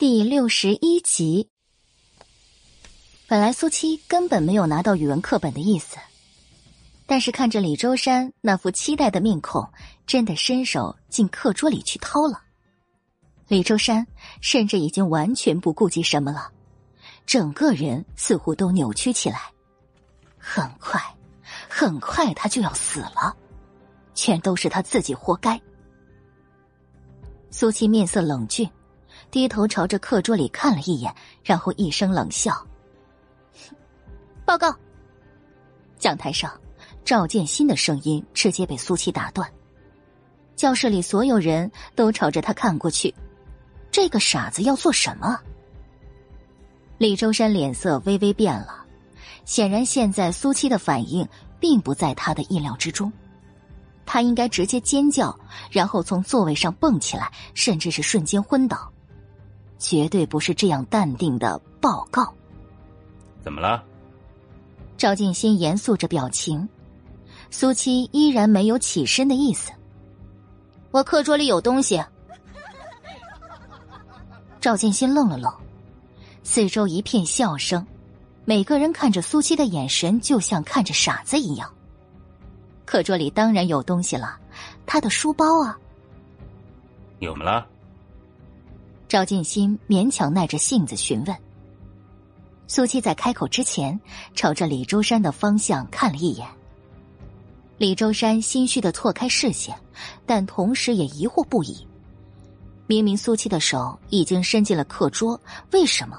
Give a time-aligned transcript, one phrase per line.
[0.00, 1.50] 第六十一集。
[3.28, 5.98] 本来苏七根本没有拿到语文课本的意思，
[7.04, 9.68] 但是看着李周山那副期待的面孔，
[10.06, 12.40] 真的伸手进课桌里去掏了。
[13.46, 14.06] 李周山
[14.40, 16.50] 甚至已经完全不顾及什么了，
[17.26, 19.52] 整个人似乎都扭曲起来。
[20.38, 20.98] 很快，
[21.68, 23.36] 很快他就要死了，
[24.14, 25.60] 全都是他自己活该。
[27.50, 28.66] 苏七面色冷峻，
[29.30, 32.66] 低头朝着课桌里看了一眼，然后一声冷笑
[34.44, 34.74] ：“报告。”
[35.98, 36.52] 讲台上，
[37.04, 39.48] 赵建新的声音直接被苏七打断。
[40.56, 43.14] 教室里所有人都朝着他看过去，
[43.90, 45.38] 这个傻子要做什么？
[46.98, 48.84] 李周山脸色微微变了，
[49.44, 51.26] 显然现在苏七的反应
[51.58, 53.10] 并不在他的意料之中。
[54.04, 55.38] 他应该直接尖叫，
[55.70, 58.92] 然后从座位上蹦起来，甚至是瞬间昏倒，
[59.80, 62.32] 绝对不是这样淡定的报告。
[63.42, 63.82] 怎么了？
[64.96, 66.68] 赵静新严肃着表情，
[67.50, 69.72] 苏七依然没有起身的意思。
[70.90, 72.00] 我课桌里有东西。
[74.60, 75.50] 赵静新愣了愣，
[76.44, 77.86] 四周一片笑声，
[78.44, 81.72] 每个人看着苏七的眼神就像看着傻子一样。
[82.84, 84.38] 课桌里当然有东西了，
[84.84, 85.78] 他的书包啊。
[87.20, 87.66] 有么了？
[89.10, 91.36] 赵建新勉强耐着性子询问。
[92.68, 94.00] 苏七在开口之前，
[94.36, 96.46] 朝着李周山的方向看了一眼。
[97.76, 99.76] 李周山心虚的错开视线，
[100.24, 101.84] 但同时也疑惑不已。
[102.86, 105.40] 明明苏七的手已经伸进了课桌，
[105.72, 106.16] 为什么？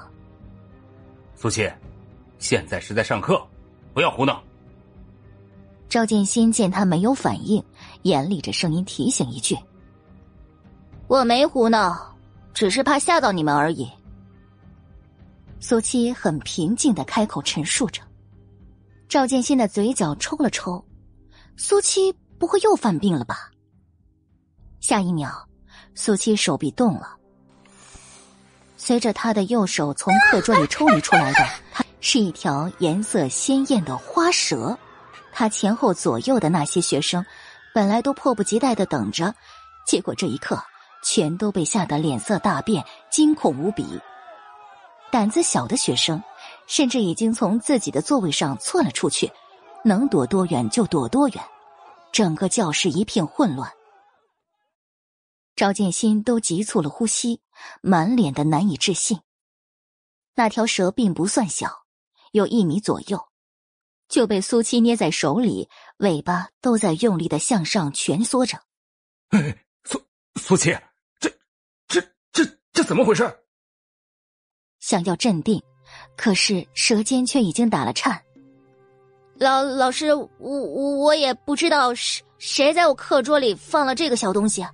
[1.34, 1.66] 苏七，
[2.38, 3.42] 现在是在上课，
[3.94, 4.42] 不要胡闹。
[5.88, 7.64] 赵建新见他没有反应，
[8.02, 9.56] 严厉着声音提醒一句
[11.08, 12.11] ：“我没胡闹，
[12.54, 13.90] 只是怕吓到你们而已。”
[15.60, 18.02] 苏七很平静的开口陈述着。
[19.08, 20.84] 赵建新的嘴角抽了抽，
[21.56, 23.50] 苏七不会又犯病了吧？
[24.80, 25.46] 下一秒，
[25.94, 27.16] 苏七手臂动了，
[28.76, 34.76] 随着他的右手从课桌里抽离出来的，他是一条颜色鲜艳的花蛇。
[35.30, 37.24] 他前后左右的那些学生，
[37.72, 39.32] 本来都迫不及待的等着，
[39.86, 40.60] 结果这一刻
[41.02, 44.00] 全都被吓得脸色大变，惊恐无比。
[45.10, 46.22] 胆子小的学生，
[46.66, 49.30] 甚至已经从自己的座位上窜了出去，
[49.84, 51.44] 能躲多远就躲多远。
[52.12, 53.70] 整个教室一片混乱。
[55.54, 57.40] 赵建新都急促了呼吸，
[57.82, 59.20] 满脸的难以置信。
[60.34, 61.84] 那条蛇并不算小，
[62.30, 63.28] 有一米左右。
[64.08, 68.58] 就被苏七捏在手里，尾巴都在用力的向上蜷缩着。
[69.84, 70.02] 苏
[70.36, 70.76] 苏七，
[72.72, 73.30] 这怎么回事？
[74.80, 75.62] 想要镇定，
[76.16, 78.20] 可是舌尖却已经打了颤。
[79.36, 84.66] 老老师，我我我也不知道谁谁在我课桌里放了这个小东西。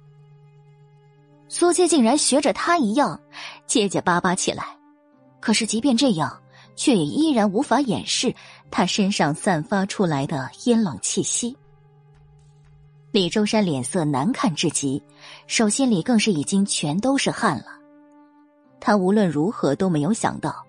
[1.49, 3.21] 苏七竟然学着他一样
[3.67, 4.65] 结结巴巴起来，
[5.41, 6.41] 可是即便这样。
[6.79, 8.33] 却也依然无法掩饰
[8.71, 11.57] 他身上散发出来的阴冷气息。
[13.11, 15.03] 李周山脸色难看至极，
[15.49, 17.78] 手心里更是已经全都是汗了。
[18.81, 20.65] 他无论如何都没有想到，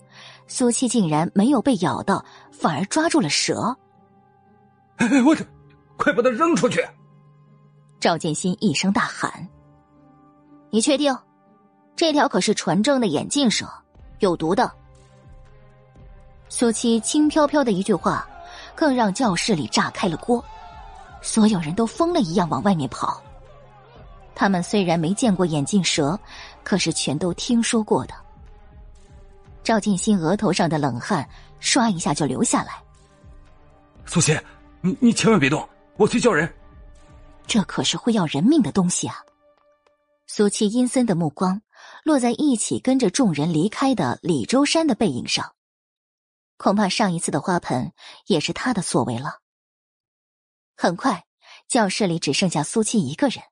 [0.48, 3.76] 苏七竟然没有被咬到，反而抓住了蛇。
[5.26, 5.46] 我去，
[5.98, 6.86] 快把它扔出去！
[8.00, 9.48] 赵建新一声大喊
[10.72, 11.16] ：“你确定？
[11.96, 13.66] 这条可是纯正的眼镜蛇，
[14.20, 14.72] 有毒的。”
[16.50, 18.28] 苏七轻飘飘的一句话，
[18.76, 20.44] 更让教室里炸开了锅，
[21.22, 23.22] 所有人都疯了一样往外面跑。
[24.34, 26.18] 他们虽然没见过眼镜蛇，
[26.70, 28.14] 可是全都听说过的。
[29.64, 31.28] 赵建新额头上的冷汗
[31.60, 32.80] 唰一下就流下来。
[34.06, 34.40] 苏七，
[34.80, 36.48] 你你千万别动，我去叫人。
[37.48, 39.16] 这可是会要人命的东西啊！
[40.28, 41.60] 苏七阴森的目光
[42.04, 45.56] 落在一起跟着众人离开的李周山的背影上。
[46.58, 47.94] 恐怕上一次的花盆
[48.28, 49.40] 也是他的所为了。
[50.78, 51.26] 很快，
[51.68, 53.44] 教室里只剩下苏七一个人。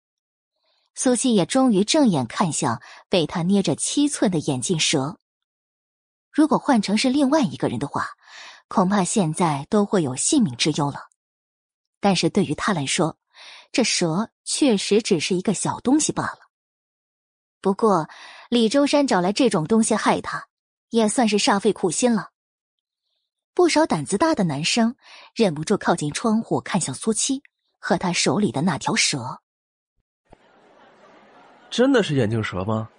[1.00, 5.20] 苏七也终于正眼看向被他捏着七寸的眼镜蛇。
[6.32, 8.08] 如果换成是另外一个人的话，
[8.68, 11.10] 恐怕现在都会有性命之忧了。
[12.00, 13.16] 但是对于他来说，
[13.72, 16.40] 这蛇确实只是一个小东西罢了。
[17.62, 18.10] 不过，
[18.50, 20.48] 李周山找来这种东西害他，
[20.90, 22.32] 也算是煞费苦心了。
[23.54, 24.96] 不少胆子大的男生
[25.36, 27.44] 忍不住靠近窗户，看向苏七
[27.78, 29.44] 和他手里的那条蛇。
[31.70, 32.90] 真的是眼镜蛇吗？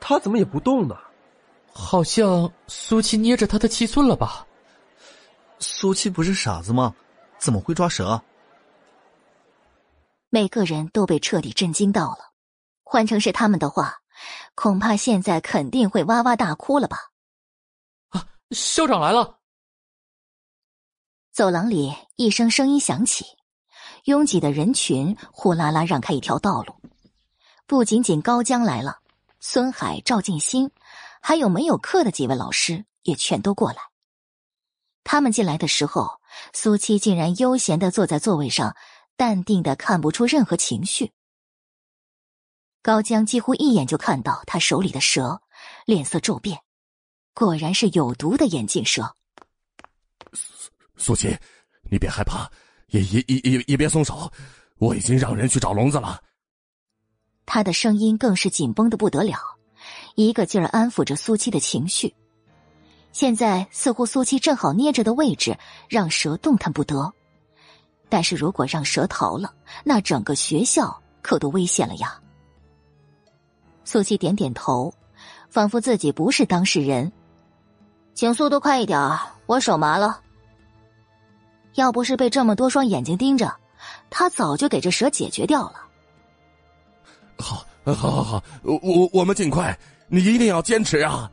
[0.00, 0.96] 他怎么也不动呢？
[1.72, 4.46] 好像苏七捏着他的七寸了吧？
[5.58, 6.94] 苏七不是傻子吗？
[7.38, 8.20] 怎么会抓蛇？
[10.28, 12.32] 每个人都被彻底震惊到了。
[12.82, 14.00] 换成是他们的话，
[14.54, 16.96] 恐怕现在肯定会哇哇大哭了吧？
[18.08, 19.38] 啊，校长来了！
[21.30, 23.24] 走廊里一声声音响起，
[24.04, 26.74] 拥挤的人群呼啦啦让开一条道路。
[27.70, 28.98] 不仅仅高江来了，
[29.38, 30.72] 孙海、赵静心，
[31.20, 33.78] 还有没有课的几位老师也全都过来。
[35.04, 36.20] 他们进来的时候，
[36.52, 38.74] 苏七竟然悠闲的坐在座位上，
[39.16, 41.12] 淡定的看不出任何情绪。
[42.82, 45.40] 高江几乎一眼就看到他手里的蛇，
[45.86, 46.58] 脸色骤变，
[47.34, 49.14] 果然是有毒的眼镜蛇。
[50.32, 51.38] 苏苏七，
[51.88, 52.50] 你别害怕，
[52.88, 54.28] 也也也也也别松手，
[54.78, 56.20] 我已经让人去找笼子了。
[57.52, 59.36] 他的声音更是紧绷的不得了，
[60.14, 62.14] 一个劲儿安抚着苏七的情绪。
[63.10, 65.58] 现在似乎苏七正好捏着的位置，
[65.88, 67.12] 让蛇动弹不得。
[68.08, 69.52] 但是如果让蛇逃了，
[69.82, 72.20] 那整个学校可都危险了呀。
[73.82, 74.94] 苏七点点头，
[75.48, 77.10] 仿佛自己不是当事人。
[78.14, 80.20] 请速度快一点我手麻了。
[81.74, 83.52] 要不是被这么多双眼睛盯着，
[84.08, 85.89] 他早就给这蛇解决掉了。
[87.40, 89.76] 好，好，好，好，我我我们尽快，
[90.08, 91.30] 你一定要坚持啊！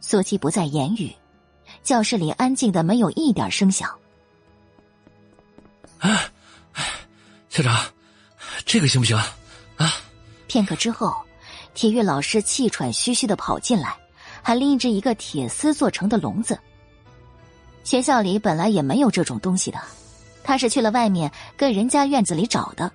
[0.00, 1.12] 苏七不再言语，
[1.82, 3.90] 教室里安静的没有一点声响。
[5.98, 6.30] 哎，
[7.48, 7.84] 校长，
[8.64, 9.16] 这个行不行
[9.76, 9.94] 啊？
[10.46, 11.16] 片刻之后，
[11.74, 13.96] 体育老师气喘吁吁的跑进来，
[14.42, 16.58] 还拎着一个铁丝做成的笼子。
[17.82, 19.78] 学校里本来也没有这种东西的，
[20.42, 22.90] 他是去了外面跟人家院子里找的。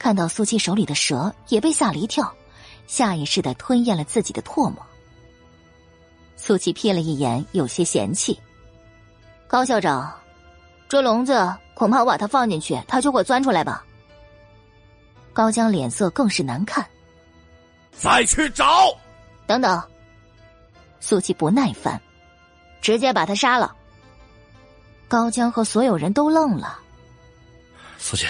[0.00, 2.34] 看到苏七手里的蛇，也被吓了一跳，
[2.86, 4.76] 下意识的吞咽了自己的唾沫。
[6.38, 8.40] 苏七瞥了一眼，有些嫌弃
[9.46, 10.10] ：“高校长，
[10.88, 13.84] 这笼子恐怕我把它放进去，它就会钻出来吧？”
[15.34, 16.84] 高江脸色更是难看。
[17.92, 18.96] 再去找！
[19.46, 19.82] 等等！
[20.98, 22.00] 苏七不耐烦，
[22.80, 23.76] 直接把他杀了。
[25.08, 26.78] 高江和所有人都愣了。
[27.98, 28.26] 苏七，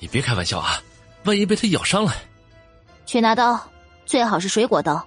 [0.00, 0.82] 你别开玩笑啊！
[1.28, 2.12] 万一被他咬伤了，
[3.04, 3.60] 去拿刀，
[4.06, 5.06] 最好是水果刀。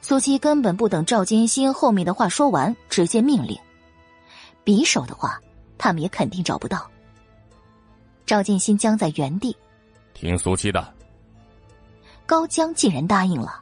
[0.00, 3.58] 苏七根本不等赵金星后面的话说完，直接命令
[4.64, 5.40] ：“匕首的话，
[5.76, 6.88] 他们也肯定找不到。”
[8.24, 9.56] 赵金星僵在原地，
[10.14, 10.94] 听苏七的。
[12.24, 13.60] 高江竟然答应了。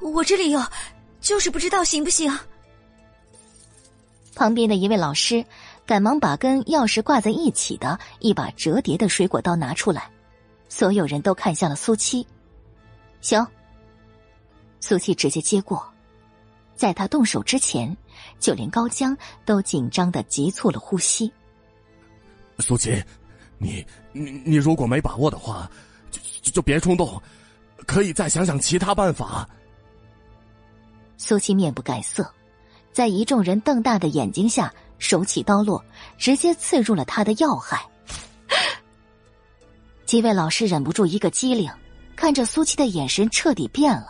[0.00, 0.62] 我这里有，
[1.20, 2.34] 就是不知道行不行。
[4.34, 5.44] 旁边的一位老师
[5.86, 10.10] 赶忙把跟钥匙挂在一起的一把折叠的水果刀拿出来，
[10.68, 12.26] 所有人都看向了苏七。
[13.20, 13.46] 行。
[14.80, 15.82] 苏七直接接过，
[16.74, 17.96] 在他动手之前，
[18.38, 21.32] 就连高江都紧张的急促了呼吸。
[22.58, 23.02] 苏七，
[23.58, 25.70] 你你你如果没把握的话，
[26.10, 27.20] 就就别冲动，
[27.86, 29.48] 可以再想想其他办法。
[31.16, 32.30] 苏七面不改色，
[32.92, 35.84] 在一众人瞪大的眼睛下，手起刀落，
[36.18, 37.84] 直接刺入了他的要害。
[40.06, 41.70] 几位老师忍不住一个机灵，
[42.14, 44.08] 看着苏七的眼神彻底变了。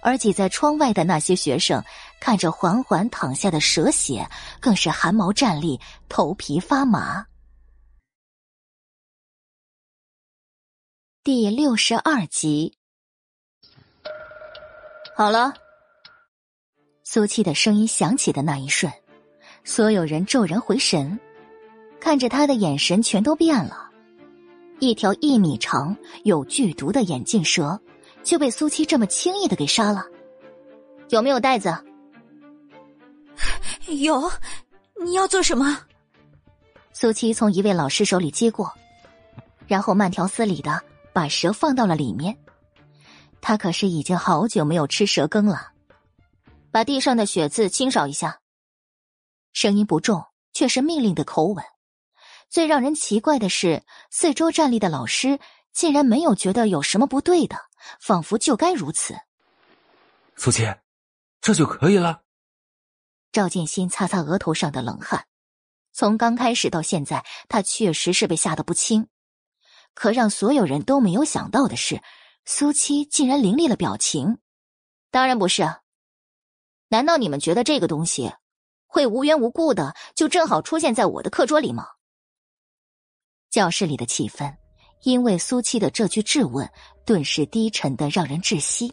[0.00, 1.82] 而挤在窗外的那些学生，
[2.20, 4.28] 看着缓缓淌下的蛇血，
[4.60, 7.26] 更是汗毛站立，头皮发麻。
[11.24, 12.78] 第六十二集，
[15.16, 15.52] 好了。
[17.04, 18.92] 苏七的声音响起的那一瞬，
[19.68, 21.20] 所有人骤然回神，
[22.00, 23.90] 看着他的眼神全都变了。
[24.78, 25.94] 一条一米长、
[26.24, 27.78] 有剧毒的眼镜蛇。
[28.24, 30.04] 就被苏七这么轻易的给杀了，
[31.10, 31.74] 有没有袋子？
[33.86, 34.30] 有，
[35.02, 35.78] 你要做什么？
[36.92, 38.70] 苏七从一位老师手里接过，
[39.66, 40.82] 然后慢条斯理的
[41.12, 42.36] 把蛇放到了里面。
[43.40, 45.68] 他可是已经好久没有吃蛇羹了。
[46.70, 48.38] 把地上的血渍清扫一下。
[49.60, 51.64] 声音不重，却是命令的口吻。
[52.48, 55.40] 最让人奇怪的是，四周站立的老师
[55.72, 57.56] 竟然没有觉得有什么不对的。
[58.00, 59.16] 仿佛就该如此。
[60.36, 60.62] 苏七，
[61.40, 62.22] 这就可以了。
[63.32, 65.26] 赵建新擦擦额头上的冷汗，
[65.92, 69.08] 从刚开始到现在，他确实是被吓得不轻。
[69.92, 72.00] 可让所有人都没有想到的是，
[72.44, 74.38] 苏七竟然凌厉了表情。
[75.10, 75.64] 当然不是。
[76.86, 78.32] 难道你们觉得这个东西
[78.88, 81.86] 会无缘无故的就正好出现在我的课桌里吗？
[83.50, 84.52] 教室里的气氛。
[85.02, 86.68] 因为苏七的这句质问，
[87.04, 88.92] 顿时低沉的让人窒息。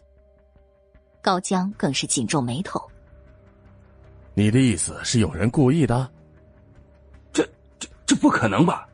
[1.20, 2.80] 高江更是紧皱眉头。
[4.32, 6.08] 你的意思是有人故意的？
[7.32, 7.42] 这
[7.80, 8.88] 这这不可能吧？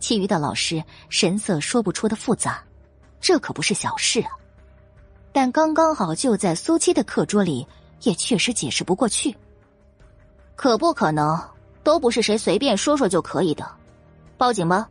[0.00, 2.64] 其余的老师神色说不出的复杂，
[3.20, 4.30] 这可不是小事啊。
[5.30, 7.66] 但刚刚好就在苏七的课桌里，
[8.04, 9.36] 也确实解释不过去。
[10.56, 11.38] 可不可能，
[11.84, 13.70] 都不是谁随便说说就可以的。
[14.36, 14.88] 报警吧。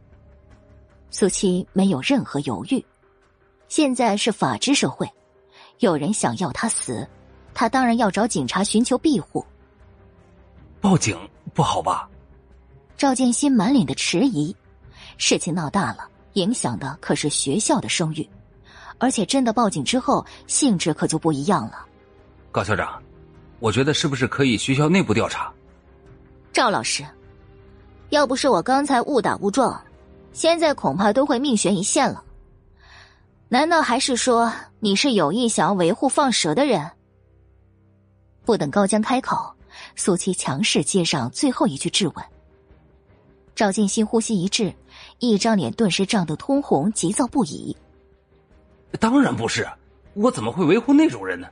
[1.09, 2.83] 苏七没有任何犹豫。
[3.67, 5.09] 现在是法治社会，
[5.79, 7.05] 有人想要他死，
[7.53, 9.43] 他当然要找警察寻求庇护。
[10.79, 11.17] 报警
[11.53, 12.07] 不好吧？
[12.95, 14.55] 赵建新满脸的迟疑。
[15.17, 18.29] 事情闹大了，影响的可是学校的声誉，
[18.99, 21.85] 而且真的报警之后，性质可就不一样了。
[22.51, 23.01] 高校长，
[23.59, 25.51] 我觉得是不是可以学校内部调查？
[26.53, 27.03] 赵老师，
[28.09, 29.81] 要不是我刚才误打误撞，
[30.33, 32.23] 现在恐怕都会命悬一线了。
[33.47, 36.91] 难道还是说你是有意想要维护放蛇的人？
[38.43, 39.53] 不等高江开口，
[39.95, 42.25] 苏七强势接上最后一句质问。
[43.55, 44.73] 赵静心呼吸一滞。
[45.19, 47.75] 一张脸顿时涨得通红，急躁不已。
[48.99, 49.67] 当然不是，
[50.13, 51.47] 我怎么会维护那种人呢？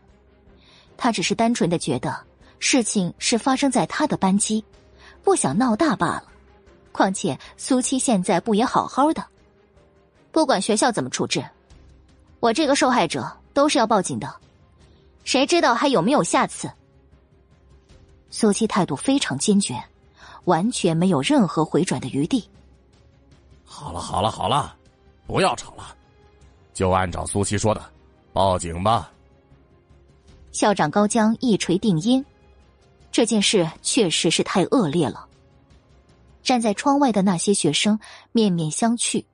[0.98, 2.18] 他只是单纯的觉得
[2.60, 4.64] 事情是发生在他的班级，
[5.24, 6.24] 不想闹大罢了。
[6.92, 9.26] 况且苏七现在不也好好的？
[10.32, 11.44] 不管学校怎么处置，
[12.40, 14.34] 我这个受害者都是要报警的。
[15.24, 16.72] 谁知道还有没有下次？
[18.30, 19.82] 苏七态度非常坚决，
[20.46, 22.48] 完全没有任何回转的余地。
[23.64, 24.76] 好了好了好了，
[25.26, 25.96] 不要吵了，
[26.74, 27.84] 就按照苏七说的，
[28.32, 29.12] 报警吧。
[30.54, 32.24] 校长高江一锤定音，
[33.12, 35.28] 这件事确实是太恶劣了。
[36.44, 38.00] 站在窗外的那些学生
[38.32, 39.26] 面面相觑，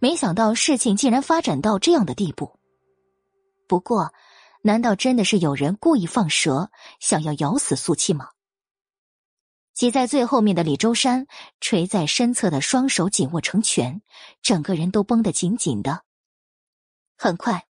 [0.00, 2.58] 没想到事情竟然发展到这样的地步。
[3.66, 4.12] 不过，
[4.60, 8.28] 难道真的是有人故意放蛇，想要咬死苏七吗？
[9.72, 11.26] 挤在最后面的李周山
[11.58, 14.02] 垂在身侧的双手紧握成拳，
[14.42, 16.02] 整个人都绷得紧紧的。
[17.16, 17.64] 很快，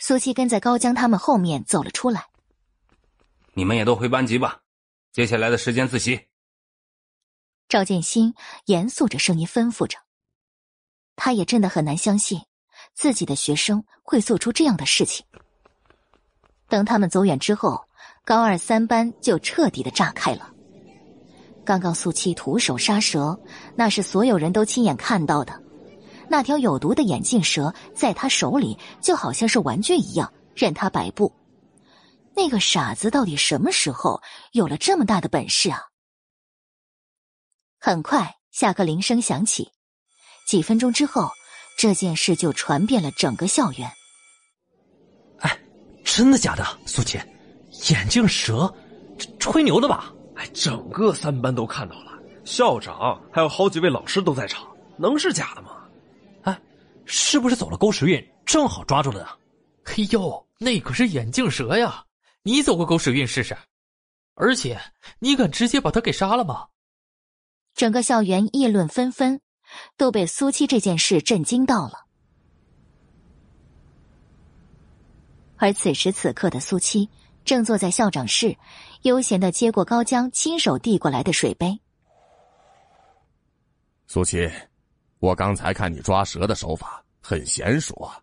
[0.00, 2.26] 苏七跟在高江他们后面走了出来。
[3.58, 4.60] 你们也都回班级吧，
[5.10, 6.28] 接下来的时间自习。
[7.68, 8.32] 赵建新
[8.66, 9.98] 严肃着声音吩咐着。
[11.16, 12.40] 他也真的很难相信，
[12.94, 15.26] 自己的学生会做出这样的事情。
[16.68, 17.84] 等他们走远之后，
[18.24, 20.54] 高二三班就彻底的炸开了。
[21.64, 23.36] 刚刚苏七徒手杀蛇，
[23.74, 25.60] 那是所有人都亲眼看到的。
[26.28, 31.32] 那条有毒的眼镜蛇在他手里就好像是玩具一样，任他摆布。
[32.38, 35.82] 那个傻子到底什么时候有了这么大的本事啊？
[37.80, 39.72] 很快，下课铃声响起。
[40.46, 41.28] 几分钟之后，
[41.76, 43.90] 这件事就传遍了整个校园。
[45.40, 45.60] 哎，
[46.04, 46.64] 真的假的？
[46.86, 47.18] 苏七，
[47.92, 48.72] 眼镜蛇，
[49.40, 50.14] 吹牛的吧？
[50.36, 52.12] 哎，整个三班都看到了，
[52.44, 54.64] 校长还有好几位老师都在场，
[54.96, 55.88] 能是假的吗？
[56.44, 56.62] 哎，
[57.04, 59.28] 是不是走了狗屎运，正好抓住了呢？
[59.84, 62.04] 嘿呦，那可是眼镜蛇呀！
[62.48, 63.54] 你走个狗屎运试试？
[64.32, 64.80] 而且
[65.18, 66.68] 你敢直接把他给杀了吗？
[67.74, 69.42] 整个校园议论纷纷，
[69.98, 72.06] 都被苏七这件事震惊到了。
[75.58, 77.10] 而此时此刻的苏七
[77.44, 78.56] 正坐在校长室。
[79.02, 81.78] 悠闲的接过高江亲手递过来的水杯。
[84.06, 84.50] 苏七，
[85.18, 88.18] 我刚才看你抓蛇的手法很娴熟啊，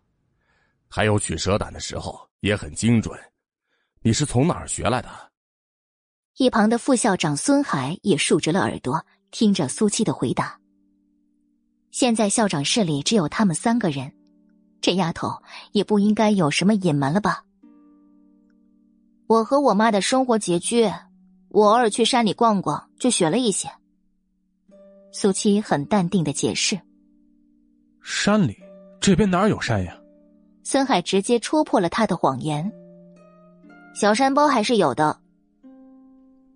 [0.88, 3.16] 还有取蛇胆的时候也很精准，
[4.06, 5.08] 你是从哪儿学来的？
[6.36, 10.60] 一旁的副校长孙海也竖直了耳朵，听着苏七的回答。
[11.90, 14.12] 现在校长室里只有他们三个人，
[14.80, 17.42] 这丫头也不应该有什么隐瞒了吧？
[19.26, 20.88] 我和我妈的生活拮据，
[21.48, 23.68] 我偶尔去山里逛逛，就学了一些。
[25.10, 26.80] 苏七很淡定的解释
[28.04, 28.56] ：“山里
[29.00, 29.98] 这边哪有山呀？”
[30.62, 32.70] 孙海直接戳破了他的谎言
[33.98, 35.18] ：“小山包还是有的。”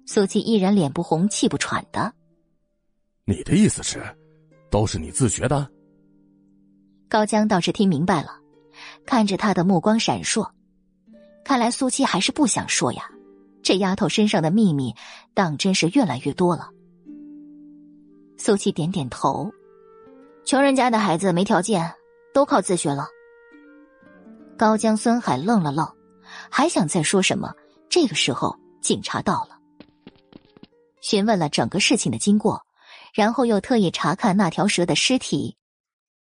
[0.05, 2.13] 苏七依然脸不红气不喘的
[3.25, 4.03] ：“你的意思是，
[4.71, 5.67] 都是你自学的？”
[7.09, 8.39] 高江倒是听明白了，
[9.07, 10.47] 看着他的目光闪烁。
[11.43, 13.05] 看来苏七还是不想说呀，
[13.63, 14.95] 这丫头身上的秘密
[15.33, 16.69] 当真是越来越多了。
[18.37, 19.51] 苏七点点头，
[20.45, 21.91] 穷人家的孩子没条件，
[22.35, 23.07] 都靠自学了。
[24.59, 25.91] 高江、孙海愣了愣，
[26.51, 27.55] 还想再说什么，
[27.89, 29.59] 这个时候警察到了，
[31.01, 32.67] 询问了整个事情的经过，
[33.15, 35.57] 然后又特意查看那条蛇的尸体，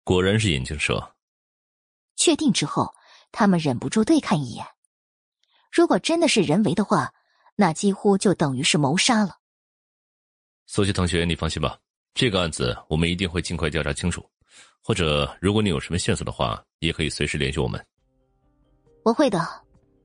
[0.04, 1.14] 果然是眼镜蛇。
[2.16, 2.94] 确定之后，
[3.32, 4.64] 他们忍不住对看一眼。
[5.72, 7.12] 如果真的是人为的话，
[7.56, 9.38] 那几乎就等于是谋杀了。
[10.66, 11.78] 苏西同学，你放心吧，
[12.14, 14.24] 这个案子我们一定会尽快调查清楚。
[14.84, 17.84] 或者，如果你有什么线索的话，也可以随时联系我们。
[19.04, 19.40] 我会的，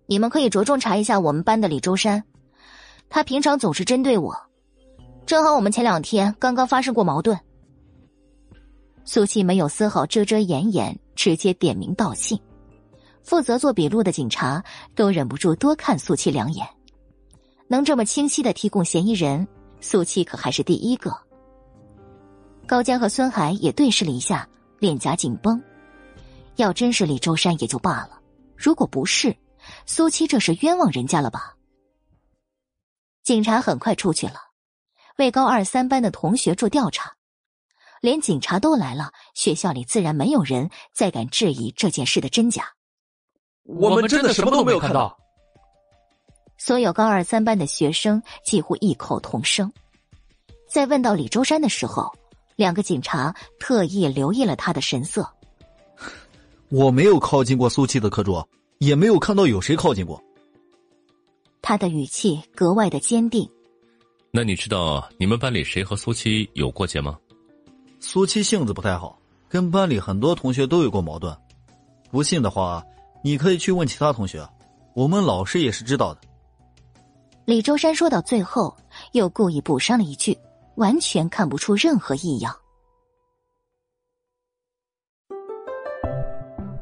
[0.08, 2.24] 你们可以着重查一下我们班的李周山，
[3.10, 4.36] 他平常总是针对我，
[5.26, 7.38] 正好我们前两天刚刚发生过矛盾。
[9.04, 12.40] 苏七没有丝毫遮遮掩掩，直接点名道姓。
[13.22, 14.64] 负责做笔录的警察
[14.96, 16.66] 都忍不住多看苏七两眼，
[17.68, 19.46] 能这么清晰的提供嫌疑人，
[19.82, 21.14] 苏七可还是第一个。
[22.66, 24.48] 高江和孙海也对视了一下，
[24.80, 25.62] 脸颊紧绷。
[26.56, 28.20] 要真是李周山也就罢了，
[28.56, 29.36] 如果不是，
[29.86, 31.56] 苏七这是冤枉人家了吧？
[33.24, 34.36] 警察很快出去了，
[35.18, 37.14] 为高二三班的同学做调查。
[38.00, 42.72] 连警察都来了，学校里自然没有人再敢质疑这件事的真假。
[43.64, 45.18] 我们真的什么都没有看到。
[46.58, 49.72] 所有高二三班的学生几乎异口同声。
[50.70, 52.16] 在问到李周山的时候，
[52.56, 55.28] 两个警察特意留意了他的神色。
[56.70, 58.48] 我没有靠近过苏七的课桌，
[58.80, 60.22] 也没有看到有谁靠近过。
[61.62, 63.50] 他的语气格外的坚定。
[64.32, 67.18] 那你知道你们班里谁和苏七有过节吗？
[68.00, 69.20] 苏七性子不太好，
[69.50, 71.36] 跟班里很多同学都有过矛盾。
[72.12, 72.84] 不信的话。
[73.24, 74.48] 你可以去问其他同学，
[74.94, 76.22] 我们老师也是知道的。
[77.46, 78.78] 李周山说到最后，
[79.12, 80.38] 又故意补上了一句，
[80.76, 82.56] 完全看不出任何异样。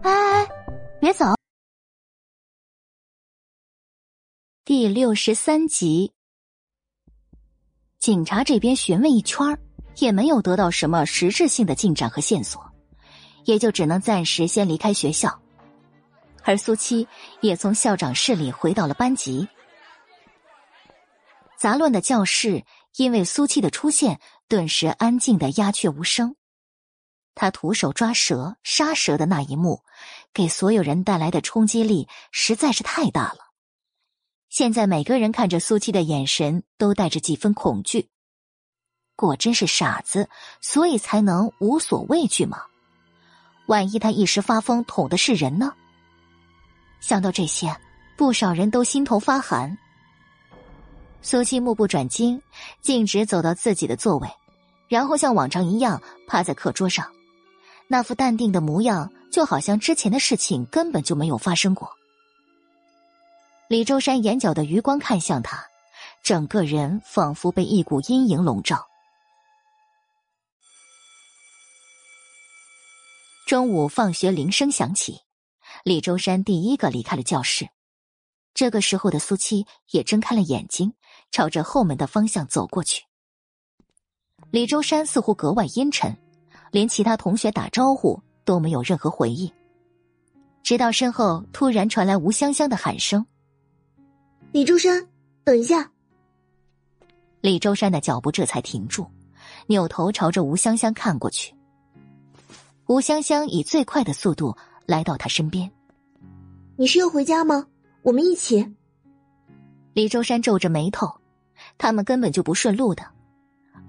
[0.04, 0.48] 哎哎，
[1.00, 1.35] 别走！
[4.66, 6.12] 第六十三集，
[8.00, 9.60] 警察这边询问一圈
[9.98, 12.60] 也没有得到什么实质性的进展和线索，
[13.44, 15.40] 也就只能暂时先离开学校。
[16.42, 17.08] 而苏七
[17.42, 19.48] 也从校长室里回到了班级。
[21.60, 26.36] 杂乱的教室因为苏七的出现，顿时安静的鸦雀无声。
[27.36, 29.84] 他徒手抓蛇、杀蛇的那一幕，
[30.34, 33.45] 给所有人带来的冲击力实在是太大了。
[34.56, 38.08] 现在每个人看着苏七的眼神都带着几分恐惧。
[39.18, 40.30] 果真是傻子，
[40.62, 42.62] 所以才能无所畏惧吗？
[43.68, 45.74] 万一他一时发疯捅的是人呢？
[47.02, 47.76] 想到这些，
[48.16, 49.78] 不少人都心头发寒。
[51.22, 52.42] 苏七目不转睛，
[52.80, 54.30] 径直走到自己的座位，
[54.88, 57.12] 然后像往常一样趴在课桌上，
[57.90, 61.95] 那副淡定的模样，就好像之前的事情根本就没有发生过。
[63.68, 65.66] 李周山眼角的余光看向他，
[66.22, 68.86] 整个人仿佛被一股阴影笼罩。
[73.48, 75.22] 中午放学铃声响起。
[75.84, 77.68] 李周山第一个离开了教室，
[78.54, 80.94] 这个时候的苏七也睁开了眼睛，
[81.32, 83.04] 朝着后门的方向走过去。
[84.52, 86.16] 李周山似乎格外阴沉，
[86.72, 89.52] 连其他同学打招呼都没有任何回应。
[90.62, 93.26] 直到身后突然传来吴香香的喊声
[94.56, 95.06] ：“李周山，
[95.44, 95.92] 等一下！”
[97.44, 99.06] 李周山的脚步这才停住，
[99.68, 101.54] 扭头朝着吴香香看过去。
[102.88, 105.70] 吴香香以最快的速度来到他身边。
[106.78, 107.68] 你是要回家吗？
[108.02, 108.66] 我们一起。
[109.92, 111.14] 李周山皱着眉头，
[111.78, 113.06] 他们根本就不顺路的，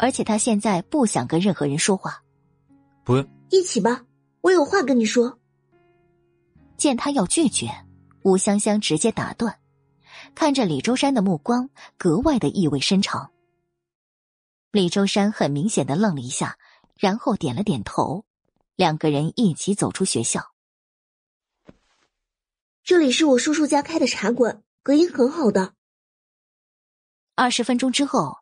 [0.00, 2.20] 而且他现在不想跟任何人说话。
[3.05, 4.05] 不，一起吧，
[4.40, 5.38] 我有话跟你说。
[6.76, 7.70] 见他要拒绝，
[8.24, 9.57] 吴香香直接打断，
[10.37, 13.33] 看着李周山的目光格外的意味深长。
[14.70, 16.59] 李周山很明显的愣了一下，
[16.94, 18.27] 然后点了点头，
[18.75, 20.53] 两个人一起走出学校。
[22.85, 25.72] 这里是我叔叔家开的茶馆，隔音很好的。
[27.35, 28.37] 二十分钟之后，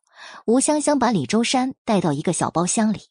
[0.46, 3.02] 吴香香把李周山带到一个小包厢里。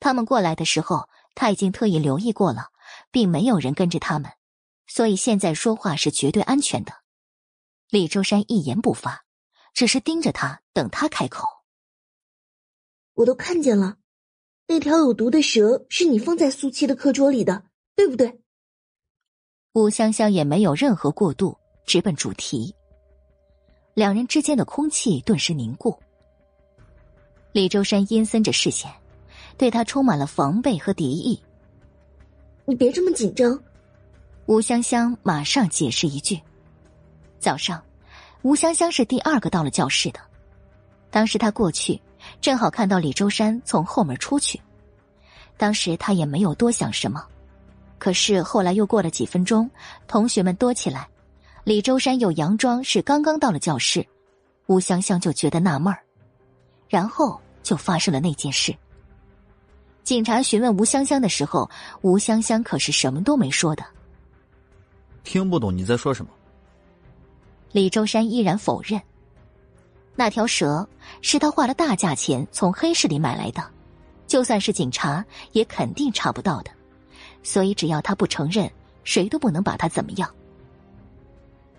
[0.00, 2.68] 他们过来的时候，他已经特意留意过了，
[3.10, 4.32] 并没有人跟着他们，
[4.86, 6.99] 所以现在说话是绝对安全的。
[7.90, 9.24] 李周山一言不发，
[9.74, 11.44] 只是盯着他，等他开口。
[13.14, 13.96] 我都看见了，
[14.68, 17.64] 那条有毒的蛇是你放在苏七的课桌里的，
[17.96, 18.40] 对不对？
[19.72, 22.72] 吴香香也没有任何过渡，直奔主题。
[23.94, 25.98] 两人之间的空气顿时凝固。
[27.50, 28.88] 李周山阴森着视线，
[29.58, 31.42] 对他充满了防备和敌意。
[32.66, 33.60] 你别这么紧张。
[34.46, 36.40] 吴香香马上解释一句
[37.40, 37.82] ：“早上，
[38.42, 40.20] 吴香香是第二个到了教室的。
[41.10, 42.00] 当时她过去，
[42.40, 44.60] 正好看到李周山从后门出去。
[45.56, 47.26] 当时他也没有多想什么。”
[47.98, 49.70] 可是后来又过了几分钟，
[50.06, 51.06] 同学们多起来，
[51.64, 54.06] 李周山又佯装是刚刚到了教室，
[54.68, 56.00] 吴香香就觉得纳闷儿，
[56.88, 58.74] 然后就发生了那件事。
[60.02, 63.84] 警察询问吴香香的时候，吴香香可是什么都没说的。
[65.22, 66.30] 听不懂你在说什么。
[67.72, 69.00] 李周山依然否认。
[70.16, 70.86] 那条蛇
[71.22, 73.64] 是他花了大价钱从黑市里买来的，
[74.26, 76.70] 就算是警察也肯定查不到的，
[77.42, 78.70] 所以只要他不承认，
[79.04, 80.28] 谁都不能把他怎么样。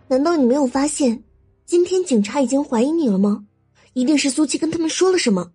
[0.07, 1.21] 难道你没有发现，
[1.65, 3.45] 今天警察已经怀疑你了吗？
[3.93, 5.51] 一定是苏七跟他们说了什么。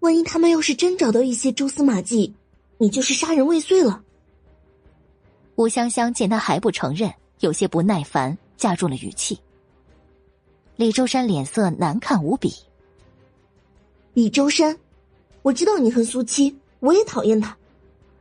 [0.00, 2.32] 万一他们要是真找到一些蛛丝马迹，
[2.78, 4.02] 你就是杀人未遂了。
[5.56, 9.38] 吴香香见他还不承认，有些不耐烦，加重了语气。
[10.78, 12.54] 李周山脸色难看无比。
[14.14, 14.78] 李周山，
[15.42, 17.56] 我知道你恨苏七，我也讨厌他。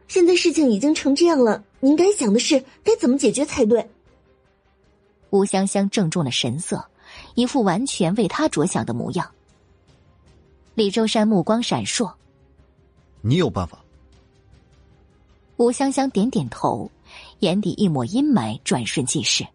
[0.08, 3.88] 现在事情已经成这样了，你应该想的是该怎么解决才对。
[5.30, 6.84] 吴香香郑重了神色，
[7.36, 9.30] 一副完全为他着想的模样。
[10.74, 12.12] 李周山目光闪烁，
[13.22, 13.78] 你有办法？
[15.58, 16.90] 吴香香点点头，
[17.42, 19.46] 眼底一抹阴霾转瞬即逝。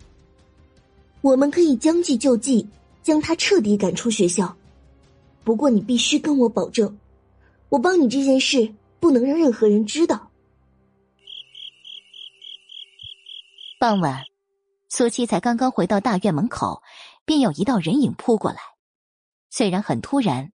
[1.21, 2.65] 我们可以将计就计。
[3.03, 4.57] 将他彻底赶出学校，
[5.45, 6.99] 不过你必须跟我保证，
[7.69, 10.31] 我帮你这件事不能让任何人知道。
[13.79, 14.23] 傍晚，
[14.89, 16.83] 苏七才刚刚回到大院门口，
[17.25, 18.59] 便有一道人影扑过来。
[19.51, 20.53] 虽然很突然，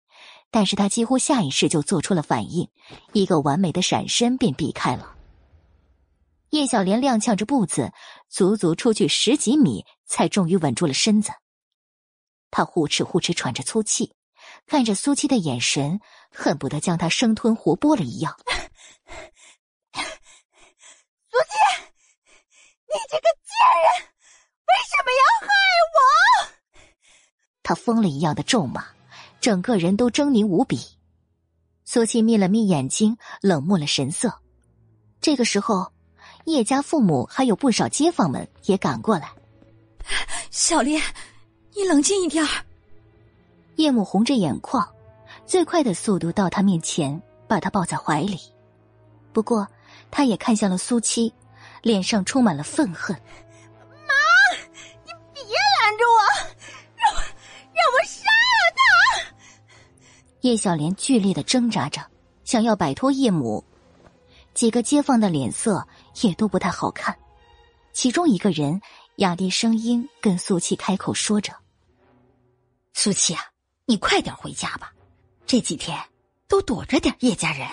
[0.53, 2.69] 但是他几乎下意识就做出了反应，
[3.13, 5.15] 一个完美的闪身便避开了。
[6.51, 7.93] 叶小莲踉跄着步子，
[8.29, 11.33] 足足出去十几米，才终于稳住了身子。
[12.57, 14.15] 他呼哧呼哧喘着粗气，
[14.67, 18.35] 看着苏七的眼神，恨不得将他生吞活剥了一样。
[19.93, 21.53] 苏七，
[22.89, 23.53] 你这个贱
[23.85, 24.09] 人，
[24.65, 25.49] 为什么要害
[25.93, 26.01] 我？
[27.63, 28.87] 他疯了一样的咒骂，
[29.39, 30.81] 整个人都狰狞无比。
[31.85, 34.33] 苏七眯了眯眼睛，冷漠了神色。
[35.21, 35.93] 这个时候，
[36.47, 39.31] 叶家父母还有不少街坊们也赶过来。
[40.51, 41.03] 小莲。
[41.77, 42.65] 你冷静一点儿。
[43.77, 44.89] 叶母红着眼眶，
[45.45, 48.41] 最快的速度到他面前，把他抱在怀里。
[49.33, 49.69] 不过，
[50.11, 51.31] 他也看向了苏七，
[51.83, 53.15] 脸上充满了愤恨。
[54.09, 54.15] 妈，
[55.05, 56.19] 你别拦着我，
[56.97, 57.21] 让我
[57.75, 59.35] 让我杀了他！
[60.41, 62.01] 叶小莲剧烈的挣扎着，
[62.45, 63.63] 想要摆脱叶母。
[64.55, 65.87] 几个街坊的脸色
[66.23, 67.15] 也都不太好看。
[67.93, 68.81] 其中一个人
[69.17, 71.53] 压低声音跟苏七开口说着。
[72.99, 73.43] 苏七啊，
[73.85, 74.91] 你快点回家吧，
[75.45, 75.95] 这几天
[76.49, 77.69] 都躲着点叶家人。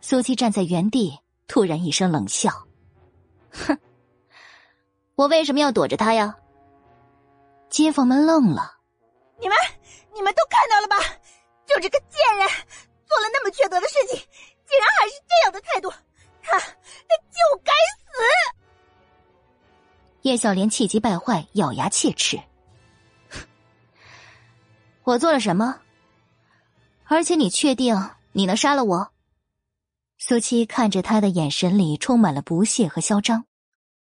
[0.00, 2.68] 苏七站在原地，突然一声冷笑
[3.50, 3.76] ：“哼，
[5.16, 6.36] 我为什么要躲着他呀？”
[7.68, 8.78] 街坊们愣了
[9.42, 9.56] ：“你们，
[10.14, 10.96] 你们都看到了吧？
[11.66, 12.48] 就这个贱人，
[13.06, 15.90] 做了那么缺德的事情，竟然还是这样的态度，
[16.40, 18.54] 他，他就该死！”
[20.22, 22.40] 叶小莲气急败坏，咬牙切齿。
[25.06, 25.82] 我做了什么？
[27.04, 29.12] 而且你确定你能杀了我？
[30.18, 33.44] 苏七看着他的眼神里充满了不屑和嚣张。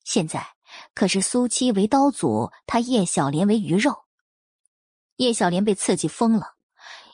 [0.06, 0.48] 现在
[0.94, 4.06] 可是苏七为刀俎，他叶小莲为鱼肉。
[5.18, 6.54] 叶小莲被刺激疯了，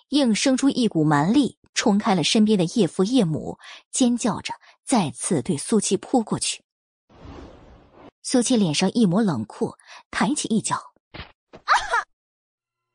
[0.09, 3.57] 硬生出一股蛮力，冲开了身边的叶父叶母，
[3.89, 4.53] 尖叫着
[4.85, 6.63] 再次对苏七扑过去。
[8.21, 9.73] 苏七脸上一抹冷酷，
[10.11, 10.88] 抬起一脚。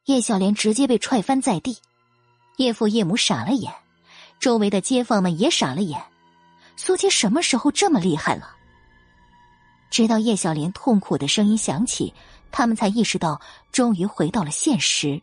[0.06, 1.78] 叶小莲直接被踹翻在地，
[2.56, 3.72] 叶父叶母傻了眼，
[4.38, 6.02] 周围的街坊们也傻了眼。
[6.76, 8.54] 苏七什么时候这么厉害了？
[9.90, 12.12] 直到叶小莲痛苦的声音响起，
[12.50, 13.40] 他们才意识到，
[13.72, 15.22] 终于回到了现实。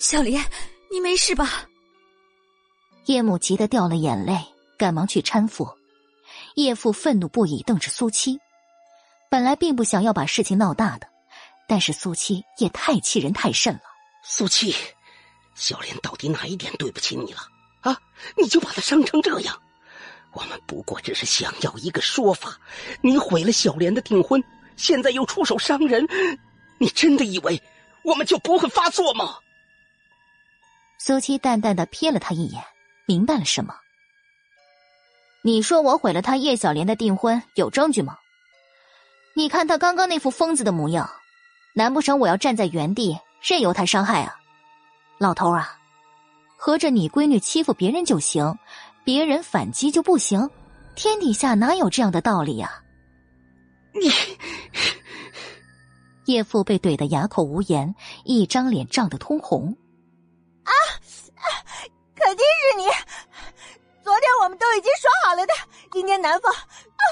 [0.00, 0.42] 小莲，
[0.90, 1.68] 你没事吧？
[3.06, 4.36] 叶母急得掉了眼泪，
[4.76, 5.68] 赶忙去搀扶。
[6.56, 8.40] 叶父愤怒不已，瞪着苏七，
[9.30, 11.11] 本来并不想要把事情闹大的。
[11.72, 13.80] 但是苏七也太欺人太甚了。
[14.22, 14.76] 苏七，
[15.54, 17.40] 小莲到底哪一点对不起你了？
[17.80, 17.98] 啊，
[18.36, 19.58] 你就把她伤成这样？
[20.34, 22.58] 我们不过只是想要一个说法。
[23.00, 24.44] 你毁了小莲的订婚，
[24.76, 26.06] 现在又出手伤人，
[26.78, 27.58] 你真的以为
[28.04, 29.38] 我们就不会发作吗？
[30.98, 32.62] 苏七淡淡的瞥了他一眼，
[33.06, 33.74] 明白了什么？
[35.42, 38.18] 你说我毁了他叶小莲的订婚，有证据吗？
[39.34, 41.10] 你看他刚刚那副疯子的模样。
[41.74, 44.36] 难不成我要站在原地任由他伤害啊，
[45.18, 45.78] 老头啊，
[46.56, 48.56] 合着你闺女欺负别人就行，
[49.04, 50.48] 别人反击就不行？
[50.94, 52.82] 天底下哪有这样的道理呀？
[53.94, 54.10] 你，
[56.26, 59.74] 叶父被怼得哑口无言，一张脸涨得通红。
[60.64, 60.72] 啊！
[62.14, 62.84] 肯定是你！
[64.04, 65.52] 昨天我们都已经说好了的，
[65.90, 67.02] 今天南方啊，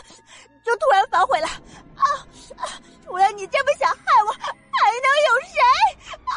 [0.71, 1.49] 就突然反悔了
[1.97, 2.05] 啊！
[3.05, 4.49] 除了你这么想害我，还
[5.03, 5.59] 能有谁？
[6.15, 6.33] 啊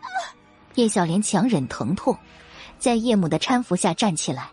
[0.00, 0.34] 啊！
[0.74, 2.18] 叶小莲强忍疼痛，
[2.80, 4.50] 在叶母的搀扶下站起来。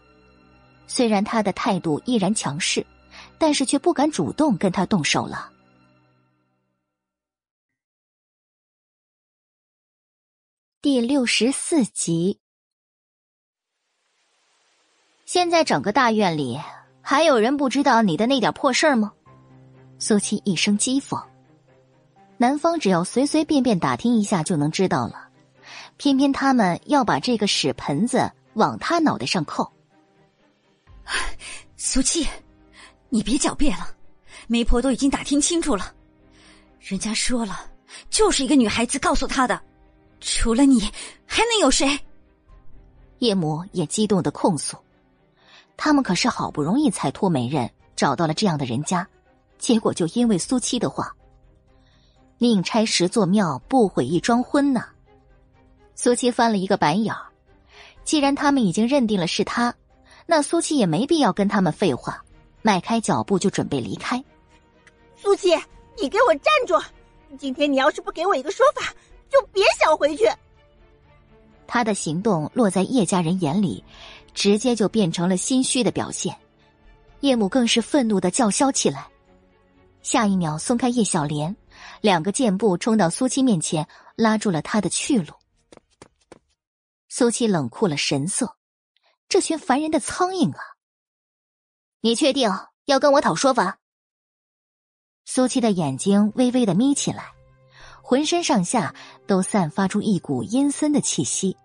[0.85, 2.85] 虽然他的态度依然强势，
[3.39, 5.51] 但是却不敢主动跟他动手了。
[10.79, 12.39] 第六十四集。
[15.25, 16.61] 现在整个大院里
[17.01, 19.11] 还有人不知道你的那点破事儿吗？
[20.05, 21.23] 苏七一声讥讽。
[22.35, 25.29] 男方只要随随便便打听一下就能知道了，
[25.95, 29.71] 偏偏他们要把这个屎盆子往他脑袋上扣。
[31.77, 32.27] 苏七，
[33.07, 33.95] 你别狡辩了，
[34.47, 35.93] 媒婆都已经打听清楚了，
[36.81, 37.71] 人家说了，
[38.09, 39.57] 就是一个女孩子告诉他的，
[40.19, 40.81] 除了你
[41.25, 41.97] 还能有谁？
[43.19, 44.75] 叶母也激动的控诉。
[45.77, 49.07] 他们可是好不容易才托媒人找到了这样的人家，
[49.63, 51.15] 结果就因为苏七的话，
[52.37, 54.83] 宁拆十座庙，不毁一桩婚呢。
[55.95, 57.27] 苏七翻了一个白眼儿，
[58.03, 59.73] 既然他们已经认定了是他，
[60.25, 62.21] 那苏七也没必要跟他们废话，
[62.61, 64.21] 迈开脚步就准备离开。
[65.15, 65.55] 苏七，
[65.97, 66.77] 你给我站住！
[67.39, 68.93] 今天你要是不给我一个说法，
[69.31, 70.29] 就别想回去。
[71.65, 73.81] 他的行动落在叶家人眼里。
[74.33, 76.35] 直接就变成了心虚的表现，
[77.21, 79.07] 叶母更是愤怒的叫嚣起来。
[80.03, 81.55] 下一秒，松开叶小莲，
[82.01, 85.33] 两个箭步冲到苏七面前，拉住了他的去路。
[87.09, 88.55] 苏七冷酷了神色，
[89.29, 90.61] 这群烦人的苍蝇啊！
[92.01, 92.51] 你确定
[92.85, 93.79] 要跟我讨说法？
[95.25, 97.31] 苏七的眼睛微微的眯起来，
[98.01, 98.93] 浑身上下
[99.25, 101.55] 都散发出一股阴森的气息。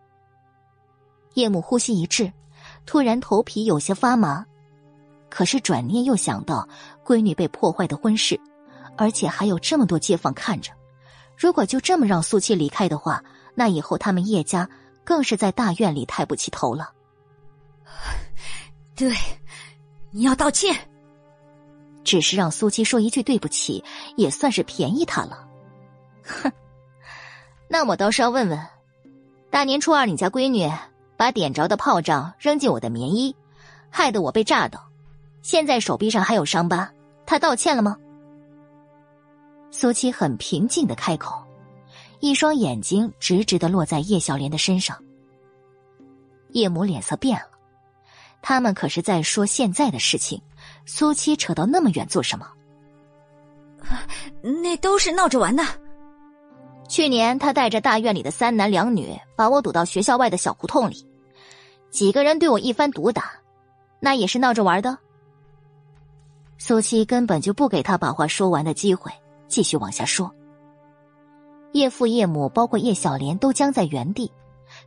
[1.34, 2.32] 叶母呼吸一滞。
[2.84, 4.44] 突然头皮有些发麻，
[5.28, 6.66] 可是转念又想到
[7.08, 8.38] 闺女被破坏的婚事，
[8.98, 10.70] 而且还有这么多街坊看着，
[11.38, 14.68] 如果就这么让苏七离开的话，那以后他们叶家
[15.04, 16.92] 更是在大院里抬不起头了。
[18.94, 19.16] 对，
[20.10, 20.76] 你要道歉。
[22.04, 23.82] 只是让苏七说一句对不起，
[24.16, 25.48] 也算是便宜他了。
[26.22, 26.52] 哼，
[27.68, 28.66] 那我倒是要问问，
[29.50, 30.70] 大年初二你家闺女。
[31.16, 33.34] 把点着的炮仗扔进我的棉衣，
[33.90, 34.88] 害得我被炸到，
[35.42, 36.88] 现在手臂上还有伤疤。
[37.28, 37.94] 他道歉了吗？
[39.70, 41.44] 苏七很平静的开口，
[42.20, 44.96] 一双眼睛直直的落在叶小莲的身上。
[46.52, 47.50] 叶母脸色变了，
[48.40, 50.40] 他们可是在说现在的事情，
[50.86, 52.50] 苏七扯到那么远做什么？
[54.40, 55.62] 那都是闹着玩的。
[56.88, 61.06] 去年他带着大院里的三男两女，把我堵到学校外的小胡同里。
[61.90, 63.32] 几个人对我一番毒打，
[64.00, 64.96] 那也是闹着玩的。
[66.58, 69.10] 苏七根本就不给他把话说完的机会，
[69.46, 70.34] 继续往下说。
[71.72, 74.30] 叶父叶母包括叶小莲都僵在原地，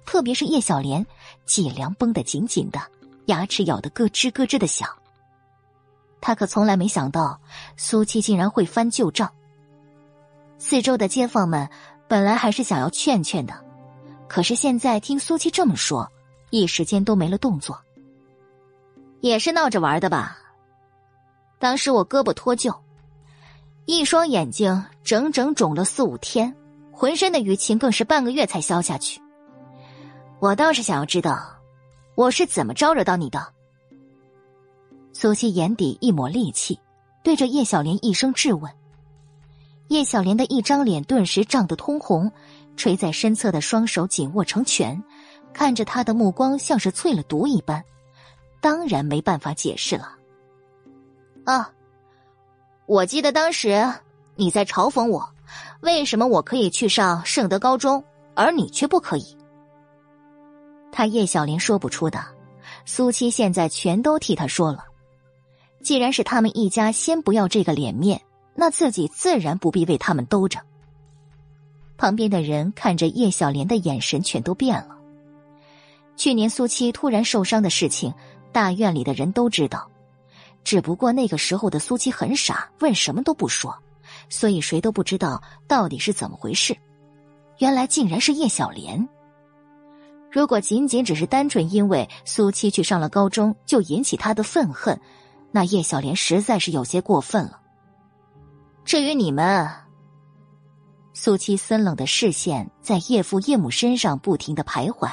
[0.05, 1.05] 特别是叶小莲，
[1.45, 2.79] 脊梁绷得紧紧的，
[3.25, 4.89] 牙齿咬得咯吱咯吱的响。
[6.19, 7.39] 他可从来没想到
[7.77, 9.31] 苏七竟然会翻旧账。
[10.59, 11.69] 四周的街坊们
[12.07, 13.53] 本来还是想要劝劝的，
[14.27, 16.11] 可是现在听苏七这么说。
[16.51, 17.79] 一时间都没了动作，
[19.21, 20.37] 也是闹着玩的吧？
[21.61, 22.75] 当时我胳膊脱臼，
[23.85, 26.55] 一双眼睛整整肿了四五天，
[26.91, 29.21] 浑身的淤青更是半个月才消下去。
[30.39, 31.39] 我倒是想要知道，
[32.15, 33.53] 我是怎么招惹到你的？
[35.13, 36.79] 苏西眼底一抹戾气，
[37.23, 38.71] 对着叶小莲一声质问。
[39.89, 42.31] 叶小莲的一张脸顿时涨得通红，
[42.75, 45.03] 垂在身侧的双手紧握成拳。
[45.53, 47.83] 看着他的目光像是淬了毒一般，
[48.61, 50.15] 当然没办法解释了。
[51.43, 51.71] 啊，
[52.85, 53.91] 我记得当时
[54.35, 55.27] 你在嘲讽我，
[55.81, 58.03] 为什么我可以去上圣德高中，
[58.35, 59.37] 而你却不可以？
[60.91, 62.23] 他叶小莲说不出的，
[62.85, 64.85] 苏七现在全都替他说了。
[65.81, 68.21] 既然是他们一家先不要这个脸面，
[68.53, 70.59] 那自己自然不必为他们兜着。
[71.97, 74.97] 旁边的人看着叶小莲的眼神全都变了。
[76.15, 78.13] 去年苏七突然受伤的事情，
[78.51, 79.89] 大院里的人都知道，
[80.63, 83.75] 只不过那个时候的苏七很傻，问什么都不说，
[84.29, 86.75] 所以谁都不知道到底是怎么回事。
[87.57, 89.07] 原来竟然是叶小莲。
[90.31, 94.99] 如果仅仅只是单纯因为苏七去上了高中就引起他的愤恨，
[95.51, 97.59] 那叶小莲实在是有些过分了。
[98.85, 99.69] 至于你们，
[101.13, 105.09] 苏七森冷的视线在叶父叶母身上不停的徘徊。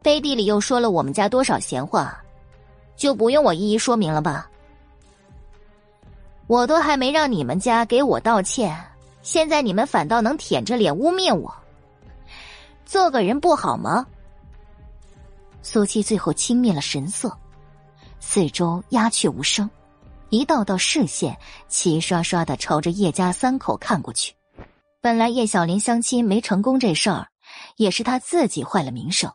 [0.00, 2.16] 背地里又说了我们家多少闲话，
[3.00, 4.46] 就不用我一一说明了吧？
[6.46, 8.78] 我都还没让你们家给我道歉，
[9.22, 11.50] 现在你们反倒能舔着脸污蔑我，
[12.84, 14.06] 做个人不好吗？
[15.62, 17.34] 苏七最后轻蔑了神色，
[18.20, 19.68] 四周鸦雀无声。
[20.28, 21.36] 一道道视线
[21.68, 24.34] 齐刷刷的朝着叶家三口看过去。
[25.00, 27.26] 本来叶小林相亲没成功这事儿，
[27.76, 29.32] 也是他自己坏了名声。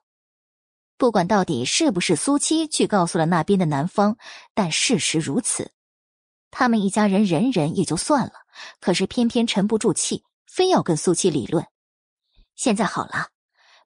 [0.98, 4.18] 不管到底是不是苏七去告诉了那边的男方，
[4.54, 5.72] 但事实如此，
[6.52, 8.34] 他们一家人忍忍也就算了，
[8.80, 11.66] 可是偏偏沉不住气，非要跟苏七理论。
[12.56, 13.30] 现在好了，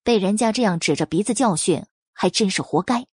[0.04, 3.08] 被人家这样指着鼻子教训，还真是活该。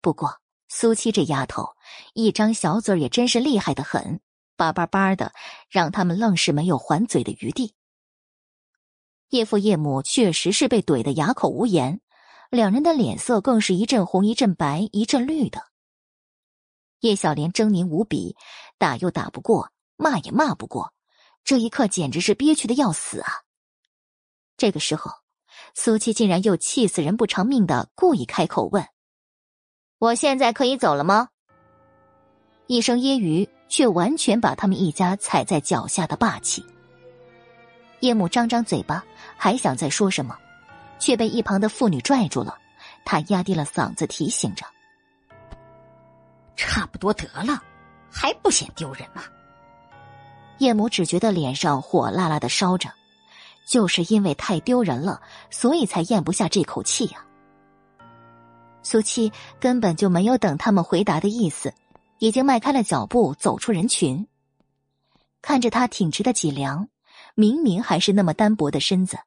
[0.00, 0.38] 不过。
[0.72, 1.70] 苏七这丫头，
[2.14, 4.20] 一张小嘴也真是厉害的很，
[4.54, 5.32] 叭叭叭的，
[5.68, 7.74] 让他们愣是没有还嘴的余地。
[9.30, 12.00] 叶父叶母确实是被怼得哑口无言，
[12.50, 15.62] 两人的脸色更是一阵红一阵白一阵绿的。
[16.98, 18.36] 叶小莲狰狞无比，
[18.76, 20.92] 打又打不过，骂也骂不过，
[21.44, 23.30] 这一刻简直是憋屈的要死啊！
[24.56, 25.12] 这个时候，
[25.74, 28.84] 苏七竟然又气死人不偿命的故意开口问。
[29.98, 31.28] 我现在可以走了吗？
[32.66, 36.64] 一声揶揄，却完全把他们一家踩在脚下的霸气。
[38.00, 39.04] 叶母张张嘴巴，
[39.36, 40.36] 还想再说什么，
[41.00, 42.56] 却被一旁的妇女拽住了。
[43.04, 44.64] 她压低了嗓子提醒着
[46.54, 47.60] ：“差不多得了，
[48.08, 49.24] 还不嫌丢人吗？”
[50.58, 52.92] 叶母只觉得脸上火辣辣的烧着，
[53.66, 57.24] 就是因为太丢人了，所以才咽不下这口气呀。
[58.82, 61.72] 苏七根本就没有等他们回答的意思，
[62.18, 64.26] 已经迈开了脚步走出人群。
[65.40, 66.88] 看着他挺直的脊梁，
[67.34, 69.18] 明明还是那么单薄的身子，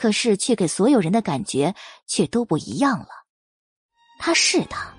[0.00, 1.74] 可是却给所有人的感觉
[2.06, 3.08] 却都不一样了。
[4.18, 4.90] 他是他，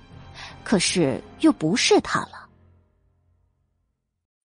[0.63, 2.47] 可是又不是他了。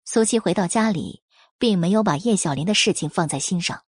[0.06, 1.22] 苏七回到家里，
[1.58, 3.84] 并没有把叶小林的事情放在心上，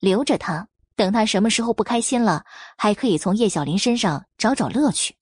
[0.00, 0.66] 留着他。
[0.96, 2.44] 等他什么时候不开心了，
[2.76, 5.16] 还可以从叶小林身上找找乐趣。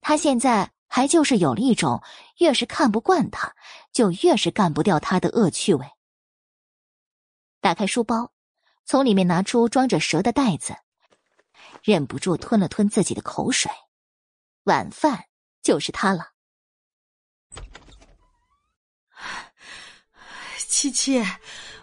[0.00, 2.02] 他现在还就是有了一种
[2.38, 3.54] 越是看不惯他，
[3.92, 5.86] 就越是干不掉他的恶趣味。
[7.60, 8.32] 打开书包，
[8.86, 10.76] 从里面拿出装着蛇的袋子，
[11.82, 13.68] 忍不住吞了吞自己的口水。
[14.62, 15.24] 晚饭
[15.60, 16.30] 就是他了。
[20.68, 21.20] 七七，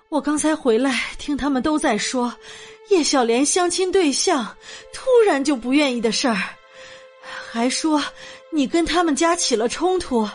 [0.09, 2.33] 我刚才回来，听他们都在说。
[2.89, 4.55] 叶小莲相亲对象
[4.93, 6.37] 突然就不愿意的事儿，
[7.49, 8.03] 还说
[8.51, 10.29] 你跟他们家起了冲突，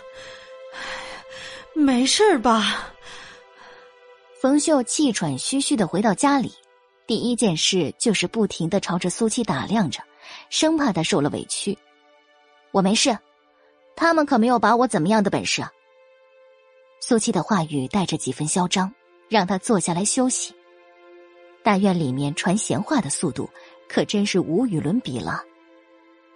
[1.75, 2.93] 没事儿吧？
[4.40, 6.53] 冯秀气喘吁吁的回到家里，
[7.09, 10.01] 第一件事就是不停的朝着苏七打量着，
[10.48, 11.77] 生怕他受了委屈。
[12.70, 13.18] 我没事，
[13.96, 15.64] 他们可没有把我怎么样的本事。
[17.01, 18.94] 苏七的话语带着几分嚣张，
[19.29, 20.55] 让他坐下来休息。
[21.64, 23.51] 大院里面传闲话的速度
[23.88, 25.42] 可真是无与伦比了，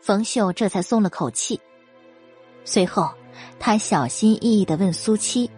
[0.01, 1.61] 冯秀这才松了口气。
[2.65, 3.09] 随后，
[3.61, 5.49] 他小心翼翼的问苏七：“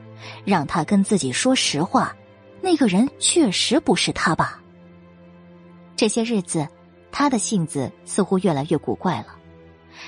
[0.44, 2.14] 让他跟自己说实话，
[2.64, 4.58] 那个人确实不是他吧？”
[5.96, 6.66] 这些日子，
[7.12, 9.38] 他的性子似乎越来越古怪了，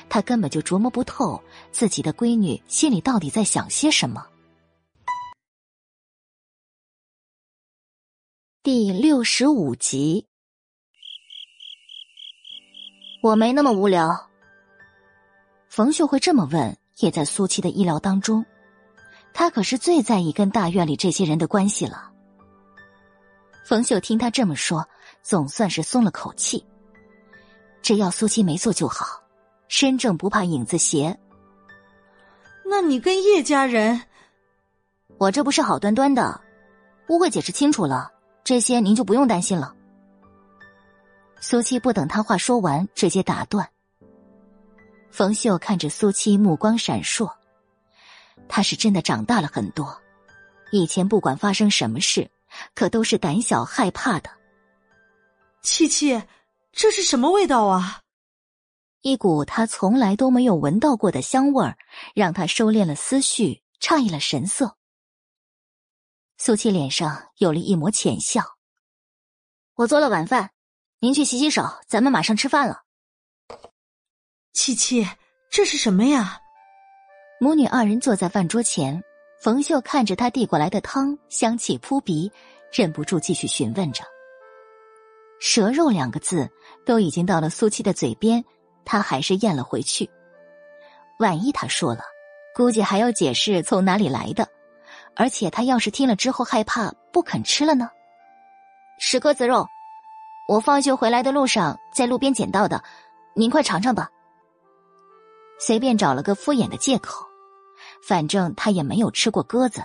[0.09, 1.39] 他根本就琢磨不透
[1.71, 4.27] 自己的闺女心里到底在想些什么。
[8.63, 10.27] 第六十五集，
[13.23, 14.31] 我没那么无聊。
[15.69, 18.47] 冯秀会这么问，也在苏七的意料当中。
[19.35, 22.15] 他可是最在意跟大院里这些人的关系了。
[23.67, 24.89] 冯秀听他这么说，
[25.25, 26.65] 总算是松了口气。
[27.83, 29.21] 只要苏七没做就好，
[29.67, 31.19] 身正不怕影子斜。
[32.65, 34.01] 那你跟叶家人，
[35.19, 36.41] 我这不是好端端的，
[37.09, 38.13] 误会解释清楚了。
[38.45, 39.75] 这些您就不用担心了。
[41.41, 43.69] 苏七不等他话说完，直接打断。
[45.11, 47.29] 冯秀看着苏七，目光闪烁。
[48.47, 50.01] 他是真的长大了很多，
[50.71, 52.31] 以前不管发生什么事，
[52.75, 54.31] 可都是胆小害怕的。
[55.63, 56.23] 七七，
[56.73, 58.01] 这是什么味道啊？
[59.03, 61.77] 一股他从来都没有闻到过的香味儿，
[62.15, 64.77] 让他收敛了思绪，诧异了神色。
[66.39, 68.43] 苏七脸上有了一抹浅笑。
[69.75, 70.51] 我做了晚饭，
[70.99, 72.83] 您去洗洗手，咱们马上吃饭了。
[74.53, 75.07] 七七，
[75.51, 76.41] 这是什么呀？
[77.39, 79.03] 母女二人坐在饭桌前，
[79.39, 82.31] 冯秀看着他递过来的汤，香气扑鼻，
[82.73, 84.03] 忍不住继续询问着。
[85.39, 86.49] 蛇肉两个字
[86.85, 88.43] 都已经到了苏七的嘴边，
[88.85, 90.09] 他还是咽了回去。
[91.19, 92.01] 万一他说了，
[92.55, 94.49] 估计还要解释从哪里来的，
[95.15, 97.91] 而且他要是听了之后害怕不肯吃了呢？
[98.99, 99.67] 是鸽子肉，
[100.49, 102.83] 我放学回来的路上在路边捡到的，
[103.35, 104.09] 您快尝尝吧。
[105.59, 107.27] 随便找了个敷衍的借口，
[108.03, 109.85] 反正他也没有吃过鸽子。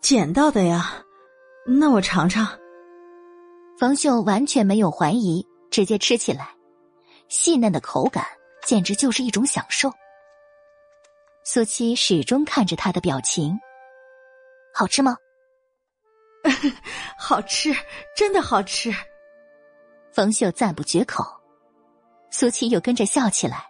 [0.00, 1.04] 捡到的呀，
[1.66, 2.46] 那我尝尝。
[3.78, 6.48] 冯秀完全没有怀疑，直接吃起来，
[7.28, 8.24] 细嫩的口感
[8.64, 9.92] 简直就是一种享受。
[11.44, 13.58] 苏七始终看着他的表情，
[14.72, 15.16] 好吃吗？
[17.18, 17.74] 好吃，
[18.16, 18.92] 真的好吃。
[20.12, 21.24] 冯秀赞不绝口，
[22.30, 23.66] 苏七又跟着笑起来。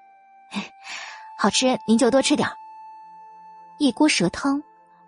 [1.38, 2.48] 好吃，您就多吃点
[3.82, 4.62] 一锅蛇汤，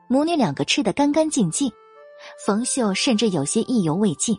[0.08, 1.70] 母女两个吃得干干净净，
[2.44, 4.36] 冯秀甚至有些意犹未尽。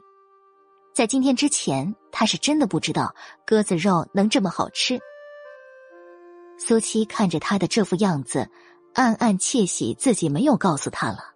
[0.94, 3.16] 在今天之前，他是真的不知道
[3.46, 5.00] 鸽子肉能这么好吃。
[6.58, 8.46] 苏七看着他的这副样子，
[8.94, 11.34] 暗暗窃喜自己没有告诉他了。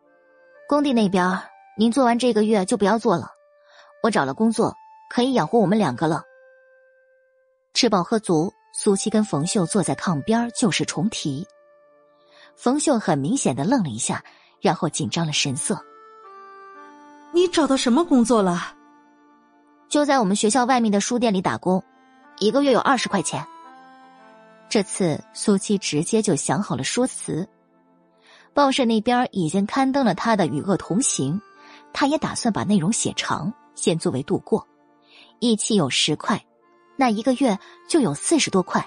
[0.67, 1.41] 工地那边，
[1.77, 3.31] 您做完这个月就不要做了，
[4.03, 4.75] 我找了工作，
[5.09, 6.21] 可以养活我们两个了。
[7.73, 11.47] 吃饱喝足，苏七跟冯秀坐在炕边就是重提。
[12.61, 14.21] 冯秀很明显的愣了一下，
[14.59, 15.81] 然后紧张了神色
[17.31, 18.75] ：“你找到什么工作了？”
[19.87, 21.81] 就在我们学校外面的书店里打工，
[22.37, 23.47] 一个月有二十块钱。
[24.67, 27.47] 这次苏七直接就想好了说辞，
[28.53, 31.35] 报社那边已经刊登了他的《与恶同行》，
[31.93, 34.67] 他也打算把内容写长，先作为度过。
[35.39, 36.45] 一期有十块，
[36.97, 37.57] 那一个月
[37.87, 38.85] 就有四十多块，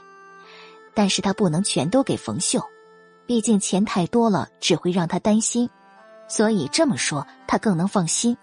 [0.93, 2.63] 但是他不能全都给冯秀，
[3.33, 5.67] 毕竟钱太多了只会让他担心，
[6.29, 8.37] 所以这么说他更能放心。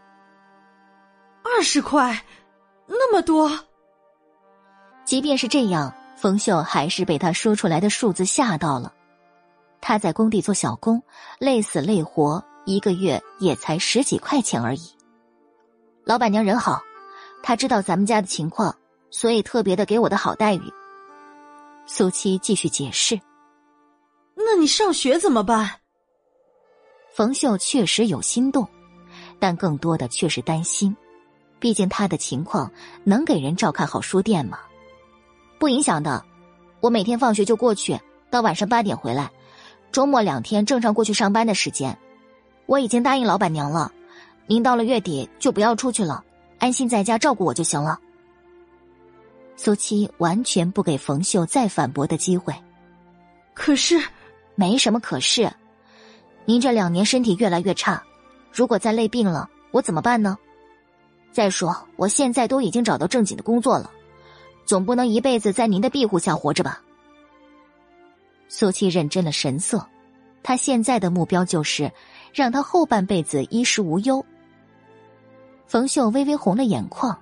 [1.44, 2.20] 二十块。
[2.88, 3.52] 那么多，
[5.06, 8.92] 即便是这样，冯秀还是被他说出来的数字吓到了。
[9.80, 11.04] 他在工地做小工，
[11.38, 14.82] 累死累活，一个月也才十几块钱而已。
[16.04, 16.82] 老板娘人好，
[17.44, 18.76] 她知道咱们家的情况，
[19.12, 20.64] 所以特别的给我的好待遇。
[21.86, 23.22] 苏七继续解释
[24.40, 25.70] ：“那你上学怎么办？”
[27.14, 28.68] 冯秀确实有心动，
[29.40, 30.96] 但更多的却是担心。
[31.60, 32.72] 毕竟他的情况
[33.04, 34.60] 能给人照看好书店吗？
[35.60, 36.24] 不影响的，
[36.80, 39.30] 我每天放学就过去，到晚上八点回来，
[39.92, 41.98] 周末两天正常过去上班的时间。
[42.66, 43.92] 我已经答应老板娘了，
[44.48, 46.24] 您到了月底就不要出去了，
[46.60, 48.00] 安心在家照顾我就行了。
[49.58, 52.56] 苏七完全不给冯秀再反驳的机会。
[53.54, 54.02] 可是，
[54.60, 55.50] 没什么可是，
[56.44, 58.04] 您这两年身体越来越差，
[58.52, 60.38] 如果再累病了，我怎么办呢？
[61.32, 63.90] 再说，我现在都已经找到正经的工作了，
[64.66, 66.82] 总不能一辈子在您的庇护下活着吧？
[68.50, 69.88] 苏七认真了神色，
[70.44, 71.90] 他现在的目标就是
[72.34, 74.26] 让他后半辈子衣食无忧。
[75.68, 77.18] 冯秀微微红了眼眶，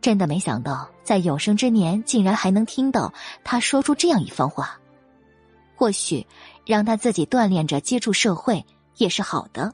[0.00, 3.14] 真的没想到在有生之年竟然还能听到
[3.44, 4.80] 他说出这样一番话。
[5.78, 6.26] 或许
[6.66, 8.62] 让他自己锻炼着接触社会
[8.96, 9.72] 也是好的。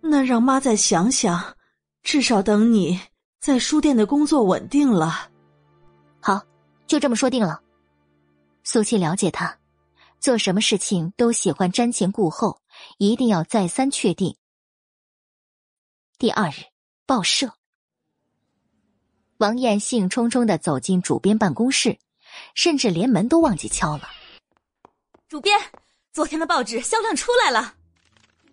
[0.00, 1.54] 那让妈再想想。
[2.04, 2.98] 至少等你
[3.38, 5.28] 在书店的工作稳定了，
[6.20, 6.40] 好，
[6.86, 7.60] 就这么说定了。
[8.64, 9.58] 苏七了解他，
[10.18, 12.62] 做什么事情都喜欢瞻前顾后，
[12.96, 14.34] 一定要再三确定。
[16.16, 16.64] 第二日，
[17.04, 17.52] 报社，
[19.36, 21.98] 王艳兴冲冲的走进主编办公室，
[22.54, 24.08] 甚至连门都忘记敲了。
[25.28, 25.60] 主编，
[26.10, 27.74] 昨天的报纸销量出来了。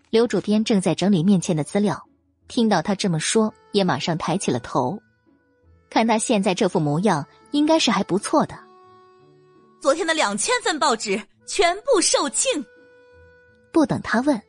[0.10, 2.06] 刘主编正在整理面前的资料。
[2.50, 5.00] 听到他这么说，也马上抬起了头。
[5.90, 8.60] 看他现在这副模样，应该是还不错的。
[9.82, 12.62] 昨天的两千份报纸全部售罄。
[13.72, 14.40] 不等他问，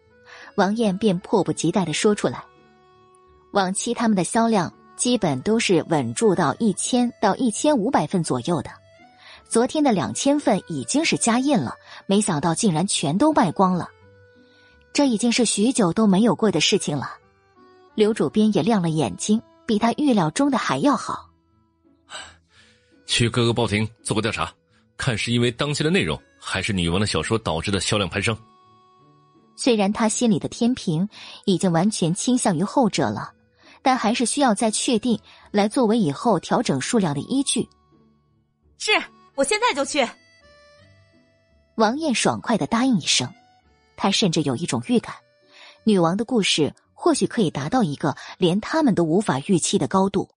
[0.57, 2.45] 王艳便迫不及待的说出来：
[3.53, 8.71] 往期他们的销量基本都是稳住到一千到一千五百份左右的，
[9.49, 11.75] 昨天的两千份已经是加印了，
[12.07, 13.89] 没想到竟然全都卖光了。
[14.93, 17.11] 这已经是许久都没有过的事情了。
[17.95, 21.31] 刘主编也亮了眼睛，比他预料中的还要好。
[23.07, 24.53] 去各个报亭做过调查，
[24.97, 28.37] 看是因为当期的内容，还是女王的小说导致的销量攀升。
[29.55, 31.09] 虽然他心里的天平
[31.47, 33.33] 已经完全倾向于后者了，
[33.81, 35.19] 但还是需要再确定，
[35.51, 37.67] 来作为以后调整数量的依据。
[38.79, 38.93] 是
[39.37, 40.09] 我现在就去。
[41.77, 43.33] 王艳爽快的答应一声，
[43.97, 45.15] 她甚至有一种预感，
[45.85, 50.29] 女王的故事或许可以达到一个连他们都无法预期的高度。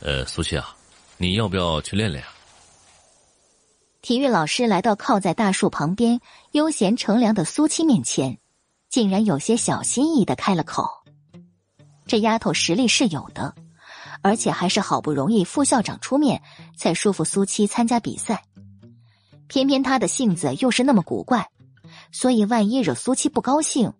[0.00, 0.76] 呃，苏七啊，
[1.16, 2.34] 你要不要去练练啊？
[4.00, 6.20] 体育老师来到靠在大树旁边
[6.52, 8.38] 悠闲乘凉的苏七面前，
[8.88, 10.88] 竟然有些小心翼翼的开了口。
[12.06, 13.54] 这丫头实力是有的，
[14.22, 16.42] 而且还是好不容易副校长出面
[16.76, 18.42] 才说服苏七参加比赛。
[19.46, 21.48] 偏偏他的性子又是那么古怪，
[22.12, 23.92] 所以万一惹苏七不高兴，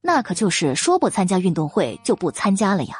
[0.00, 2.96] 那可就是说不参加运动会就不参加了呀。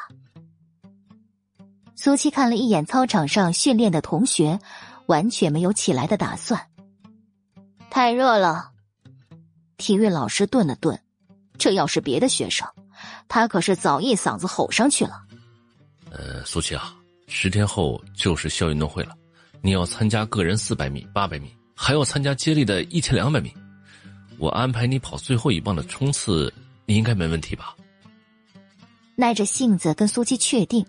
[1.95, 4.59] 苏七看了一眼操场上训练的同学。
[5.07, 6.67] 完全没有起来的打算。
[7.89, 8.71] 太热了，
[9.75, 11.01] 体育老师顿了顿，
[11.57, 12.65] 这要是别的学生，
[13.27, 15.23] 他可是早一嗓子吼上去了。
[16.11, 16.93] 呃，苏琪啊，
[17.27, 19.15] 十天后就是校运动会了，
[19.61, 23.53] 你要参加个人四百米、八百米，还要参加接力的一千两百米。
[24.37, 26.53] 我安排你跑最后一棒的冲刺，
[26.85, 27.75] 你应该没问题吧？
[29.15, 30.85] 耐着性子跟苏七确定，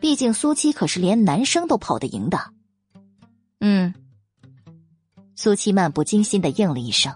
[0.00, 2.38] 毕竟苏七可是连男生都跑得赢的。
[3.60, 3.94] 嗯，
[5.36, 7.14] 苏七漫不经心的应了一声。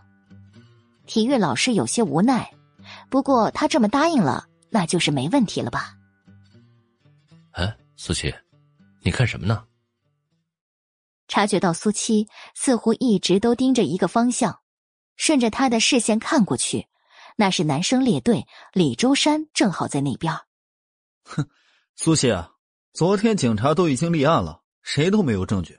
[1.06, 2.50] 体育老师有些无奈，
[3.08, 5.93] 不过他这么答应了，那就是没问题了吧？
[7.54, 8.34] 哎，苏七，
[9.02, 9.64] 你看什么呢？
[11.28, 14.60] 察觉到苏七似乎一直都盯着一个方向，
[15.16, 16.88] 顺着他的视线看过去，
[17.36, 20.34] 那是男生列队李周山正好在那边。
[21.24, 21.48] 哼，
[21.94, 22.52] 苏七啊，
[22.92, 25.78] 昨天警察都已经立案了，谁都没有证据。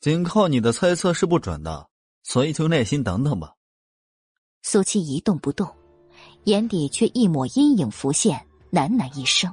[0.00, 1.88] 仅靠你的猜测是不准的，
[2.22, 3.54] 所以就耐心等等吧。
[4.60, 5.74] 苏七一动不动，
[6.44, 9.52] 眼底却一抹阴影浮现，喃喃一声：“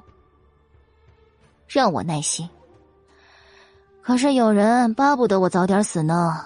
[1.68, 2.50] 让我耐心。”
[4.02, 6.46] 可是有人巴不得我早点死呢。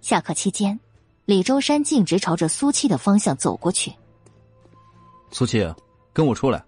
[0.00, 0.80] 下课期间，
[1.26, 3.92] 李周山径直朝着苏七的方向走过去。
[5.30, 5.74] 苏七，
[6.12, 6.64] 跟我出来。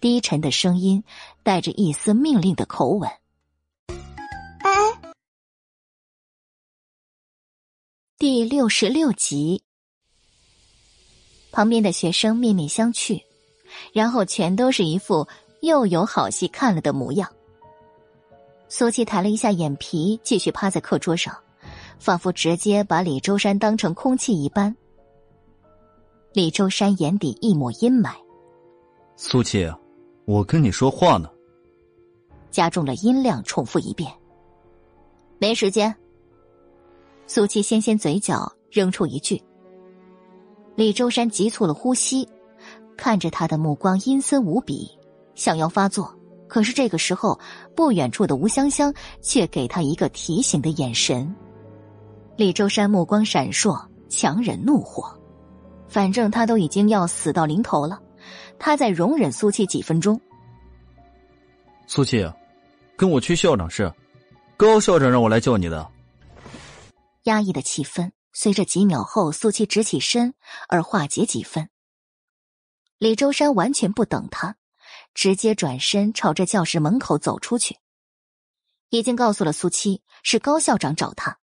[0.00, 1.02] 低沉的声音
[1.42, 3.10] 带着一丝命令的口吻。
[3.88, 5.14] 哎
[8.18, 9.64] 第六十六集，
[11.50, 13.22] 旁边的学生面面相觑，
[13.92, 15.26] 然后全都是一副
[15.60, 17.28] 又有好戏看了的模样。
[18.68, 21.36] 苏七抬了一下眼皮，继续趴在课桌上，
[21.98, 24.74] 仿佛直接把李周山当成空气一般。
[26.32, 28.14] 李周山眼底一抹阴霾
[29.16, 29.70] ：“苏七，
[30.24, 31.28] 我跟你说话呢。”
[32.50, 34.10] 加重了音量，重复一遍
[35.38, 35.94] ：“没时间。”
[37.26, 39.42] 苏七纤纤嘴角扔出一句
[40.74, 42.26] ：“李周山急促了呼吸，
[42.96, 44.88] 看着他的目光阴森无比，
[45.34, 46.14] 想要发作。
[46.48, 47.38] 可是这个时候，
[47.74, 51.34] 不远处的吴香香却给他一个提醒的眼神。
[52.36, 55.18] 李周山目光闪烁，强忍怒火。
[55.88, 58.00] 反正他都已经要死到临头了，
[58.58, 60.20] 他再容忍苏七几分钟。
[61.86, 62.30] 苏七，
[62.96, 63.92] 跟我去校长室，
[64.56, 65.86] 高校长让我来叫你的。”
[67.24, 70.34] 压抑的气氛随着几秒后苏七直起身
[70.68, 71.68] 而化解几分。
[73.02, 74.54] 李周山完全不等他，
[75.12, 77.80] 直接转身朝着教室门口走出去。
[78.90, 81.40] 已经告诉了苏七是高校长找他，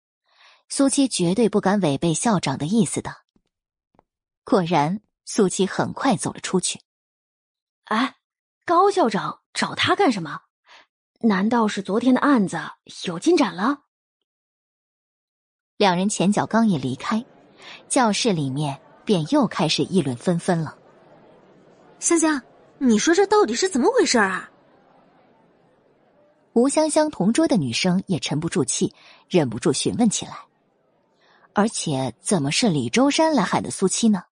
[0.69, 3.11] 苏七绝对不敢违背校长的意思的。
[4.43, 6.79] 果然，苏七很快走了出去。
[7.85, 8.17] 哎，
[8.63, 10.41] 高校长找他干什么？
[11.21, 12.59] 难道是昨天的案子
[13.05, 13.79] 有进展了？
[15.77, 17.25] 两人前脚刚一离开，
[17.89, 20.77] 教室里面便又开始议论纷纷了。
[21.99, 22.41] 香香，
[22.77, 24.49] 你说这到底是怎么回事啊？
[26.53, 28.93] 吴香香同桌的女生也沉不住气，
[29.27, 30.45] 忍不住询问起来。
[31.53, 34.23] 而且，怎么是李周山来喊的苏七呢？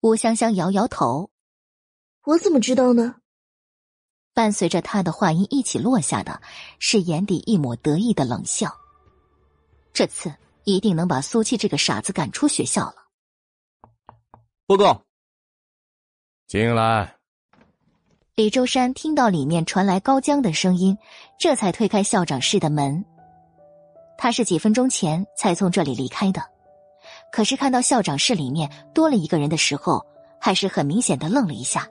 [0.00, 1.30] 吴香香摇摇头
[2.24, 3.16] ：“我怎么知道呢？”
[4.32, 6.40] 伴随着她的话音一起落下的
[6.78, 8.72] 是眼底一抹得意的冷笑。
[9.92, 10.32] 这次
[10.62, 13.08] 一定能把苏七这个傻子赶出学校了。
[14.66, 15.02] 报告，
[16.48, 17.14] 进来。
[18.34, 20.96] 李周山听到里面传来高江的声音，
[21.38, 23.04] 这才推开校长室的门。
[24.16, 26.42] 他是几分钟前才从这里离开的，
[27.30, 30.02] 可是看到校长室里面多了一个人的时候，
[30.40, 31.86] 还是很明显的愣了一下。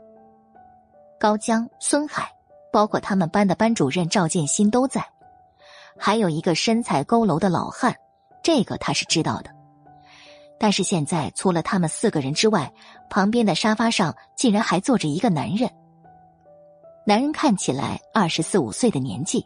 [1.20, 2.28] 高江、孙海，
[2.72, 5.05] 包括他们班的班主任赵建新都在。
[5.99, 7.95] 还有一个身材佝偻的老汉，
[8.43, 9.51] 这个他是知道的。
[10.60, 12.72] 但是现在除了他们四个人之外，
[13.10, 15.70] 旁边的沙发上竟然还坐着一个男人。
[17.05, 19.45] 男人看起来二十四五岁的年纪，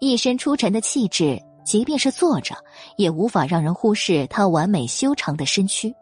[0.00, 2.54] 一身出尘的气质即便是坐着，
[2.96, 5.94] 也无法让人忽视他完美修长的身躯。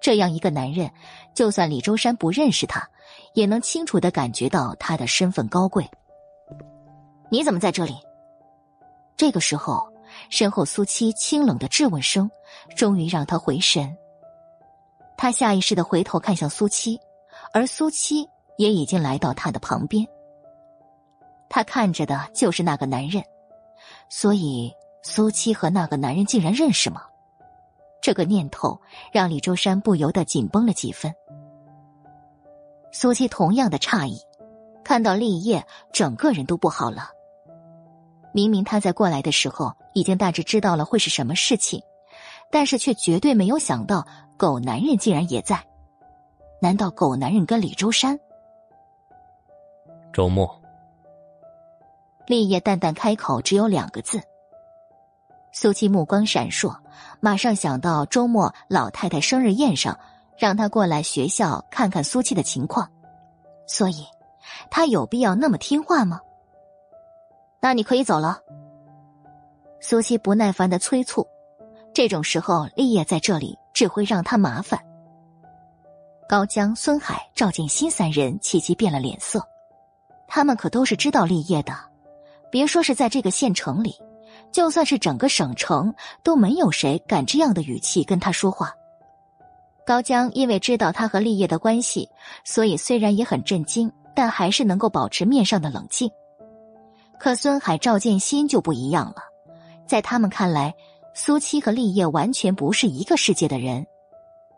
[0.00, 0.90] 这样一个男人，
[1.34, 2.88] 就算李周山不认识他，
[3.34, 5.88] 也能清楚的感觉到他的身份高贵。
[7.28, 7.96] 你怎么在这里？
[9.16, 9.90] 这个时候，
[10.30, 12.30] 身后苏七清冷的质问声，
[12.76, 13.96] 终于让他回神。
[15.16, 17.00] 他下意识的回头看向苏七，
[17.52, 20.06] 而苏七也已经来到他的旁边。
[21.48, 23.22] 他看着的就是那个男人，
[24.08, 27.02] 所以苏七和那个男人竟然认识吗？
[28.02, 28.80] 这个念头
[29.12, 31.14] 让李周山不由得紧绷了几分。
[32.92, 34.20] 苏七同样的诧异，
[34.84, 37.10] 看到立业，整个人都不好了。
[38.32, 41.82] 明明他在过来的时候已经大致知道了会是什么事情，
[42.50, 45.58] 但是却绝对没有想到狗男人竟然也在。
[46.60, 48.20] 难道狗男人跟李周山？
[50.12, 50.60] 周末，
[52.26, 54.20] 立业淡淡开口，只有两个字。
[55.50, 56.76] 苏七目光闪烁，
[57.20, 59.98] 马上想到周末老太太生日宴上，
[60.36, 62.90] 让他过来学校看看苏七的情况，
[63.66, 64.04] 所以，
[64.70, 66.20] 他有必要那么听话吗？
[67.62, 68.42] 那你可以走了。
[69.88, 71.24] 苏七不耐烦的催促，
[71.94, 74.80] 这种时候立业在这里只会让他麻烦。
[76.28, 79.40] 高江、孙海、赵建新三人齐齐变了脸色，
[80.26, 81.72] 他们可都是知道立业的，
[82.50, 83.94] 别说是在这个县城里，
[84.50, 88.74] 就算是整个省城都没有谁敢这样的语气跟他说话。
[89.86, 92.08] 高江因为知道他和立业的关系，
[92.42, 96.10] 所以虽然也很震惊，但还是能够保持面上的冷静。
[97.20, 99.22] 可孙海、赵建新就不一样了，
[99.86, 100.74] 在他们看来，
[101.14, 103.86] 苏七和立业完全不是一个世界的人。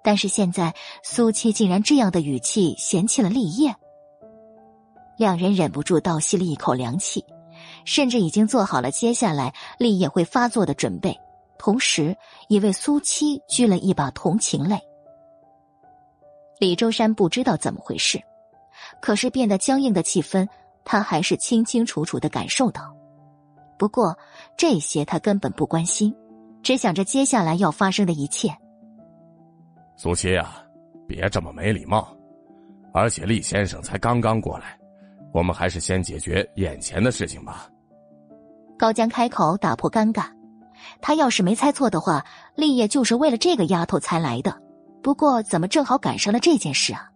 [0.02, 3.74] 但是现在，苏七竟然这样的语气嫌弃了立业，
[5.18, 7.24] 两人忍不住倒吸了一口凉气，
[7.84, 11.18] 甚至已经做好了接下来立业会发作的准备，
[11.58, 12.16] 同时
[12.48, 14.78] 也为苏七掬了一把同情泪。
[16.58, 18.20] 李周山不知道怎么回事，
[19.00, 20.48] 可是变得僵硬的气氛。
[20.84, 22.96] 他还是清清楚楚的感受到，
[23.78, 24.16] 不过
[24.56, 26.14] 这些他根本不关心，
[26.62, 28.50] 只想着接下来要发生的一切。
[29.96, 30.62] 苏七啊，
[31.06, 32.08] 别这么没礼貌，
[32.92, 34.78] 而且厉先生才刚刚过来，
[35.32, 37.68] 我们还是先解决眼前的事情吧。
[38.78, 40.26] 高江开口打破尴尬，
[41.00, 42.24] 他要是没猜错的话，
[42.54, 44.60] 立业就是为了这个丫头才来的，
[45.02, 47.10] 不过怎么正好赶上了这件事啊？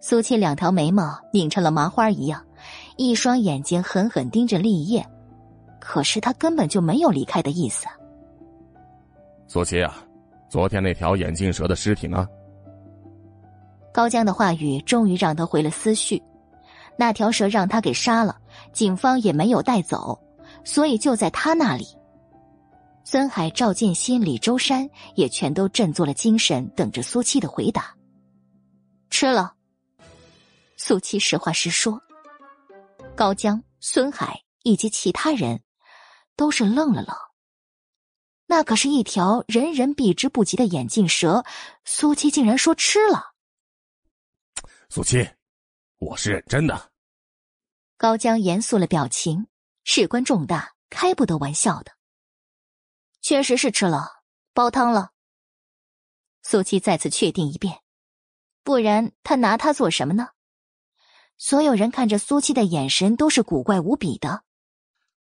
[0.00, 2.44] 苏七两条眉毛拧成了麻花一样，
[3.08, 5.06] 一双眼睛狠狠盯着立业，
[5.80, 7.86] 可是他根本就没有离开的意思。
[9.46, 9.96] 苏七啊，
[10.48, 12.26] 昨天那条眼镜蛇的尸体呢？
[13.92, 16.22] 高江的话语终于让他回了思绪。
[16.96, 18.38] 那条蛇让他给杀了，
[18.72, 20.18] 警方也没有带走，
[20.62, 21.86] 所以就在他那里。
[23.04, 27.94] 孙海、赵建新、李周山也全都振作了精神，等着苏七的回答。
[29.10, 29.54] 吃了。
[30.76, 32.00] 苏七实话实说，
[33.14, 35.62] 高江、孙海以及其他人
[36.34, 37.16] 都是愣了愣。
[38.46, 41.44] 那可是一条人人避之不及的眼镜蛇，
[41.84, 43.32] 苏七竟然说吃了。
[44.88, 45.28] 苏七，
[45.98, 46.90] 我是认真的。
[47.96, 49.46] 高江严肃了表情，
[49.84, 51.92] 事关重大，开不得玩笑的。
[53.20, 55.12] 确实是吃了，煲汤了。
[56.42, 57.80] 苏七再次确定一遍，
[58.64, 60.30] 不然他拿它做什么呢？
[61.44, 64.44] 所有人看着苏七的眼神都是古怪无比的。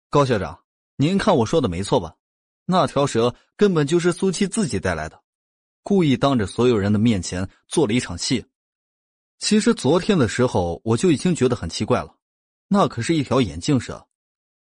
[0.08, 0.62] 高校长，
[0.94, 2.14] 您看我说的没错吧？
[2.64, 5.20] 那条蛇根本就是苏七自己带来的，
[5.82, 8.46] 故意当着所有人的面前做了一场戏。
[9.40, 12.14] 其实昨天的时候我就已经觉得很奇怪了，
[12.68, 14.06] 那可是一条眼镜蛇，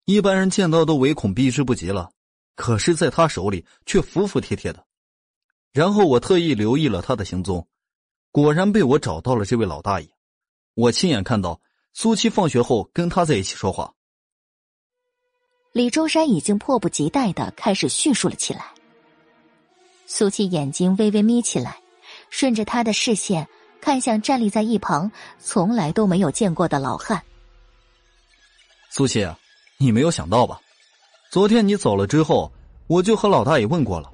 [0.05, 2.09] 一般人见到都唯恐避之不及了，
[2.55, 4.87] 可是在他手里却服服帖帖的。
[5.73, 7.67] 然后我特意留意了他的行踪，
[8.31, 10.07] 果然被我找到了这位老大爷。
[10.75, 11.59] 我亲眼看到
[11.93, 13.93] 苏七放学后跟他在一起说话。
[15.71, 18.65] 李周山已经迫不及待的开始叙述了起来。
[20.05, 21.77] 苏七眼睛微微眯起来，
[22.29, 23.47] 顺着他的视线
[23.81, 27.23] 看向站立在一旁从来都没有见过的老汉。
[28.89, 29.27] 苏七，
[29.77, 30.59] 你没有想到吧？
[31.31, 32.51] 昨天你走了之后，
[32.87, 34.11] 我就和老大爷问过了，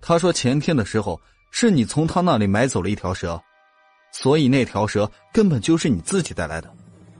[0.00, 1.20] 他说前天的时候
[1.50, 3.42] 是你从他那里买走了一条蛇。
[4.18, 6.72] 所以那条蛇根本就是你自己带来的，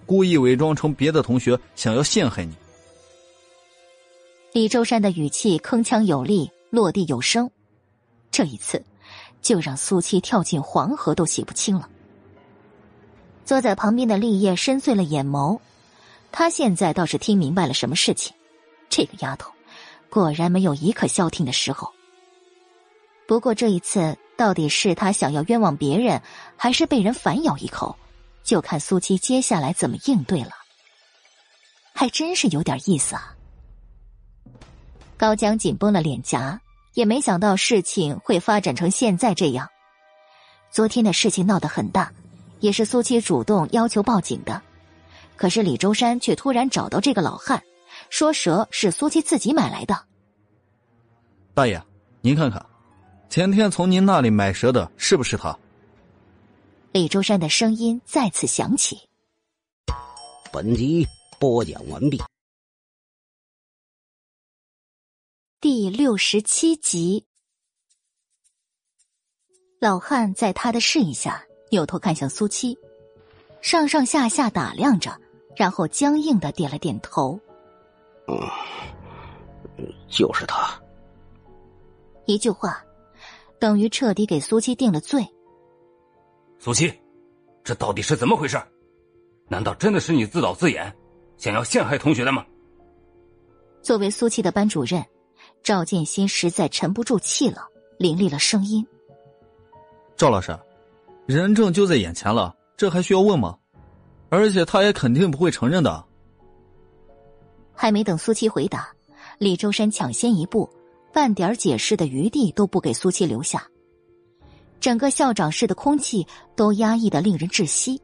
[0.07, 2.55] 故意伪装成别的同学，想要陷害你。
[4.53, 7.51] 李周山的语气铿锵有力，落地有声，
[8.31, 8.83] 这一次
[9.43, 11.87] 就让苏七跳进黄河都洗不清了。
[13.45, 15.61] 坐在旁边的立业深邃了眼眸，
[16.33, 18.35] 他现在倒是听明白了什么事情，
[18.89, 19.53] 这个丫头，
[20.09, 21.93] 果然没有一刻消停的时候。
[23.29, 26.21] 不过这一次，到底是他想要冤枉别人，
[26.57, 27.97] 还是被人反咬一口，
[28.45, 30.51] 就看苏七接下来怎么应对了。
[31.95, 33.35] 还真是有点意思啊！
[35.17, 36.61] 高江紧绷了脸颊，
[36.93, 39.67] 也没想到事情会发展成现在这样。
[40.71, 42.13] 昨天的事情闹得很大，
[42.61, 44.61] 也是苏七主动要求报警的，
[45.37, 47.63] 可是李周山却突然找到这个老汉，
[48.11, 49.99] 说蛇是苏七自己买来的。
[51.55, 51.83] 大爷，
[52.21, 52.63] 您看看。
[53.29, 55.57] 前天从您那里买蛇的是不是他？
[56.93, 58.99] 李周山的声音再次响起。
[60.51, 61.07] 本集
[61.39, 62.19] 播讲完毕。
[65.61, 67.27] 第六十七集，
[69.81, 72.79] 老汉在他的示意下，扭头看向苏七，
[73.61, 75.21] 上上下下打量着，
[75.57, 77.39] 然后僵硬的点了点头。
[78.29, 80.81] 嗯，就是他。
[82.25, 82.83] 一句话。
[83.59, 85.27] 等于彻底给苏七定了罪。
[86.59, 86.93] 苏七，
[87.63, 88.61] 这到底是怎么回事？
[89.49, 90.93] 难道真的是你自导自演，
[91.37, 92.45] 想要陷害同学的吗？
[93.83, 95.05] 作为苏七的班主任，
[95.63, 97.63] 赵建新实在沉不住气了，
[97.99, 98.85] 凌厉了声音
[100.17, 100.59] ：“赵老师，
[101.27, 103.57] 人证就在眼前了，这还需要问吗？
[104.29, 106.05] 而且他也肯定不会承认的。”
[107.73, 108.89] 还没等苏七回答，
[109.39, 110.69] 李周山抢先一步。
[111.17, 113.67] 半点解释的余地都不给苏七留下，
[114.79, 117.99] 整个校长室的空气都压抑的令人窒息。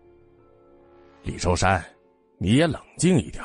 [1.22, 1.84] 李周山，
[2.38, 3.44] 你也冷静一点，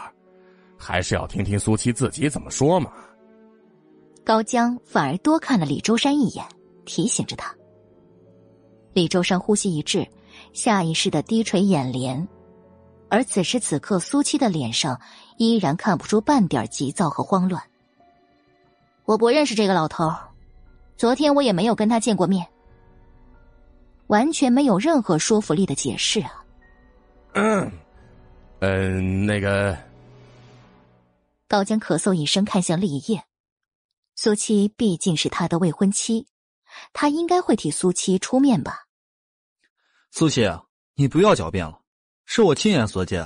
[0.78, 2.94] 还是要听听苏七自己怎么说嘛。
[4.24, 6.46] 高江反而多看了李周山一眼，
[6.86, 7.54] 提醒着他。
[8.94, 10.08] 李周山呼吸一滞，
[10.54, 12.26] 下意识的低垂眼帘，
[13.10, 14.98] 而此时此刻，苏七的脸上
[15.36, 17.62] 依然看不出半点急躁和慌乱。
[19.08, 20.14] 我不认识这个老头，
[20.98, 22.46] 昨天我也没有跟他见过面，
[24.08, 26.44] 完全没有任何说服力的解释啊。
[27.34, 27.72] 嗯，
[28.60, 29.78] 嗯，那个，
[31.48, 33.24] 高江咳嗽一声，看向厉叶。
[34.18, 36.28] 苏七毕竟是他的未婚妻，
[36.92, 38.88] 他应该会替苏七出面吧？
[40.12, 40.46] 苏七，
[40.96, 41.80] 你不要狡辩了，
[42.26, 43.26] 是我亲眼所见，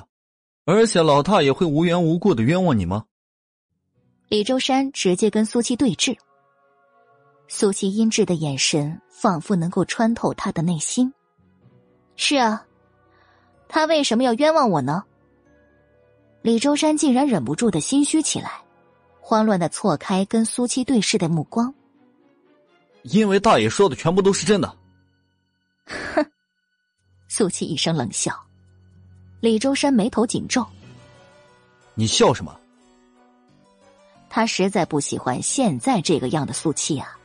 [0.65, 3.05] 而且老大也会无缘无故的冤枉你吗？
[4.32, 6.17] 李周山直接跟苏七对峙，
[7.49, 11.13] 苏七阴鸷的眼神仿佛能够穿透他的内心。
[12.15, 12.65] 是啊，
[13.67, 15.03] 他为什么要冤枉我呢？
[16.43, 18.63] 李周山竟然忍不住的心虚起来，
[19.19, 21.73] 慌乱的错开跟苏七对视的目光。
[23.01, 24.77] 因为大爷说的全部都是真的。
[25.88, 26.25] 哼，
[27.27, 28.34] 苏七一声冷笑，
[29.41, 30.65] 李周山眉头紧皱。
[31.95, 32.57] 你笑什么？
[34.34, 37.19] 他实在不喜欢现在这个样的苏七啊，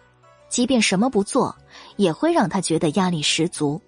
[0.49, 1.57] 即便什么不做，
[1.95, 3.81] 也会让他觉得压力十足。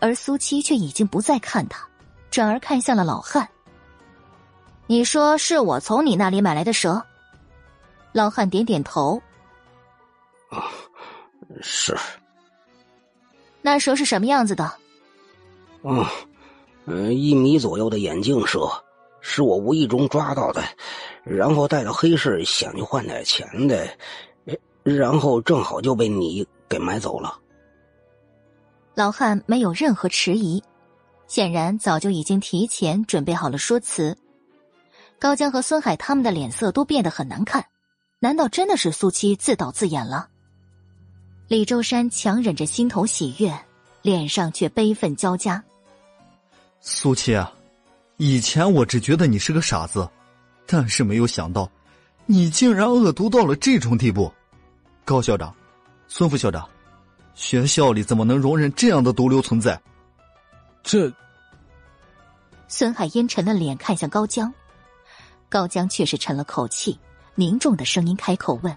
[0.00, 1.86] 而苏七却已经不再看他，
[2.30, 3.46] 转而看向了老汉。
[4.86, 7.04] 你说是我从你那里买来的蛇？
[8.12, 9.20] 老汉点点头。
[10.48, 10.64] 啊，
[11.60, 11.94] 是。
[13.60, 14.72] 那蛇是什么样子的？
[15.82, 16.02] 嗯，
[16.86, 18.70] 嗯，一米左右的眼镜蛇，
[19.28, 20.62] 是我无意中抓到的。
[21.24, 23.88] 然后带到黑市，想去换点钱的，
[24.84, 27.36] 然后正好就被你给买走了。
[28.94, 30.62] 老汉没有任何迟疑，
[31.26, 34.16] 显然早就已经提前准备好了说辞。
[35.18, 37.66] 高江和孙海他们的脸色都变得很难看，
[38.20, 40.28] 难道真的是苏七自导自演了？
[41.48, 43.52] 李周山强忍着心头喜悦，
[44.02, 45.64] 脸上却悲愤交加。
[46.80, 47.52] 苏七啊，
[48.16, 50.08] 以前我只觉得你是个傻子。
[50.68, 51.70] 但是没有想到，
[52.26, 54.32] 你竟然恶毒到了这种地步，
[55.04, 55.54] 高校长，
[56.08, 56.68] 孙副校长，
[57.36, 59.80] 学校里怎么能容忍这样的毒瘤存在？
[60.82, 61.08] 这……
[62.66, 64.52] 孙海阴沉了脸看向高江，
[65.48, 66.98] 高江却是沉了口气，
[67.36, 68.76] 凝重的声音开口问：“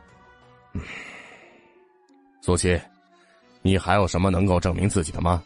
[2.39, 2.79] 苏七，
[3.63, 5.41] 你还有什么能够证明自己的吗？”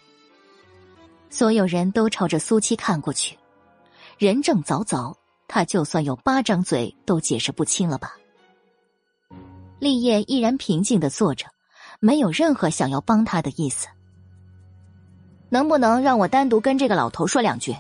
[1.32, 3.38] 所有人都朝着苏七看过去，
[4.18, 5.16] 人证凿凿。
[5.46, 8.16] 他就算有八张嘴，都解释不清了吧？
[9.78, 11.46] 立业依然平静的坐着，
[12.00, 13.88] 没有任何想要帮他的意思。
[15.50, 17.76] 能不能让我单独跟这个老头说两句？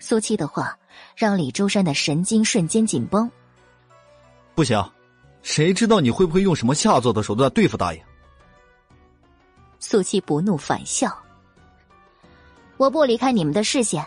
[0.00, 0.76] 苏七的话
[1.14, 3.30] 让李周山的神经瞬间紧绷。
[4.56, 4.82] 不行，
[5.42, 8.04] 谁知道你会不会用什么下作的手段对付大爷？
[9.78, 11.16] 苏七不怒反笑，
[12.78, 14.04] 我不离开你们的视线。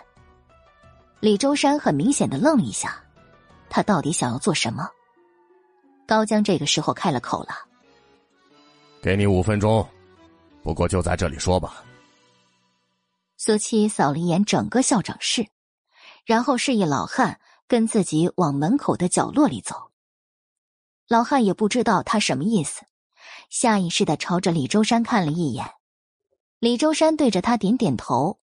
[1.20, 3.03] 李周山很明显的愣了一下，
[3.70, 4.89] 他他到底想要做什么。
[6.07, 7.49] 高江这个时候开了口了
[9.03, 9.88] ：“给你五分钟，
[10.63, 11.86] 不过就在这里说吧。”
[13.38, 15.47] 苏七扫了一眼整个校长室，
[16.26, 19.91] 然后示意老汉跟自己往门口的角落里走。
[21.07, 22.82] 老汉也不知道他什么意思，
[23.51, 25.70] 下意识的朝着李周山看了一眼。
[26.57, 28.39] 李周山对着他点点头。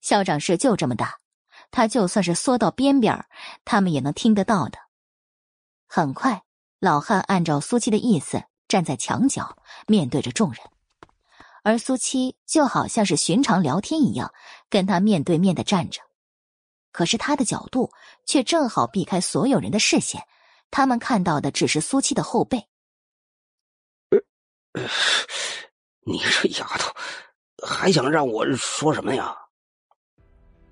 [0.00, 1.18] 校长室就这么大，
[1.76, 3.26] 他就算是缩到边边
[3.66, 4.78] 他们也能听得到的。
[5.86, 6.42] 很快，
[6.80, 10.60] 老汉按照苏七的意思站在墙角，面对着众人。
[11.62, 14.32] 而苏七就好像是寻常聊天一样，
[14.70, 16.00] 跟他面对面的站着，
[16.92, 17.92] 可是他的角度
[18.24, 20.22] 却正好避开所有人的视线，
[20.70, 22.66] 他们看到的只是苏七的后背。
[26.06, 26.90] 你这丫头，
[27.66, 29.36] 还想让我说什么呀？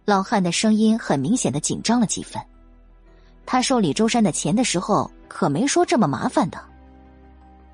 [0.05, 2.43] 老汉的声音很明显的紧张了几分。
[3.47, 6.59] 他收李周山的钱的时候，可没说这么麻烦的。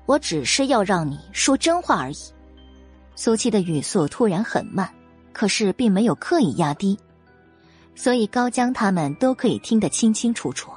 [0.05, 2.17] 我只是要让你说真话而已。
[3.15, 4.89] 苏七的语速突然很慢，
[5.33, 6.97] 可是并没有刻意压低，
[7.95, 10.71] 所以高江他们都可以听得清清楚楚。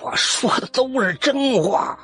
[0.00, 1.98] 我说的都是真话，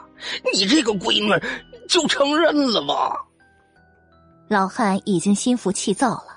[0.55, 1.43] 你这个闺女
[1.89, 3.15] 就承认了吧？
[4.49, 6.32] 老汉已经心浮气躁了。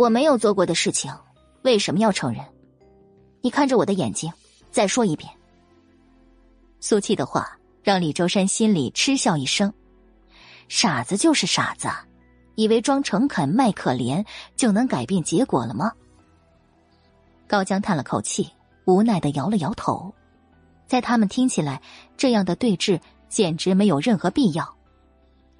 [0.00, 1.12] 我没有做过的事情，
[1.60, 2.42] 为什么要承认？
[3.42, 4.32] 你看着我的眼睛，
[4.70, 5.30] 再说一遍。
[6.80, 9.70] 苏七的话让李周山心里嗤笑一声。
[10.68, 11.86] 傻子就是傻子，
[12.54, 14.24] 以为装诚恳卖可怜
[14.56, 15.92] 就能改变结果了吗？
[17.46, 18.48] 高江叹了口气，
[18.86, 20.10] 无奈的摇了摇头。
[20.86, 21.78] 在他们听起来，
[22.16, 22.98] 这样的对峙
[23.28, 24.74] 简直没有任何必要。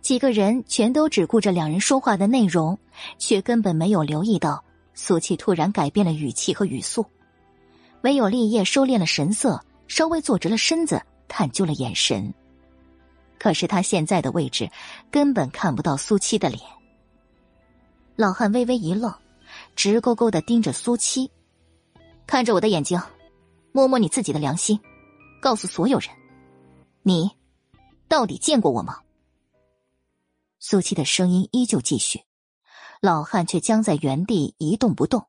[0.01, 2.79] 几个人全都只顾着两人说话的内容，
[3.19, 7.05] 却根本没有留意到苏七突然改变了语气和语速。
[8.03, 12.33] 唯有立业收敛了神色，稍微坐直了身子，探究了眼神。
[13.39, 14.71] 可是他现在的位置，
[15.11, 16.61] 根本看不到苏七的脸。
[18.17, 19.15] 老汉微微一愣，
[19.77, 21.31] 直勾勾的盯着苏七，
[22.27, 23.01] 看着我的眼睛，
[23.73, 24.81] 摸摸你自己的良心，
[25.41, 26.11] 告诉所有人，
[27.03, 27.31] 你
[28.09, 28.99] 到底见过我吗？
[30.63, 32.27] 苏七的声音依旧继续，
[33.01, 35.27] 老汉却僵在原地一动不动，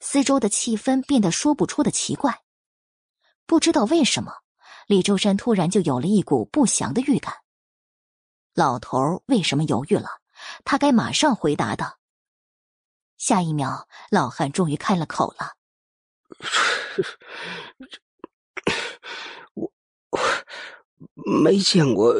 [0.00, 2.40] 四周的气氛变得说不出的奇怪，
[3.44, 4.32] 不知道为什么。
[4.86, 7.34] 李周山突然就有了一股不祥的预感。
[8.54, 10.08] 老头为什么犹豫了？
[10.64, 11.98] 他该马上回答的。
[13.18, 15.56] 下一秒，老汉终于开了口了
[19.52, 19.70] ：“我
[20.08, 20.18] 我
[21.42, 22.14] 没见过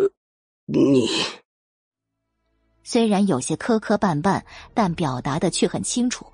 [0.67, 1.09] 你。”
[2.91, 4.41] 虽然有些磕磕绊绊，
[4.73, 6.25] 但表达的却很清楚。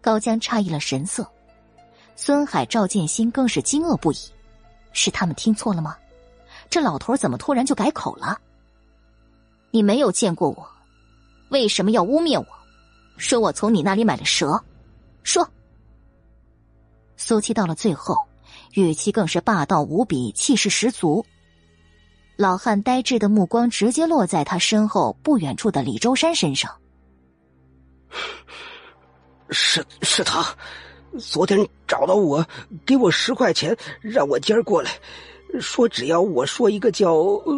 [0.00, 1.30] 高江诧异了神色，
[2.14, 4.16] 孙海、赵建新更是惊愕不已。
[4.94, 5.94] 是他们听错了吗？
[6.70, 8.40] 这老头怎么突然就改口了？
[9.72, 10.66] 你没有见过我，
[11.50, 12.46] 为什么要污蔑我？
[13.18, 14.58] 说我从你那里买了蛇？
[15.22, 15.46] 说。
[17.18, 18.16] 苏七到了最后，
[18.72, 21.26] 语气更是霸道无比，气势十足。
[22.36, 26.70] 老汉呆滞的目光直接落在他身后不远处的李周山身上。
[29.50, 30.46] 是是他。
[31.18, 32.44] 昨天找到我，
[32.84, 34.90] 给我十块钱，让我今儿过来，
[35.58, 37.14] 说只要我说一个叫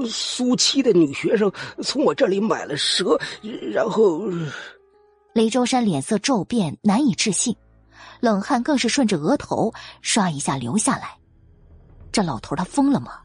[0.08, 1.50] 苏七的女学生
[1.82, 3.18] 从我这里买了蛇，
[3.72, 4.22] 然后……
[5.32, 7.56] 李周山脸色骤变，难以置信，
[8.20, 11.16] 冷汗更是顺着额头刷一下流下来。
[12.12, 13.18] 这老头他疯了吗？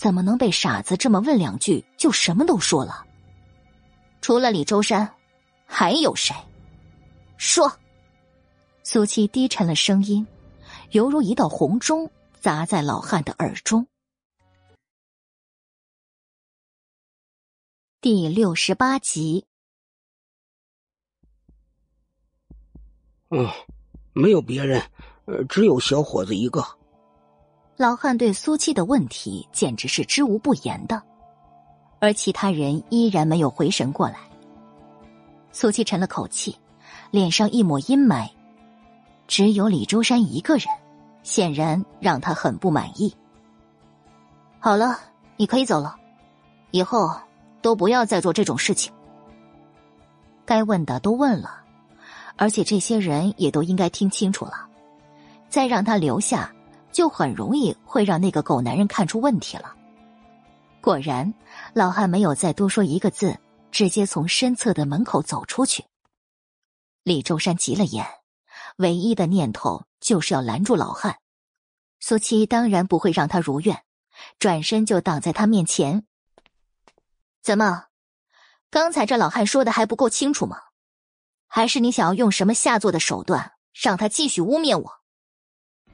[0.00, 3.06] 怎么能被傻子这么问两句就什么都说了？
[4.22, 5.14] 除了李周山，
[5.66, 6.34] 还有谁？
[7.36, 7.70] 说。
[8.82, 10.26] 苏七低沉了声音，
[10.92, 13.86] 犹如一道红钟砸在老汉的耳中。
[18.00, 19.44] 第六十八集。
[23.28, 23.46] 嗯，
[24.14, 24.80] 没有别人，
[25.26, 26.79] 呃，只有小伙子一个。
[27.80, 31.02] 老汉对苏七的问题简直是知无不言的，
[31.98, 34.16] 而其他人依然没有回神过来。
[35.50, 36.54] 苏七沉了口气，
[37.10, 38.28] 脸上一抹阴霾。
[39.26, 40.66] 只有李周山一个人，
[41.22, 43.16] 显然让他很不满意。
[44.58, 44.98] 好了，
[45.38, 45.96] 你可以走了，
[46.72, 47.10] 以后
[47.62, 48.92] 都不要再做这种事情。
[50.44, 51.62] 该问的都问了，
[52.36, 54.68] 而且这些人也都应该听清楚了。
[55.48, 56.52] 再让他留下，
[56.92, 59.74] 就很容易会让那个狗男人看出问题了。
[60.80, 61.32] 果然，
[61.74, 63.38] 老汉没有再多说一个字，
[63.70, 65.84] 直接从身侧的门口走出去。
[67.02, 68.06] 李周山急了眼。
[68.76, 71.18] 唯一的念头就是要拦住老汉。
[71.98, 73.82] 苏七当然不会让他如愿，
[74.38, 76.06] 转身就挡在他面前。
[77.42, 77.86] 怎么，
[78.70, 80.56] 刚才这老汉说的还不够清楚吗？
[81.46, 84.99] 还是你想要用什么下作的手段让他继续污蔑我？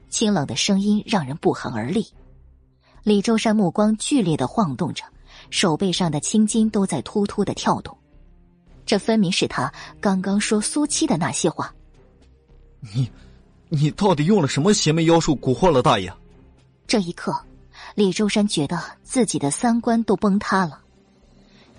[0.09, 2.07] 清冷的声音让人不寒而栗。
[3.03, 5.03] 李周山目光剧烈的晃动着，
[5.49, 7.97] 手背上的青筋都在突突的跳动。
[8.85, 11.73] 这分明是他刚刚说苏七的那些话。
[12.79, 13.09] 你，
[13.69, 16.13] 你到底用了什么邪魅妖术蛊惑了大爷？
[16.85, 17.37] 这一刻，
[17.95, 20.81] 李周山觉得自己的三观都崩塌了。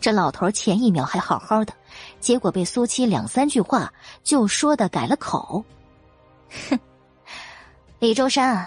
[0.00, 1.72] 这老头前一秒还好好的，
[2.20, 5.64] 结果被苏七两三句话就说的改了口。
[6.68, 6.78] 哼，
[8.00, 8.64] 李周山，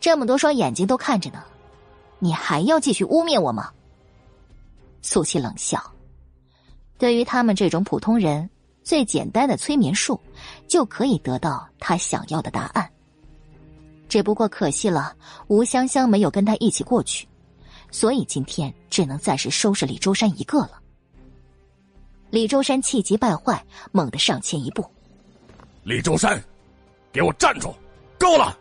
[0.00, 1.44] 这么多双眼睛都看着呢，
[2.18, 3.70] 你还要继续污蔑我吗？
[5.02, 5.78] 苏七冷笑，
[6.96, 8.48] 对于他们这种普通人，
[8.82, 10.18] 最简单的催眠术
[10.66, 12.90] 就可以得到他想要的答案。
[14.08, 15.14] 只不过可惜了，
[15.48, 17.28] 吴香香没有跟他一起过去。
[17.90, 20.80] 所以今天只能暂时收拾李周山一个了。
[22.30, 24.84] 李周山气急败坏，猛地上前一步。
[25.82, 26.42] 李周山，
[27.12, 27.74] 给我站住！
[28.18, 28.58] 够了！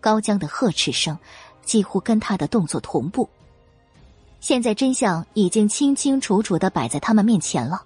[0.00, 1.18] 高江的呵斥声
[1.62, 3.28] 几乎跟他的动作同步。
[4.40, 7.84] 现在真相已经清清楚楚的摆在他们面前了。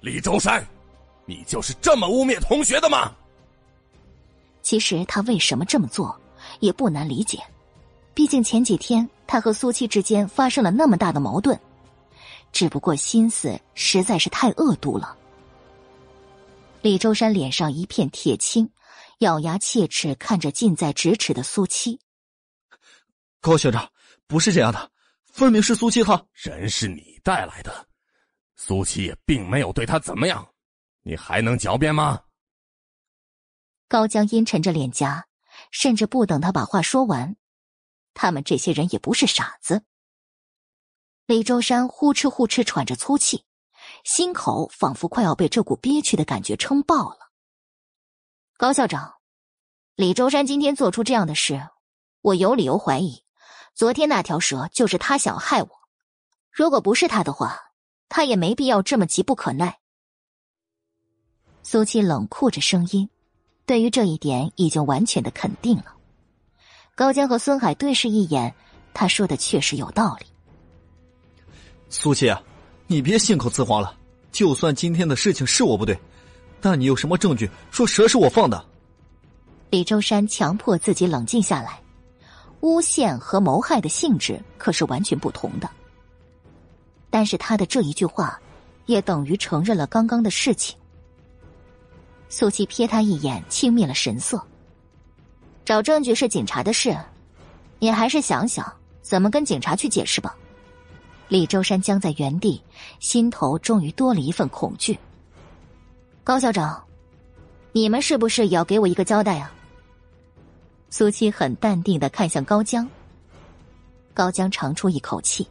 [0.00, 0.62] 李周山，
[1.24, 3.10] 你就是这么污蔑同学的吗？
[4.60, 6.14] 其实他为什么这么做，
[6.60, 7.42] 也不难理解。
[8.12, 11.58] 毕竟前几天他和苏七之间发生了那么大的矛盾，
[12.52, 15.16] 只不过心思实在是太恶毒了。
[16.82, 18.68] 李周山脸上一片铁青，
[19.18, 22.00] 咬牙切齿看着近在咫尺的苏七。
[23.40, 23.90] 高学长，
[24.26, 24.90] 不是这样的，
[25.24, 27.86] 分明是苏七他人是你带来的，
[28.56, 30.46] 苏七也并没有对他怎么样，
[31.02, 32.22] 你还能狡辩吗？
[33.86, 35.26] 高江阴沉着脸颊，
[35.70, 37.36] 甚至不等他把话说完。
[38.14, 39.84] 他们这些人也不是傻子。
[41.26, 43.44] 李周山呼哧呼哧喘着粗气，
[44.04, 47.23] 心口仿佛快要被这股憋屈的感觉撑爆了。
[48.56, 49.14] 高校长，
[49.96, 51.60] 李周山今天做出这样的事，
[52.20, 53.24] 我有理由怀疑，
[53.74, 55.68] 昨天那条蛇就是他想害我。
[56.52, 57.58] 如果不是他的话，
[58.08, 59.80] 他也没必要这么急不可耐。
[61.64, 63.10] 苏七冷酷着声音，
[63.66, 65.96] 对于这一点已经完全的肯定了。
[66.94, 68.54] 高江和孙海对视一眼，
[68.94, 70.26] 他说的确实有道理。
[71.90, 72.40] 苏七啊，
[72.86, 73.98] 你别信口雌黄了。
[74.30, 75.98] 就算今天的事情是我不对，
[76.66, 78.64] 那你有什么证据说蛇是我放的？
[79.68, 81.78] 李周山强迫自己冷静下来，
[82.60, 85.68] 诬陷和谋害的性质可是完全不同的。
[87.10, 88.40] 但是他的这一句话，
[88.86, 90.74] 也等于承认了刚刚的事情。
[92.30, 94.42] 苏七瞥他一眼，轻蔑了神色。
[95.66, 96.96] 找证据是警察的事，
[97.78, 100.34] 你还是想想怎么跟警察去解释吧。
[101.28, 102.62] 李周山僵在原地，
[103.00, 104.98] 心头终于多了一份恐惧。
[106.24, 106.82] 高校长，
[107.72, 109.52] 你们是不是也要给我一个交代啊？
[110.88, 112.88] 苏七很淡定的看向高江。
[114.14, 115.46] 高江长出一口气，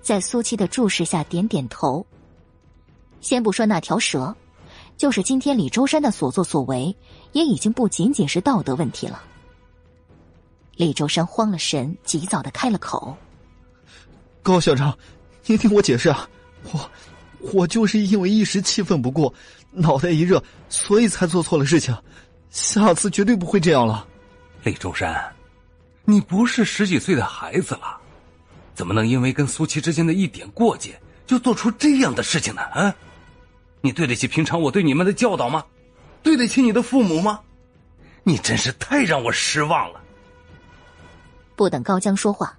[0.00, 2.04] 在苏七的注视下点点头。
[3.20, 4.34] 先不说那条蛇，
[4.96, 6.96] 就是今天李周山的所作所为，
[7.30, 9.22] 也已经不仅仅是道德问题了。
[10.74, 13.16] 李周山慌了神，急躁的开了口
[14.42, 14.98] ：“高校长，
[15.46, 16.28] 您听我解释啊，
[16.72, 16.90] 我，
[17.52, 19.32] 我就是因为一时气愤不过，
[19.72, 21.96] 脑袋一热，所以才做错了事情，
[22.50, 24.06] 下次绝对不会这样了。”
[24.62, 25.34] 李周山，
[26.04, 27.98] 你不是十几岁的孩子了，
[28.74, 32.62] 怎么能因为跟苏琪之间的一点过节，就做出这样的事情呢？
[32.62, 32.94] 啊，
[33.80, 35.64] 你对得起平常我对你们的教导吗？
[36.22, 37.40] 对得起你的父母吗？
[38.22, 40.00] 你真是太让我失望了。
[41.56, 42.56] 不等高江说话，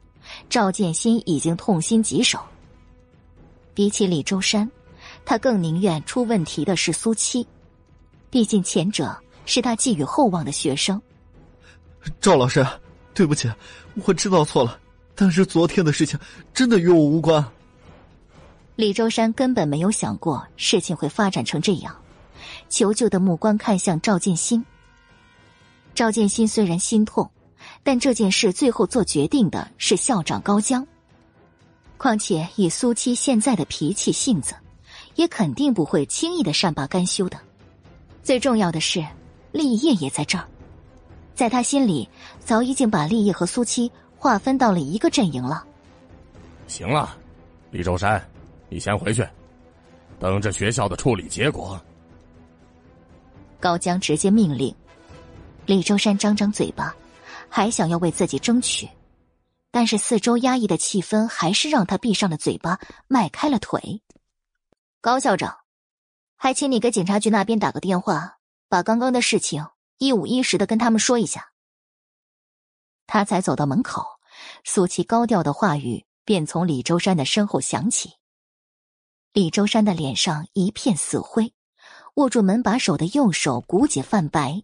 [0.50, 2.38] 赵建新已经痛心疾首。
[3.74, 4.70] 比起李周山，
[5.26, 7.48] 他更宁愿出问题的是苏七，
[8.30, 9.16] 毕竟前者
[9.46, 11.02] 是他寄予厚望的学生。
[12.20, 12.66] 赵老师，
[13.14, 13.52] 对不起，
[14.06, 14.80] 我知道错了，
[15.16, 16.20] 但是昨天的事情
[16.54, 17.44] 真的与我无关。
[18.76, 21.96] 李周山根本没有想过事情会发展成这样，
[22.70, 24.66] 求救的目光看向赵建新。
[25.96, 27.30] 赵建新虽然心痛。
[27.82, 30.86] 但这件事最后做决定的是校长高江。
[31.98, 34.54] 况且以苏七现在的脾气性子，
[35.16, 37.38] 也肯定不会轻易的善罢甘休的。
[38.22, 39.06] 最重要的是，
[39.52, 40.48] 立业也在这儿，
[41.36, 42.08] 在他心里
[42.40, 45.66] 早已经把立业和苏七划分到了一个阵营了。
[46.68, 47.18] 行了，
[47.72, 48.26] 李周山，
[48.70, 49.28] 你先回去，
[50.20, 51.80] 等着学校的处理结果。
[53.60, 54.74] 高江直接命令，
[55.66, 56.96] 李周山张张嘴巴，
[57.50, 58.88] 还想要为自己争取，
[59.72, 64.02] 但是四周压抑的气氛还是让他闭上了嘴巴，迈开了腿。
[65.04, 65.58] 高校长，
[66.38, 68.38] 还请你给警察局那边打个电话，
[68.70, 71.52] 把刚刚的事情一五一十的跟他们说一下。
[73.06, 74.06] 他才走到门口，
[74.64, 78.14] 苏琪高调的话语便从李周山的身后响起。
[79.34, 81.54] 李周山的脸上一片死灰，
[82.14, 84.64] 握住门把手的右手骨节泛白。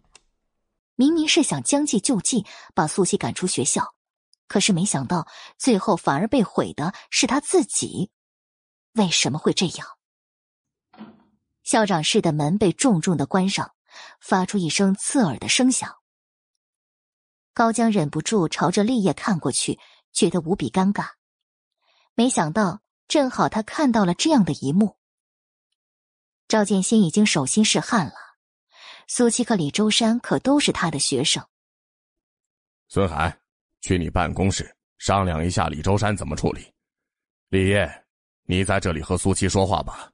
[0.94, 3.94] 明明是想将计就计，把苏琪赶出学校，
[4.48, 5.28] 可是没想到
[5.58, 8.10] 最后反而被毁的是他自己。
[8.94, 9.86] 为什么会这样？
[11.70, 13.76] 校长室的门被重重的关上，
[14.20, 15.98] 发出一声刺耳的声响。
[17.54, 19.78] 高江忍不住朝着立业看过去，
[20.12, 21.10] 觉得无比尴尬。
[22.16, 24.96] 没想到，正好他看到了这样的一幕。
[26.48, 28.14] 赵建新已经手心是汗了。
[29.06, 31.46] 苏七和李周山可都是他的学生。
[32.88, 33.38] 孙海，
[33.80, 36.74] 去你办公室商量一下李周山怎么处理。
[37.50, 37.88] 李烨，
[38.42, 40.10] 你在这里和苏七说话吧。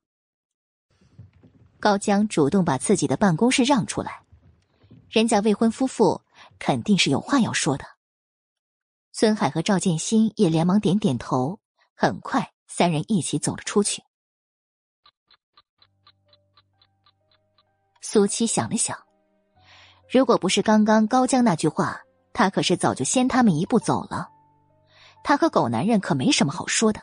[1.87, 4.21] 高江主动把自己的办公室让出来，
[5.09, 6.21] 人家未婚夫妇
[6.59, 7.85] 肯定是有话要说的。
[9.13, 11.61] 孙海和赵建新也连忙点点头，
[11.95, 14.03] 很快三人一起走了出去。
[18.03, 18.99] 苏七想了想，
[20.11, 22.01] 如果不是刚刚高江那句话，
[22.33, 24.29] 他可是早就先他们一步走了。
[25.23, 27.01] 他和狗男人可没什么好说的。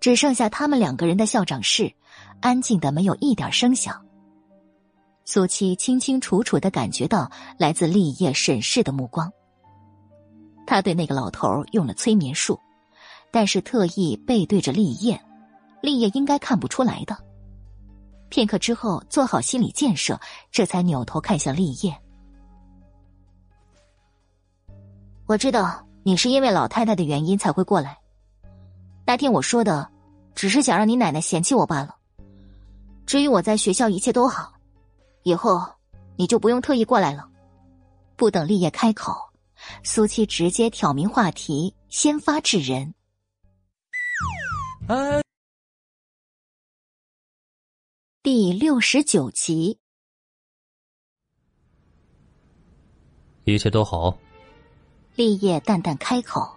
[0.00, 1.94] 只剩下他们两个人的校长室，
[2.42, 4.04] 安静的没有一点声响。
[5.24, 9.32] 苏七清清楚楚的感觉到来自立业审视的目光。
[10.66, 12.58] 他对那个老头用了催眠术，
[13.30, 15.20] 但是特意背对着立业，
[15.80, 17.16] 立业应该看不出来的。
[18.28, 20.20] 片刻之后，做好心理建设，
[20.50, 21.96] 这才扭头看向立业。
[25.26, 27.98] 我知道你是因为老太太的原因才会过来。
[29.06, 29.88] 那天我说的，
[30.34, 31.96] 只是想让你奶奶嫌弃我罢了。
[33.06, 34.54] 至于我在学校一切都好，
[35.22, 35.60] 以后
[36.16, 37.28] 你就不用特意过来了。
[38.16, 39.30] 不等立业开口，
[39.82, 42.94] 苏七直接挑明话题，先发制人。
[44.88, 45.22] 哎。
[48.22, 49.80] 第六十九集，
[53.42, 54.16] 一切都好。
[55.16, 56.56] 立业淡淡开口，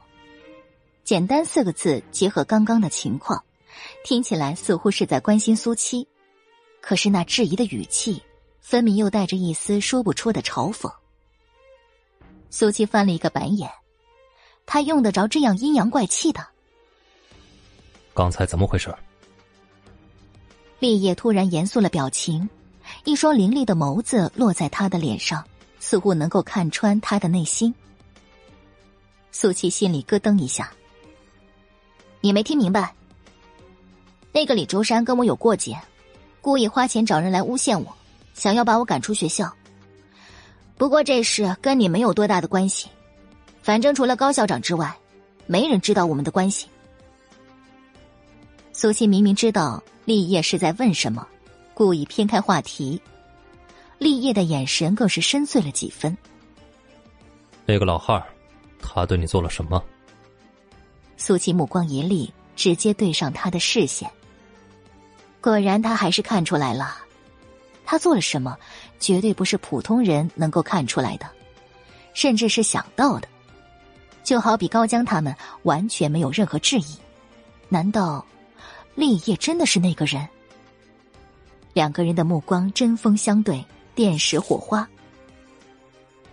[1.04, 3.44] 简单四个字，结合刚刚的情况，
[4.04, 6.08] 听起来似乎是在关心苏七，
[6.88, 8.22] 可是那质疑的语气，
[8.62, 10.94] 分明又带着一丝说不出的嘲讽。
[12.52, 13.68] 苏七翻了一个白眼，
[14.68, 16.46] 他用得着这样阴阳怪气的？
[18.14, 18.94] 刚才怎么回事？
[20.78, 22.48] 立业突然严肃了表情，
[23.04, 25.44] 一双凌厉的眸子落在他的脸上，
[25.80, 27.74] 似乎能够看穿他的内心。
[29.32, 30.72] 苏七心里咯噔一下，
[32.22, 32.94] 你没听明白？
[34.32, 35.76] 那个李周山跟我有过节，
[36.46, 37.92] 故意花钱找人来诬陷我，
[38.36, 39.52] 想要把我赶出学校。
[40.78, 42.88] 不过这事跟你没有多大的关系，
[43.64, 44.96] 反正除了高校长之外，
[45.48, 46.68] 没人知道我们的关系。
[48.74, 49.82] 苏七明明知道。
[50.06, 51.28] 立业是在问什么，
[51.74, 53.02] 故意偏开话题。
[53.98, 56.16] 立业的眼神更是深邃了几分。
[57.66, 58.28] 那个老汉儿，
[58.80, 59.84] 他对你做了什么？
[61.18, 64.08] 苏琪目光一厉，直接对上他的视线。
[65.46, 66.98] 果然，他还是看出来了，
[67.86, 68.58] 他做了什么，
[69.00, 71.30] 绝对不是普通人能够看出来的，
[72.16, 73.28] 甚至是想到的。
[74.24, 76.98] 就好比高江他们完全没有任何质疑，
[77.70, 78.26] 难道？
[78.96, 80.28] 立业真的是那个人。
[81.74, 83.64] 两个人的目光针锋相对，
[83.94, 84.90] 电石火花。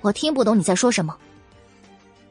[0.01, 1.15] 我听不懂你在说什么。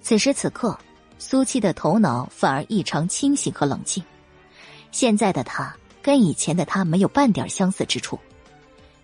[0.02, 0.76] 此时此刻，
[1.20, 4.04] 苏七的头脑反而异常清醒和冷静。
[4.92, 5.72] 现在的他
[6.02, 8.20] 跟以前的他没有半点相似之处。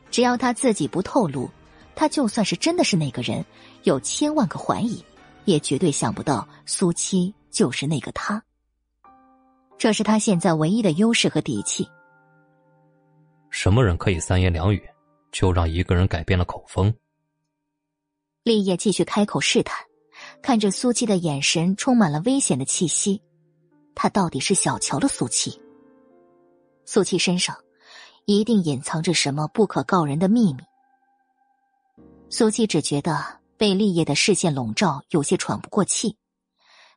[0.10, 1.50] 只要他自己不透露，
[1.96, 3.46] 他就算是真的是那个人，
[3.84, 5.04] 有千万个怀疑，
[5.46, 8.42] 也绝对想不到苏七就是那个他。
[9.78, 11.88] 这是他现在唯一的优势和底气。
[13.50, 14.82] 什么人可以三言两语
[15.32, 16.94] 就让一个人改变了口风？
[18.44, 19.78] 立业继续开口试探，
[20.42, 23.22] 看着苏七的眼神充满了危险的气息。
[23.94, 25.60] 他到底是小瞧了苏七？
[26.90, 27.58] 苏七身上
[28.24, 30.64] 一定隐藏着什么不可告人的秘密。
[32.30, 36.16] 苏七只觉得被立业的视线笼罩，有些喘不过气。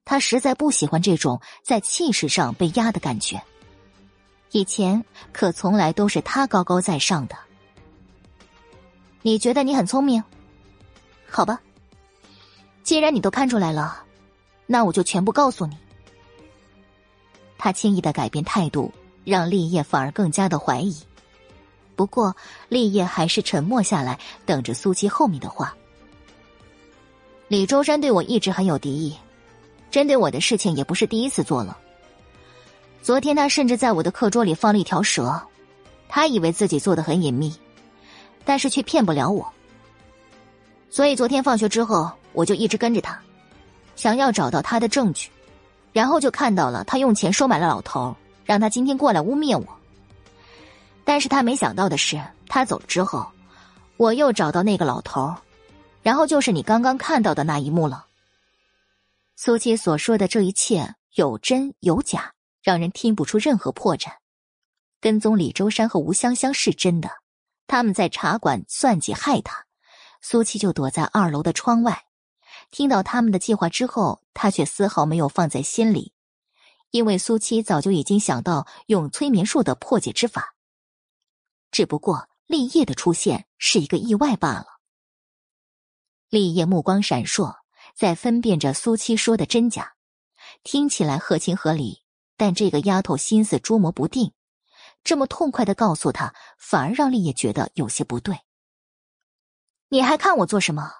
[0.05, 3.43] 他实在不喜欢这种在气势上被压的感觉。
[4.53, 7.37] 以前可从来都是他高高在上的。
[9.23, 10.23] 你觉得你很聪明？
[11.29, 11.61] 好吧，
[12.85, 14.05] 既然你都看出来了，
[14.67, 15.77] 那我就全部告诉你。
[17.59, 18.93] 他轻易的改变态度，
[19.25, 20.97] 让立业反而更加的怀疑。
[21.97, 22.35] 不过，
[22.69, 25.75] 立业还是沉默下来，等着苏七后面的话。
[27.49, 29.17] 李周山对我一直很有敌意，
[29.91, 31.77] 针对我的事情也不是第一次做了。
[33.03, 35.41] 昨天他甚至在我的课桌里放了一条蛇，
[36.09, 37.55] 他以为自己做的很隐秘，
[38.45, 39.47] 但是却骗不了我。
[40.89, 43.21] 所以昨天放学之后，我就一直跟着他，
[43.97, 45.29] 想要找到他的证据，
[45.93, 48.15] 然后就看到了他用钱收买了老头，
[48.51, 49.65] 让他今天过来污蔑我。
[51.05, 53.25] 但是他没想到的是，他走了之后，
[53.97, 55.33] 我又找到那个老头，
[56.03, 58.07] 然后就是你刚刚看到的那一幕了。
[59.37, 64.15] 苏七所说的这一切有真有假，让人听不出任何破绽。
[65.01, 67.09] 跟踪李周山和吴香香是真的，
[67.69, 69.65] 他们在茶馆算计害他，
[70.21, 72.03] 苏七就躲在二楼的窗外。
[72.73, 76.13] 听到他们的计划之后，他却丝毫没有放在心里，
[76.91, 80.55] 因为苏七早就已经想到用催眠术的破解之法。
[81.71, 84.67] 只不过立业的出现是一个意外罢了。
[86.29, 87.57] 立业目光闪烁，
[87.95, 89.95] 在分辨着苏七说的真假，
[90.63, 92.03] 听起来合情合理，
[92.37, 94.33] 但这个丫头心思捉摸不定，
[95.03, 98.39] 这么痛快的告诉他，反而让立业觉得有些不对。
[99.89, 100.93] 你还看我做什么？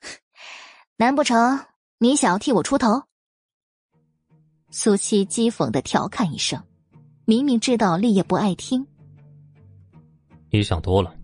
[0.96, 1.66] 难不成
[1.98, 3.04] 你想要替我出头？
[4.70, 6.60] 苏七讥讽的调侃一声，
[7.24, 8.84] 明明知道立业不爱听。
[10.50, 11.14] 你想多了。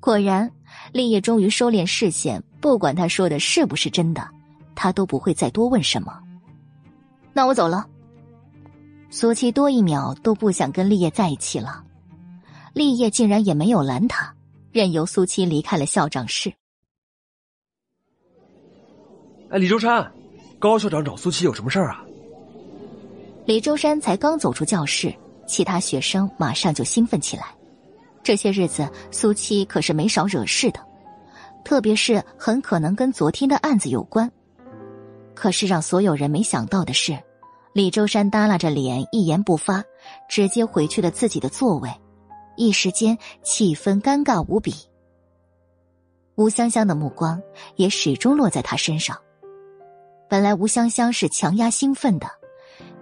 [0.00, 0.50] 果然，
[0.92, 4.28] 立业终于收敛视线，不管他说的是不是真的，
[4.74, 6.20] 他都不会再多问什么。
[7.32, 7.88] 那我走了。
[9.10, 11.84] 苏七多一秒都不想跟立业在一起了，
[12.74, 14.34] 立业竟然也没有拦他，
[14.70, 16.52] 任由苏七离开了校长室。
[19.50, 20.12] 哎，李周山，
[20.58, 22.04] 高校长找苏七有什么事儿啊？
[23.50, 25.12] 李周山才刚走出教室，
[25.44, 27.46] 其他学生马上就兴奋起来。
[28.22, 30.78] 这些日子，苏七可是没少惹事的，
[31.64, 34.30] 特别是很可能跟昨天的案子有关。
[35.34, 37.18] 可是让所有人没想到的是，
[37.72, 39.82] 李周山耷拉着脸，一言不发，
[40.28, 41.90] 直接回去了自己的座位。
[42.56, 44.72] 一时间，气氛尴尬无比。
[46.36, 47.42] 吴香香的目光
[47.74, 49.18] 也始终落在他身上。
[50.28, 52.30] 本来吴香香是强压兴奋的，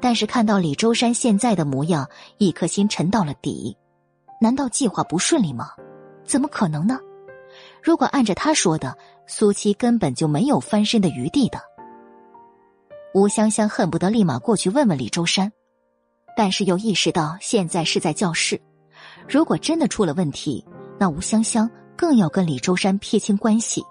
[0.00, 2.08] 但是看到李周山现在的模样，
[2.38, 3.76] 一颗心沉到了底。
[4.40, 5.70] 难道计划不顺利吗？
[6.24, 7.00] 怎么可能呢？
[7.82, 8.96] 如果按着他说的，
[9.26, 11.58] 苏七根本就没有翻身的余地的。
[13.14, 15.50] 吴香香恨不得立马过去问问李周山，
[16.36, 18.60] 但是又意识到现在是在教室，
[19.28, 20.64] 如果真的出了问题，
[21.00, 23.82] 那吴香香更要跟李周山撇清关系。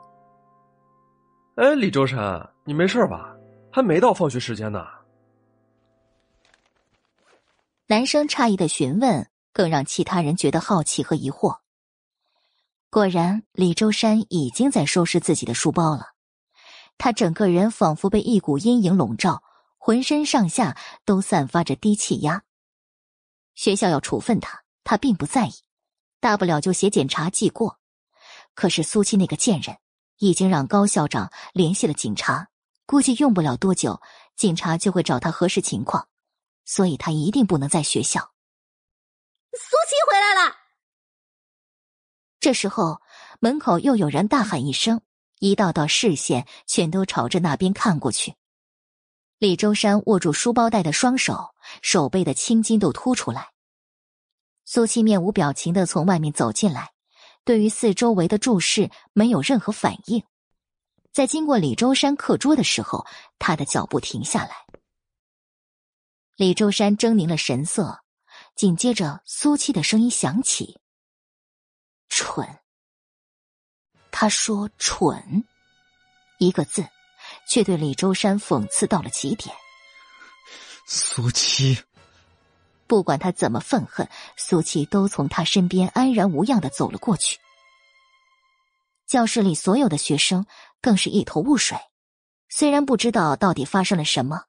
[1.55, 3.35] 哎，李周山，你没事吧？
[3.71, 4.85] 还没到放学时间呢。
[7.87, 9.27] 男生诧异的询问。
[9.53, 11.57] 更让其他人觉得好奇和疑惑。
[12.91, 16.09] 果然，李周山已经在收拾自己的书包了。
[16.99, 19.41] 他整个人仿佛被一股阴影笼罩，
[19.79, 22.43] 浑身上下都散发着低气压。
[23.55, 25.53] 学校要处分他，他并不在意，
[26.19, 27.79] 大不了就写检查记过。
[28.53, 29.75] 可是苏七那个贱人
[30.19, 32.49] 已经让高校长联系了警察，
[32.85, 33.99] 估计用不了多久，
[34.35, 36.07] 警察就会找他核实情况，
[36.67, 38.33] 所以他一定不能在学校。
[39.53, 40.55] 苏七回来了。
[42.39, 43.01] 这时候，
[43.39, 45.01] 门口又有人大喊一声，
[45.39, 48.35] 一道道视线全都朝着那边看过去。
[49.39, 53.51] 李周山握住书包带的双手，手背的青筋都凸出来。
[54.65, 56.91] 苏七面无表情的从外面走进来，
[57.45, 60.23] 对于四周围的注视没有任何反应。
[61.13, 63.05] 在经过李周山课桌的时候，
[63.39, 64.67] 他的脚步停下来。
[66.37, 68.03] 李周山狰狞了神色。
[68.55, 70.79] 紧接着，苏七的声音响起
[72.09, 72.59] ：“蠢。”
[74.11, 75.45] 他说“蠢”
[76.37, 76.87] 一个字，
[77.47, 79.55] 却对李周山讽刺到了极点。
[80.85, 81.83] 苏七，
[82.85, 87.39] 不管他怎么愤恨，苏七都从他身边安然无恙的走了过去。
[89.07, 90.45] 教室里所有的学生
[90.81, 91.77] 更是一头雾水，
[92.49, 94.45] 虽然不知道到底发生了什么，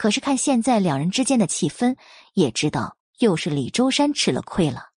[0.00, 1.94] 可是看现在两人之间的气氛，
[2.32, 2.96] 也知道。
[3.18, 4.92] 又是李周山吃了亏了，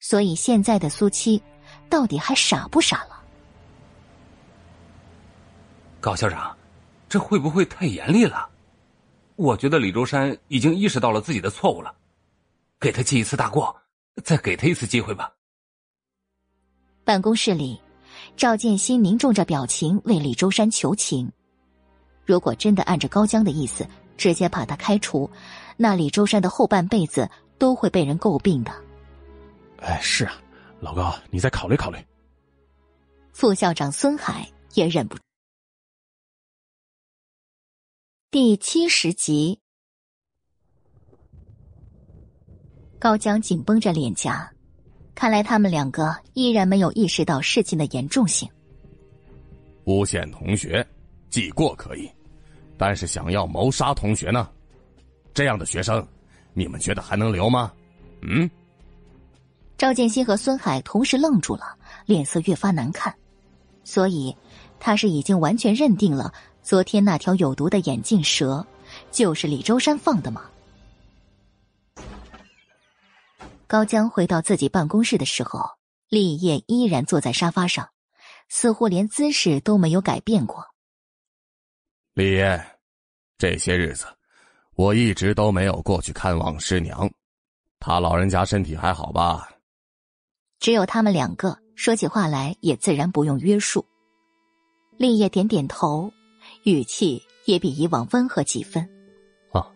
[0.00, 1.42] 所以现在的苏七
[1.88, 3.24] 到底还傻不傻了？
[5.98, 6.54] 高校长，
[7.08, 8.46] 这会不会太严厉了？
[9.36, 11.96] 我觉得李周山已经意识到了自己的错误了，
[12.78, 13.74] 给他记一次大过，
[14.22, 15.32] 再给他一次机会吧。
[17.02, 17.80] 办公室里，
[18.36, 21.32] 赵建新凝重着表情为李周山求情。
[22.26, 23.86] 如果真的按着高江的意思
[24.16, 25.30] 直接把他开除，
[25.76, 28.72] 那李周山的后半辈子都会被人诟病的。
[29.78, 30.32] 哎，是啊，
[30.80, 31.98] 老高，你再考虑考虑。
[33.32, 35.22] 副校长孙海也忍不住。
[38.30, 39.60] 第七十集，
[42.98, 44.50] 高江紧绷着脸颊，
[45.14, 48.50] 看来他们两个依然没有意识到事情的严重性。
[49.84, 50.86] 诬陷同学，
[51.30, 52.10] 记过可以，
[52.78, 54.48] 但是想要谋杀同学呢？
[55.32, 56.06] 这样的学生，
[56.52, 57.72] 你们觉得还能留吗？
[58.22, 58.50] 嗯？
[59.76, 61.76] 赵建新和孙海同时愣住了，
[62.06, 63.14] 脸色越发难看。
[63.84, 64.34] 所以，
[64.80, 66.32] 他是已经完全认定了
[66.62, 68.66] 昨天那条有毒的眼镜蛇
[69.10, 70.42] 就是李周山放的吗？
[73.66, 75.60] 高江回到自己办公室的时候，
[76.08, 77.88] 立业依然坐在沙发上，
[78.48, 80.64] 似乎连姿势都没有改变过。
[82.16, 82.58] 立业，
[83.36, 84.06] 这些日子
[84.74, 87.10] 我一直都没有过去看望师娘，
[87.78, 89.46] 她老人家身体还好吧？
[90.58, 91.58] 只有他们两个。
[91.74, 93.84] 说起话来也自然不用约束。
[94.96, 96.10] 立业点点头，
[96.64, 98.82] 语气也比以往温和几分。
[99.52, 99.70] 啊，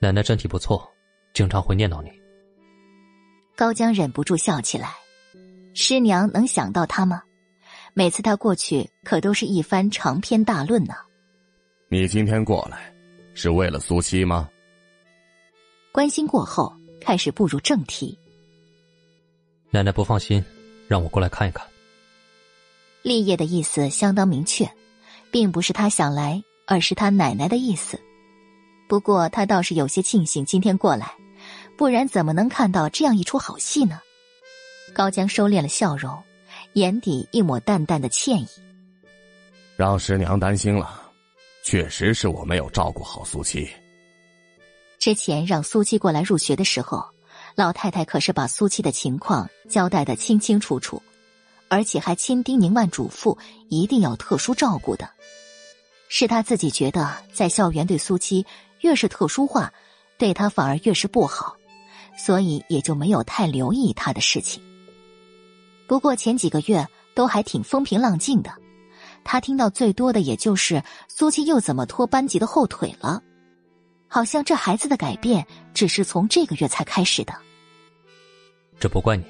[0.00, 0.88] 奶奶身体不错，
[1.34, 2.12] 经常会念叨你。
[3.56, 4.94] 高江忍不住笑起来。
[5.74, 7.24] 师娘能想到他吗？
[7.92, 10.94] 每次他过去，可都是一番长篇大论呢。
[11.92, 12.94] 你今天过来，
[13.34, 14.48] 是为了苏七吗？
[15.90, 18.16] 关心过后，开始步入正题。
[19.70, 20.42] 奶奶不放心。
[20.86, 21.66] 让我过来看一看。
[23.02, 24.70] 立业的意思相当明确，
[25.32, 28.00] 并不是他想来，而是他奶奶的意思。
[28.88, 31.12] 不过他倒是有些庆幸今天过来，
[31.76, 34.00] 不然怎么能看到这样一出好戏呢？
[34.94, 36.16] 高江收敛了笑容，
[36.74, 38.48] 眼底一抹淡淡的歉意。
[39.76, 41.09] 让师娘担心了，
[41.70, 43.70] 确实是我没有照顾好苏七。
[44.98, 47.08] 之前让苏七过来入学的时候。
[47.54, 51.00] 老太太可是把苏七的情况交代的清清楚楚，
[51.68, 53.36] 而且还千叮咛万嘱咐，
[53.68, 55.08] 一定要特殊照顾的。
[56.08, 58.44] 是他自己觉得在校园对苏七
[58.80, 59.72] 越是特殊化，
[60.16, 61.56] 对他反而越是不好，
[62.16, 64.60] 所以也就没有太留意他的事情。
[65.86, 68.52] 不过前几个月都还挺风平浪静的，
[69.24, 73.22] 他听到最多的也就是苏七又怎么拖班级的后腿了。
[74.08, 77.32] 好像这孩子的改变只是从这个月才开始的。
[78.78, 79.24] 这不怪你。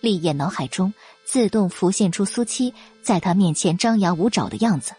[0.00, 0.92] 立业脑海中
[1.24, 2.72] 自动浮现出苏七
[3.02, 4.92] 在他面前张牙舞爪的样子。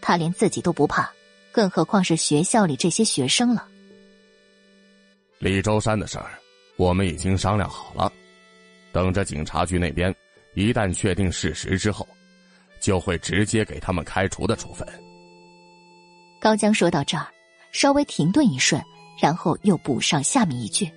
[0.00, 1.10] 他连自己都不怕，
[1.52, 3.66] 更何况是学校里这些学生了。
[5.38, 6.38] 李周山的事儿，
[6.76, 8.12] 我们已经商量好了，
[8.92, 10.14] 等着警察局那边
[10.54, 12.06] 一旦确定事实之后，
[12.80, 14.86] 就会直接给他们开除的处分。
[16.40, 17.26] 高江说到这儿，
[17.72, 18.82] 稍微停顿一瞬，
[19.18, 20.90] 然后又补上下面一句：“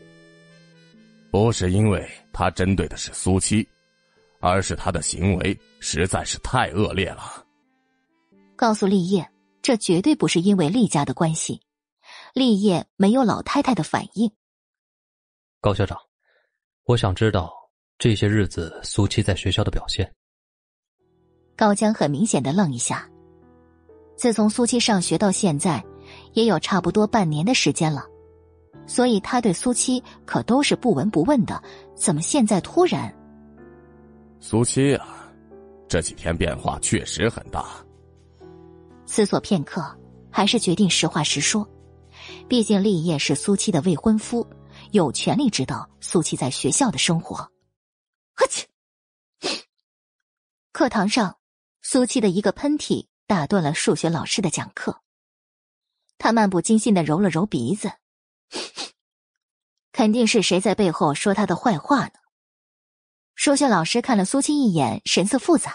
[1.31, 3.67] 不是因为他针对的是苏七，
[4.39, 7.45] 而是他的行为实在是太恶劣了。”
[8.55, 9.27] 告诉立业，
[9.63, 11.61] 这绝对不是因为厉家的关系，
[12.35, 14.31] 立业没有老太太的反应。
[15.59, 15.97] 高校长，
[16.83, 17.51] 我想知道
[17.97, 20.11] 这些日子苏七在学校的表现。
[21.55, 23.07] 高江很明显的愣一下。
[24.15, 25.83] 自从苏七上学到现在，
[26.33, 28.05] 也有差不多半年的时间了，
[28.85, 31.61] 所以他对苏七可都是不闻不问的。
[31.95, 33.13] 怎么现在突然？
[34.39, 35.31] 苏七啊，
[35.87, 37.65] 这几天变化确实很大。
[39.05, 39.83] 思索片刻，
[40.29, 41.67] 还是决定实话实说。
[42.47, 44.45] 毕竟立业是苏七的未婚夫，
[44.91, 47.37] 有权利知道苏七在学校的生活。
[48.35, 48.67] 呵切！
[50.71, 51.35] 课堂上，
[51.81, 53.07] 苏七的一个喷嚏。
[53.27, 55.03] 打断了数学老师的讲课，
[56.17, 57.93] 他漫不经心的揉了揉鼻子，
[59.93, 62.11] 肯定是谁在背后说他的坏话呢。
[63.35, 65.73] 数学老师看了苏七一眼，神色复杂，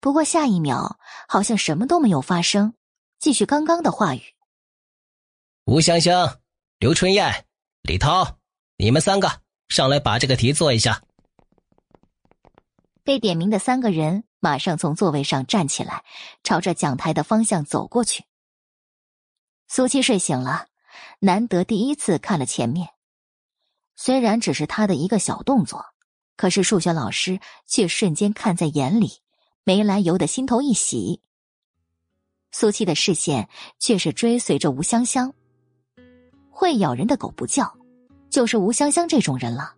[0.00, 2.72] 不过下一秒好像什么都没有发生，
[3.18, 4.22] 继续刚刚的话语
[5.68, 6.40] ：“吴香香、
[6.78, 7.44] 刘春燕、
[7.82, 8.38] 李涛，
[8.78, 11.02] 你们三个上来把这个题做一下。”
[13.04, 16.04] 被点名的三个人马上从座位上站起来，
[16.42, 18.24] 朝着讲台的方向走过去。
[19.68, 20.66] 苏七睡醒了，
[21.20, 22.88] 难得第一次看了前面。
[23.94, 25.86] 虽然只是他的一个小动作，
[26.36, 27.38] 可是数学老师
[27.68, 29.20] 却瞬间看在眼里，
[29.62, 31.22] 没来由的心头一喜。
[32.50, 33.48] 苏七的视线
[33.78, 35.32] 却是追随着吴香香。
[36.50, 37.72] 会咬人的狗不叫，
[38.28, 39.76] 就是吴香香这种人了。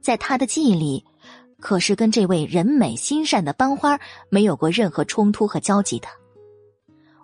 [0.00, 1.04] 在他的记忆里。
[1.60, 3.98] 可是跟这位人美心善的班花
[4.30, 6.08] 没有过任何冲突和交集的。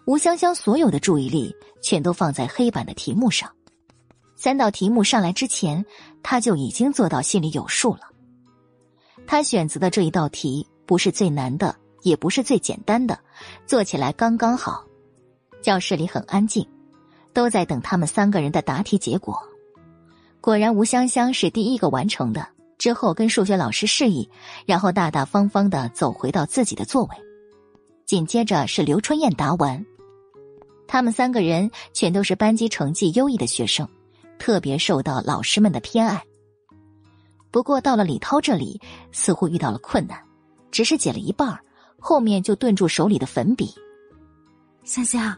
[0.06, 3.50] 吴香香所有的注意力全都放在黑板的题目上，
[4.36, 5.84] 三道题目上来之前，
[6.22, 8.00] 她就已经做到心里有数了。
[9.26, 13.18] 他选择的这一道题不是最难的，也不是最简单的，
[13.66, 14.84] 做起来刚刚好。
[15.62, 16.68] 教室里很安静，
[17.32, 19.40] 都在等他们三个人的答题结果。
[20.42, 22.46] 果然，吴香香是第一个完成的。
[22.84, 24.28] 之后跟数学老师示意，
[24.66, 27.16] 然后大大方方的走回到自己的座位。
[28.04, 29.82] 紧接着是刘春燕答完。
[30.86, 33.88] 他们三个人全都是班级成绩优异的学生，
[34.38, 36.22] 特别受到老师们的偏爱。
[37.50, 38.78] 不过到了李涛这里，
[39.12, 40.22] 似乎遇到了困难，
[40.70, 41.58] 只是解了一半，
[41.98, 43.74] 后面就顿住手里的粉笔。
[44.82, 45.34] 香香，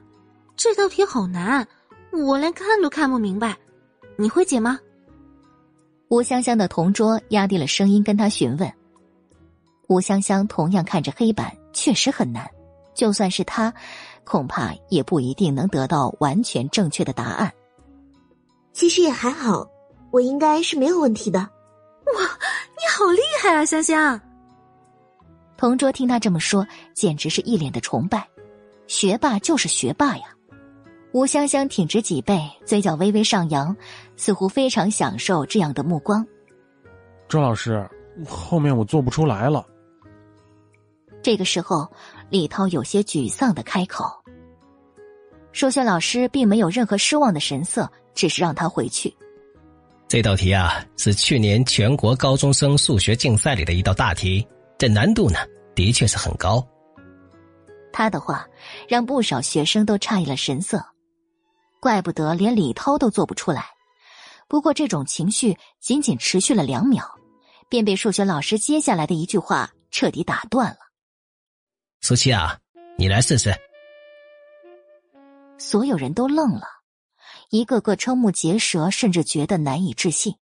[0.56, 1.64] 这道题好难，
[2.10, 3.56] 我连看都看不明白，
[4.18, 4.80] 你会解吗？
[6.08, 8.72] 吴香香的同桌压低了声音跟他询问。
[9.88, 12.48] 吴香香同样看着黑板，确实很难，
[12.94, 13.72] 就算是他，
[14.24, 17.52] 恐怕也不一定能得到完全正确的答案。
[18.72, 19.68] 其实也还好，
[20.12, 21.38] 我应该是没有问题的。
[21.38, 24.20] 哇，你好厉害啊，香香！
[25.56, 28.26] 同桌听他这么说，简直是一脸的崇拜。
[28.86, 30.24] 学霸就是学霸呀。
[31.12, 33.74] 吴香香挺直脊背，嘴角微微上扬，
[34.16, 36.26] 似乎非常享受这样的目光。
[37.28, 37.88] 周老师，
[38.26, 39.64] 后面我做不出来了。
[41.22, 41.90] 这个时候，
[42.30, 44.04] 李涛有些沮丧的开口。
[45.52, 49.14] 数学老师并没有任何失望的神色，只是让他回去。
[50.06, 54.46] 这道题啊，是去年全国高中生数学竞赛里的一道大题，
[54.78, 55.38] 这难度呢，
[55.74, 56.64] 的确是很高。
[57.92, 58.46] 他的话
[58.86, 60.84] 让不少学生都诧异了神色。
[61.80, 63.64] 怪不得连李涛都做不出来，
[64.48, 67.04] 不过这种情绪仅仅持续了两秒，
[67.68, 70.78] 便被数学老师接下来的一句话彻底打断了。
[72.00, 72.58] 苏七啊，
[72.96, 73.52] 你来试试。
[75.58, 76.66] 所有人都愣了，
[77.50, 80.36] 一个个瞠目结舌，甚至觉得难以置信。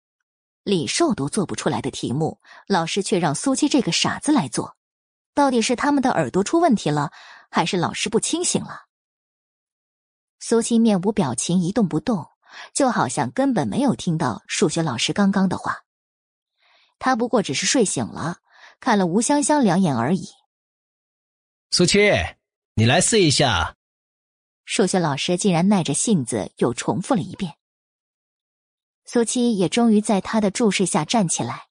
[0.64, 4.78] 李寿都做不出来的题目，老师却让苏七这个傻子来做，
[5.34, 7.12] 到底是他们的耳朵出问题了，
[7.50, 8.86] 还是老师不清醒了？
[10.40, 12.28] 苏七面无表情，一动不动，
[12.74, 15.84] 就好像根本没有听到数学老师刚刚的话。
[17.00, 18.38] 他不过只是睡醒了，
[18.80, 20.28] 看了吴香香两眼而已。
[21.72, 22.00] 苏七，
[22.76, 23.76] 你来试一下。
[24.66, 27.56] 数学老师竟然耐着性子又重复了一遍。
[29.06, 31.64] 苏七也终于在他的注视下站起来。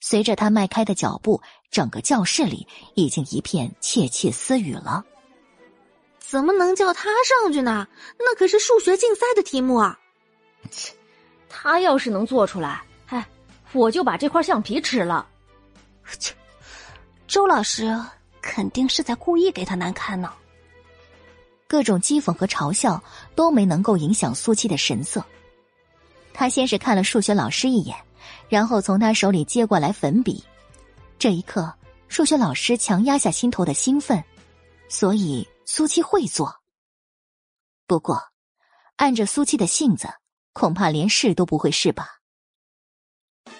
[0.00, 1.40] 随着他迈开的脚步，
[1.70, 5.04] 整个教室里已经一片窃窃私语了。
[6.34, 7.86] 怎么能叫他上去呢？
[8.18, 9.96] 那可是数学竞赛的题目啊！
[10.68, 10.92] 切，
[11.48, 13.24] 他要是能做出来，哎，
[13.72, 15.24] 我就把这块橡皮吃了。
[16.18, 16.34] 切，
[17.28, 17.96] 周老师
[18.42, 20.32] 肯定是在故意给他难堪呢。
[21.68, 23.00] 各种讥讽和嘲笑
[23.36, 25.24] 都没能够影响苏七的神色。
[26.32, 27.96] 他先是看了数学老师一眼，
[28.48, 30.42] 然后从他手里接过来粉笔。
[31.16, 31.72] 这一刻，
[32.08, 34.20] 数学老师强压下心头的兴奋，
[34.88, 35.46] 所以。
[35.66, 36.60] 苏七会做，
[37.86, 38.32] 不过
[38.96, 40.08] 按着苏七的性子，
[40.52, 42.20] 恐怕连试都不会试吧。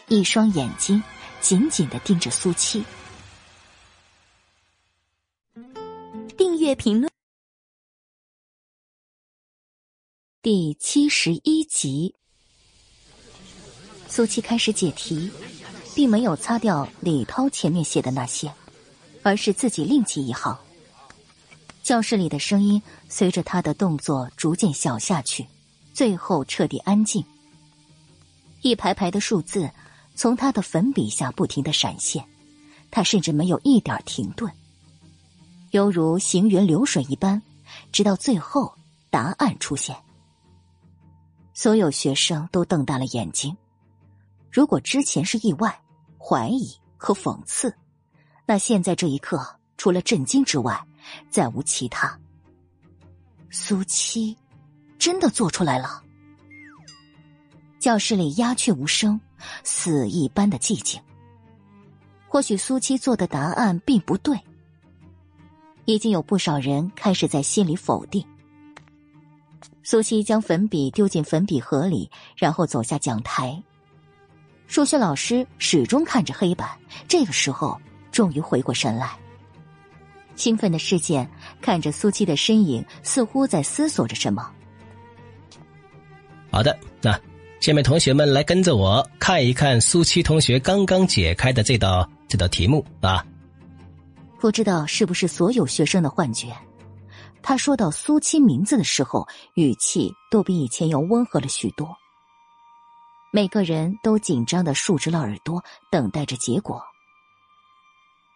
[0.08, 1.02] 一双眼睛
[1.40, 2.84] 紧紧的盯着苏七。
[6.36, 7.10] 订阅评论
[10.42, 12.14] 第七十一集。
[14.08, 15.30] 苏七开始解题，
[15.94, 18.54] 并没有擦掉李涛前面写的那些，
[19.22, 20.63] 而是自己另起一行。
[21.84, 25.46] 教室里的声音随着他的动作逐渐小下去，
[25.92, 27.22] 最后彻底安静。
[28.62, 29.70] 一排排的数字
[30.14, 32.24] 从他的粉笔下不停的闪现，
[32.90, 34.50] 他甚至没有一点停顿，
[35.72, 37.42] 犹如行云流水一般，
[37.92, 38.74] 直到最后
[39.10, 39.94] 答案出现。
[41.52, 43.54] 所有学生都瞪大了眼睛。
[44.50, 45.78] 如果之前是意外、
[46.18, 47.76] 怀疑和讽刺，
[48.46, 50.82] 那现在这一刻，除了震惊之外，
[51.30, 52.18] 再无其他。
[53.50, 54.36] 苏七
[54.98, 56.02] 真的做出来了。
[57.78, 59.20] 教室里鸦雀无声，
[59.62, 61.00] 死一般的寂静。
[62.26, 64.38] 或许苏七做的答案并不对。
[65.84, 68.26] 已经有不少人开始在心里否定。
[69.82, 73.62] 苏七将粉笔丢进粉笔盒里，然后走下讲台。
[74.66, 76.70] 数学老师始终看着黑板，
[77.06, 77.78] 这个时候
[78.10, 79.18] 终于回过神来。
[80.36, 81.28] 兴奋的视线
[81.60, 84.50] 看着苏七的身影，似乎在思索着什么。
[86.50, 87.18] 好的，那
[87.60, 93.24] 下面同学们来跟着我看一看苏七同学刚刚解开的这道这道题目啊。
[94.40, 96.54] 不知道是不是所有学生的幻觉，
[97.42, 101.88] 他说到苏七名字的时候，语气都比以前要温和了许多。
[103.32, 106.80] 每个人都紧张的竖直了耳朵，等待着结果。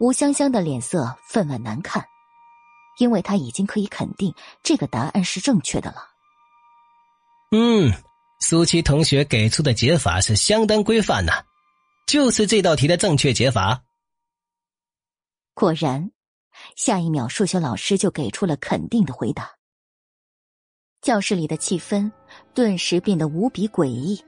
[0.00, 2.04] 吴香香的脸色分外难看，
[2.98, 6.08] 因为她已经可以肯定这个答案是正确的了。
[7.52, 7.92] 嗯。
[8.40, 11.42] 苏七同学给出的解法是相当规范呐，
[12.06, 13.82] 就是这道题的正确解法。
[15.54, 16.12] 果然，
[16.76, 19.50] 下一秒数学老师就给出了肯定的回答。
[21.02, 22.08] 教室里的气氛
[22.54, 24.24] 顿时变得无比诡异，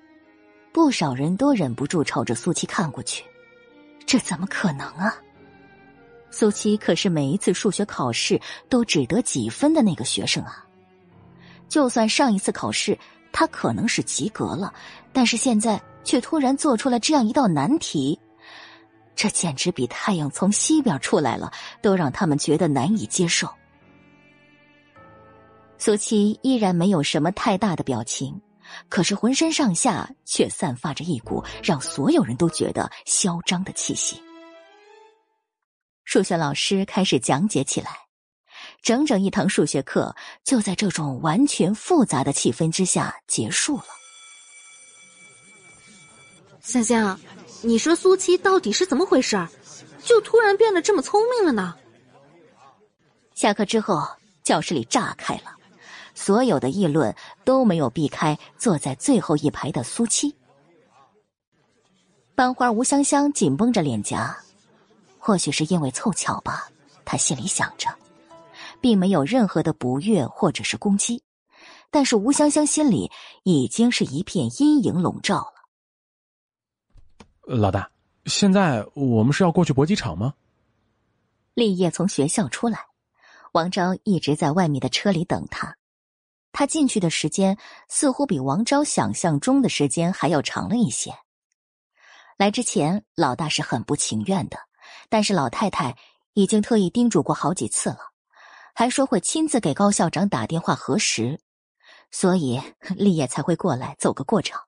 [0.73, 3.25] 不少人都忍不住朝着苏七看过去。
[4.05, 5.17] 这怎么可能啊？
[6.31, 10.65] 苏七可是每一次数学考试都只得几分的那个学生啊！
[11.69, 12.99] 就算上一次考试。
[13.33, 14.75] 他可能是及格了，
[15.13, 18.19] 但是现在却突然做出了这样一道难题，
[19.15, 21.49] 这简直比太阳从西边出来了
[21.81, 23.49] 都让他们觉得难以接受。
[25.79, 28.41] 苏七依然没有什么太大的表情，
[28.89, 34.21] 可是浑身上下却散发着一股让所有人都觉得嚣张的气息。
[36.13, 37.97] 数学老师开始讲解起来。
[38.83, 40.13] 整整一堂数学课
[40.43, 43.85] 就在这种完全复杂的气氛之下结束了。
[46.61, 47.21] 香香，
[47.63, 49.47] 你说苏七到底是怎么回事？
[50.03, 51.77] 就突然变得这么聪明了呢？
[53.37, 54.05] 下课之后，
[54.43, 55.55] 教室里炸开了，
[56.17, 57.15] 所有的议论
[57.45, 60.35] 都没有避开坐在最后一排的苏七。
[62.35, 64.37] 班花吴香香紧绷着脸颊，
[65.31, 66.69] 或许是因为凑巧吧，
[67.05, 67.89] 他心里想着。
[68.81, 71.23] 并没有任何的不悦或者是攻击，
[71.89, 73.13] 但是吴香香心里
[73.45, 75.55] 已经是一片阴影笼罩了。
[77.43, 77.89] 老大，
[78.25, 80.35] 现在我们是要过去搏击场吗？
[81.55, 82.87] 立业从学校出来，
[83.53, 85.77] 王昭一直在外面的车里等他。
[86.51, 87.57] 他进去的时间
[87.89, 91.15] 似乎比王昭想象中的时间还要长了一些。
[92.37, 94.59] 来之前，老大是很不情愿的，
[95.09, 95.97] 但是老太太
[96.35, 97.99] 已经特意叮嘱过好几次了。
[98.73, 101.39] 还说会亲自给高校长打电话核实，
[102.11, 102.61] 所以
[102.97, 104.63] 立业才会过来走个过场。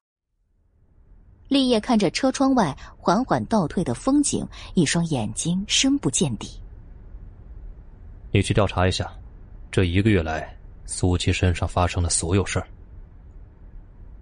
[1.48, 6.60] 立业看着车窗外缓缓倒退的风景，一双眼睛深不见底。
[8.32, 9.10] 你去调查一下，
[9.70, 12.66] 这一个月来苏七身上发生的所有事儿。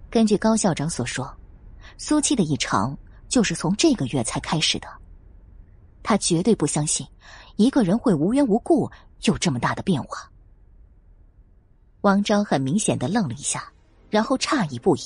[0.09, 1.33] 根据高校长所说，
[1.97, 2.97] 苏七的异常
[3.29, 4.87] 就是从这个月才开始的。
[6.03, 7.05] 他绝对不相信
[7.55, 8.89] 一个人会无缘无故。
[9.25, 10.27] 有这么大的变化，
[12.01, 13.71] 王昭很明显的愣了一下，
[14.09, 15.01] 然后诧异不已。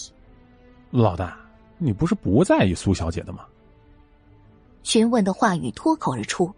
[0.89, 1.37] 老大，
[1.77, 3.45] 你不是不在意苏小姐的吗？
[4.83, 6.49] 询问的话语脱口而出，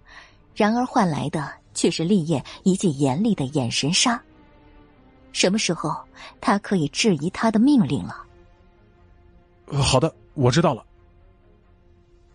[0.53, 4.21] 然而换来的却是立业一记严厉的眼神杀。
[5.31, 5.95] 什么时候
[6.39, 8.23] 他可以质疑他的命令了？
[9.81, 10.85] 好的，我知道了。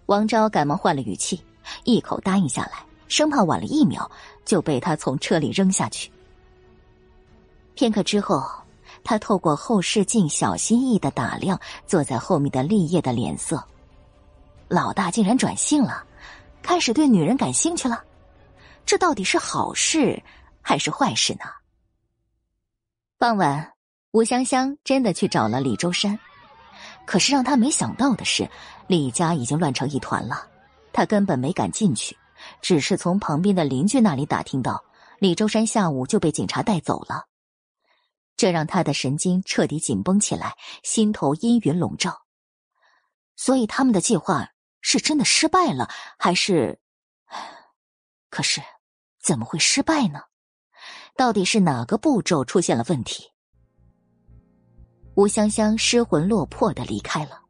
[0.07, 1.41] 王昭赶忙换了语气，
[1.85, 2.85] 一口答应下来。
[3.09, 4.11] 生怕晚了一秒
[4.43, 6.11] 就被他从车里扔下去。
[7.75, 8.43] 片刻之后，
[9.05, 13.63] 他透过后视镜小心翼翼的打量坐在后面的立业的脸色。
[14.67, 16.03] 老大竟然转性了，
[16.63, 18.03] 开始对女人感兴趣了，
[18.87, 20.23] 这到底是好事
[20.63, 21.45] 还是坏事呢？
[23.19, 23.75] 傍晚，
[24.13, 26.19] 吴香香真的去找了李周山，
[27.05, 28.49] 可是让他没想到的是，
[28.87, 30.47] 李家已经乱成一团了，
[30.93, 32.17] 他根本没敢进去。
[32.61, 34.85] 只是从旁边的邻居那里打听到，
[35.21, 37.27] 李周山下午就被警察带走了，
[38.37, 42.23] 这让他的神经彻底紧绷起来，心头阴云笼罩。
[43.37, 44.49] 所以他们的计划
[44.81, 45.89] 是真的失败了，
[46.19, 46.81] 还是？
[48.29, 48.61] 可是，
[49.23, 50.21] 怎么会失败呢？
[51.17, 53.31] 到底是哪个步骤出现了问题？
[55.15, 57.41] 吴香香失魂落魄的离开了，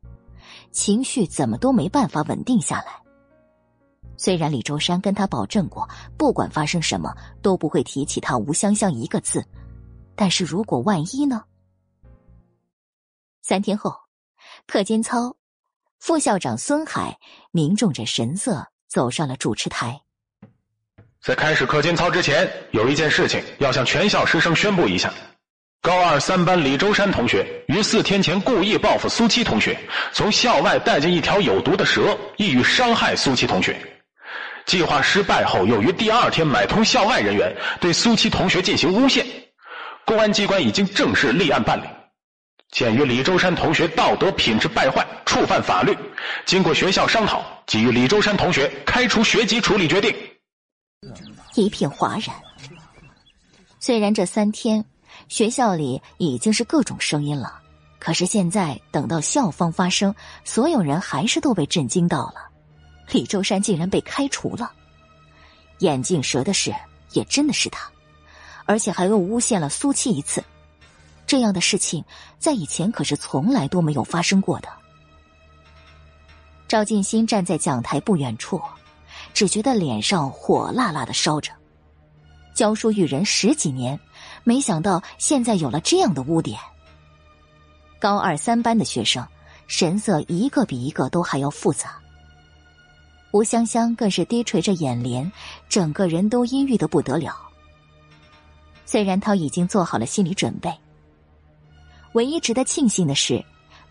[0.71, 3.02] 情绪怎么都没办法稳定下来。
[4.23, 7.13] 虽然李周山跟他保证过，不管发生什么
[7.43, 9.45] 都不会提起他吴香香一个字，
[10.15, 11.43] 但是如果万一呢？
[13.43, 13.93] 三天后，
[14.69, 15.35] 课间操，
[15.99, 17.19] 副校长孙海
[17.51, 20.01] 凝重着神色走上了主持台。
[21.21, 25.13] 在开始课间操之前，有一件事情要向全校师生宣布一下：
[25.81, 29.77] 高二三班李周山同学于四天前故意报复苏七同学，
[30.13, 33.85] 从校外带进一条有毒的蛇，意欲伤害苏七同学。
[34.67, 39.27] 计划失败后，又于第二天买通校外人员对苏七同学进行诬陷，
[40.05, 41.85] 公安机关已经正式立案办理。
[42.71, 45.95] 鉴于李舟山同学道德品质败坏，触犯法律，
[46.47, 50.15] 经过学校商讨，给予李舟山同学开除学籍处理决定。
[51.55, 52.35] 一片哗然。
[53.79, 54.83] 虽然这三天
[55.29, 57.61] 学校里已经是各种声音了，
[57.99, 60.15] 可是现在等到校方发声，
[60.45, 62.52] 所有人还是都被震惊到了。
[63.11, 64.73] 李舟山竟然被开除了，
[65.79, 66.75] 眼镜蛇的事
[67.13, 67.91] 也真的是他，
[68.65, 70.43] 而且还又诬陷了苏七一次。
[71.27, 72.05] 这样的事情
[72.39, 74.69] 在以前可是从来都没有发生过的。
[76.69, 78.61] 赵静心站在讲台不远处，
[79.35, 81.53] 只觉得脸上火辣辣的烧着。
[82.55, 83.99] 教书育人十几年，
[84.45, 86.59] 没想到现在有了这样的污点。
[87.99, 89.27] 高二三班的学生
[89.69, 92.02] 神色一个比一个都还要复杂。
[93.33, 95.31] 吴香香更是低垂着眼帘，
[95.69, 97.35] 整个人都阴郁的不得了。
[98.85, 100.71] 虽然他已经做好了心理准备。
[102.13, 103.43] 唯一值得庆幸的是，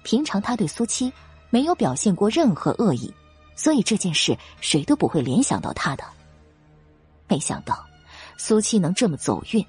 [0.04, 1.12] 平常他对苏七
[1.50, 3.12] 没有表现过任何恶意，
[3.56, 6.04] 所以这件事谁都不会联想到他的。
[7.28, 7.84] 没想到，
[8.38, 9.66] 苏七能这么走运，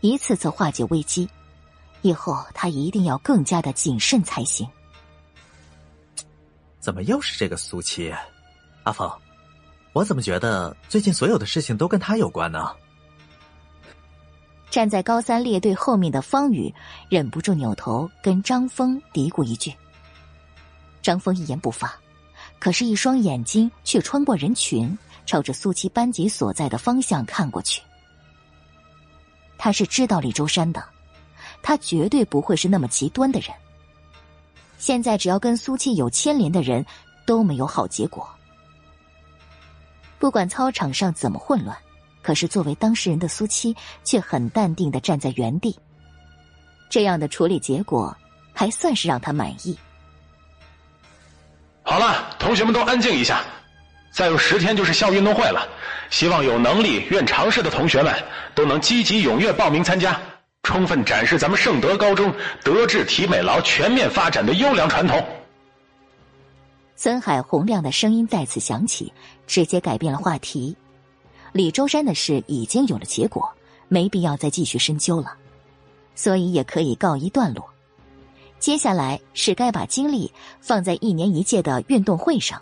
[0.00, 1.28] 一次次化解危机，
[2.00, 4.66] 以后他一定要更加的谨慎才行。
[6.78, 8.10] 怎么又是这个苏七？
[8.82, 9.10] 阿峰，
[9.92, 12.70] 我怎么觉得最近所有的事情都跟他有关呢？
[14.70, 16.72] 站在高三列队后面的方宇
[17.08, 19.74] 忍不住扭头跟张峰嘀咕一句。
[21.02, 21.92] 张峰一言不发，
[22.58, 24.96] 可是，一双眼睛却穿过人群，
[25.26, 27.82] 朝着苏七班级所在的方向看过去。
[29.58, 30.84] 他是知道李周山的，
[31.62, 33.50] 他绝对不会是那么极端的人。
[34.78, 36.86] 现在只要跟苏七有牵连的人，
[37.26, 38.28] 都没有好结果。
[40.20, 41.76] 不管操场上怎么混乱。
[42.22, 43.74] 可是，作为当事人的苏七
[44.04, 45.76] 却很淡定的站在原地。
[46.90, 48.14] 这样的处理结果，
[48.52, 49.76] 还算是让他满意。
[51.82, 53.40] 好了，同学们都安静一下。
[54.12, 55.66] 再有十天就是校运动会了，
[56.10, 58.14] 希望有能力、愿尝试的同学们
[58.54, 60.20] 都能积极踊跃报名参加，
[60.62, 65.26] 充分展示咱们圣德高中德智体美劳全面发展的优良传统。
[67.02, 69.10] 森海洪亮的声音再次响起，
[69.46, 70.76] 直接改变了话题。
[71.50, 73.50] 李周山的事已经有了结果，
[73.88, 75.34] 没必要再继续深究了，
[76.14, 77.66] 所以也可以告一段落。
[78.58, 82.60] 接下来是该把精力放在一年一届的运动会上。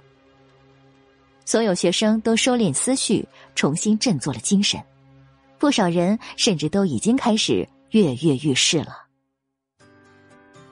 [1.45, 4.81] 所有学生都收敛思绪，重新振作了精神，
[5.59, 9.03] 不少人甚至都已经开始跃跃欲试了。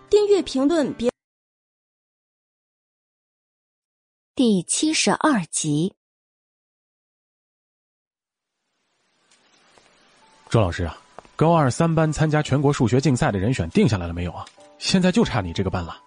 [0.08, 1.15] 订阅评论别。
[4.36, 5.94] 第七十二集。
[10.50, 10.94] 周老师啊，
[11.36, 14.44] 高二三班参加全国数学竞赛的人选定下来了没有啊？
[14.76, 15.98] 现在就差你这个班了。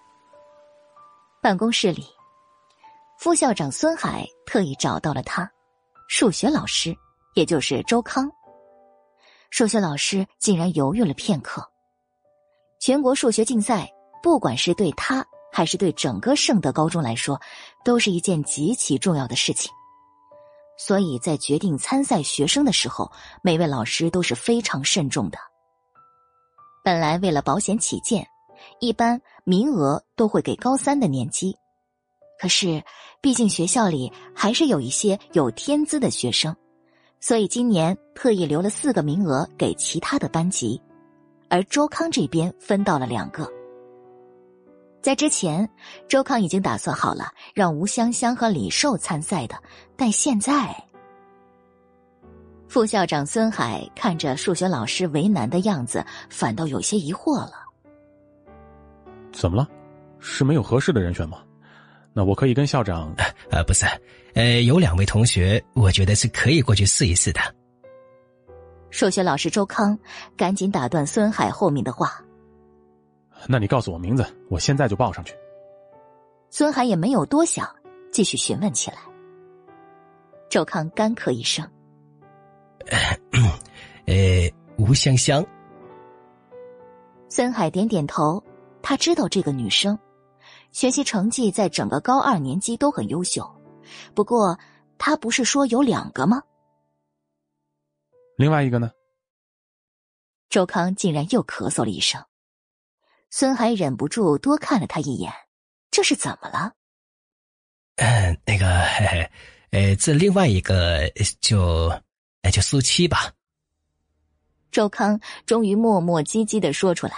[1.41, 2.05] 办公室里，
[3.17, 5.51] 副校长孙海特意找到了他，
[6.07, 6.95] 数学老师，
[7.33, 8.29] 也就是周康。
[9.49, 11.67] 数学老师竟然犹豫了片刻。
[12.79, 13.91] 全国数学竞赛，
[14.21, 17.39] 不管是对他还是对整个圣德高中来说，
[17.83, 19.71] 都是一件极其重要的事情。
[20.77, 23.11] 所以在决定参赛学生的时候，
[23.41, 25.37] 每位老师都是非常慎重的。
[26.83, 28.25] 本来为了保险起见，
[28.79, 31.53] 一般名额都会给高三的年级。
[32.39, 32.81] 可是，
[33.19, 36.55] 毕竟学校里还是有一些有天资的学生，
[37.19, 40.81] 所以今年特意留了四个名额给其他的班级，
[41.49, 43.58] 而周康这边分到了两个。
[45.01, 45.67] 在之前，
[46.07, 49.55] 周康已经打算好了让吴香香和李寿参赛的，
[49.95, 50.75] 但现在，
[52.67, 57.53] 副校长孙海看着数学老师为难的样子，反倒有些疑惑了。
[59.31, 59.67] 怎么了？
[60.19, 61.39] 是没有合适的人选吗？
[62.11, 63.13] 那我可以跟校长……
[63.51, 63.85] 呃，不是，
[64.33, 67.39] 呃，有两位同学，我觉得是可以过去试一试的。
[68.89, 69.97] 数学老师周康
[70.35, 72.21] 赶紧打断孙海后面的话。
[73.47, 75.33] 那你告诉我名字，我现在就报上去。
[76.49, 77.67] 孙海也没有多想，
[78.11, 78.97] 继续询问起来。
[80.49, 81.67] 周康干咳一声
[84.05, 85.45] ：“呃，吴香香。”
[87.29, 88.43] 孙海点点头，
[88.81, 89.97] 他知道这个女生，
[90.71, 93.47] 学习成绩在整个高二年级都很优秀。
[94.15, 94.57] 不过，
[94.97, 96.41] 他不是说有两个吗？
[98.35, 98.91] 另外一个呢？
[100.49, 102.19] 周康竟然又咳嗽了一声。
[103.29, 105.31] 孙海忍不住多看了他一眼，
[105.91, 106.73] 这是怎么了？
[107.97, 108.67] 嗯，那个，
[109.71, 111.07] 呃，这另外一个
[111.39, 111.91] 就，
[112.41, 113.31] 那就苏七吧。
[114.71, 117.13] 周康终于磨磨唧唧的说出来：“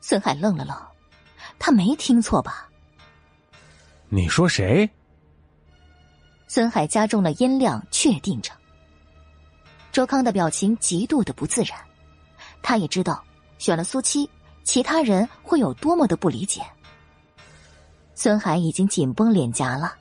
[0.00, 0.76] 孙海愣了愣，
[1.58, 2.68] 他没听错吧？
[4.08, 4.88] 你说谁？
[6.46, 8.50] 孙海加重了音量，确定着。
[9.92, 11.78] 周康的表情极度的不自然，
[12.62, 13.24] 他也知道
[13.58, 14.28] 选了苏七，
[14.64, 16.60] 其他人会有多么的不理解。
[18.14, 19.94] 孙海已经紧绷脸颊了。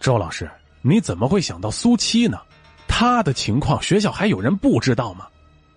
[0.00, 0.50] 周老师，
[0.82, 2.40] 你怎么会想到苏七呢？
[2.88, 5.26] 他的情况，学校还有人不知道吗？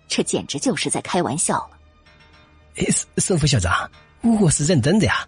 [0.08, 1.78] 这简直就是在开玩笑了。
[2.76, 2.86] 哎，
[3.18, 3.90] 孙副校长，
[4.40, 5.26] 我是认真的呀。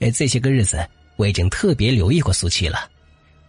[0.00, 0.78] 哎，这些个日子
[1.16, 2.88] 我已经特别留意过苏七了，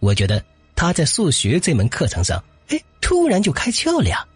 [0.00, 0.44] 我觉得
[0.74, 2.42] 他在数学这门课程上。
[2.68, 4.26] 哎，突然就开窍了呀。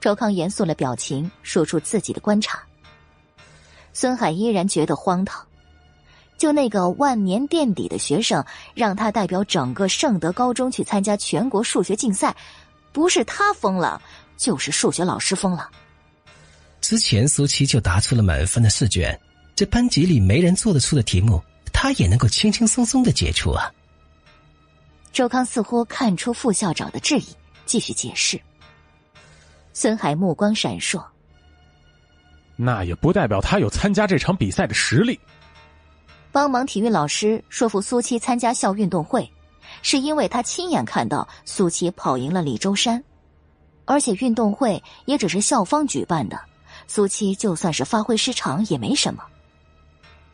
[0.00, 2.62] 周康严肃了表情，说出自己的观察。
[4.00, 5.46] 孙海依然觉得荒唐，
[6.38, 8.42] 就那个万年垫底的学生，
[8.74, 12.34] 让他代表整个圣德高中去参加全国数学竞赛，
[12.92, 14.00] 不是他疯了，
[14.38, 15.70] 就是数学老师疯了。
[16.80, 19.20] 之前苏七就答出了满分的试卷，
[19.54, 21.38] 这班级里没人做得出的题目，
[21.70, 23.70] 他也能够轻轻松松的解出啊。
[25.12, 27.26] 周康似乎看出副校长的质疑，
[27.66, 28.40] 继续解释。
[29.74, 31.04] 孙海目光闪烁，
[32.62, 35.18] 那也不代表他有参加这场比赛的实力。
[36.30, 39.28] 帮忙体育老师说服苏七参加校运动会，
[39.82, 43.02] 是因为他亲眼看到苏七跑赢了李周山，
[43.86, 46.38] 而且运动会也只是校方举办的，
[46.86, 49.24] 苏七就算是发挥失常也没什么。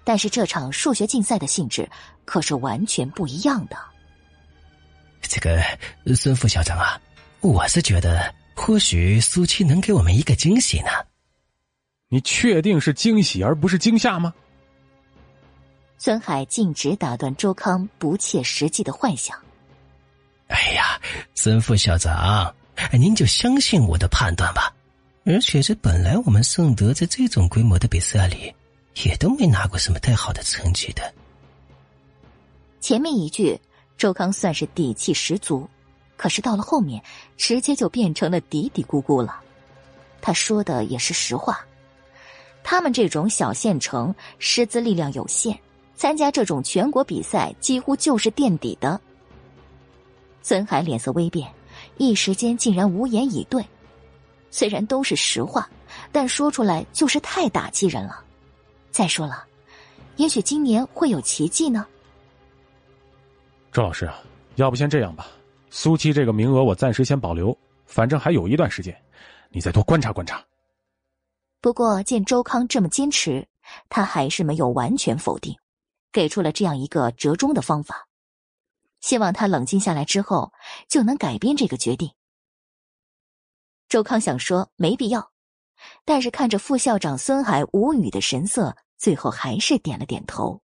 [0.04, 1.88] 但是这场数学竞赛的性质
[2.24, 3.76] 可是完全不一样的。
[5.22, 5.62] 这个
[6.14, 7.00] 孙副校长啊，
[7.40, 10.90] 我是觉得或许苏七能给我们一个惊喜呢。
[12.08, 14.32] 你确定是惊喜而不是惊吓吗？
[15.98, 19.36] 孙海径直打断周康不切实际的幻想。
[20.48, 21.00] 哎呀，
[21.34, 22.54] 孙副校长，
[22.92, 24.72] 您就相信我的判断吧。
[25.24, 28.54] 而且这本来我们圣德在这种规模的比赛里，
[29.04, 31.12] 也都没拿过什么太好的成绩的。
[32.80, 33.60] 前面一句。
[33.98, 35.66] 周康算是底气十足，
[36.18, 37.02] 可是到了后面，
[37.38, 39.40] 直接就变成了嘀嘀咕咕了。
[40.20, 41.65] 他说的也是实话，
[42.68, 45.56] 他们这种小县城，师资力量有限，
[45.94, 49.00] 参加这种全国比赛几乎就是垫底的。
[50.42, 51.48] 孙海脸色微变，
[51.96, 53.64] 一时间竟然无言以对。
[54.50, 55.70] 虽然都是实话，
[56.10, 58.24] 但说出来就是太打击人了。
[58.90, 59.44] 再说了，
[60.16, 61.86] 也许今年会有奇迹呢。
[63.70, 64.10] 周老师，
[64.56, 65.28] 要不先这样吧，
[65.70, 68.92] 苏七这个名额我暂时先保留，反正还有一段时间，
[69.50, 70.44] 你再多观察观察。
[71.66, 73.48] 不过见周康这么坚持，
[73.88, 75.58] 他还是没有完全否定，
[76.12, 78.06] 给出了这样一个折中的方法，
[79.00, 80.52] 希望他冷静下来之后
[80.88, 82.12] 就能改变这个决定。
[83.88, 85.32] 周康想说没必要，
[86.04, 90.62] 但是看着副校长孙海无语的神色，最后还是点了点头。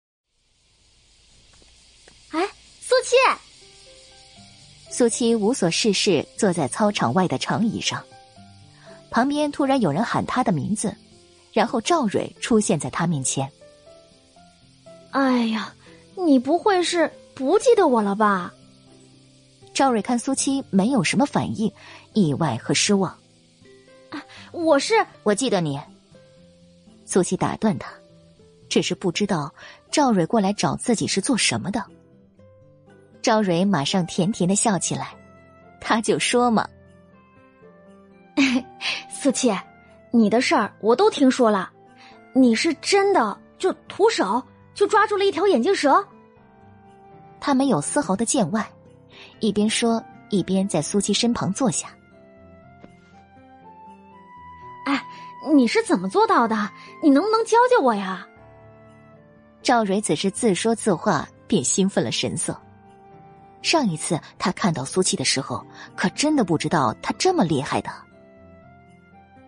[2.29, 2.39] 哎
[2.79, 3.17] 苏七，
[4.89, 8.01] 苏七无所事事，坐在操场外的长椅上。
[9.15, 10.93] 旁边突然有人喊他的名字，
[11.53, 13.49] 然后赵蕊出现在他面前。
[15.11, 15.73] 哎呀，
[16.15, 18.53] 你不会是不记得我了吧？
[19.73, 21.71] 赵蕊看苏七没有什么反应，
[22.11, 23.09] 意外和失望。
[24.09, 24.21] 啊
[24.51, 24.93] 我是
[25.23, 25.79] 我记得你。
[27.05, 27.89] 苏七打断他，
[28.67, 29.49] 只是不知道
[29.89, 31.81] 赵蕊过来找自己是做什么的。
[33.21, 35.15] 赵蕊马上甜甜的笑起来，
[35.79, 36.67] 他就说嘛
[39.09, 39.51] ：“四七，
[40.11, 41.69] 你的事儿我都听说了，
[42.33, 44.41] 你是真的就徒手
[44.73, 46.05] 就抓住了一条眼镜蛇。”
[47.39, 48.67] 他没有丝毫的见外，
[49.39, 51.87] 一边说一边在苏七身旁坐下。
[54.85, 55.03] 哎，
[55.53, 56.69] 你是怎么做到的？
[57.01, 58.27] 你能不能教教我呀？
[59.61, 62.59] 赵蕊只是自说自话，便兴奋了神色。
[63.61, 67.89] 上一次他看到苏七的时候，可真的不知道他这么厉害的。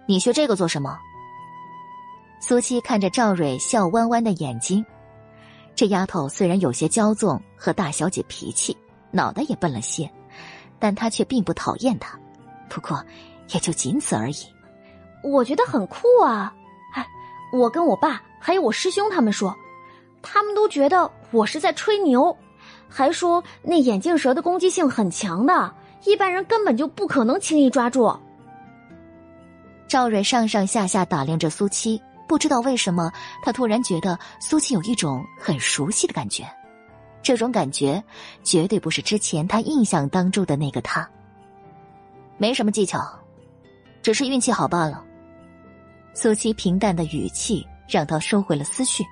[0.09, 0.97] 你学这个做什么？
[2.39, 4.85] 苏七看着赵蕊笑弯弯的眼睛，
[5.75, 8.75] 这丫头虽然有些骄纵和大小姐脾气，
[9.11, 10.09] 脑袋也笨了些，
[10.79, 12.17] 但她却并不讨厌他，
[12.69, 13.03] 不过
[13.49, 14.35] 也就仅此而已。
[15.23, 16.53] 我觉得很酷啊！
[16.93, 17.05] 哎，
[17.51, 19.53] 我跟我爸还有我师兄他们说，
[20.21, 22.33] 他们都觉得我是在吹牛。
[22.87, 25.75] 还说那眼镜蛇的攻击性很强的，
[26.05, 28.17] 一般人根本就不可能轻易抓住。
[29.87, 33.11] 赵蕊上上下下打量着苏七，不知道为什么，
[33.41, 36.45] 他突然觉得苏七有一种很熟悉的感觉。
[37.23, 38.03] 这种感觉
[38.43, 41.09] 绝对不是之前他印象当中的那个他。
[42.37, 42.99] 没什么技巧，
[44.01, 45.03] 只是运气好罢了。
[46.13, 49.03] 苏七平淡的语气让他收回了思绪。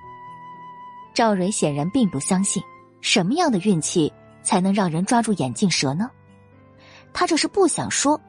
[1.14, 2.62] 赵蕊显然并不相信，
[3.00, 4.12] 什么样的运气
[4.42, 6.10] 才能让人抓住眼镜蛇呢？
[7.14, 8.20] 他这是不想说，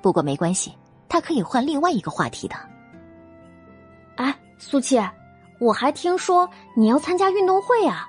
[0.00, 0.72] 不过没关系，
[1.10, 2.54] 他可以换另外一个话题的。
[4.14, 4.96] 哎，苏七，
[5.58, 8.06] 我还听说你要参加运动会啊！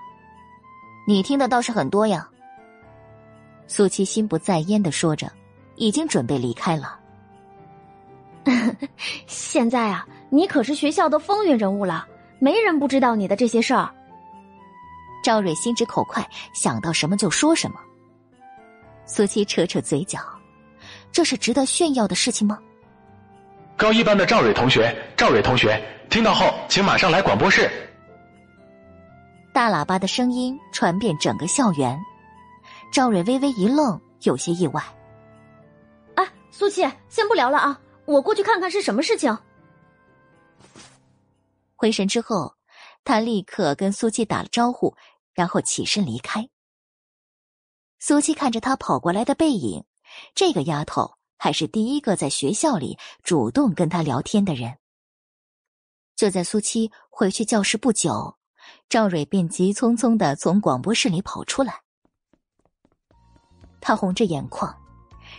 [1.08, 2.30] 你听的倒是很多呀。
[3.66, 5.32] 苏七心不在焉的说着，
[5.76, 7.00] 已经准备离开了。
[9.26, 12.08] 现在啊，你可是学校的风云人物了，
[12.40, 13.90] 没人不知道你的这些事儿。
[15.24, 17.80] 赵蕊心直口快，想到什么就说什么。
[19.06, 20.20] 苏七扯扯嘴角，
[21.12, 22.60] 这是值得炫耀的事情吗？
[23.82, 27.68] 高一班的赵蕊同学，赵蕊同学，听到后请马上来广播室。
[29.52, 32.00] 大喇叭的声音传遍整个校园，
[32.94, 34.84] 赵蕊微微一愣，有些意外。
[36.14, 39.36] 哎，苏七，先不聊了啊，我过去看看是什么事情。
[41.76, 42.54] 回神之后，
[43.04, 44.96] 他立刻跟苏七打了招呼，
[45.34, 46.48] 然后起身离开。
[47.98, 49.84] 苏七看着他跑过来的背影，
[50.36, 54.78] 这个丫头还是第一个在学校里主动跟他聊天的人。
[56.16, 58.38] 就在苏七回去教室不久。
[58.88, 61.82] 赵蕊便急匆匆的从广播室里跑出来，
[63.82, 64.72] 他红着眼眶，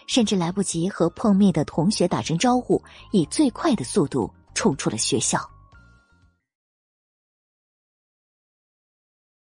[0.09, 5.39] 甚至来不及和碰面的同学打声招呼，以最快的速度冲出了学校。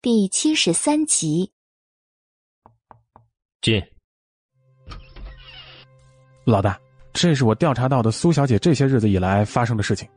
[0.03, 1.53] 第七十三集，
[3.63, 4.00] 进。
[6.45, 6.79] 老大，
[7.13, 10.09] 这是我调查到的苏小姐这些日子以来发生的事情。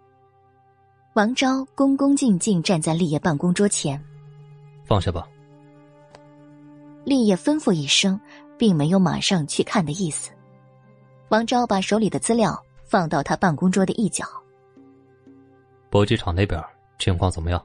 [1.14, 4.02] 王昭恭恭敬敬站在立业办公桌前，
[4.84, 5.28] 放下吧。
[7.04, 8.20] 立业吩咐一声，
[8.58, 10.32] 并没有马上去看的意思。
[11.30, 14.26] 王昭把手里的资料放到他办公桌的一角。
[15.90, 16.60] 搏击场那边
[16.98, 17.64] 情况怎么样？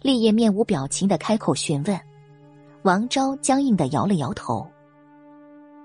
[0.00, 2.00] 立业面无表情的开口询问，
[2.82, 4.66] 王昭僵硬的摇了摇头。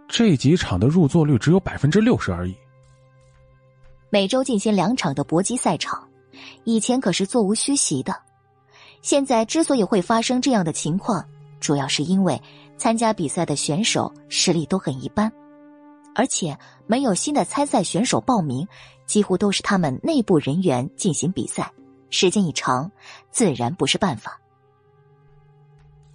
[0.08, 2.56] 这几场的入座率只有百分之六十而已。
[4.10, 6.08] 每周进行两场的搏击赛场。
[6.66, 8.14] 以前可是座无虚席的，
[9.02, 11.26] 现在之所以会发生这样的情况，
[11.60, 12.40] 主要是因为
[12.78, 15.32] 参加比赛的选手实力都很一般，
[16.14, 16.58] 而且
[16.88, 18.68] 没有新的参赛选手报名，
[19.06, 21.72] 几乎都是他们内部人员进行比赛，
[22.10, 22.92] 时间一长，
[23.32, 24.40] 自然不是办法。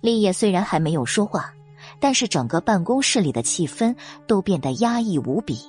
[0.01, 1.53] 立业虽然还没有说话，
[2.01, 3.95] 但是整个办公室里的气氛
[4.27, 5.61] 都变得压抑无比。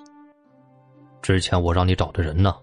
[1.21, 2.55] 之前我让你找的人呢？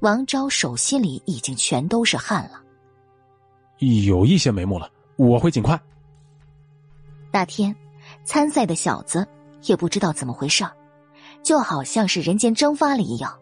[0.00, 2.60] 王昭手心里已经全都是汗了，
[3.78, 5.80] 有一些眉目了，我会尽快。
[7.30, 7.74] 那天
[8.24, 9.24] 参赛的小子
[9.62, 10.66] 也不知道怎么回事
[11.42, 13.38] 就好像是人间蒸发了一样，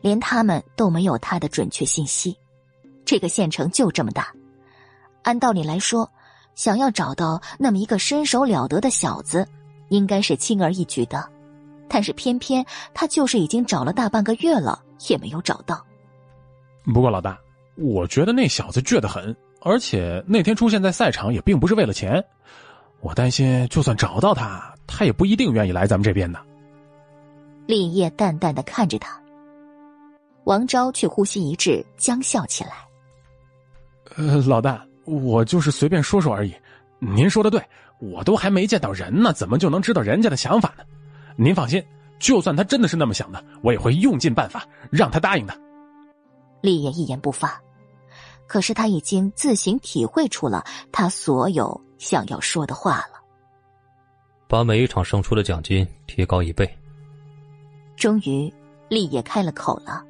[0.00, 2.36] 连他们都没有他的准确信息。
[3.04, 4.32] 这个县城就这么大，
[5.22, 6.10] 按道理来说，
[6.54, 9.46] 想要找到那么一个身手了得的小子，
[9.88, 11.28] 应该是轻而易举的，
[11.88, 12.64] 但是偏偏
[12.94, 15.84] 他就是已经找了大半个月了，也没有找到。
[16.92, 17.38] 不过老大，
[17.76, 22.22] 我觉得那小子倔得很，而且那天出现在赛场也并不是为了钱。
[23.00, 26.38] 我担心，就算找到他，他也不一定愿意来咱们这边的。
[27.66, 29.20] 立业淡淡的看着他，
[30.44, 32.70] 王昭却呼吸一滞，僵笑起来。
[34.16, 36.54] 呃，老大，我就是随便说说而已。
[36.98, 37.60] 您说的对，
[37.98, 40.84] 我都还没见到人呢，怎么就能知道人家的想法呢？
[41.36, 41.84] 您放心，
[42.18, 45.58] 就算他真的是那么想的，我也会用尽办法让他答应的。
[46.60, 47.60] 立业一言不发，
[48.46, 53.20] 可是他已经自行体会出了他所有想要说的话了。
[54.46, 56.68] 把每一场胜出的奖金提高一倍。
[57.96, 58.52] 终于，
[58.88, 60.04] 立业开了口了，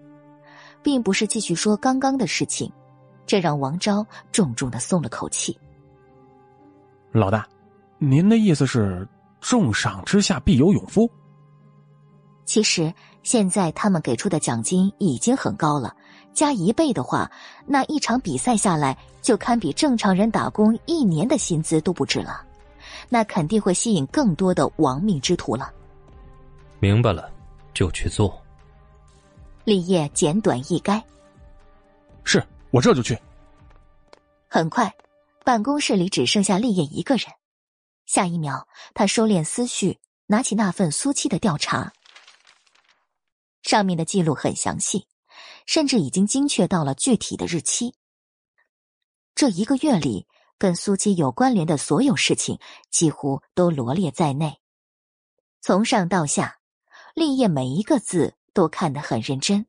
[0.83, 2.71] 并不是继续说刚刚的事情，
[3.27, 5.59] 这让王昭重重的松了口气。
[7.13, 7.47] 老大，
[7.99, 9.07] 您的意思是
[9.41, 11.11] 重赏之下必有勇夫？
[12.45, 12.93] 其实
[13.23, 15.95] 现在他们给出的奖金已经很高了。
[16.33, 17.31] 加一倍的话，
[17.67, 22.43] 那一场比赛下来就堪比正常人打工一年的薪资都不止了，
[23.11, 25.71] 那肯定会吸引更多的亡命之徒了。
[26.81, 27.31] 明白了，
[27.75, 28.43] 就去做。
[29.65, 31.03] 立业简短一该，
[32.25, 32.43] 是
[32.73, 33.17] 我这就去。
[34.49, 34.93] 很快，
[35.45, 37.27] 办公室里只剩下立业一个人。
[38.07, 41.93] 下一秒，他收敛思绪，拿起那份苏七的调查，
[43.63, 45.07] 上面的记录很详细。
[45.65, 47.95] 甚至已经精确到了具体的日期。
[49.33, 50.27] 这一个月里，
[50.59, 52.59] 跟苏七有关联的所有事情
[52.91, 54.61] 几乎都罗列在内。
[55.61, 56.59] 从上到下，
[57.15, 59.67] 立业每一个字都看得很认真，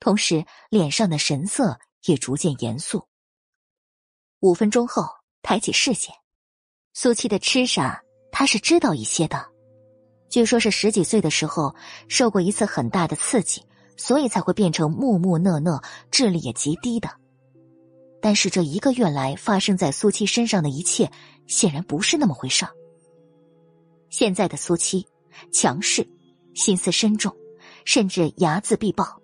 [0.00, 3.04] 同时脸上的神色也逐渐严肃。
[4.40, 5.04] 五分钟后，
[5.42, 6.14] 抬起视线，
[6.94, 9.46] 苏七的痴傻他是知道一些的，
[10.28, 11.74] 据说是十几岁的时候
[12.08, 13.64] 受过一次很大的刺激，
[13.96, 15.80] 所以才会变成木木讷讷、
[16.10, 17.08] 智力也极低的。
[18.20, 21.10] 但是这一个月来发生在苏七身上的一切，
[21.46, 22.66] 显然不是那么回事。
[24.10, 25.06] 现在的苏七，
[25.52, 26.06] 强势，
[26.54, 27.34] 心思深重，
[27.84, 29.21] 甚至睚眦必报。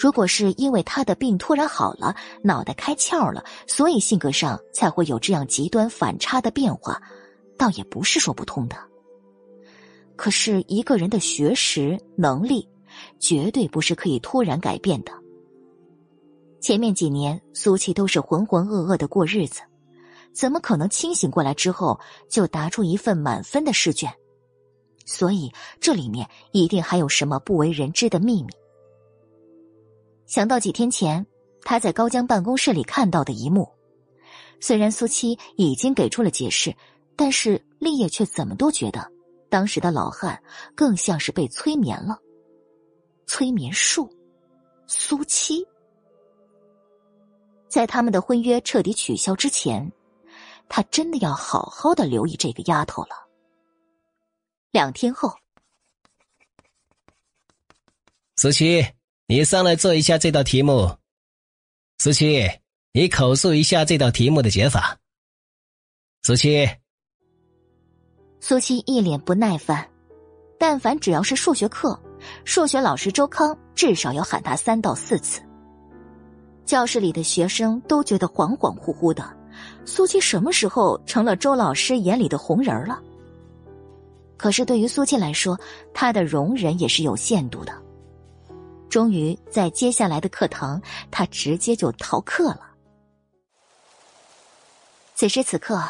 [0.00, 6.98] 如果是因为他的病突然好了，脑袋开窍了，所以性格上才会有这样极端反差的变化，
[7.58, 8.76] 倒也不是说不通的。
[10.16, 12.66] 可是一个人的学识能力，
[13.18, 15.12] 绝对不是可以突然改变的。
[16.62, 19.60] 前面几年，苏琪都是浑浑噩噩的过日子。
[20.32, 24.10] 怎么可能清醒过来之后就答出一份满分的试卷？
[25.04, 28.48] 所以这里面一定还有什么不为人知的秘密。
[30.30, 31.26] 想到几天前
[31.62, 33.68] 他在高江办公室里看到的一幕，
[34.60, 36.72] 虽然苏七已经给出了解释，
[37.16, 39.10] 但是立业却怎么都觉得
[39.48, 40.40] 当时的老汉
[40.76, 42.16] 更像是被催眠了。
[43.26, 44.08] 催眠术，
[44.86, 45.66] 苏七，
[47.68, 49.90] 在他们的婚约彻底取消之前。
[50.68, 53.26] 他真的要好好的留意这个丫头了。
[54.70, 55.34] 两天后，
[58.36, 58.86] 苏七，
[59.30, 60.90] 你上来做一下这道题目。
[61.98, 62.50] 苏七，
[62.92, 64.98] 你口述一下这道题目的解法。
[66.24, 66.68] 苏七，
[68.40, 69.88] 苏七一脸不耐烦。
[70.58, 71.96] 但凡只要是数学课，
[72.44, 75.40] 数学老师周康至少要喊他三到四次。
[76.64, 79.24] 教室里的学生都觉得恍恍惚惚的。
[79.84, 83.00] 苏七什么时候成了周老师眼里的红人了？
[84.36, 85.56] 可是对于苏七来说，
[85.94, 87.72] 他的容忍也是有限度的。
[88.90, 92.68] 终于在接下来的课堂，他直接就逃课了。
[95.14, 95.80] 此时此刻，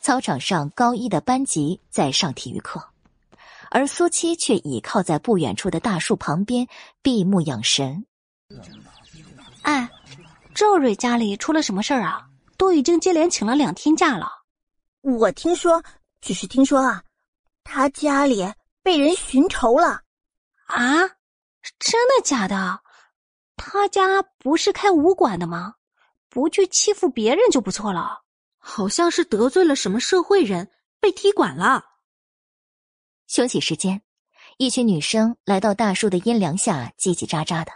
[0.00, 2.82] 操场上高一的班级在上体育课，
[3.70, 6.66] 而苏七却倚靠在不远处的大树旁边
[7.02, 8.06] 闭目养神。
[9.62, 9.90] 哎，
[10.54, 12.28] 赵瑞家里出了什么事儿啊？
[12.56, 14.30] 都已经接连请了两天假了，
[15.02, 15.82] 我听说，
[16.20, 17.02] 只是听说啊，
[17.64, 18.46] 他家里
[18.82, 20.00] 被人寻仇了，
[20.66, 21.15] 啊，
[21.78, 22.80] 真的假的？
[23.56, 25.74] 他家不是开武馆的吗？
[26.28, 28.22] 不去欺负别人就不错了。
[28.58, 30.70] 好像是得罪了什么社会人，
[31.00, 31.84] 被踢馆了。
[33.28, 34.02] 休息时间，
[34.58, 37.72] 一群女生来到大树的阴凉下，叽叽喳喳的。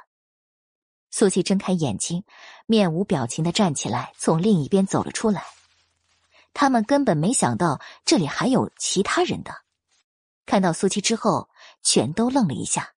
[1.11, 2.25] 苏七睁开眼睛，
[2.67, 5.45] 面无表情的站起来，从另一边走了出来。
[6.53, 9.63] 他们根本没想到这里还有其他人的，
[10.45, 11.49] 看到苏七之后，
[11.83, 12.93] 全都愣了一下。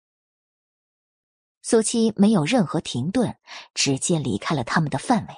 [1.65, 3.37] 苏七没有任何停顿，
[3.73, 5.33] 直接离开了他们的范围。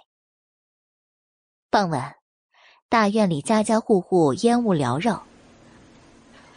[1.69, 2.15] 傍晚，
[2.89, 5.23] 大院里家家户户烟雾缭绕，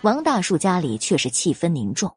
[0.01, 2.17] 王大树家里却是气氛凝重。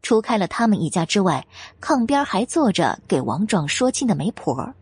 [0.00, 1.46] 除开了他们一家之外，
[1.78, 4.74] 炕边还坐着给王壮说亲的媒婆。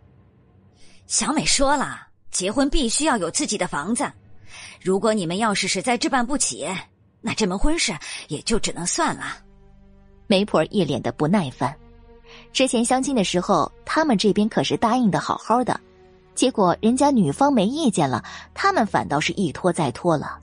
[1.09, 4.11] 小美说了，结婚必须要有自己的房子。
[4.81, 6.69] 如果你们要是实在置办不起，
[7.21, 7.93] 那这门婚事
[8.29, 9.44] 也就只能算了。
[10.27, 11.75] 媒婆一脸的不耐烦。
[12.53, 15.79] 之前相亲的时候，他们这边可是答应的好好的，
[16.35, 18.25] 结果人家女方没意见了，
[18.55, 20.39] 他们反倒是一拖再拖了。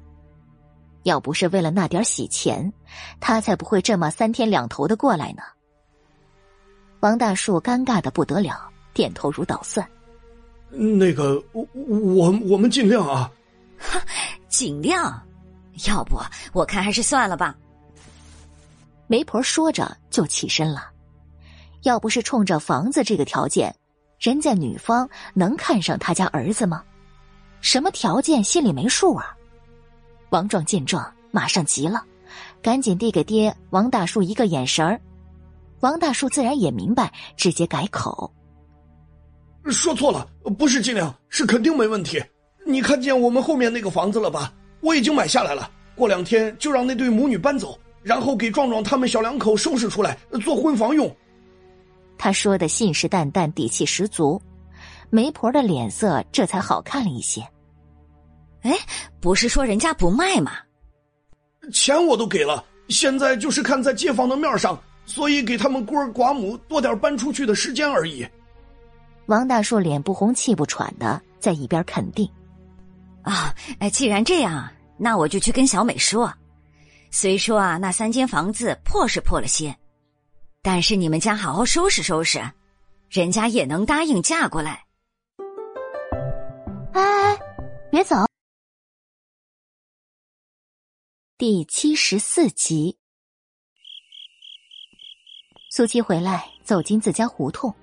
[1.03, 2.71] 要不是为了那点洗钱，
[3.19, 5.41] 他才不会这么三天两头的过来呢。
[6.99, 9.85] 王大树尴尬的不得了，点头如捣蒜。
[10.69, 13.29] 那个，我我我们尽量啊。
[13.77, 13.99] 哈
[14.47, 15.19] 尽量，
[15.87, 16.19] 要不
[16.53, 17.55] 我看还是算了吧。
[19.11, 20.89] 媒婆说着就起身了。
[21.81, 23.75] 要不是冲着房子这个条件，
[24.17, 26.81] 人家女方能看上他家儿子吗？
[27.59, 29.35] 什么条件心里没数啊？
[30.29, 32.01] 王壮见状，马上急了，
[32.61, 34.97] 赶紧递给爹王大树一个眼神儿。
[35.81, 38.31] 王大树自然也明白，直接改口
[39.67, 40.25] ：“说错了，
[40.57, 42.23] 不是尽量，是肯定没问题。
[42.65, 44.53] 你看见我们后面那个房子了吧？
[44.79, 51.13] 我已经买下来了，过两天就让那对母女搬走，然后给壮壮他们小两口收拾出来做婚房用。”
[52.17, 54.39] 他说的信誓旦旦，底气十足，
[55.09, 57.41] 媒婆的脸色这才好看了一些。
[58.61, 58.77] 哎，
[59.19, 60.51] 不是说人家不卖吗？
[61.73, 68.23] 钱我都给了，现在就是看在街坊的面上，所以给他们孤儿寡母多点搬出去的时间而已。
[69.25, 72.29] 王大树脸不红气不喘的在一边肯定。
[73.23, 76.31] 啊，哎，既然这样，那我就去跟小美说。
[77.13, 79.77] 虽说啊，那三间房子破是破了些，
[80.61, 82.41] 但是你们家好好收拾收拾，
[83.09, 84.85] 人家也能答应嫁过来。
[86.93, 87.01] 哎
[87.33, 87.39] 哎，
[87.91, 88.15] 别走！
[91.37, 92.97] 第七十四集，
[95.69, 97.75] 苏七回来，走进自家胡同，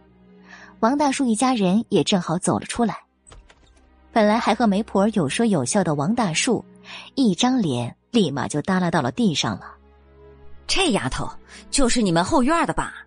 [0.80, 3.04] 王大叔一家人也正好走了出来。
[4.10, 6.64] 本来还和媒婆有说有笑的王大叔，
[7.14, 9.74] 一张脸立马就耷拉到了地上了。
[10.66, 11.28] 这丫头
[11.70, 13.06] 就是你们后院的吧？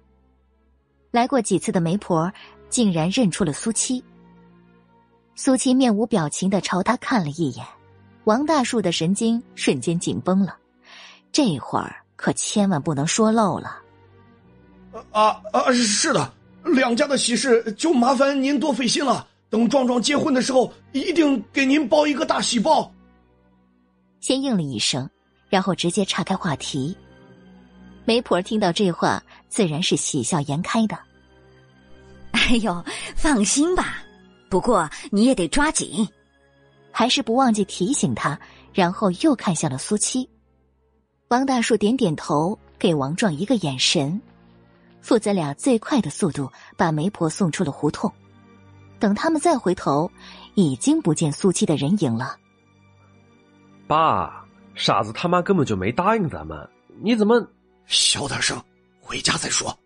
[1.12, 2.32] 来过几次的媒婆
[2.70, 4.04] 竟然认出了苏七。
[5.36, 7.66] 苏七面无表情的朝他看了一眼，
[8.24, 10.56] 王大树的神经瞬间紧绷了，
[11.32, 13.80] 这会儿可千万不能说漏了。
[15.12, 16.34] 啊啊，是的，
[16.64, 19.28] 两家的喜事就麻烦您多费心了。
[19.50, 22.92] 等壮壮结婚的时候，一定给您包一个大喜包。
[24.22, 25.10] 先应了一声，
[25.50, 26.96] 然后直接岔开话题。
[28.06, 30.98] 媒婆听到这话，自然是喜笑颜开的。
[32.32, 32.84] 哎呦，
[33.16, 33.98] 放心吧，
[34.50, 36.08] 不过你也得抓紧。
[36.92, 38.40] 还是不忘记提醒他，
[38.74, 40.30] 然后又看向了苏七。
[41.30, 44.22] 王大树点点头，给王壮一个眼神。
[45.02, 48.12] 父子俩最快的速度把媒婆送出了胡同。
[49.00, 50.12] 等他们再回头，
[50.54, 52.38] 已经不见苏七的人影了。
[53.92, 56.58] 爸，傻子他妈根本就没答应咱们，
[57.04, 57.46] 你怎么？
[57.88, 58.58] 小点声，
[59.02, 59.78] 回家再说。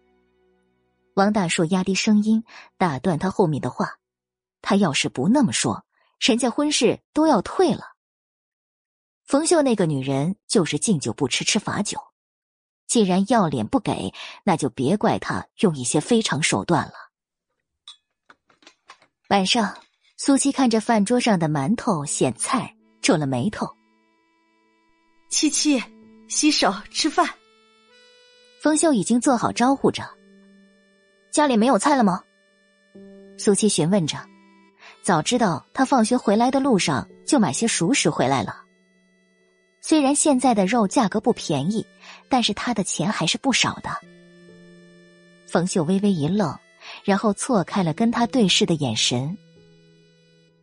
[1.15, 2.43] 王大硕压低声音
[2.77, 3.97] 打断他后面的话
[4.61, 5.83] ：“他要是不那么说，
[6.19, 7.95] 人家婚事都要退了。
[9.23, 11.99] 冯秀那个女人就是敬酒不吃吃罚酒，
[12.85, 14.13] 既然要脸不给，
[14.43, 16.93] 那就别怪她用一些非常手段了。”
[19.29, 19.75] 晚上，
[20.15, 22.71] 苏七看着饭桌上的馒头、咸菜，
[23.01, 23.67] 皱了眉头。
[25.29, 25.81] 七七，
[26.27, 27.27] 洗手吃饭。
[28.61, 30.03] 冯秀已经做好招呼着。
[31.31, 32.23] 家里没有菜了吗？
[33.37, 34.17] 苏七询问着。
[35.01, 38.63] 早知道他放学回来的路上就买些熟食回来了。
[39.81, 41.85] 虽然现在的肉价格不便宜，
[42.27, 43.89] 但是他的钱还是不少的。
[45.47, 46.57] 冯秀微微一愣，
[47.03, 49.37] 然后错开了跟他对视的眼神。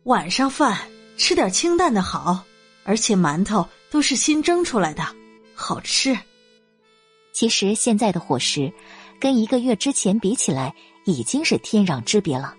[0.03, 0.77] 晚上饭
[1.15, 2.43] 吃点清淡的好，
[2.83, 5.03] 而且馒头都是新蒸出来的，
[5.53, 6.17] 好吃。
[7.31, 8.71] 其实现在的伙食，
[9.19, 10.73] 跟一个月之前比起来，
[11.05, 12.55] 已经是天壤之别了。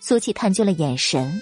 [0.00, 1.40] 苏琪探究了眼神，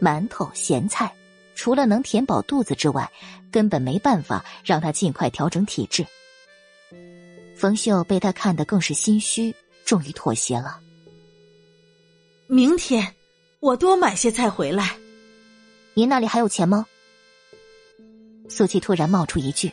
[0.00, 1.12] 馒头、咸菜，
[1.54, 3.10] 除了能填饱肚子之外，
[3.52, 6.04] 根本没办法让他尽快调整体质。
[7.56, 9.54] 冯秀被他看得更是心虚，
[9.84, 10.80] 终于妥协了。
[12.46, 13.14] 明天
[13.60, 14.96] 我多买些菜回来。
[16.00, 16.86] 您那里还有钱吗？
[18.48, 19.70] 苏琪突然冒出一句，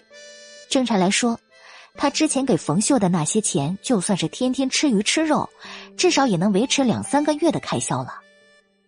[0.67, 1.39] 正常来说。
[1.95, 5.49] 他之前给冯秀的那些钱，就算是天天吃鱼吃肉，
[5.95, 8.19] 至少也能维持两三个月的开销了。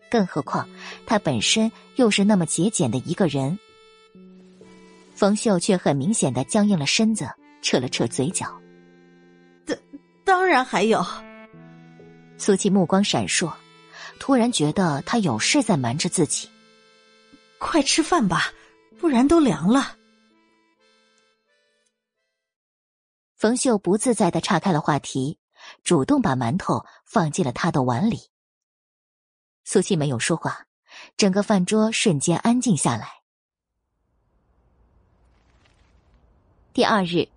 [0.10, 0.68] 更何况
[1.06, 3.58] 他本身又是那么节俭的一个人。
[5.16, 7.26] 冯秀却很明显的僵硬了身子，
[7.62, 8.54] 扯了扯嘴角。
[9.66, 9.78] 当
[10.26, 11.02] 当然还有。
[12.38, 13.50] 苏琪目光闪烁，
[14.20, 16.50] 突然觉得他有事在瞒着自己。
[17.60, 18.52] 快吃饭吧，
[19.00, 19.98] 不然都凉了。
[23.36, 25.38] 冯秀不自在的岔开了话题，
[25.84, 28.30] 主动把馒头放进了他的碗里。
[29.64, 30.66] 苏七没有说话，
[31.16, 33.22] 整个饭桌瞬间安静下来。
[36.74, 37.30] 第二日，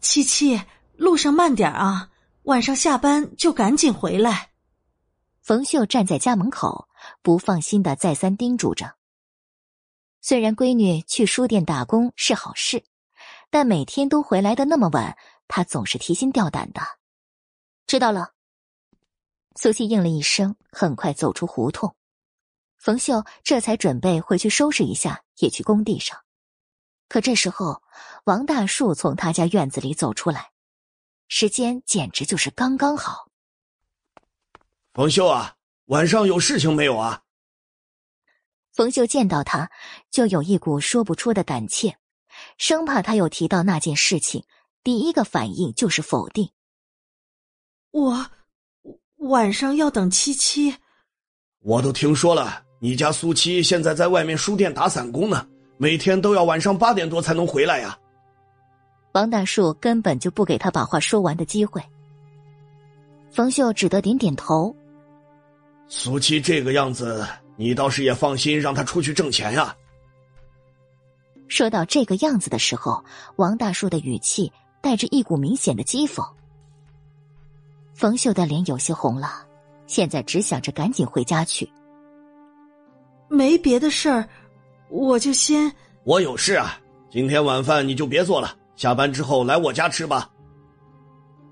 [0.00, 0.60] 七七，
[0.96, 2.10] 路上慢点啊，
[2.42, 4.50] 晚上下班就赶紧回来。
[5.40, 6.88] 冯秀站在家门口，
[7.22, 8.97] 不放心的再三叮嘱着。
[10.20, 12.84] 虽然闺女去书店打工是好事。
[13.50, 15.16] 但每天都回来的那么晚，
[15.46, 16.82] 她总是提心吊胆的。
[17.86, 18.34] 知道了，
[19.54, 21.96] 苏西应了一声，很快走出胡同。
[22.76, 26.20] 冯秀这才准备回去收拾一下，也去工地上。
[27.08, 27.82] 可这时候，
[28.24, 30.50] 王大树从他家院子里走出来，
[31.28, 33.30] 时间简直就是刚刚好。
[34.92, 37.22] 冯秀啊，晚上有事情没有啊？
[38.78, 39.68] 冯秀见到他，
[40.08, 41.96] 就有一股说不出的胆怯。
[42.58, 44.44] 生怕他又提到那件事情，
[44.84, 46.48] 第一个反应就是否定。
[47.90, 48.24] 我
[49.16, 50.72] 晚上要等七七。
[51.58, 55.44] 我都听说了，你家苏七现在在外面书店打散工呢，
[55.76, 57.98] 每天都要晚上八点多才能回来呀。
[59.10, 61.82] 王大树根本就不给他把话说完的机会。
[63.32, 64.72] 冯秀只得点点头。
[65.88, 67.26] 苏七这个样子，
[67.58, 69.74] 你倒是也放心让他出去挣钱呀。
[71.48, 73.04] 说到这个样子的时候，
[73.34, 76.24] 王大树的语气带着一股明显的讥讽。
[77.94, 79.44] 冯秀的脸有些红了，
[79.88, 81.68] 现在只想着赶紧回家去。
[83.28, 84.28] 没别的事儿，
[84.88, 85.72] 我就先……
[86.04, 86.78] 我有事啊，
[87.10, 90.30] 今天晚饭你就别做了，下班之后来我家吃吧。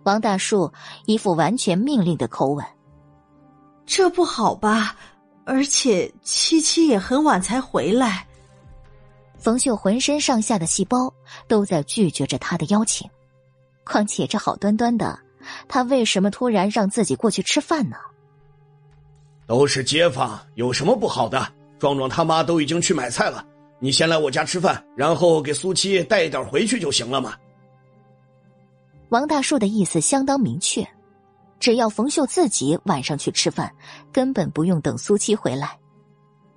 [0.04, 0.72] 王大树
[1.06, 2.64] 一副完全命令的口吻。
[3.84, 4.94] 这不好吧？
[5.46, 8.26] 而且七七也很晚才回来。
[9.38, 11.12] 冯秀浑身上下的细胞
[11.46, 13.08] 都在拒绝着他的邀请，
[13.84, 15.16] 况且这好端端的，
[15.68, 17.96] 他为什么突然让自己过去吃饭呢？
[19.46, 21.46] 都是街坊，有什么不好的？
[21.78, 23.46] 壮壮他妈都已经去买菜了，
[23.78, 27.34] 你先来我家吃饭，然后给苏七带一点回去就行了嘛。
[29.10, 30.84] 王大树的意思相当明确。
[31.58, 33.72] 只要冯秀自己晚上去吃饭，
[34.12, 35.78] 根本不用等苏七回来，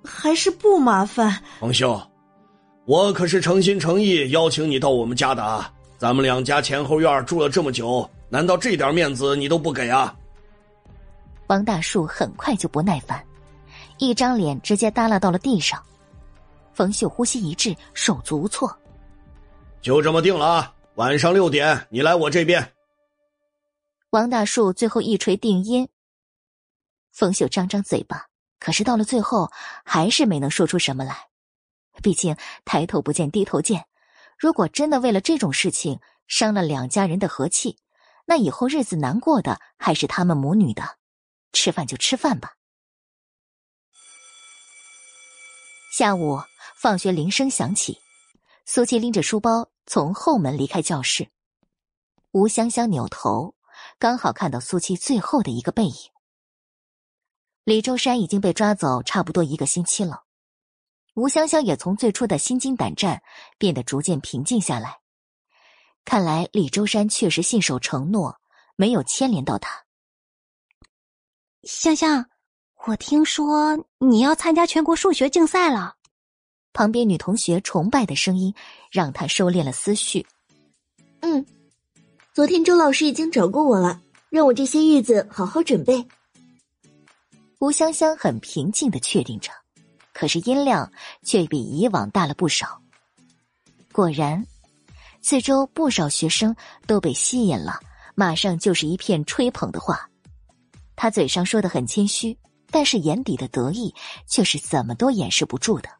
[0.04, 1.42] 还是不麻烦。
[1.58, 2.00] 冯秀，
[2.84, 5.72] 我可是诚心诚意邀请你到我们家的啊！
[5.98, 10.14] 咱们两家前后院住了这么久，难道这点面子你都不给啊？
[11.48, 13.22] 王大树很快就不耐烦，
[13.98, 15.82] 一张脸直接耷拉到了地上。
[16.72, 18.74] 冯秀呼吸一滞，手足无措。
[19.82, 20.72] 就这么定了啊！
[20.94, 22.66] 晚上六点，你来我这边。
[24.10, 25.88] 王大树最后一锤定音。
[27.12, 28.26] 冯秀张张嘴巴，
[28.58, 29.52] 可是到了最后
[29.84, 31.28] 还是没能说出什么来。
[32.02, 33.86] 毕竟抬头不见低头见，
[34.36, 37.78] 如果真的为了这种事情伤了两家人的和气，
[38.26, 40.98] 那以后日子难过的还是他们母女的。
[41.52, 42.54] 吃饭就吃饭吧。
[45.96, 46.40] 下午
[46.76, 48.00] 放学铃声响起，
[48.66, 51.28] 苏七拎着书包从后门离开教室。
[52.32, 53.54] 吴香香扭头。
[54.00, 55.94] 刚好看到苏七最后的一个背影。
[57.64, 60.22] 李周山已经被抓走差不多一个星期了，
[61.12, 63.22] 吴香香也从最初的心惊胆战
[63.58, 65.00] 变得逐渐平静下来。
[66.06, 68.40] 看来李周山确实信守承诺，
[68.74, 69.84] 没有牵连到他。
[71.64, 72.24] 香香，
[72.86, 75.96] 我听说你要参加全国数学竞赛了。
[76.72, 78.54] 旁边女同学崇拜的声音
[78.90, 80.26] 让他收敛了思绪。
[81.20, 81.44] 嗯。
[82.32, 86.06] 昨天周老师已经找过我了，让我这些日子好好准备。
[87.58, 89.50] 吴香香很平静的确定着，
[90.12, 90.90] 可是音量
[91.24, 92.80] 却比以往大了不少。
[93.90, 94.46] 果然，
[95.20, 96.54] 四周不少学生
[96.86, 97.80] 都被吸引了，
[98.14, 100.08] 马上就是一片吹捧的话。
[100.94, 102.38] 他嘴上说的很谦虚，
[102.70, 103.92] 但是眼底的得意
[104.28, 105.90] 却是怎么都掩饰不住的。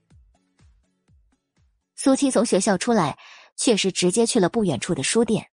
[1.96, 3.18] 苏七从学校出来，
[3.56, 5.49] 却是直接去了不远处的书店。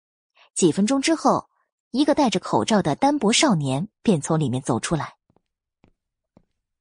[0.55, 1.49] 几分钟之后，
[1.91, 5.15] 一个戴着口罩的单薄少年便从里面走出来。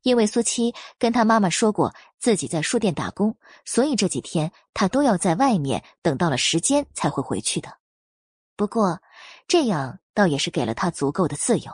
[0.03, 7.77] 因为苏七跟他妈妈说过自己在书店打工，所以这几天他都要在外面等到了时间才会回去的。
[8.55, 8.99] 不过，
[9.47, 11.71] 这样倒也是给了他足够的自由。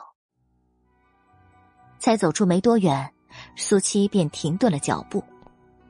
[1.98, 3.12] 才走出没多远，
[3.56, 5.22] 苏七便停顿了脚步，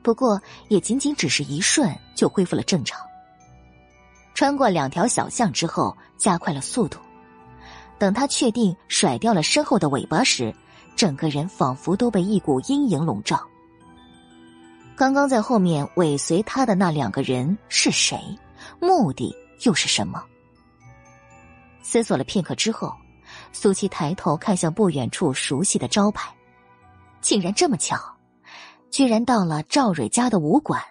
[0.01, 3.10] 不过也仅仅只是一瞬，就恢复了正常。
[4.33, 6.97] 穿过两条小巷之后，加快了速度。
[7.97, 10.53] 等他确定甩掉了身后的尾巴时，
[10.95, 13.39] 整个人仿佛都被一股阴影笼罩。
[14.95, 18.19] 刚刚在后面尾随他的那两个人是谁？
[18.79, 20.23] 目的又是什么？
[21.83, 22.93] 思索了片刻之后，
[23.51, 26.33] 苏七抬头看向不远处熟悉的招牌，
[27.21, 27.97] 竟然这么巧，
[28.89, 30.81] 居然到了赵蕊家的武馆。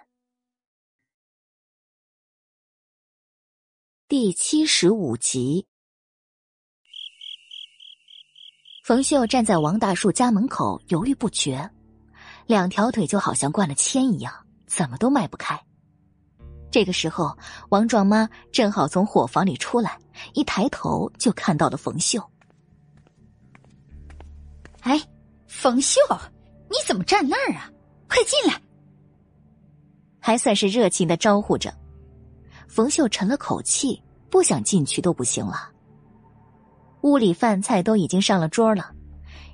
[4.11, 5.65] 第七十五集，
[8.83, 11.71] 冯秀站在王大树家门口犹豫不决，
[12.45, 14.33] 两条腿就好像灌了铅一样，
[14.67, 15.57] 怎么都迈不开。
[16.69, 17.37] 这个时候，
[17.69, 19.97] 王壮妈正好从伙房里出来，
[20.33, 22.21] 一抬头就看到了冯秀。
[24.81, 25.01] 哎，
[25.47, 26.01] 冯秀，
[26.69, 27.71] 你怎么站那儿啊？
[28.09, 28.61] 快进来！
[30.19, 31.73] 还算是热情的招呼着。
[32.71, 35.69] 冯秀沉了口气，不想进去都不行了。
[37.01, 38.89] 屋里饭菜都已经上了桌了，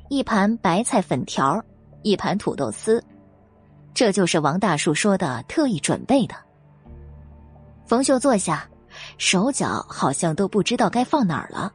[0.08, 1.60] 一盘白菜粉条，
[2.04, 3.04] 一盘土豆丝，
[3.92, 6.36] 这就是王大树说的特意准备的。
[7.88, 8.70] 冯秀坐下，
[9.18, 11.74] 手脚好像都不知道该放哪儿了。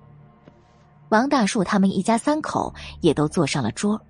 [1.08, 4.00] 王大树他们一家三口也都坐上了桌。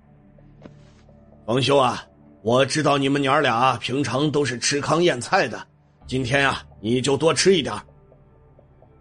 [1.47, 2.05] 冯秀啊，
[2.43, 5.59] 我知道你们娘俩平常都是吃糠咽菜的。
[6.05, 7.73] 今天啊，你就多吃一点。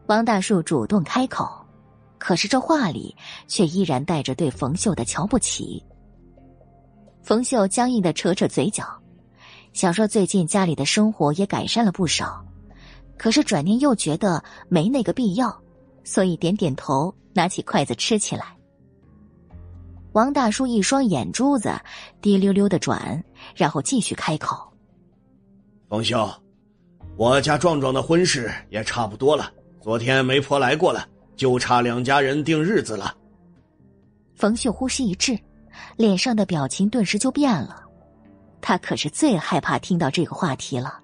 [0.06, 1.50] 王大树主动开口，
[2.16, 3.16] 可是这话里
[3.48, 5.84] 却依然带着对冯秀的瞧不起。
[7.24, 8.86] 冯秀僵硬的扯扯嘴角，
[9.72, 12.44] 想说最近家里的生活也改善了不少，
[13.18, 15.60] 可是转念又觉得没那个必要，
[16.04, 18.56] 所以点点头，拿起筷子吃起来。
[20.12, 21.72] 王大叔一双眼珠子
[22.20, 23.24] 滴溜溜的转，
[23.56, 24.72] 然后继续开口
[25.90, 26.30] ：“冯秀，
[27.22, 29.48] 我家壮壮的婚事也差不多了，
[29.80, 33.14] 昨天媒婆来过了，就差两家人定日子了。”
[34.34, 35.38] 冯秀呼吸一滞，
[35.96, 37.80] 脸上的表情顿时就变了。
[38.60, 40.98] 他可是最害怕听到这个话题了。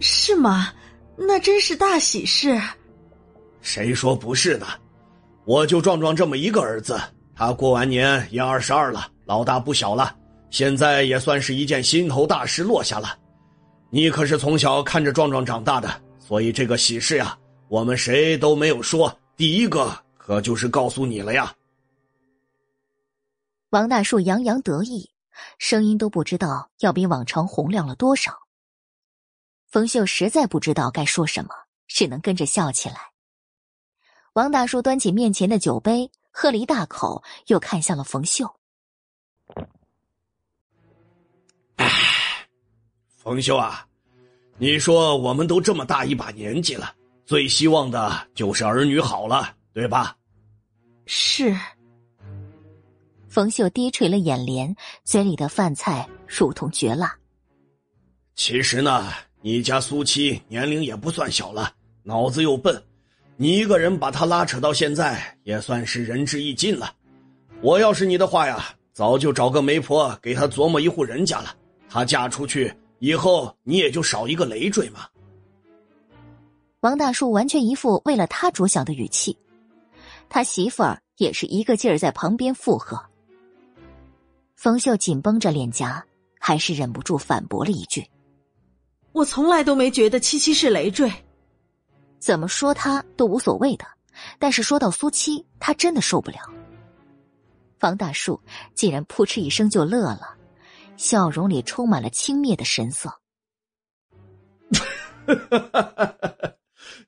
[0.00, 0.72] 是吗？
[1.16, 2.60] 那真是大喜事。
[3.60, 4.66] 谁说不是的？
[5.44, 7.00] 我就壮壮这么一个儿子。
[7.32, 10.12] 他过完年也二十二了，老大不小了，
[10.50, 13.16] 现在也算是一件心头大事落下了。
[13.96, 17.34] 你可是从小看着壮壮长大的，所以这个喜事呀，
[17.68, 19.18] 我们谁都没有说。
[19.38, 21.56] 第一个可就是告诉你了呀。
[23.70, 25.08] 王大树洋洋得意，
[25.56, 28.34] 声音都不知道要比往常洪亮了多少。
[29.66, 31.54] 冯秀实在不知道该说什么，
[31.88, 32.96] 只能跟着笑起来。
[34.34, 36.10] 王大叔端起面前的酒杯。
[36.38, 38.56] 喝了一大口，又看向了冯秀。
[41.76, 41.86] 唉，
[43.26, 43.84] 冯秀啊，
[44.56, 46.94] 你说我们都这么大一把年纪了，
[47.24, 50.16] 最希望的就是儿女好了，对吧？
[51.06, 51.52] 是。
[53.28, 54.72] 冯秀低垂了眼帘，
[55.02, 57.12] 嘴里的饭菜如同绝辣。
[58.36, 59.08] 其实呢，
[59.40, 61.72] 你家苏七年龄也不算小了，
[62.04, 62.80] 脑子又笨。
[63.36, 66.94] 你一个人把他拉扯到现在，也算是仁至义尽了。
[67.60, 71.52] 我要是你的话呀，早就找个媒婆给他琢磨一户人家了。
[71.88, 75.06] 她嫁出去以后，你也就少一个累赘嘛。
[76.80, 79.36] 王大叔完全一副为了他着想的语气，
[80.28, 83.00] 他媳妇儿也是一个劲儿在旁边附和。
[84.54, 86.04] 冯秀紧绷着脸颊，
[86.38, 88.06] 还是忍不住反驳了一句
[89.12, 91.10] ：“我从来都没觉得七七是累赘。”
[92.18, 93.84] 怎么说他都无所谓的，
[94.38, 96.38] 但是说到苏七，他真的受不了。
[97.80, 98.40] 王大树
[98.74, 100.35] 竟然扑哧一声就乐了，
[100.96, 103.12] 笑容里充满了轻蔑的神色。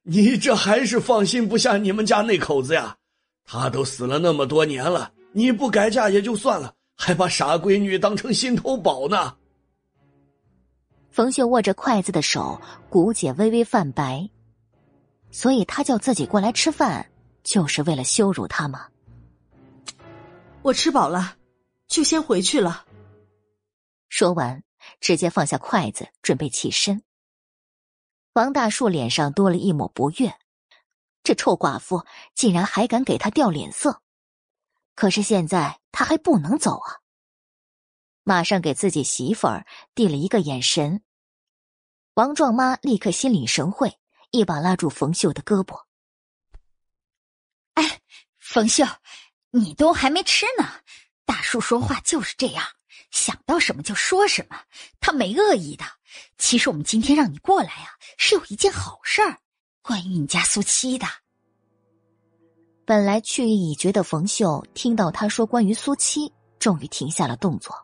[0.02, 2.96] 你这还是放心不下你们家那口子呀？
[3.44, 9.34] 他都死了那么多年了，你不改嫁也就算了，还把傻闺女当成心头宝呢。
[11.10, 12.60] 冯秀握着筷子的手
[12.90, 14.28] 骨节微微泛白。
[15.30, 17.06] 所以他叫自己过来吃饭，
[17.42, 18.86] 就是为了羞辱他吗？
[20.62, 21.36] 我吃饱了，
[21.86, 22.84] 就先回去了。
[24.08, 24.62] 说完，
[25.00, 27.02] 直接放下筷子，准备起身。
[28.32, 30.38] 王大树脸上多了一抹不悦，
[31.22, 32.04] 这臭寡妇
[32.34, 34.02] 竟然还敢给他掉脸色。
[34.94, 37.00] 可是现在他还不能走啊！
[38.24, 41.02] 马上给自己媳妇儿递了一个眼神。
[42.14, 43.98] 王壮妈立刻心领神会。
[44.30, 45.86] 一把拉住冯秀的胳膊。
[47.72, 48.02] 哎，
[48.36, 48.84] 冯秀，
[49.52, 50.82] 你都还没吃呢。
[51.24, 52.62] 大叔说话就是这样，
[53.10, 54.56] 想到什么就说什么，
[55.00, 55.84] 他没恶意的。
[56.36, 59.38] 其实我们今天让你过来啊，是有一件好事儿，
[59.82, 61.06] 关于你家苏七的。
[62.84, 67.76] 本来去意已决的冯秀，听到他说关于苏七，终于停下了动作。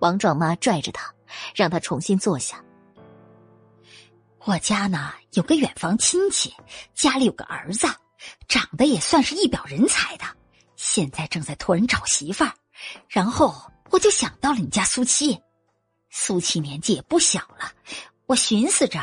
[0.00, 1.12] 王壮妈拽着他，
[1.54, 2.64] 让他重新坐下。
[4.44, 6.54] 我家呢有个远房亲戚，
[6.94, 7.86] 家里有个儿子，
[8.48, 10.24] 长得也算是一表人才的，
[10.76, 12.52] 现在正在托人找媳妇儿。
[13.08, 13.54] 然后
[13.90, 15.40] 我就想到了你家苏七，
[16.10, 17.72] 苏七年纪也不小了，
[18.26, 19.00] 我寻思着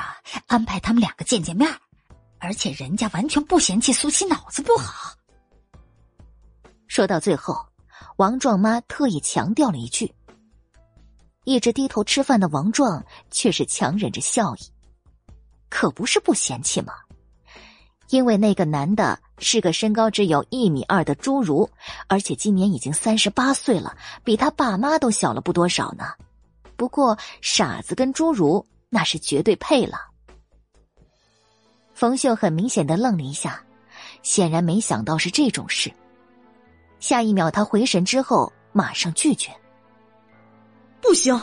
[0.47, 1.69] 安排他们两个见见面，
[2.39, 5.13] 而且人家完全不嫌弃苏七脑子不好。
[6.87, 7.65] 说到最后，
[8.17, 10.13] 王壮妈特意强调了一句，
[11.43, 14.59] 一直低头吃饭的王壮却是强忍着笑意。
[15.67, 16.93] 可不是不嫌弃吗？
[18.09, 21.69] 因为那个男的是个身高只有一米二的侏儒，
[22.07, 26.05] 而且今年已经三十八岁了，比他爸妈都小了不多少呢。
[26.75, 29.99] 不过傻子跟侏儒那是绝对配了。
[31.93, 33.63] 冯秀很明显的愣了一下，
[34.23, 35.91] 显然没想到是这种事。
[36.99, 39.51] 下一秒，他回神之后马上拒绝
[41.01, 41.39] ：“不行。”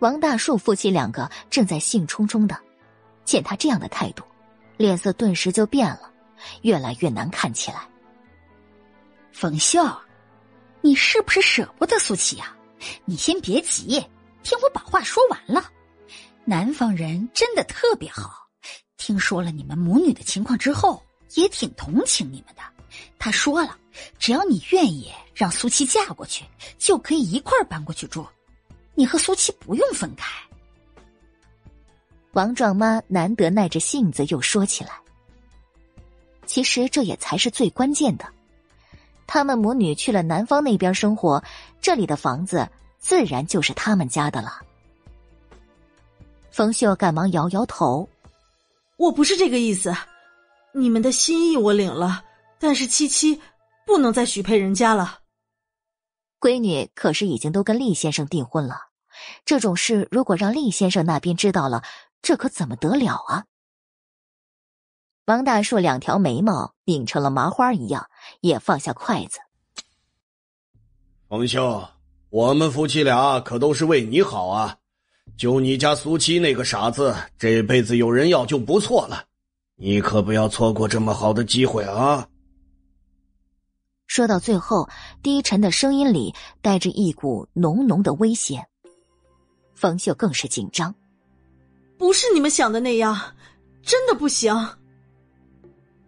[0.00, 2.58] 王大树夫妻两个正在兴冲冲的。
[3.22, 4.24] 见他这样的态度，
[4.76, 6.09] 脸色顿时就变了，
[6.62, 7.86] 越来越难看起来。
[9.32, 9.80] 冯秀，
[10.80, 12.54] 你是不是舍不得苏琪呀？
[13.04, 14.04] 你先别急，
[14.42, 15.70] 听我把话说完了。
[16.44, 18.48] 南方人真的特别好，
[18.96, 21.02] 听说了你们母女的情况之后，
[21.34, 22.62] 也挺同情你们的。
[23.18, 23.76] 他说了，
[24.18, 26.44] 只要你愿意让苏琪嫁过去，
[26.78, 28.26] 就可以一块儿搬过去住，
[28.94, 30.26] 你和苏琪不用分开。
[32.32, 34.92] 王壮妈难得耐着性子又说起来。
[36.50, 38.26] 其实这也才是最关键的。
[39.24, 41.40] 他们母女去了南方那边生活，
[41.80, 42.68] 这里的房子
[42.98, 44.60] 自然就是他们家的了。
[46.50, 48.08] 冯秀赶忙摇摇头
[48.98, 49.94] ：“我不是这个意思，
[50.74, 52.24] 你们的心意我领了，
[52.58, 53.40] 但是七七
[53.86, 55.20] 不能再许配人家了。
[56.40, 58.76] 闺女可是已经都跟厉先生订婚了，
[59.44, 61.84] 这种事如果让厉先生那边知道了。”
[62.22, 63.44] 这可怎么得了啊！
[65.30, 69.38] 王大树两条眉毛拧成了麻花一样，也放下筷子。
[71.28, 71.88] 冯秀，
[72.30, 74.76] 我们夫妻俩可都是为你好啊！
[75.36, 79.24] 就你家苏七那个傻子，这辈子有人要就不错了，
[79.76, 82.26] 你可不要错过这么好的机会啊！
[84.08, 84.88] 说到最后，
[85.22, 88.66] 低沉的声音里带着一股浓浓的威胁。
[89.76, 90.92] 冯秀更是紧张。
[91.96, 93.16] 不是你们想的那样，
[93.80, 94.52] 真的不行。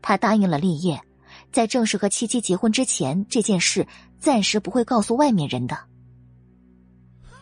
[0.03, 1.01] 他答应了立业，
[1.53, 3.87] 在正式和七七结婚之前，这件事
[4.19, 5.79] 暂时不会告诉外面人的。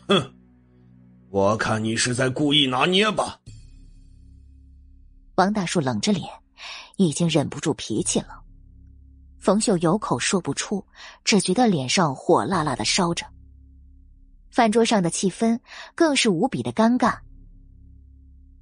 [0.07, 0.35] 哼，
[1.31, 3.41] 我看你是在故意拿捏吧。
[5.37, 6.29] 王大树冷着脸，
[6.97, 8.39] 已经忍不住脾气了。
[9.39, 10.85] 冯秀有口说不出，
[11.25, 13.25] 只觉得脸上火辣辣的烧着。
[14.51, 15.59] 饭桌上的气氛
[15.95, 17.17] 更是无比的尴尬。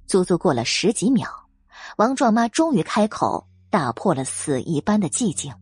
[0.05, 1.27] 足足过了十几秒，
[1.97, 5.53] 王壮妈终于开口，打破了死一般的寂静。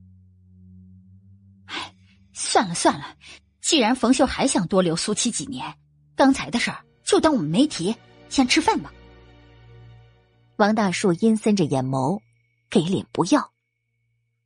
[1.66, 1.94] 哎，
[2.34, 3.16] 算了算了，
[3.62, 5.74] 既然冯秀还想多留苏七几年，
[6.16, 7.96] 刚才的事儿就当我们没提，
[8.30, 8.92] 先吃饭吧。
[10.58, 12.20] 王大树阴森着眼眸，
[12.70, 13.52] 给脸不要。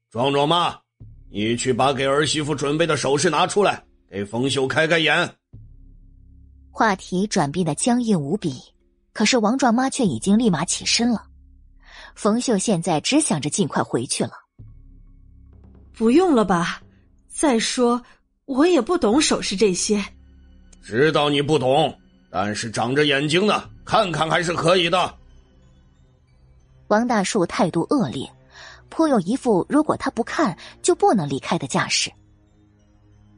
[0.10, 0.78] 壮壮妈，
[1.32, 5.36] 你去把给儿媳妇准备的首饰拿出来，给冯秀开开眼。
[6.70, 8.60] 话题转变的僵硬无比。
[9.14, 11.28] 可是王壮妈却已经立马起身了，
[12.16, 14.32] 冯秀现在只想着尽快回去了。
[15.94, 16.82] 不用了吧？
[17.28, 18.02] 再说
[18.46, 20.04] 我也不懂首饰这些。
[20.82, 21.98] 知道你不懂，
[22.30, 25.18] 但是长着眼睛呢看看还是可以的。
[26.88, 28.30] 王大树态度恶劣，
[28.90, 32.12] 颇有一副如果他不看就不能离开的架势。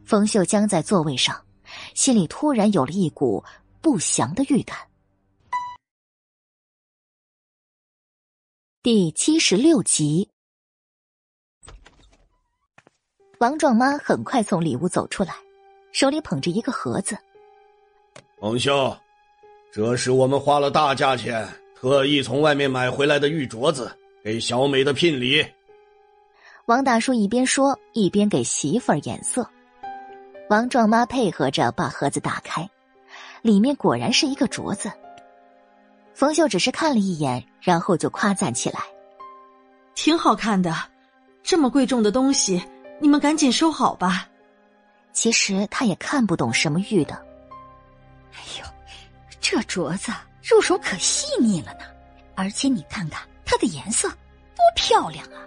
[0.06, 1.40] 冯秀僵在座位上，
[1.94, 3.44] 心里突然有了一股
[3.82, 4.78] 不祥的预感。
[8.84, 10.28] 第七十六集，
[13.40, 15.34] 王壮妈很快从里屋走出来，
[15.94, 17.18] 手里捧着一个盒子。
[18.42, 18.94] 冯秀，
[19.72, 23.90] 这是我们花了大价钱特意从外面买回来的玉镯子，
[24.22, 25.42] 给小美的聘礼。
[26.66, 29.50] 王大叔一边说，一边给媳妇儿眼色。
[30.50, 32.70] 王壮妈配合着把盒子打开，
[33.42, 34.92] 里面果然是一个镯子。
[36.14, 38.82] 冯秀只是看了一眼，然后就夸赞起来
[39.96, 40.76] ：“挺好看的，
[41.42, 42.62] 这么贵重的东西，
[43.00, 44.28] 你们赶紧收好吧。”
[45.14, 47.16] 其实他也看不懂什么玉的。
[48.34, 48.66] 哎呦，
[49.40, 50.12] 这镯子
[50.42, 51.86] 入手可细腻了呢，
[52.36, 55.40] 而且你看看它的颜色多漂亮啊！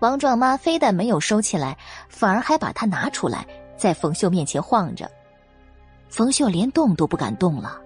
[0.00, 1.76] 王壮妈非但没有收起来，
[2.08, 3.44] 反而还把它拿出来，
[3.76, 5.10] 在冯秀面前晃着。
[6.08, 7.80] 冯秀连动都不敢动了。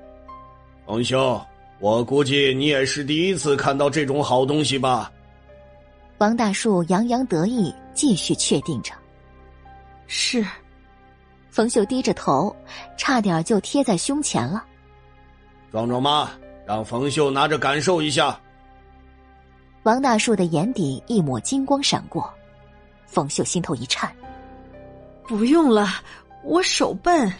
[0.84, 1.40] 冯秀。
[1.82, 5.10] 我估计你也是第一次看到这种好东西吧？
[6.18, 8.92] 王大树洋洋得意，继续确定着。
[10.06, 10.46] 是，
[11.50, 12.54] 冯秀低着头，
[12.96, 14.64] 差点就贴在胸前了。
[15.72, 16.30] 壮壮妈，
[16.64, 18.38] 让冯秀拿着感受一下。
[19.82, 22.32] 王大树的眼底一抹金光闪过，
[23.06, 24.08] 冯秀心头一颤。
[25.26, 25.88] 不用了，
[26.44, 27.32] 我手笨。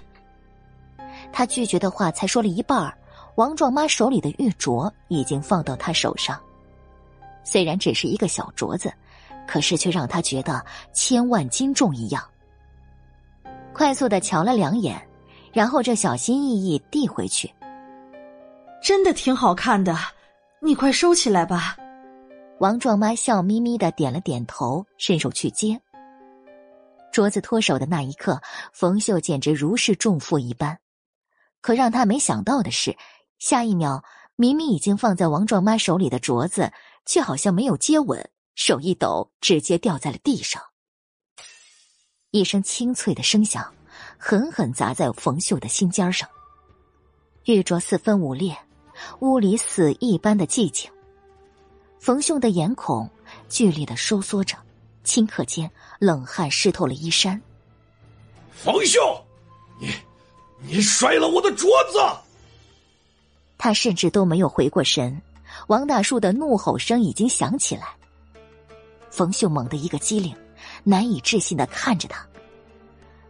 [1.32, 2.92] 他拒绝的话才说了一半儿。
[3.36, 6.38] 王壮妈手里的玉镯已经放到他手上，
[7.44, 8.92] 虽然只是一个小镯子，
[9.46, 12.22] 可是却让他觉得千万斤重一样。
[13.72, 15.00] 快速的瞧了两眼，
[15.50, 17.50] 然后这小心翼翼递回去。
[18.82, 19.96] 真的挺好看的，
[20.60, 21.76] 你快收起来吧。
[22.58, 25.80] 王壮妈笑眯眯的点了点头，伸手去接。
[27.12, 28.40] 镯子脱手的那一刻，
[28.72, 30.78] 冯秀简直如释重负一般。
[31.60, 32.94] 可让他没想到的是。
[33.42, 34.04] 下一秒，
[34.36, 36.72] 明明已经放在王壮妈手里的镯子，
[37.04, 40.62] 却好像没有接稳，手一抖，直接掉在了地上。
[42.30, 43.74] 一声清脆的声响，
[44.16, 46.28] 狠狠砸在冯秀的心尖上。
[47.46, 48.56] 玉镯四分五裂，
[49.18, 50.88] 屋里死一般的寂静。
[51.98, 53.10] 冯秀的眼孔
[53.48, 54.56] 剧烈的收缩着，
[55.04, 57.42] 顷刻间冷汗湿透了衣衫。
[58.52, 59.00] 冯秀，
[59.80, 59.92] 你，
[60.60, 61.98] 你摔了我的镯子！
[63.62, 65.22] 他甚至都没有回过神，
[65.68, 67.94] 王大树的怒吼声已经响起来。
[69.08, 70.34] 冯秀猛地一个机灵，
[70.82, 72.26] 难以置信的看着他。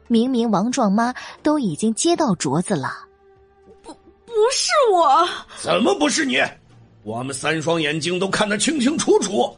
[0.09, 2.91] 明明王壮妈都已经接到镯子了，
[3.83, 3.93] 不，
[4.25, 5.29] 不是我，
[5.61, 6.43] 怎么不是你？
[7.03, 9.55] 我们三双眼睛都看得清清楚楚。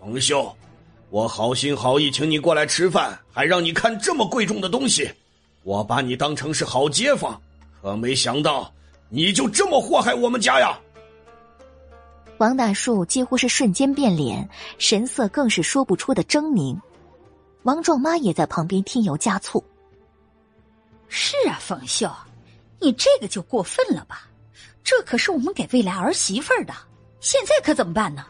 [0.00, 0.56] 冯秀，
[1.10, 5.06] 我好心好意请你过来吃饭，还让你看这么贵重的东西，
[5.64, 7.38] 我把你当成是好街坊，
[7.82, 8.72] 可没想到
[9.08, 10.78] 你就这么祸害我们家呀！
[12.38, 14.48] 王大树几乎是瞬间变脸，
[14.78, 16.76] 神色更是说不出的狰狞。
[17.62, 19.62] 王壮妈也在旁边添油加醋。
[21.08, 22.10] 是啊，冯秀，
[22.80, 24.28] 你这个就过分了吧？
[24.82, 26.74] 这可是我们给未来儿媳妇儿的，
[27.20, 28.26] 现在可怎么办呢？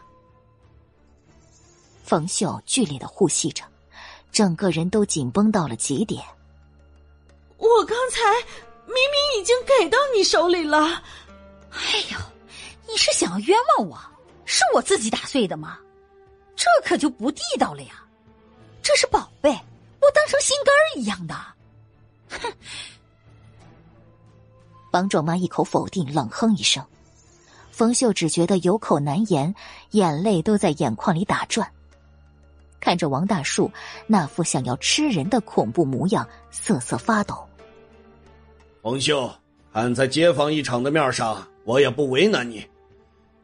[2.03, 3.63] 冯秀剧烈的呼吸着，
[4.31, 6.23] 整个人都紧绷到了极点。
[7.57, 8.19] 我刚才
[8.85, 11.03] 明明已经给到你手里了。
[11.71, 12.19] 哎呦，
[12.87, 13.99] 你是想要冤枉我？
[14.45, 15.79] 是我自己打碎的吗？
[16.55, 18.03] 这可就不地道了呀！
[18.81, 21.35] 这是宝贝，我当成心肝一样的。
[22.29, 22.53] 哼！
[24.91, 26.85] 王壮妈一口否定，冷哼一声。
[27.71, 29.53] 冯秀只觉得有口难言，
[29.91, 31.69] 眼泪都在眼眶里打转。
[32.79, 33.69] 看着王大树
[34.07, 37.45] 那副想要吃人的恐怖模样，瑟瑟发抖。
[38.85, 39.27] 冯秀，
[39.73, 42.63] 看在街坊一场的面上，我也不为难你。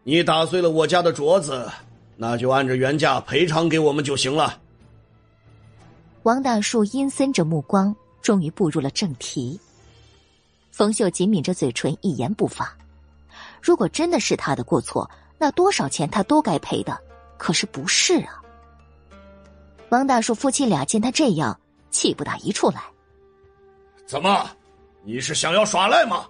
[0.03, 1.68] 你打碎了我家的镯子，
[2.15, 4.61] 那就按着原价赔偿给我们就行了。
[6.22, 7.95] 王大树阴森着目光。
[8.22, 9.59] 终于步入了正题。
[10.69, 12.72] 冯秀紧抿着嘴唇，一言不发。
[13.59, 15.09] 如果真的是他的过错，
[15.39, 16.95] 那多少钱他都该赔的。
[17.39, 18.39] 可是不是啊？
[19.89, 21.59] 王大树夫妻俩见他这样，
[21.89, 22.84] 气不打一处来。
[24.05, 24.47] 怎么，
[25.03, 26.28] 你是想要耍赖吗？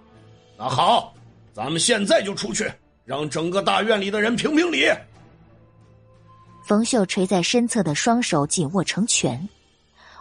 [0.58, 1.14] 那好，
[1.52, 2.70] 咱们现在就出去，
[3.04, 4.90] 让整个大院里的人评评理。
[6.64, 9.48] 冯秀垂在身侧的双手紧握成拳，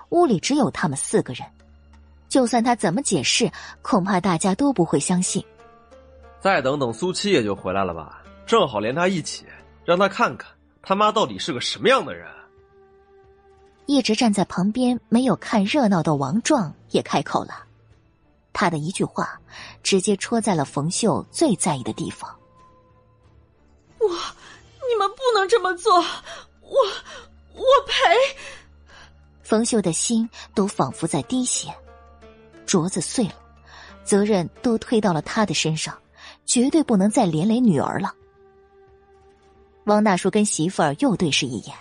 [0.10, 1.46] 屋里只有他们四个人。
[2.28, 3.52] 就算他怎么解释，
[3.82, 5.44] 恐怕大家都不会相信。
[6.40, 8.24] 再等等，苏七也就回来了吧？
[8.46, 9.46] 正好连他一起，
[9.86, 10.50] 让他看看
[10.82, 12.28] 他妈到底是个什么样的人。
[13.86, 17.66] 一直站在旁边没有看热闹的王壮也开口了，
[18.54, 19.40] 他的一句话
[19.84, 22.30] 直接戳在了冯秀最在意的地方。
[24.00, 26.78] 我，你们不能这么做，我，
[27.54, 27.96] 我赔。
[29.44, 31.74] 冯秀的心都仿佛在滴血。
[32.66, 33.36] 镯子碎了，
[34.04, 35.98] 责任都推到了他的身上，
[36.46, 38.14] 绝对不能再连累女儿了。
[39.86, 41.76] 王大叔跟媳妇儿又对视一眼，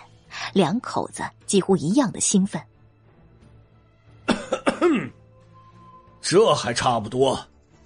[0.53, 2.61] 两口子几乎一样的兴奋。
[6.31, 7.37] 这还差不多，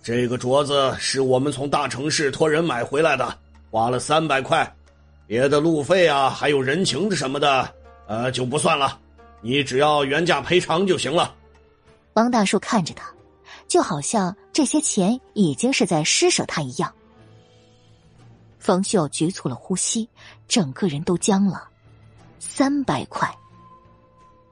[0.03, 3.35] 这个镯子是我们从大城市托人买回来的，
[3.71, 4.71] 花了三百块，
[5.25, 7.67] 别的路费啊，还有人情什么的，
[8.05, 8.99] 呃，就不算了，
[9.41, 11.33] 你只要原价赔偿就行了。
[12.13, 13.11] 王大树看着他，
[13.67, 16.93] 就好像这些钱已经是在施舍他一样。
[18.59, 20.07] 冯秀局促了呼吸，
[20.47, 21.67] 整个人都僵了。
[22.37, 23.27] 三百块，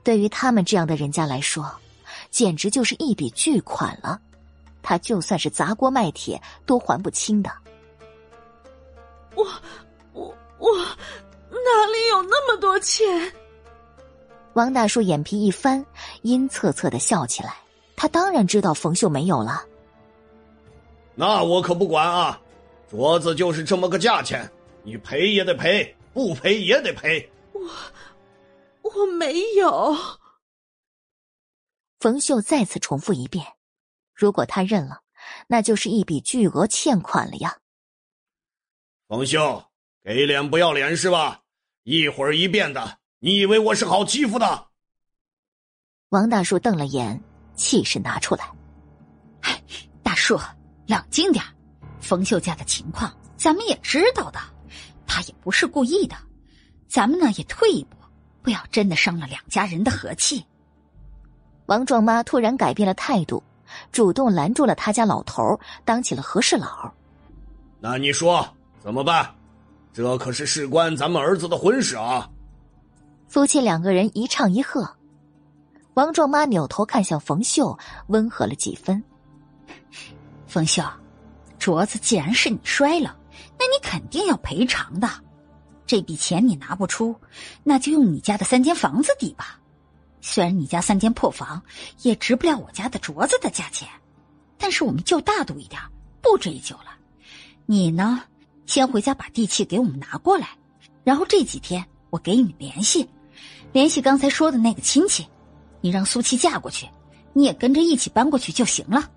[0.04, 1.72] 对于他们这样的人家来说，
[2.34, 4.20] 简直就是一笔巨款了。
[4.82, 7.50] 他就算是砸锅卖铁都还不清的。
[9.36, 9.46] 我，
[10.12, 10.76] 我，我
[11.52, 13.32] 哪里有那么多钱？
[14.54, 15.86] 王大叔眼皮一翻，
[16.24, 17.56] 阴恻恻的笑起来。
[17.96, 19.64] 他当然知道冯秀没有了。
[21.16, 22.42] 那我可不管啊！
[22.92, 24.52] 镯子就是这么个价钱，
[24.84, 27.32] 你赔也得赔，不赔也得赔。
[27.54, 27.62] 我
[28.82, 29.96] 我没有。
[32.04, 33.46] 冯秀再次重复一遍
[34.14, 35.04] ：“如果他认了，
[35.48, 37.60] 那就是一笔巨额欠款了呀。”
[39.08, 39.64] 冯秀，
[40.04, 41.44] 给脸不要脸是吧？
[41.84, 43.00] 一会儿一变的。
[43.20, 44.68] 你以为我是好欺负的？
[46.10, 47.24] 王大叔瞪了眼，
[47.56, 48.52] 气势拿出来。
[49.40, 49.64] 哎
[50.04, 50.38] 大叔，
[50.88, 51.42] 冷静点
[52.02, 54.42] 冯秀家的情况咱们也知道的，
[55.08, 56.18] 他也不是故意的。
[56.90, 57.96] 咱们呢也退一步，
[58.42, 60.46] 不要真的伤了两家人的和气。
[61.68, 63.42] 王壮妈突然改变了态度，
[63.92, 66.92] 主动拦住了他家老头，当起了和事佬。
[67.80, 68.48] 那你说
[68.82, 69.30] 怎么办？
[69.94, 72.28] 这可是事关咱们儿子的婚事啊！
[73.28, 74.90] 夫妻两个人一唱一和，
[75.94, 77.78] 王壮妈扭头看向冯秀，
[78.08, 79.04] 温和了几分。
[80.48, 80.84] 冯秀，
[81.60, 83.16] 镯子既然是你摔了，
[83.60, 85.08] 那你肯定要赔偿的。
[85.86, 87.16] 这笔钱你拿不出，
[87.64, 89.60] 那就用你家的三间房子抵吧。
[90.26, 91.62] 虽然你家三间破房
[92.02, 93.86] 也值不了我家的镯子的价钱，
[94.58, 95.82] 但是我们就大度一点，
[96.22, 96.96] 不追究了。
[97.66, 98.24] 你呢，
[98.66, 100.48] 先回家把地契给我们拿过来，
[101.04, 103.08] 然后这几天我给你联系，
[103.74, 105.28] 联系刚才说的那个亲戚，
[105.82, 106.88] 你让苏七嫁过去，
[107.34, 109.12] 你也跟着一起搬过去就行了。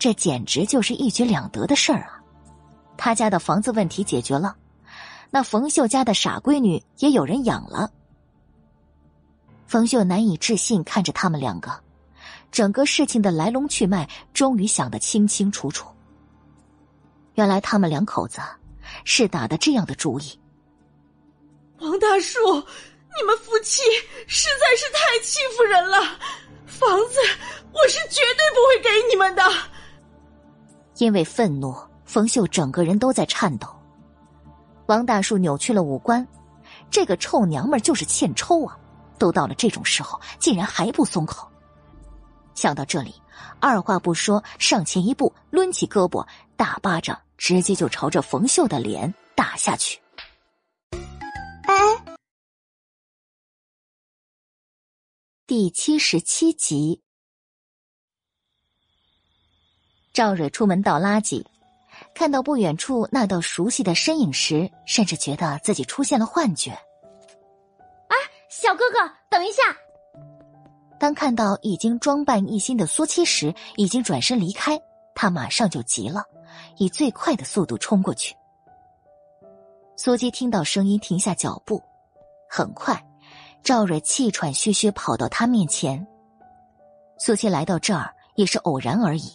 [0.00, 2.18] 这简直就是一举两得的事儿啊！
[2.96, 4.56] 他家的房子问题解决了，
[5.30, 7.88] 那冯秀家的傻闺女也有人养了。
[9.72, 11.72] 冯秀难以置信看着他们两个，
[12.50, 15.88] 整个事情的来龙去脉终于想得清清楚楚。
[17.36, 18.38] 原来他们两口子
[19.04, 20.38] 是打的这样的主意。
[21.78, 22.38] 王大叔，
[23.16, 23.80] 你们夫妻
[24.26, 25.96] 实在是太欺负人了，
[26.66, 27.18] 房子
[27.72, 29.42] 我是绝对不会给你们的。
[30.98, 31.74] 因为愤怒，
[32.04, 33.66] 冯秀整个人都在颤抖。
[34.84, 36.28] 王大树扭曲了五官，
[36.90, 38.78] 这个臭娘们就是欠抽啊！
[39.22, 41.48] 都到了这种时候，竟然还不松口。
[42.56, 43.14] 想到这里，
[43.60, 46.26] 二话不说，上前一步，抡起胳膊，
[46.56, 50.00] 大巴掌直接就朝着冯秀的脸打下去。
[50.90, 52.16] 哎，
[55.46, 57.00] 第七十七集。
[60.12, 61.46] 赵蕊出门倒垃圾，
[62.12, 66.76] 看到不远处那道熟悉的身影时，甚至觉得自己出现了幻觉。
[68.52, 69.62] 哎，小哥哥，等一下！
[71.00, 74.78] 当看到已经装扮一新的苏七时，已经转身离开，
[75.14, 76.22] 他马上就急了，
[76.76, 78.36] 以最快的速度冲过去。
[79.96, 81.82] 苏七听到声音，停下脚步。
[82.48, 83.02] 很快，
[83.62, 86.06] 赵蕊气喘吁吁跑到他面前。
[87.18, 89.32] 苏七来到这儿也是偶然而已。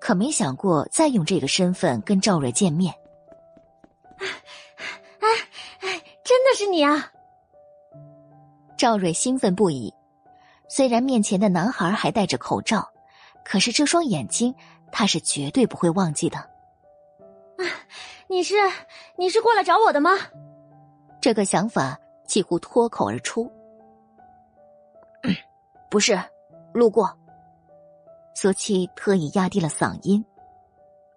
[0.00, 2.92] 可没想过再用这个身份跟赵蕊见面。
[4.18, 5.28] 哎
[5.80, 7.12] 哎，真的是你啊！
[8.82, 9.94] 赵蕊兴奋不已。
[10.68, 12.84] 虽然面前的男孩还戴着口罩，
[13.44, 14.52] 可是这双眼睛
[14.90, 16.36] 他是绝对不会忘记的。
[16.38, 17.62] 啊，
[18.26, 18.56] 你是
[19.16, 20.10] 你是过来找我的吗？
[21.20, 21.96] 这个想法
[22.26, 23.48] 几乎脱口而出。
[25.88, 26.20] 不是，
[26.74, 27.08] 路过。
[28.34, 30.24] 苏七特意压低了嗓音，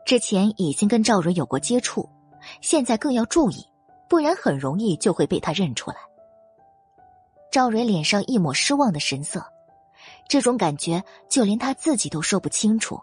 [0.06, 2.08] 之前已经跟赵蕊有过接触，
[2.62, 3.68] 现在更要注意，
[4.08, 5.98] 不然很容易就会被他认出来。
[7.56, 9.42] 赵蕊脸上一抹失望的神色，
[10.28, 13.00] 这种感觉就连他自己都说不清楚。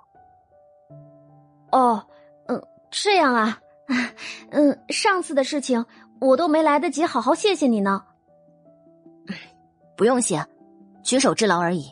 [1.70, 2.06] 哦，
[2.48, 3.58] 嗯，这样啊，
[4.50, 5.82] 嗯，上次的事情
[6.20, 8.05] 我都没来得及好好谢谢你呢。
[9.97, 10.44] 不用谢，
[11.02, 11.90] 举手之劳而已。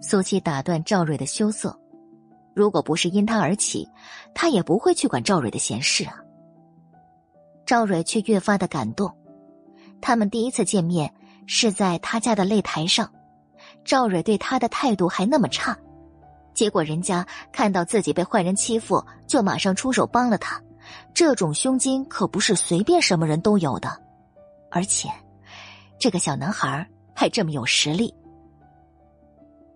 [0.00, 1.78] 苏七打断赵蕊的羞涩，
[2.54, 3.86] 如果不是因他而起，
[4.34, 6.14] 他也不会去管赵蕊的闲事啊。
[7.66, 9.14] 赵蕊却越发的感动。
[10.00, 11.12] 他们第一次见面
[11.46, 13.10] 是在他家的擂台上，
[13.84, 15.76] 赵蕊对他的态度还那么差，
[16.54, 20.60] 结果人家看到自己被坏人欺负，就马上出手帮了他。
[21.14, 23.90] 这种胸襟可不是随便什么人都有的，
[24.70, 25.08] 而且
[25.98, 28.12] 这个小男孩还这么有实力。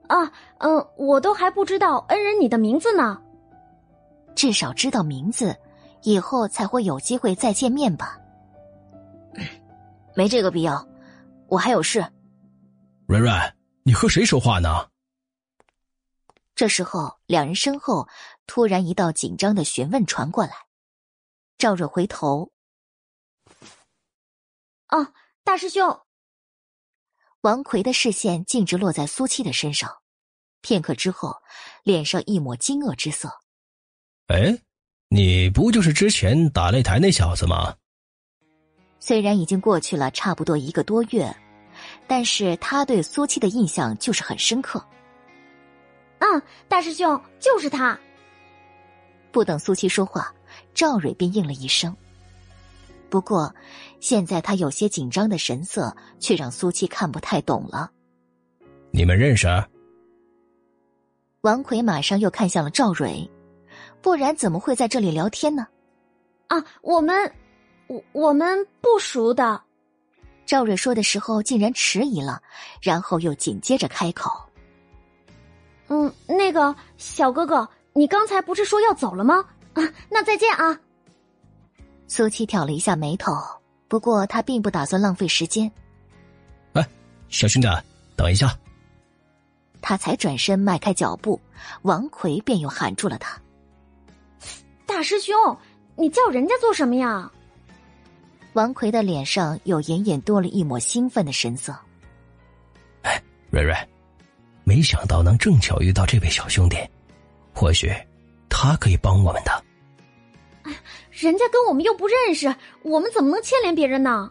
[0.07, 3.21] 啊，嗯，我都还不知道恩人你的名字呢。
[4.35, 5.57] 至少知道名字，
[6.03, 8.19] 以后才会有机会再见面吧。
[10.17, 10.87] 没这个必要，
[11.49, 12.01] 我还有事。
[13.07, 14.89] 蕊蕊，你和谁说话呢？
[16.55, 18.09] 这时候，两人身后
[18.47, 20.53] 突然一道紧张的询问传过来。
[21.59, 22.53] 赵蕊回头，
[24.89, 25.13] 哦，
[25.43, 26.01] 大师兄。
[27.41, 29.99] 王奎的视线径直落在苏七的身上，
[30.61, 31.37] 片刻之后，
[31.83, 33.31] 脸上一抹惊愕之色。
[34.29, 34.57] 哎，
[35.09, 37.77] 你不就是之前打擂台那小子吗？
[39.07, 41.31] 虽然已经过去了差不多一个多月，
[42.07, 44.83] 但是他对苏七的印象就是很深刻。
[46.21, 48.01] 嗯，大师兄就是他。
[49.31, 50.33] 不等苏七说话，
[50.73, 51.95] 赵蕊便应了一声。
[53.11, 53.55] 不过，
[54.01, 57.91] 现在他有些紧张的神色，却让苏七看不太懂了。
[58.91, 59.47] 你们认识？
[61.43, 63.31] 王奎马上又看向了赵蕊，
[64.01, 65.67] 不然怎么会在这里聊天呢？
[66.47, 67.31] 啊，我们，
[67.87, 69.61] 我我们不熟的。
[70.47, 72.43] 赵蕊说的时候竟然迟疑了，
[72.83, 74.31] 然后又紧接着开口
[75.89, 79.45] ：“嗯，那个小哥哥，你刚才不是说要走了吗？
[79.73, 80.79] 啊，那再见啊。”
[82.09, 83.33] 苏七挑了一下眉头，
[83.89, 85.71] 不过他并不打算浪费时间。
[86.75, 86.87] 哎，
[87.29, 87.69] 小兄弟，
[88.15, 88.55] 等一下！
[89.81, 91.41] 他才转身迈开脚步，
[91.83, 93.41] 王奎便又喊住了他
[94.87, 95.35] ：“大师兄，
[95.97, 97.31] 你叫人家做什么呀？”
[98.55, 101.77] 王奎的脸上又隐隐多了一抹兴奋的神色。
[103.03, 103.75] 哎，瑞瑞，
[104.65, 106.77] 没想到能正巧遇到这位小兄弟，
[107.53, 107.93] 或许
[108.49, 109.63] 他他可以帮我们的。
[111.11, 112.53] 人家跟我们又不认识，
[112.83, 114.31] 我们怎么能牵连别人呢？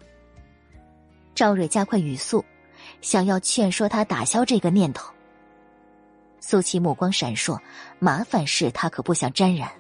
[1.35, 2.43] 赵蕊加快语速，
[2.99, 5.13] 想要劝说他打消这个念头。
[6.39, 7.59] 苏琪目光闪烁，
[7.99, 9.71] 麻烦事他可不想沾染。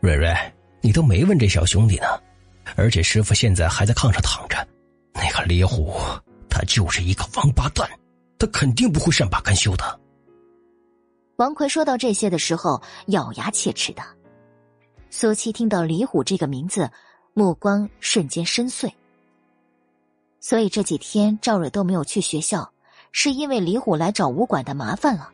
[0.00, 0.34] 蕊蕊，
[0.80, 2.06] 你都没问这小兄弟呢，
[2.74, 4.66] 而且师傅现在还在炕上躺着，
[5.14, 5.94] 那个李虎，
[6.48, 7.88] 他就是一个王八蛋，
[8.38, 10.00] 他肯定不会善罢甘休的。
[11.36, 14.02] 王奎说到这些的时候，咬牙切齿的。
[15.10, 16.90] 苏七听到李虎这个名字，
[17.34, 18.90] 目光瞬间深邃。
[20.40, 22.72] 所以这几天赵蕊都没有去学校，
[23.12, 25.30] 是因为李虎来找武馆的麻烦了。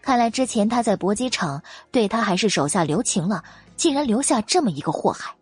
[0.00, 3.44] 看来之前他在搏击场对他还是手下留情了，
[3.76, 5.34] 竟然留下这么一个祸害。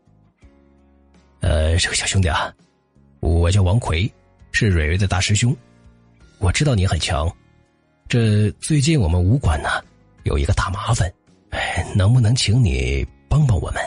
[1.40, 2.52] 呃，这个小兄弟啊，
[3.20, 4.12] 我叫王奎，
[4.52, 5.56] 是蕊蕊的大师兄。
[6.38, 7.30] 我知道你很强，
[8.08, 9.68] 这最近我们武馆呢
[10.24, 11.10] 有一个大麻烦，
[11.94, 13.82] 能不能请你帮帮我们？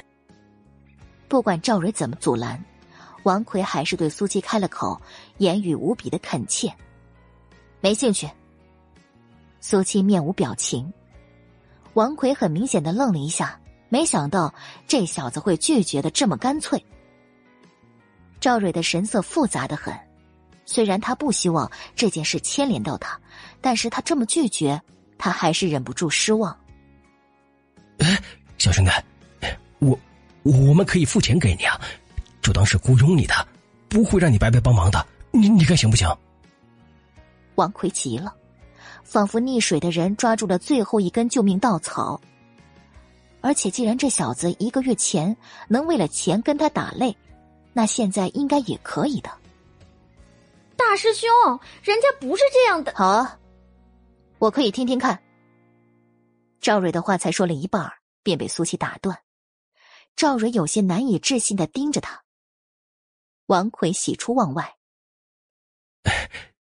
[1.28, 2.64] 不管赵蕊怎么阻拦，
[3.24, 5.00] 王奎还是对苏七开了口，
[5.38, 6.74] 言语无比的恳切。
[7.82, 8.28] 没兴趣。
[9.62, 10.92] 苏七面无表情，
[11.94, 14.54] 王奎很明显的愣了一下，没想到
[14.88, 16.84] 这小子会拒绝的这么干脆。
[18.40, 19.94] 赵蕊的神色复杂的很，
[20.66, 23.20] 虽然他不希望这件事牵连到他，
[23.62, 24.82] 但是他这么拒绝，
[25.18, 26.58] 他还是忍不住失望。
[28.00, 28.18] 哎，
[28.58, 28.92] 小兄弟，
[29.80, 29.98] 我
[30.44, 31.80] 我们可以付钱给你啊，
[32.42, 33.34] 就当是雇佣你的，
[33.90, 36.08] 不会让你白白帮忙的，你你看行不行？
[37.56, 38.34] 王奎急了。
[39.04, 42.22] 仿佛溺水的人抓住了最后一根救命稻草。
[43.42, 45.36] 而且，既然这小子一个月前
[45.68, 47.16] 能为了钱跟他打擂，
[47.80, 49.32] 那现在应该也可以的。
[50.76, 51.30] 大师兄，
[51.82, 52.94] 人家不是这样的。
[52.94, 53.40] 好啊，
[54.38, 55.24] 我可以听听看。
[56.60, 57.90] 赵蕊的话才说了一半，
[58.22, 59.18] 便被苏七打断。
[60.18, 62.22] 赵蕊有些难以置信的盯着他。
[63.46, 64.76] 王奎喜出望外：“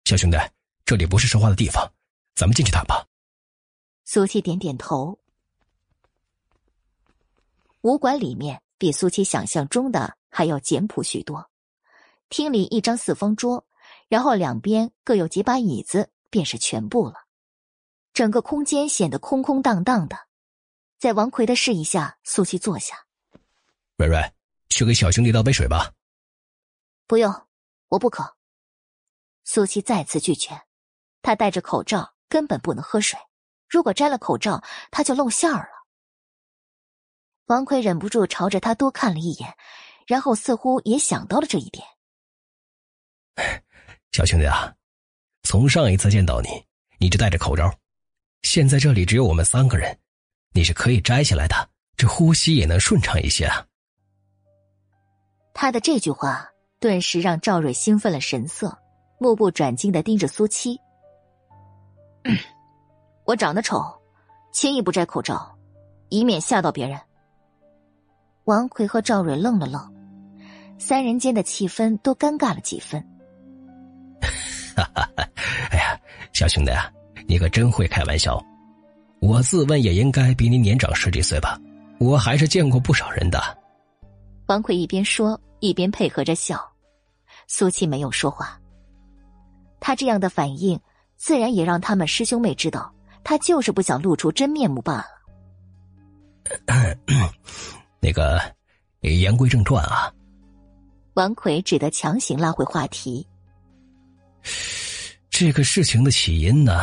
[0.06, 0.38] 小兄弟，
[0.84, 1.88] 这里不是说话的地方。”
[2.34, 3.08] 咱们进去谈吧。
[4.04, 5.20] 苏七点点头。
[7.82, 11.50] 武馆里面比苏七想象中的还要简朴许多，
[12.30, 13.68] 厅里一张四方桌，
[14.08, 17.28] 然后两边各有几把椅子，便是全部了。
[18.14, 20.18] 整个空间显得空空荡荡的。
[20.98, 23.06] 在王奎的示意下，苏七坐下。
[23.98, 24.34] 蕊蕊，
[24.70, 25.94] 去给小兄弟倒杯水吧。
[27.06, 27.32] 不用，
[27.90, 28.36] 我不渴。
[29.44, 30.64] 苏七再次拒绝。
[31.22, 32.12] 他戴着口罩。
[32.30, 33.20] 根本不能喝水，
[33.70, 35.86] 如果摘了口罩，他就露馅儿了。
[37.46, 39.56] 王奎忍不住朝着他多看了一眼，
[40.08, 41.86] 然后似乎也想到了这一点。
[44.12, 44.74] 小兄弟啊，
[45.44, 46.50] 从上一次见到你，
[47.00, 47.74] 你就戴着口罩，
[48.44, 49.98] 现在这里只有我们三个人，
[50.54, 53.66] 你是可以摘下来的，这呼吸也能顺畅一些啊。
[55.54, 56.50] 他的这句话
[56.80, 58.78] 顿时让赵蕊兴奋了神色，
[59.20, 60.80] 目不转睛的盯着苏七。
[63.26, 63.82] 我长得丑，
[64.52, 65.58] 轻易不摘口罩，
[66.10, 67.00] 以免吓到别人。
[68.46, 69.93] 王奎和赵蕊愣了愣，
[70.86, 73.02] 三人间的气氛都尴尬了几分。
[74.76, 75.10] 哈哈，
[75.72, 75.98] 哎呀，
[76.34, 76.92] 小兄弟啊，
[77.26, 78.38] 你可真会开玩笑。
[79.22, 81.58] 我自问也应该比你年长十几岁吧，
[82.00, 83.42] 我还是见过不少人的。
[84.48, 86.60] 王奎一边说一边配合着笑，
[87.48, 88.60] 苏七没有说话。
[89.80, 90.78] 他这样的反应。
[91.16, 95.06] 自然也让他们师兄妹知道，他就是不想露出真面目罢了。
[98.02, 98.42] 那个，
[99.00, 100.12] 言归正传啊。
[101.16, 103.26] 王奎只得强行拉回话题。
[105.30, 106.80] 这个事情的起因呢，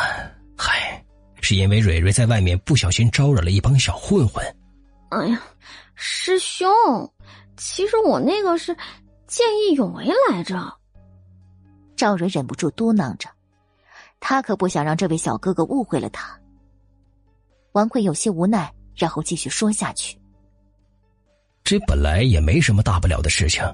[0.57, 1.05] 嗨，
[1.41, 4.45] 是因为蕊蕊在外面不小心招惹了一帮小混混。
[5.11, 5.43] 哎呀，
[5.95, 6.69] 师兄，
[7.57, 8.77] 其实我那个是
[9.27, 10.77] 见义勇为来着。
[11.97, 13.29] 赵蕊忍不住嘟囔着。
[14.21, 16.39] 他可不想让这位小哥哥误会了他。
[17.73, 20.19] 王奎有些无奈，然后继续说下去
[21.65, 23.65] ：“这本来也没什么大不了的事情，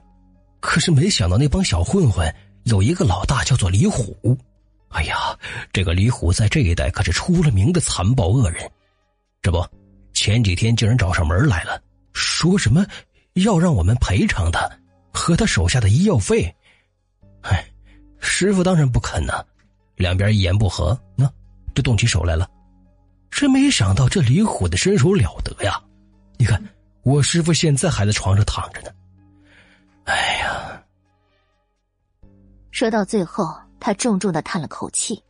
[0.60, 4.36] 可是没想到那帮小混混有一个老大叫做李虎。
[4.88, 5.38] 哎呀，
[5.72, 8.70] 这个李虎在这一带可是出了名的残暴恶人。
[9.42, 9.64] 这不，
[10.14, 11.80] 前几天竟然找上门来了，
[12.12, 12.84] 说什么
[13.34, 14.68] 要让我们赔偿他
[15.12, 16.54] 和他手下的医药费。
[17.42, 17.64] 哎，
[18.20, 19.44] 师傅当然不肯呢。”
[19.96, 21.26] 两边一言不合，那
[21.74, 22.46] 就动起手来了。
[23.30, 25.82] 真没想到这李虎的身手了得呀！
[26.36, 26.62] 你看，
[27.02, 28.90] 我师傅现在还在床上躺着呢。
[30.06, 30.84] 哎呀！
[32.70, 35.22] 说到最后，他重重的叹了口气。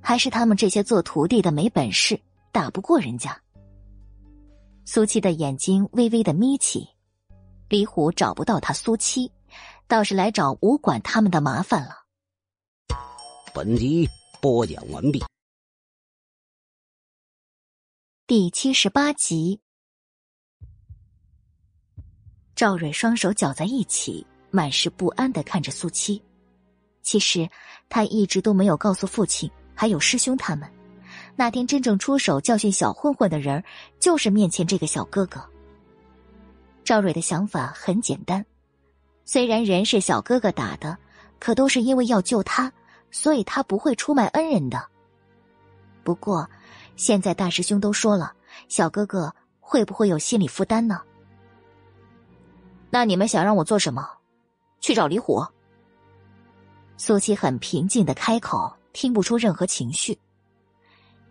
[0.00, 2.18] 还是他们这些做徒弟的没本事，
[2.52, 3.38] 打不过人家。
[4.84, 6.88] 苏七的眼睛微微的眯起，
[7.68, 9.30] 李虎找不到他苏七，
[9.86, 12.06] 倒是来找武馆他们的麻烦了。
[13.52, 14.08] 本集
[14.40, 15.22] 播讲完毕。
[18.26, 19.60] 第七十八集，
[22.58, 26.20] 赵蕊双手搅在一起，满是不安的看着苏七。
[27.04, 27.48] 其实
[27.88, 30.68] 他一直都没有告诉父亲，还有师兄他们，
[31.36, 33.62] 那天真正出手教训小混混的人，
[34.00, 35.40] 就是面前这个小哥哥。
[36.82, 38.44] 赵蕊的想法很简单，
[39.24, 40.98] 虽然人是小哥哥打的，
[41.38, 42.72] 可都是因为要救他，
[43.12, 44.84] 所以他不会出卖恩人的。
[46.02, 46.50] 不过。
[46.96, 48.32] 现在大师兄都说了，
[48.68, 51.00] 小哥哥会不会有心理负担呢？
[52.90, 54.08] 那你们想让我做什么？
[54.80, 55.44] 去找李虎。
[56.96, 60.18] 苏七很平静的开口，听不出任何情绪。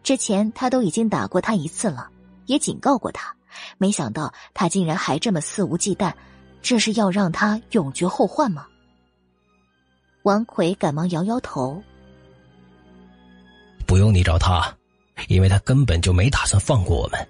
[0.03, 2.09] 之前他都已经打过他一次了，
[2.45, 3.35] 也警告过他，
[3.77, 6.13] 没想到他竟然还这么肆无忌惮，
[6.61, 8.67] 这是要让他永绝后患吗？
[10.23, 11.81] 王奎赶忙摇摇头，
[13.85, 14.73] 不用你找他。
[15.29, 17.27] 因为他根本就没打算放过我们，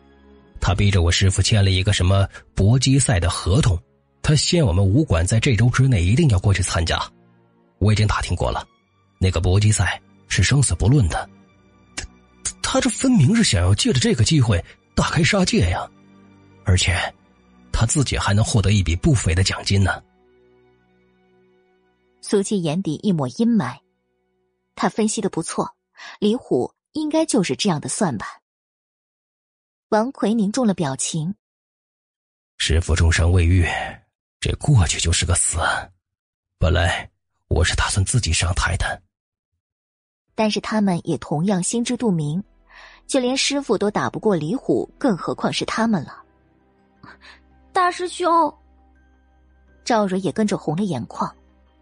[0.59, 3.79] 他逼着我师傅签了一个什么搏击赛的合同，
[4.27, 7.01] 他限我们武馆在这周之内一定要过去参加。
[7.77, 8.67] 我已经打听过了，
[9.21, 11.29] 那个搏击赛是生死不论的。
[11.95, 12.05] 他
[12.61, 14.61] 他这分明是想要借着这个机会
[14.93, 15.89] 大开杀戒呀，
[16.65, 16.93] 而且
[17.71, 20.03] 他自己还能获得一笔不菲的奖金呢。
[22.19, 23.77] 苏七眼底一抹阴霾，
[24.75, 25.73] 他分析的不错，
[26.19, 26.73] 李虎。
[26.91, 28.27] 应该就是这样的算盘。
[29.87, 31.35] 王奎凝重了表情。
[32.57, 33.63] 师傅重伤未愈，
[34.39, 35.57] 这过去就是个死。
[36.59, 37.09] 本来
[37.47, 39.01] 我是打算自己上台的，
[40.35, 42.43] 但是他们也同样心知肚明，
[43.07, 46.23] 就连师傅都打不过李虎，更何况是他们了。
[47.71, 48.53] 大师兄，
[49.83, 51.33] 赵蕊也跟着红了眼眶，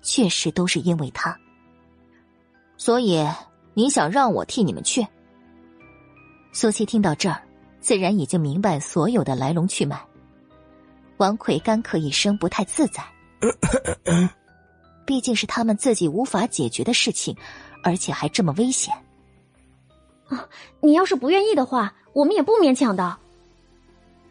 [0.02, 1.38] 确实都是因为他，
[2.78, 3.26] 所以。
[3.78, 5.06] 你想让我替你们去？
[6.54, 7.44] 苏七听到这儿，
[7.82, 10.02] 自然已经明白所有的来龙去脉。
[11.18, 13.04] 王奎干咳一声，不太自在。
[15.06, 17.36] 毕竟是他们自己无法解决的事情，
[17.84, 18.94] 而且还这么危险。
[20.28, 20.48] 啊，
[20.82, 23.16] 你要是不愿意的话，我们也不勉强的。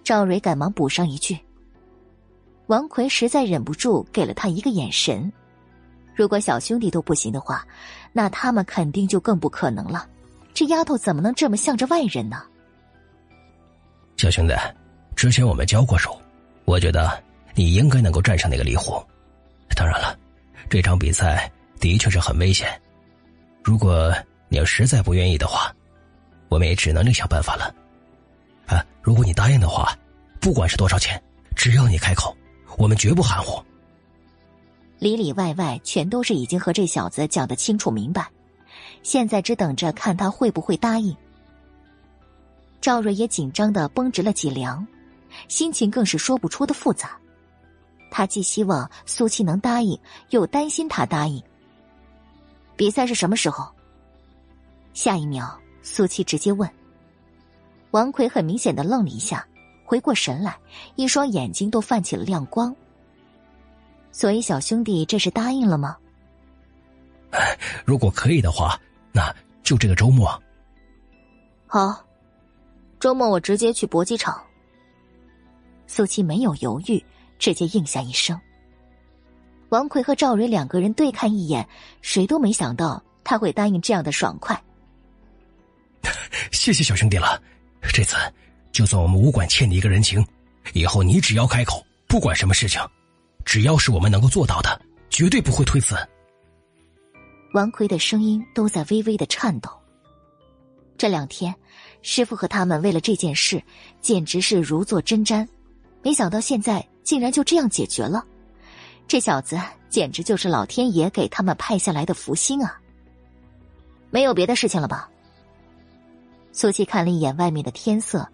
[0.02, 1.38] 赵蕊赶忙补上一句。
[2.66, 5.32] 王奎实在忍不住，给了他一个眼神。
[6.14, 7.66] 如果小兄弟都不行的话，
[8.12, 10.08] 那他们肯定就更不可能了。
[10.52, 12.42] 这丫头怎么能这么向着外人呢？
[14.16, 14.54] 小兄弟，
[15.14, 16.18] 之前我们交过手，
[16.64, 17.22] 我觉得
[17.54, 19.02] 你应该能够战胜那个李虎。
[19.76, 20.16] 当然了，
[20.68, 22.68] 这场比赛的确是很危险。
[23.62, 24.14] 如果
[24.48, 25.74] 你要实在不愿意的话，
[26.48, 27.74] 我们也只能另想办法了。
[28.66, 29.96] 啊，如果你答应的话，
[30.40, 31.20] 不管是多少钱，
[31.56, 32.36] 只要你开口，
[32.78, 33.62] 我们绝不含糊。
[34.98, 38.26] 里里外外全都是已经和这小子讲得清楚明白，
[39.02, 41.14] 现在只等着看他会不会答应。
[42.80, 44.86] 赵瑞也紧张的绷直了脊梁，
[45.48, 47.18] 心情更是说不出的复杂。
[48.10, 49.98] 他既希望苏七能答应，
[50.30, 51.42] 又担心他答应。
[52.76, 53.68] 比赛是什么时候？
[54.92, 56.68] 下一秒，苏七直接问。
[57.90, 59.46] 王奎很明显的愣了一下，
[59.84, 60.56] 回过神来，
[60.94, 62.74] 一双眼睛都泛起了亮光。
[64.12, 65.96] 所以，小兄弟这是答应了吗？
[67.84, 68.80] 如果可以的话，
[69.12, 70.40] 那就这个周末。
[71.66, 72.04] 好，
[73.00, 74.40] 周末我直接去搏击场。
[75.86, 77.02] 苏七没有犹豫，
[77.38, 78.38] 直接应下一声。
[79.70, 81.66] 王奎和赵蕊两个人对看一眼，
[82.00, 84.62] 谁都没想到他会答应这样的爽快。
[86.52, 87.42] 谢谢小兄弟了，
[87.92, 88.16] 这次
[88.70, 90.24] 就算我们武馆欠你一个人情，
[90.72, 92.80] 以后你只要开口，不管什么事情。
[93.44, 94.80] 只要是我们能够做到的，
[95.10, 95.94] 绝对不会推辞。
[97.52, 99.70] 王奎的声音都在微微的颤抖。
[100.96, 101.54] 这两天，
[102.02, 103.62] 师傅和他们为了这件事，
[104.00, 105.46] 简直是如坐针毡。
[106.04, 108.22] 没想到现在竟然就这样解决了，
[109.08, 109.58] 这小子
[109.88, 112.78] 简直就是老天爷给他们派下来的福星啊！
[114.10, 115.08] 没有别的事情了吧？
[116.52, 118.28] 苏七看了一眼外面的天色，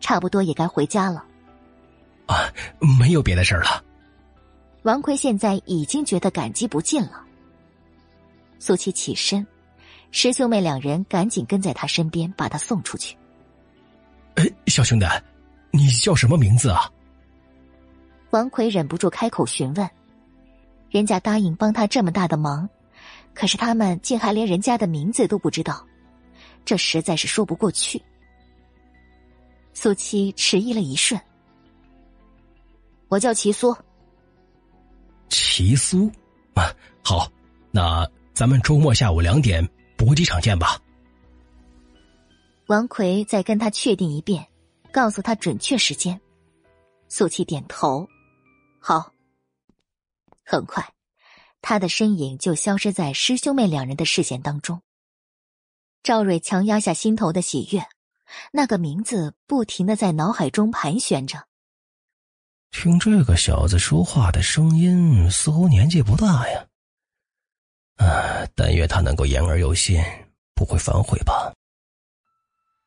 [0.00, 1.24] 差不多也该回家了。
[2.26, 2.52] 啊，
[2.98, 3.82] 没有别的事了。
[4.82, 7.22] 王奎现在已经觉得感激不尽了。
[8.58, 9.46] 苏七起身，
[10.10, 13.16] 师兄妹两人赶紧跟在他身边，把他送出去。
[14.34, 15.06] 哎，小兄弟，
[15.70, 16.90] 你叫什么名字啊？
[18.32, 19.88] 王奎忍不住开口询问。
[20.90, 22.68] 人家答应帮他这么大的忙，
[23.34, 25.86] 可是他们竟还连人家的名字都不知道，
[26.64, 28.02] 这实在是说不过去。
[29.74, 31.20] 苏七迟疑了一瞬，
[33.08, 33.74] 我叫齐苏。
[35.28, 36.10] 齐苏，
[36.54, 37.30] 啊，好，
[37.70, 40.78] 那咱们周末下午两点搏击场见吧。
[42.66, 44.46] 王奎再跟他确定一遍，
[44.90, 46.18] 告诉他准确时间。
[47.08, 48.06] 苏七点头，
[48.82, 49.12] 好。
[50.44, 50.92] 很快，
[51.62, 54.82] 他的身影就消失在师兄妹两人的视线当中。
[56.02, 57.86] 赵瑞强压下心头的喜悦，
[58.50, 61.46] 那个名字不停的在脑海中盘旋着。
[62.72, 66.66] 听这个小子说话的声音，似乎年纪不大呀。
[67.98, 70.02] 啊，但愿他能够言而有信，
[70.54, 71.52] 不会反悔吧。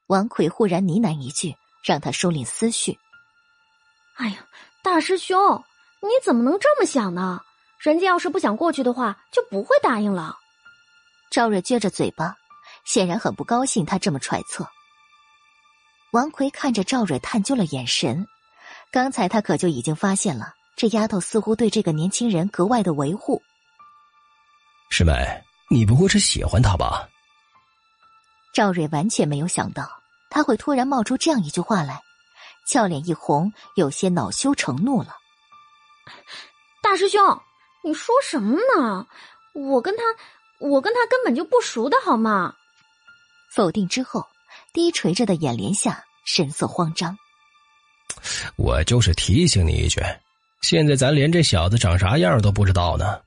[0.08, 2.98] 王奎忽然呢喃一句，让他收敛思绪。
[4.18, 4.46] 哎呀，
[4.84, 5.64] 大师兄，
[6.06, 7.42] 你怎么能这么想呢？
[7.80, 10.38] 人家要是不想过去的话，就不会答应了。
[11.30, 12.36] 赵瑞撅着嘴巴，
[12.86, 14.68] 显然很不高兴他这么揣测。
[16.12, 18.26] 王奎看着赵蕊探究了眼神，
[18.92, 23.42] 刚才他可就已经发现了，这丫头似乎对这个年轻人格外的维护。
[24.90, 27.08] 师妹，你不会是喜欢他吧？
[28.54, 29.90] 赵蕊完全没有想到
[30.30, 32.02] 他会突然冒出这样一句话来，
[32.66, 35.10] 俏脸一红，有些恼羞成怒了。
[36.82, 37.42] 大师兄，
[37.84, 39.08] 你说什么呢？
[39.54, 40.04] 我跟他，
[40.60, 42.56] 我跟他根本就不熟的好吗？
[43.54, 44.28] 否定之后，
[44.74, 47.18] 低垂着的眼帘下神色慌张。
[48.58, 50.02] 我就是提醒你一句，
[50.62, 53.22] 现在咱连这小子长啥样都不知道呢。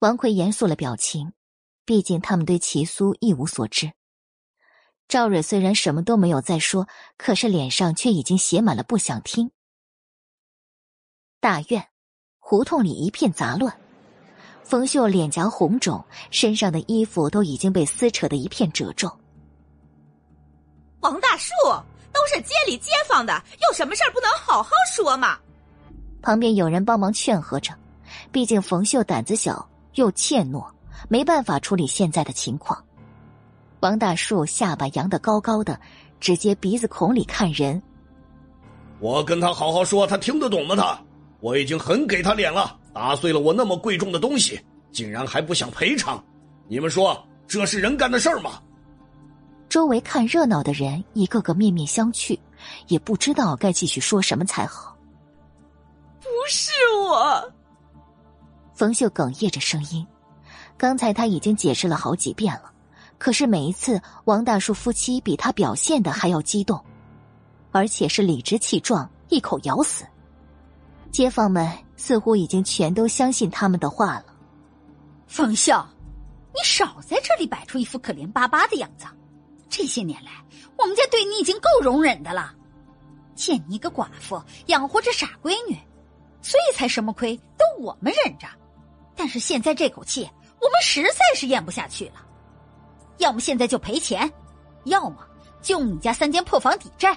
[0.00, 1.32] 王奎严肃了表情。
[1.84, 3.92] 毕竟他们对齐苏一无所知。
[5.08, 9.50] 赵蕊虽然什么都没有再说，可是脸上却已经写满了不想听。
[11.40, 11.86] 大院，
[12.40, 13.72] 胡同里一片杂乱。
[14.64, 19.08] 冯秀脸颊红肿，身上的衣服都已经被撕扯的一片褶皱。
[20.98, 21.54] 王大树，
[22.12, 25.38] 都是街里街坊的，有什么事儿不能好好说吗？
[26.20, 27.72] 旁边有人帮忙劝和着，
[28.32, 30.66] 毕竟冯秀胆子小又怯懦。
[31.08, 32.84] 没办法处理现在的情况，
[33.78, 35.78] 王大树下巴扬得高高的，
[36.18, 37.80] 直接鼻子孔里看人。
[38.98, 40.74] 我跟他好好说，他听得懂吗？
[40.74, 41.00] 他，
[41.40, 44.60] 我已经很给他脸了，打碎了我那么贵重的东西，
[44.90, 46.22] 竟然还不想赔偿，
[46.66, 48.60] 你们说这是人干的事儿吗？
[49.68, 52.38] 周围看热闹的人一个个面面相觑，
[52.86, 54.96] 也不知道该继续说什么才好。
[56.20, 56.72] 不是
[57.06, 57.52] 我，
[58.74, 60.06] 冯秀哽咽着声音。
[60.76, 62.72] 刚才他已经解释了好几遍了，
[63.18, 66.82] 可是每一次王大叔夫妻比他表现的还要激动，
[67.70, 70.04] 而且是理直气壮，一口咬死。
[71.10, 74.26] 街坊们似乎已经全都相信他们的话了。
[75.26, 75.88] 冯笑，
[76.54, 79.06] 你少在这里摆出一副可怜巴巴的样子。
[79.68, 80.30] 这些年来，
[80.76, 82.54] 我们家对你已经够容忍的了，
[83.34, 85.76] 见你一个寡妇养活着傻闺女，
[86.40, 88.46] 所以才什么亏都我们忍着。
[89.14, 90.28] 但是现在这口气。
[90.60, 92.14] 我们实在是咽不下去了，
[93.18, 94.28] 要么现在就赔钱，
[94.86, 95.18] 要么
[95.62, 97.16] 就你家三间破房抵债，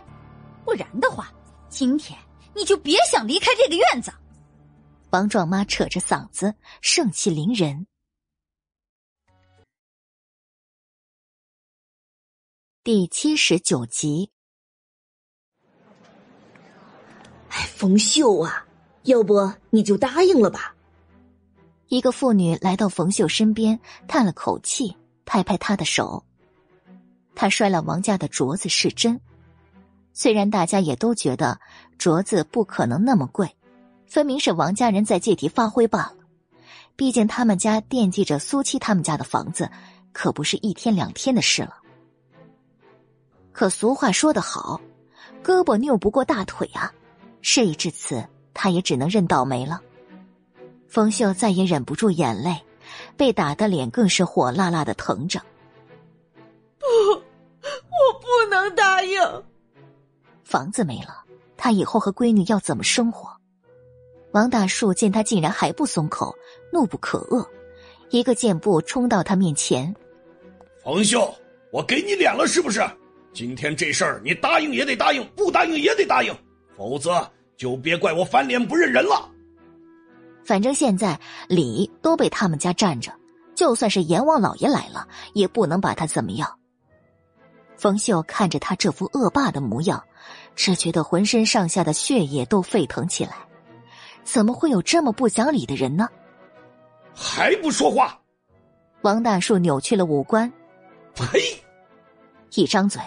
[0.63, 1.33] 不然的话，
[1.67, 2.15] 今天
[2.55, 4.11] 你就别想离开这个院子。
[5.11, 7.87] 王壮妈扯着嗓子，盛气凌人。
[12.83, 14.31] 第七十九集。
[17.49, 18.65] 哎，冯秀啊，
[19.03, 20.75] 要不你就答应了吧。
[21.89, 26.25] 一个妇女来到冯秀身边，叹了口气，拍拍她的手。
[27.35, 29.19] 他摔了王家的镯子是真，
[30.13, 31.59] 虽然大家也都觉得
[31.97, 33.55] 镯子不可能那么贵，
[34.07, 36.15] 分明是王家人在借题发挥罢了。
[36.95, 39.69] 毕竟他们家惦记着苏七他们家的房子，
[40.11, 41.77] 可不是一天两天的事了。
[43.53, 44.79] 可俗话说得好，
[45.43, 46.93] 胳膊拗不过大腿啊！
[47.41, 48.23] 事已至此，
[48.53, 49.81] 他也只能认倒霉了。
[50.87, 52.61] 冯秀再也忍不住眼泪，
[53.17, 55.41] 被打的脸更是火辣辣的疼着。
[56.77, 56.85] 不，
[57.63, 59.19] 我不能答应。
[60.51, 61.23] 房子没了，
[61.55, 63.29] 他以后和闺女要怎么生活？
[64.33, 66.35] 王大树见他竟然还不松口，
[66.73, 67.47] 怒不可遏，
[68.09, 69.95] 一个箭步冲到他面前。
[70.83, 71.33] 冯秀，
[71.71, 72.81] 我给你脸了是不是？
[73.31, 76.35] 今天这事儿你答应也得答应，不答应也得答应，
[76.75, 79.31] 否则就别怪我翻脸不认人了。
[80.43, 83.09] 反正现在礼都被他们家占着，
[83.55, 86.59] 就算是阎王老爷来了，也不能把他怎么样。
[87.77, 90.03] 冯秀看着他这副恶霸的模样，
[90.55, 93.35] 只觉得浑身上下的血液都沸腾起来。
[94.23, 96.07] 怎么会有这么不讲理的人呢？
[97.13, 98.19] 还不说话！
[99.01, 100.51] 王大树扭曲了五官，
[101.15, 101.39] 呸！
[102.53, 103.01] 一张嘴，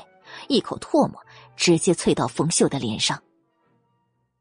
[0.49, 1.21] 一口唾沫
[1.57, 3.23] 直接啐到冯秀的脸上。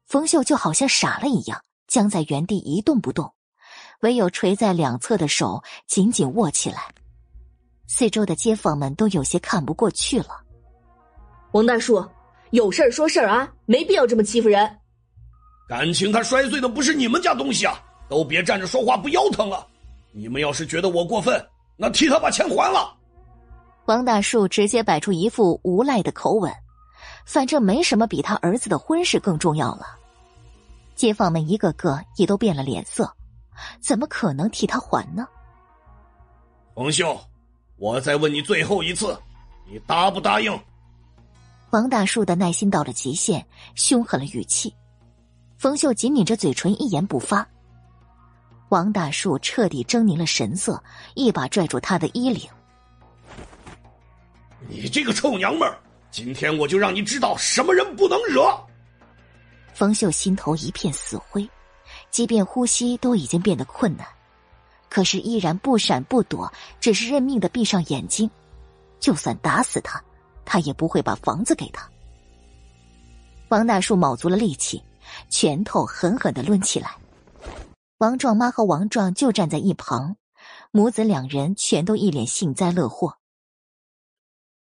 [0.04, 3.32] 冯秀就好像傻了一样，僵在原地一动不动，
[4.00, 6.92] 唯有垂在两侧的手紧紧握起来。
[7.86, 10.40] 四周的街坊们都有些看不过去了。
[11.52, 12.04] 王大叔，
[12.54, 14.78] 有事儿说事儿啊，没必要这么欺负人。
[15.68, 19.66] 感情他摔碎的不是你们家东西啊，都别站着说话不腰疼了。
[20.12, 21.44] 你们要是觉得我过分，
[21.76, 22.96] 那替他把钱还了。
[23.86, 26.52] 王大树直接摆出一副无赖的口吻，
[27.26, 29.86] 反正没什么比他儿子的婚事更重要了。
[30.94, 33.12] 街坊们一个个也都变了脸色，
[33.80, 35.26] 怎么可能替他还呢？
[36.72, 37.18] 冯秀，
[37.78, 39.18] 我再问你最后一次，
[39.68, 40.56] 你答不答应？
[41.74, 43.44] 王大树的耐心到了极限，
[43.74, 44.72] 凶狠了语气。
[45.56, 47.44] 冯秀紧抿着嘴唇，一言不发。
[48.68, 50.80] 王大树彻底狰狞了神色，
[51.16, 52.48] 一把拽住他的衣领
[54.70, 55.76] ：“你这个臭娘们儿，
[56.12, 58.56] 今天我就让你知道什么人不能惹！”
[59.74, 61.44] 冯秀心头一片死灰，
[62.08, 64.06] 即便呼吸都已经变得困难，
[64.88, 68.30] 可是依然不闪不躲，只是认命的闭上眼睛。
[69.00, 70.00] 就算打死他，
[70.44, 71.88] 他也不会把房子给他。
[73.48, 74.82] 王大树卯足了力气，
[75.28, 76.96] 拳头狠狠的抡起来。
[77.98, 80.16] 王壮妈和王壮就站在一旁，
[80.70, 83.18] 母子两人全都一脸幸灾乐祸。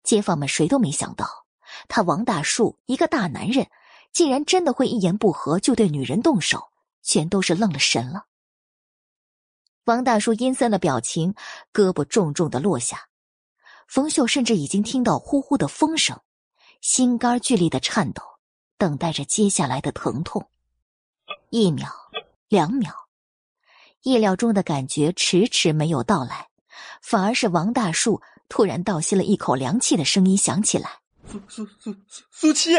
[0.03, 1.45] 街坊们谁都没想到，
[1.87, 3.67] 他王大树一个大男人，
[4.11, 6.69] 竟然真的会一言不合就对女人动手，
[7.01, 8.25] 全都是愣了神了。
[9.85, 11.33] 王大树阴森的表情，
[11.71, 13.07] 胳膊重重的落下。
[13.91, 16.17] 冯秀甚至已经听到呼呼的风声，
[16.79, 18.23] 心肝剧烈的颤抖，
[18.77, 20.49] 等待着接下来的疼痛。
[21.49, 21.89] 一秒，
[22.47, 22.95] 两秒。
[24.03, 26.47] 意料中的感觉迟迟没有到来，
[27.01, 30.89] 反而是王大树突然倒吸了一口凉气的声音响起来
[31.27, 32.69] ：“苏苏苏苏苏七！”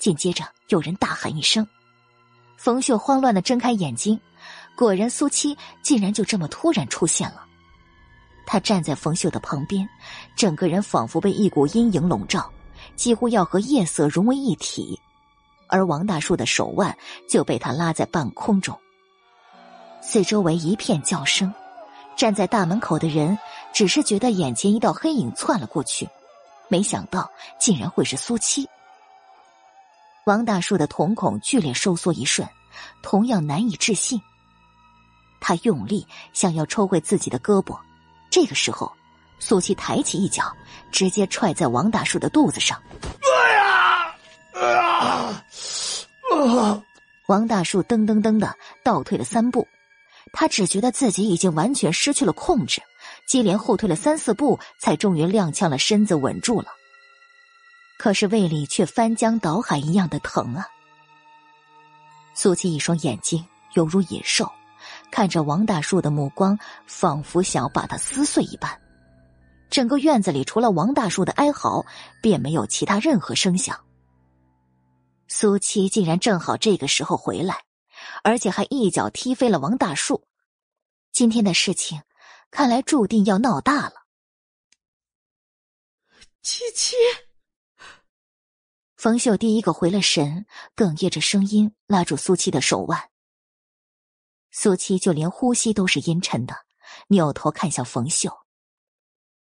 [0.00, 1.68] 紧接着有人大喊一声，
[2.56, 4.18] 冯秀慌乱的睁开眼睛，
[4.74, 7.46] 果然苏七竟然就这么突然出现了。
[8.52, 9.88] 他站在冯秀的旁边，
[10.34, 12.50] 整个人仿佛被一股阴影笼罩，
[12.96, 14.98] 几乎要和夜色融为一体，
[15.68, 16.98] 而王大树的手腕
[17.28, 18.76] 就被他拉在半空中。
[20.00, 21.54] 四周围一片叫声，
[22.16, 23.38] 站在大门口的人
[23.72, 26.08] 只是觉得眼前一道黑影窜了过去，
[26.66, 27.30] 没想到
[27.60, 28.68] 竟然会是苏七。
[30.24, 32.48] 王大树的瞳孔剧烈收缩一瞬，
[33.00, 34.20] 同样难以置信。
[35.40, 37.78] 他用力想要抽回自己的胳膊，
[38.30, 38.90] 这个时候，
[39.38, 40.44] 苏七抬起一脚，
[40.92, 42.80] 直接踹在王大树的肚子上。
[43.02, 44.16] 哎呀！
[44.54, 45.44] 啊！
[46.30, 46.82] 啊！
[47.26, 49.66] 王大树噔噔噔的倒退了三步。
[50.32, 52.80] 他只觉得自己已经完全失去了控制，
[53.26, 56.68] 接连后退了三四步，才终于踉跄了身子，稳住了。
[57.98, 60.68] 可是胃里却翻江倒海一样的疼啊！
[62.34, 63.44] 苏七一双眼睛
[63.74, 64.50] 犹如野兽，
[65.10, 68.80] 看着王大树的目光仿佛想要把他撕碎一般。
[69.68, 71.84] 整个院子里除了王大树的哀嚎，
[72.22, 73.78] 便没有其他任何声响。
[75.28, 77.62] 苏七竟然正好这个时候回来。
[78.22, 80.26] 而且还一脚踢飞了王大树，
[81.12, 82.00] 今天的事情
[82.50, 84.06] 看来注定要闹大了。
[86.40, 86.96] 七七，
[88.96, 93.09] 冯秀第一个回了神，哽咽着声音拉住苏七的手腕。
[94.50, 96.54] 苏七就连呼吸都是阴沉的，
[97.08, 98.30] 扭头看向冯秀。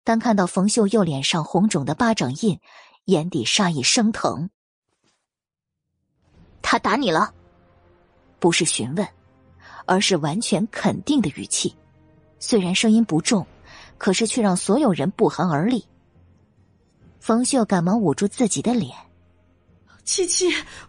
[0.04, 2.60] 当看到冯秀右脸上红肿的巴掌印，
[3.04, 4.50] 眼底杀意升腾。
[6.62, 7.34] 他打你了。
[8.38, 9.06] 不是询问，
[9.86, 11.76] 而是完全肯定的语气。
[12.38, 13.46] 虽然声音不重，
[13.98, 15.86] 可是却让所有人不寒而栗。
[17.18, 18.96] 冯秀赶忙捂住自己的脸
[20.04, 20.46] ：“七七，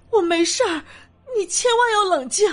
[0.09, 0.85] 我没事儿，
[1.37, 2.47] 你千万要冷静。”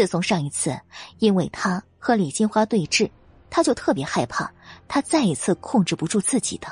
[0.00, 0.80] 自从上一次
[1.18, 3.10] 因为他和李金花对峙，
[3.50, 4.50] 他就特别害怕
[4.88, 6.68] 他再一次控制不住自己的。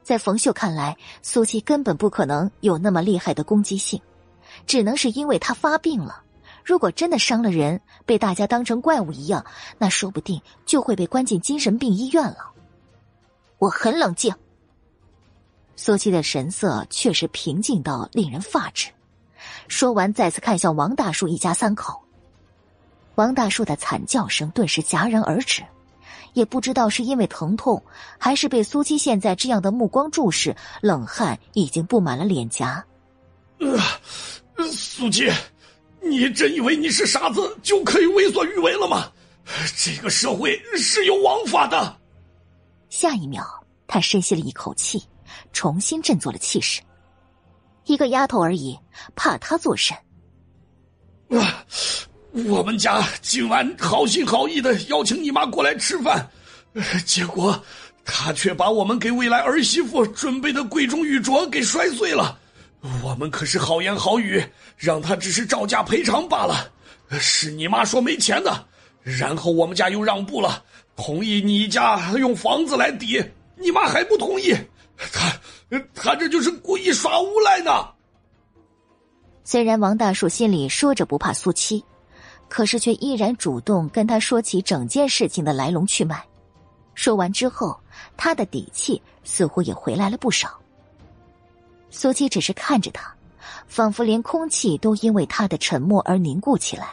[0.00, 4.00] 在冯秀看来，苏七根本不可能有那么厉害的攻击性。
[4.68, 6.22] 只能是因为他发病了。
[6.64, 9.44] 如果真的伤了人，被大家当成怪物一样，
[9.76, 12.52] 那说不定就会被关进精神病医院了。
[13.58, 14.32] 我很冷静。
[15.74, 18.90] 苏七的神色确实平静到令人发指。
[19.70, 22.02] 说完，再次看向王大树一家三口。
[23.14, 25.62] 王大树的惨叫声顿时戛然而止，
[26.32, 27.80] 也不知道是因为疼痛，
[28.18, 32.84] 还是被苏七现在这样的目光注视，冷汗已经布满了脸颊。
[34.72, 35.30] 苏七，
[36.02, 39.08] 你真以为你是傻子就可以为所欲为了吗？
[39.76, 41.96] 这个社会是有王法的。
[42.88, 43.44] 下一秒，
[43.86, 45.00] 他深吸了一口气，
[45.52, 46.82] 重新振作了气势。
[47.90, 48.78] 一个丫头而已，
[49.16, 49.96] 怕她做甚？
[51.30, 51.64] 啊！
[52.46, 56.30] 我们家今晚好心好意的邀请你妈过来吃饭，
[57.04, 57.60] 结果
[58.04, 62.38] 她却把我们给未来儿媳妇准备的贵重玉镯给摔碎了。
[63.02, 64.40] 我们可是好言好语，
[64.76, 66.70] 让她只是照价赔偿罢了。
[67.18, 68.64] 是你妈说没钱的，
[69.02, 70.62] 然后我们家又让步了，
[70.94, 73.20] 同意你家用房子来抵，
[73.56, 74.54] 你妈还不同意。
[75.12, 75.32] 她，
[75.94, 77.88] 他这就是故意耍无赖呢。
[79.44, 81.84] 虽然王大树心里说着不怕苏七，
[82.48, 86.24] 可是却依然主动跟他说起整件事情的来龙去脉。
[86.94, 87.78] 说完之后，
[88.16, 90.60] 他的底气似乎也回来了不少。
[91.88, 93.14] 苏七只是看着他，
[93.66, 96.88] 仿佛连空气都因为他的沉默而凝固起来。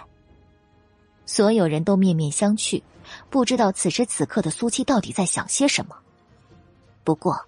[1.26, 2.82] 所有人都面面相觑，
[3.30, 5.96] 不知道此时此刻的苏七到底在想些什么。
[7.04, 7.40] 不过，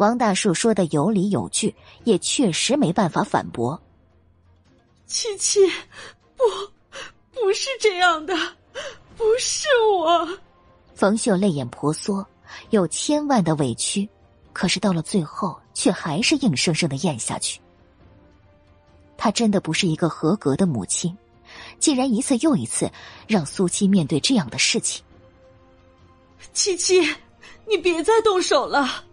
[0.00, 3.78] 王大树说的有理有据，也确实没办法反驳。
[5.06, 5.60] 七七，
[6.38, 6.42] 不，
[7.34, 8.34] 不是这样的，
[9.14, 10.26] 不是我。
[10.94, 12.26] 冯秀泪眼婆娑，
[12.70, 14.08] 有千万的委屈，
[14.54, 17.60] 可是到了最后，却还是硬生生的咽下去。
[19.18, 21.14] 她真的不是一个合格的母亲，
[21.78, 22.90] 竟然一次又一次
[23.26, 25.04] 让苏七面对这样的事情。
[26.54, 27.02] 七七，
[27.68, 29.04] 你别再动手了，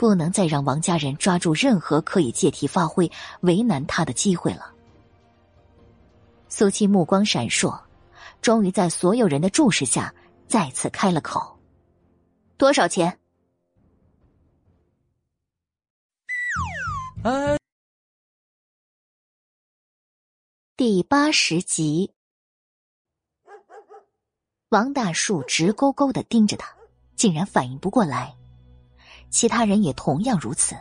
[0.00, 3.12] 不能再让王家人抓住任何可以借题发挥、
[3.42, 4.74] 为难他的机会了。
[6.48, 7.78] 苏七目光闪烁，
[8.40, 10.14] 终于在所有人的注视下
[10.48, 11.60] 再次开了口
[12.56, 13.20] ：“多少钱？”
[17.22, 17.58] 哎，
[20.78, 22.14] 第八十集，
[24.70, 26.74] 王大树直勾勾的盯着他，
[27.16, 28.39] 竟然反应不过来。
[29.30, 30.76] 其他人也同样如此，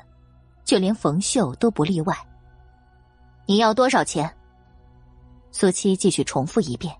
[0.65, 2.17] 就连冯秀都不例外。
[3.45, 4.29] 你要多少钱？
[5.51, 6.95] 苏七继续重复一遍。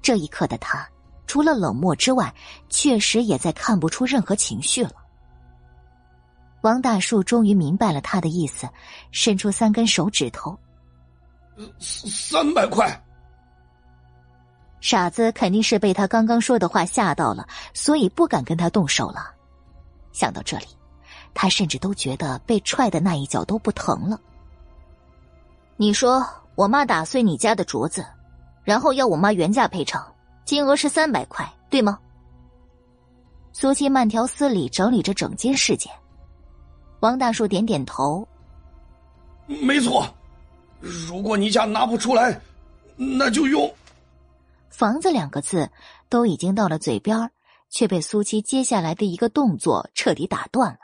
[0.00, 0.88] 这一刻的他，
[1.26, 2.34] 除了冷漠之外，
[2.68, 4.92] 确实也再看不出任何情绪了。
[6.62, 8.68] 王大树终于明白了他的意思，
[9.10, 10.58] 伸出三根手指头。
[11.78, 12.88] 三百块。
[14.80, 19.32] 傻子肯定是被他刚刚说的话吓到了，所以不敢跟他动手了。
[20.12, 20.66] 想到这里，
[21.34, 24.20] 他甚至都觉得被踹的那一脚都不疼了。
[25.76, 26.24] 你说。
[26.54, 28.04] 我妈打碎你家的镯子，
[28.62, 30.06] 然后要我妈原价赔偿，
[30.44, 31.98] 金额是三百块，对吗？
[33.54, 35.90] 苏七慢条斯理整理着整件事件。
[37.00, 38.28] 王大树点点头，
[39.46, 40.06] 没错。
[40.78, 42.38] 如果你家拿不出来，
[42.96, 43.74] 那就用。
[44.68, 45.66] 房子两个字
[46.10, 47.30] 都已经到了嘴边，
[47.72, 50.78] 却被苏七接下来的一个动作彻底打断了。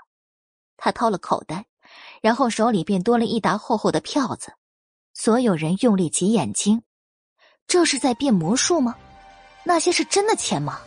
[0.77, 1.67] 他掏了口袋，
[2.23, 4.55] 然后手里便多了一沓厚厚的票子。
[5.15, 6.83] 所有人用力挤眼睛，
[7.67, 8.97] 这是在变魔术吗？
[9.65, 10.81] 那些是真的钱吗？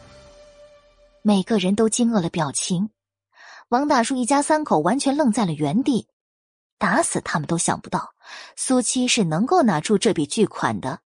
[1.22, 2.90] 每个人都惊愕了表情，
[3.70, 6.08] 王大叔一家三口完全愣在了原地，
[6.80, 8.16] 打死他们都想不到
[8.56, 11.02] 苏七是能够拿出这笔巨款的。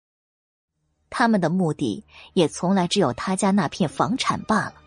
[1.09, 4.82] 他们的目的也从来只有他家那片房产罢了。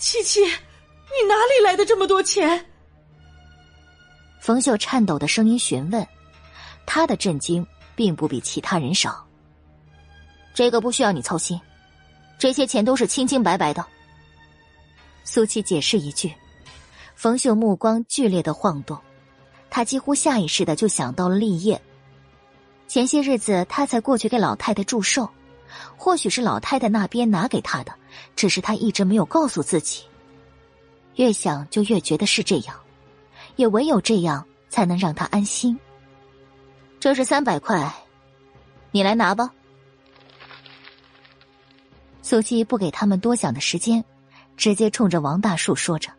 [0.00, 2.64] 七七，你哪里来的这么多钱？
[4.40, 6.04] 冯秀颤抖的声音询问。
[6.86, 7.64] 他的震惊
[7.94, 9.24] 并不比其他人少。
[10.54, 11.60] 这个不需要你操心，
[12.38, 13.84] 这些钱都是清清白白的。
[15.22, 16.32] 苏七解释一句，
[17.14, 18.98] 冯秀目光剧烈的晃动，
[19.68, 21.80] 他几乎下意识的就想到了立业。
[22.88, 25.28] 前些日子他才过去给老太太祝寿，
[25.98, 27.92] 或许是老太太那边拿给他的，
[28.36, 30.04] 只是他一直没有告诉自己。
[31.16, 32.80] 越想就越觉得是这样，
[33.56, 35.78] 也唯有这样才能让他安心。
[36.98, 37.92] 这是三百块，
[38.90, 39.50] 你来拿吧。
[42.22, 44.04] 苏七不给他们多想的时间，
[44.56, 46.10] 直接冲着王大树说着。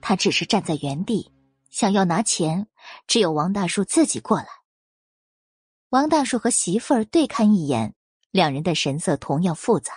[0.00, 1.30] 他只是站在原地，
[1.70, 2.66] 想要拿钱，
[3.06, 4.48] 只有王大树自己过来。
[5.90, 7.94] 王大树和媳妇儿对看一眼，
[8.30, 9.92] 两人的神色同样复杂，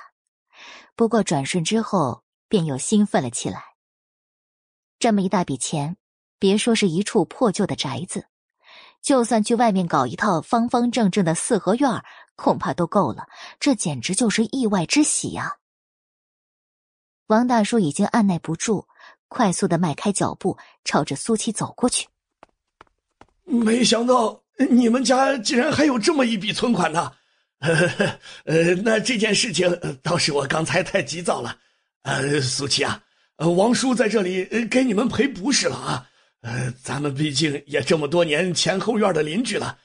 [1.00, 3.64] 不过转瞬之后便又兴奋了起来。
[5.00, 5.96] 这么一大笔钱，
[6.38, 8.26] 别说是一处破旧的宅子。
[9.02, 12.04] 就算去外面搞一套方方正正的四合院
[12.36, 13.30] 恐怕都够了。
[13.62, 15.56] 这简直就是意外之喜呀！
[17.28, 18.86] 王大叔已经按耐不住，
[19.30, 22.10] 快速的迈开脚步，朝着苏七走过去。
[23.46, 27.14] 没想到你们家竟然还有这么一笔存款呢！
[28.46, 29.70] 呃，那这件事情
[30.02, 31.58] 倒是我刚才太急躁了。
[32.04, 33.04] 呃，苏琪啊，
[33.36, 36.10] 呃，王叔在这里给你们赔不是了啊。
[36.42, 39.78] 呃，咱们毕竟也这么多年前后院的邻居了，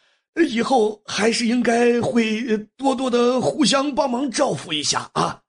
[0.49, 5.41] 以后还是应该会多多的互相帮忙照拂一下啊。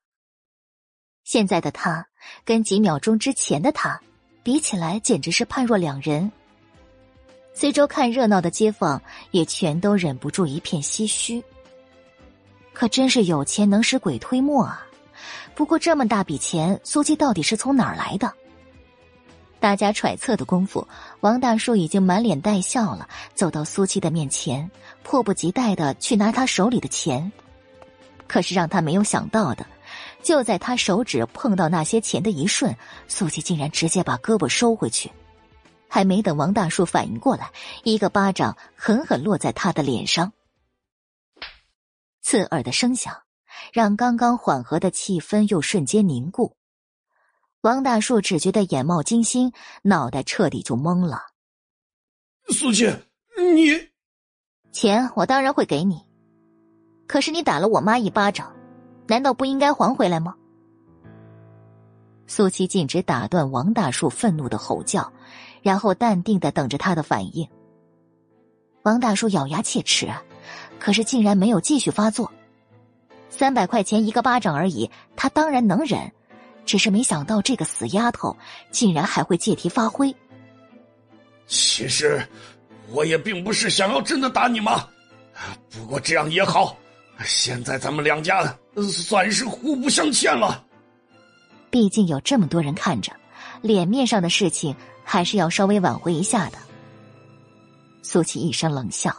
[1.23, 2.07] 现在的他
[2.43, 4.01] 跟几秒钟之前的他
[4.41, 6.31] 比起来，简直是判若两人。
[7.53, 11.43] 四周看热闹的街坊也全都忍不住一片唏嘘。
[12.75, 14.85] 可真是有钱能使鬼推磨啊！
[15.55, 18.31] 不过这么大笔钱，苏七到底是从哪儿来的？
[19.61, 20.85] 大家揣测的功夫，
[21.21, 24.69] 王大叔已经满脸带笑了，走到苏七的面前，
[25.01, 27.31] 迫不及待的去拿他手里的钱。
[28.27, 29.65] 可是让他没有想到的，
[30.21, 32.75] 就在他手指碰到那些钱的一瞬，
[33.07, 35.09] 苏七竟然直接把胳膊收回去，
[35.87, 37.49] 还没等王大叔反应过来，
[37.83, 40.33] 一个巴掌狠狠落在他的脸上，
[42.25, 43.15] 刺耳的声响
[43.71, 46.55] 让刚刚缓和的气氛又瞬间凝固。
[47.61, 51.21] 王大树只觉得眼冒金星，脑袋彻底就懵了。
[52.47, 52.91] 苏七，
[53.53, 53.91] 你
[54.71, 56.01] 钱我当然会给你，
[57.05, 58.51] 可是你打了我妈一巴掌，
[59.05, 60.33] 难道不应该还回来吗？
[62.25, 65.13] 苏七径直打断王大树愤怒的吼叫，
[65.61, 67.47] 然后淡定的等着他的反应。
[68.81, 70.11] 王大树咬牙切齿，
[70.79, 72.31] 可是竟然没有继续发作。
[73.29, 76.11] 三百块钱一个巴掌而已，他当然能忍。
[76.65, 78.35] 只是没想到这个死丫头
[78.71, 80.11] 竟然还会借题发挥。
[81.45, 82.27] 其实，
[82.89, 84.83] 我也并不是想要真的打你妈，
[85.69, 86.75] 不过这样也好，
[87.23, 88.43] 现在咱们两家
[88.91, 90.65] 算是互不相欠了。
[91.69, 93.11] 毕竟有这么多人看着，
[93.61, 96.57] 脸面上的事情还是要稍微挽回一下的。
[98.01, 99.15] 苏琪一声冷笑，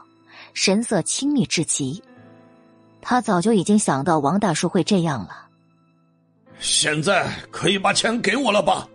[0.56, 2.02] 神色亲密至极。
[3.02, 5.46] 他早就已经想到王大叔会这样了。
[6.58, 8.88] 现在可以把钱给我了吧？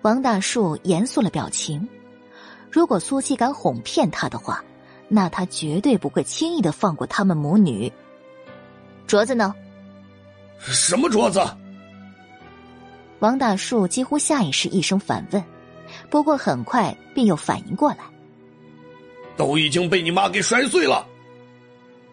[0.00, 1.86] 王大树严肃了表情。
[2.70, 4.64] 如果苏七敢哄骗他的话，
[5.08, 7.92] 那他绝对不会轻易的放过他们母女。
[9.06, 9.54] 镯子呢？
[10.58, 11.38] 什么镯子？
[13.18, 15.44] 王大树几乎下意识一声反问，
[16.08, 17.98] 不过很快便又反应过来，
[19.36, 21.06] 都已经被你妈给摔碎了。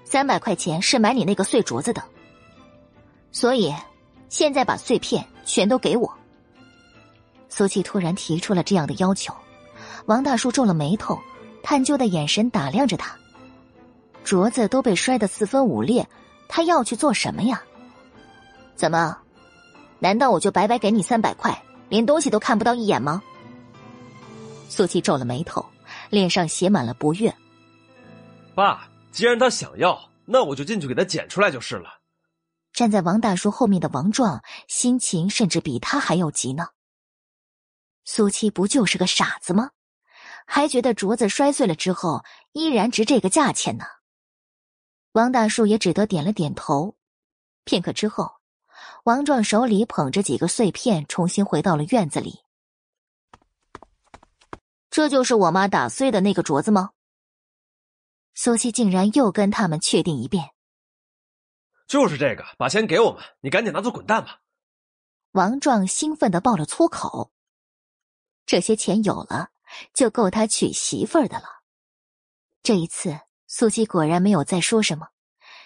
[0.03, 2.03] 三百块钱是买你那个碎镯子的，
[3.31, 3.73] 所以。
[4.29, 6.07] 现在把碎片全都给我。
[7.49, 9.33] 苏琪突然提出了这样的要求，
[10.05, 11.19] 王大叔皱了眉头，
[11.63, 13.17] 探究的眼神打量着他。
[14.23, 16.07] 镯子都被摔得四分五裂，
[16.47, 17.59] 他要去做什么呀？
[18.75, 19.17] 怎么？
[19.97, 23.23] 难道我就白白给你三百块，连东西都看不到一眼吗？
[24.69, 25.65] 苏琪皱了眉头，
[26.09, 27.33] 脸上写满了不悦。
[28.55, 31.99] 爸，既然他想要，那我就进去给他捡出来就是了。
[32.73, 36.67] 站在王大叔后面的王壮，心情甚至比他还要急呢。
[38.05, 39.71] 苏七不就是个傻子吗？
[40.45, 42.23] 还觉得镯子摔碎了之后
[42.53, 43.85] 依然值这个价钱呢？
[45.11, 46.95] 王大叔也只得点了点头。
[47.65, 48.31] 片刻之后，
[49.03, 52.39] 王壮手里捧着几个碎片，重新回到了院子里。
[54.89, 56.91] 这就是我妈打碎的那个镯子吗？
[58.33, 60.51] 苏七竟然又跟他们确定一遍。
[61.87, 64.41] 就是这个，把钱给我们，你赶紧拿走滚蛋吧！
[65.31, 67.31] 王壮兴奋的爆了粗口。
[68.45, 69.49] 这些钱有了，
[69.93, 71.45] 就够他娶媳妇儿的了。
[72.63, 75.09] 这一次，苏七果然没有再说什么，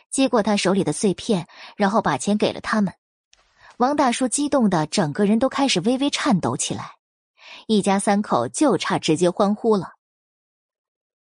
[0.10, 2.94] 接过他手里的碎片，然后把钱给了他们。
[3.78, 6.98] 王大叔激动的整个人都开始微微颤抖起来，
[7.68, 9.94] 一家三口就差直接欢呼了。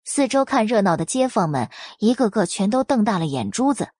[0.04, 3.90] 四周看热闹的街坊们，一个个全都瞪大了眼珠子。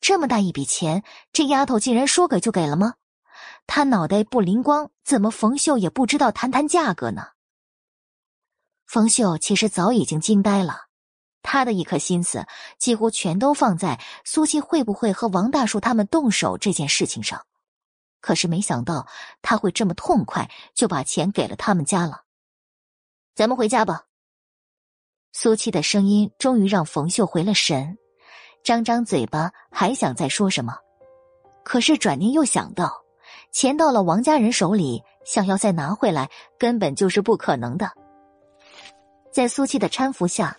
[0.00, 2.94] 这么大一笔钱，这丫头竟然说给就给了吗？
[3.66, 7.28] 她脑袋不灵光，怎么冯秀也不知道谈谈价格呢？
[8.86, 10.82] 冯秀其实早已经惊呆了，
[11.42, 12.46] 他的一颗心思
[12.78, 17.46] 几乎全都放在苏七会不会和王大叔他们动手这件事情上，
[18.24, 19.06] 可是没想到
[19.42, 22.22] 他会这么痛快就把钱给了他们家了。
[23.34, 24.04] 咱们回家吧。
[25.34, 27.98] 苏七的声音终于让冯秀回了神。
[28.62, 30.74] 张张嘴巴还想再说什么，
[31.64, 32.90] 可是转念又想到，
[33.52, 37.90] 钱到了王家人手里，想要再拿回来根本就是不可能的。
[39.30, 40.56] 在苏七的搀扶下，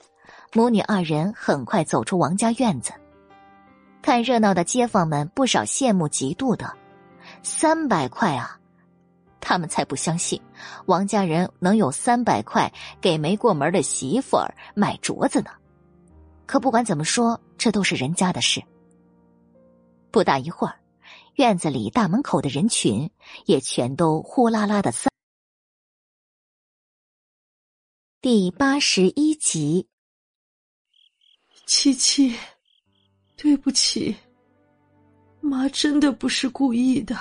[0.53, 2.93] 母女二人很快走出王家院子。
[4.03, 6.71] 看热闹的街坊们不少羡慕嫉妒的，
[7.45, 8.59] 三百块啊！
[9.39, 10.41] 他们才不相信
[10.87, 15.51] 王家人能有三百块给没过门的媳妇儿买镯子呢。
[16.47, 18.63] 可不管怎么说，这都是人家的事。
[20.09, 20.79] 不大一会儿，
[21.35, 23.11] 院子里大门口的人群
[23.45, 25.11] 也全都呼啦啦的散。
[28.21, 29.87] 第八十一集，
[31.67, 32.35] 七七，
[33.37, 34.15] 对不起，
[35.45, 37.15] 妈真的不是故意的。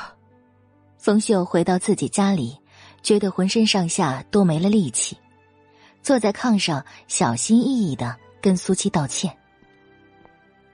[0.99, 2.59] 冯秀回到自己家里，
[3.03, 5.17] 觉得浑身上下都没了力气，
[6.03, 9.37] 坐在炕上，小心翼翼的跟苏七道歉。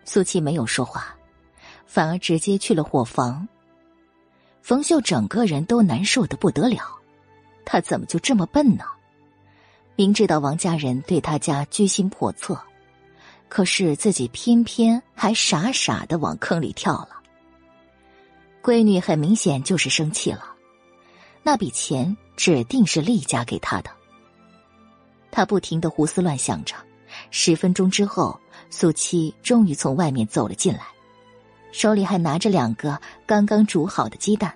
[0.05, 1.17] 苏七没有说话。
[1.87, 3.49] 反而直接去了伙房。
[4.63, 6.85] 冯秀整个人都难受的不得了，
[7.65, 8.85] 他怎么就这么笨呢？
[9.97, 12.57] 明知道王家人对他家居心叵测，
[13.49, 17.20] 可是自己偏偏还傻傻的往坑里跳了。
[18.63, 20.45] 闺女很明显就是生气了，
[21.43, 23.91] 那笔钱指定是厉家给她的。
[25.31, 26.75] 她不停的胡思乱想着，
[27.31, 30.83] 十分钟之后，苏七终于从外面走了进来。
[31.73, 34.53] 手里还拿着两个刚刚煮好的鸡蛋。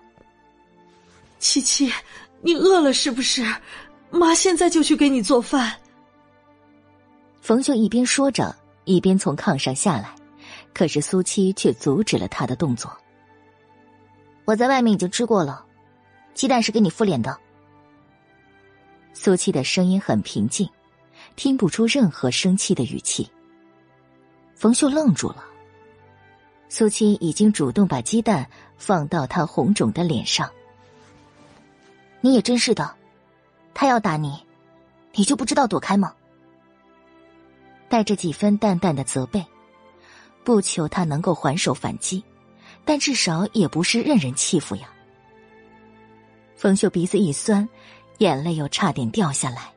[1.39, 1.91] 七七，
[2.42, 3.47] 你饿了是不是？
[4.10, 5.74] 妈现在就去给你做饭。
[7.41, 10.15] 冯秀一边说着，一边从炕上下来，
[10.74, 12.91] 可是苏七却阻止了他的动作。
[14.44, 15.64] 我在外面已经吃过了，
[16.34, 17.39] 鸡蛋是给你敷脸的。
[19.12, 20.68] 苏七的声音很平静，
[21.36, 23.31] 听不出任何生气的语气。
[24.55, 25.44] 冯秀愣住了。
[26.68, 30.50] 苏七已经主动把鸡蛋放到他红肿的脸上。
[32.20, 32.94] 你也真是的，
[33.73, 34.44] 他要打你，
[35.12, 36.12] 你就不知道躲开吗？
[37.89, 39.44] 带着几分淡淡的责备，
[40.42, 42.24] 不求他能够还手反击，
[42.84, 44.88] 但至少也不是任人欺负呀。
[46.56, 47.68] 冯秀鼻子一酸，
[48.18, 49.72] 眼泪又差点掉下来。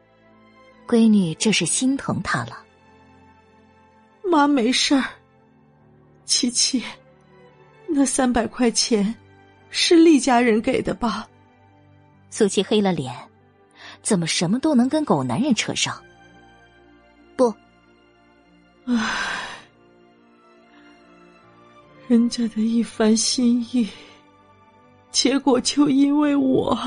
[0.87, 2.63] 闺女这是心疼她了。
[4.23, 5.03] 妈没事儿。
[6.25, 6.83] 七七，
[7.87, 9.15] 那三百块钱
[9.69, 11.27] 是厉家人给的吧？
[12.29, 13.15] 苏七黑了脸，
[14.01, 15.97] 怎么什么都能跟狗男人扯上？
[17.37, 17.53] 不，
[18.85, 19.46] 唉，
[22.07, 23.85] 人家的一番心意，
[25.11, 26.77] 结果就因为我。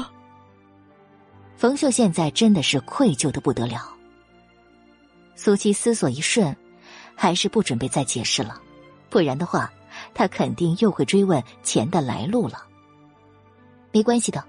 [1.57, 3.95] 冯秀现在真的是愧疚的不得了。
[5.35, 6.57] 苏七思索一瞬，
[7.15, 8.59] 还是不准备再解释了。
[9.11, 9.71] 不然的话，
[10.15, 12.65] 他肯定又会追问钱的来路了。
[13.93, 14.43] 没关系的，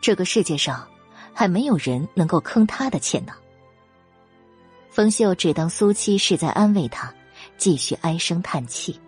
[0.00, 0.84] 这个世界上
[1.32, 3.32] 还没有人能够坑他的钱呢。
[4.90, 7.14] 冯秀只当苏七是在安慰他，
[7.56, 9.00] 继续唉声叹气。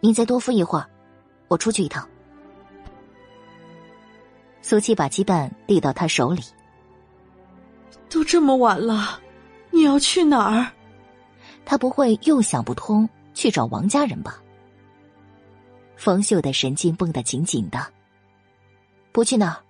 [0.00, 0.88] 您再多敷一会儿，
[1.48, 2.08] 我出去一趟。
[4.62, 6.42] 苏七把鸡蛋递到他手里。
[8.08, 9.20] 都这么晚了，
[9.70, 10.72] 你要去哪儿？
[11.64, 14.42] 他不会又想不通去找王家人吧？
[15.96, 17.92] 冯秀的神经绷得紧紧的。
[19.12, 19.62] 不去那儿，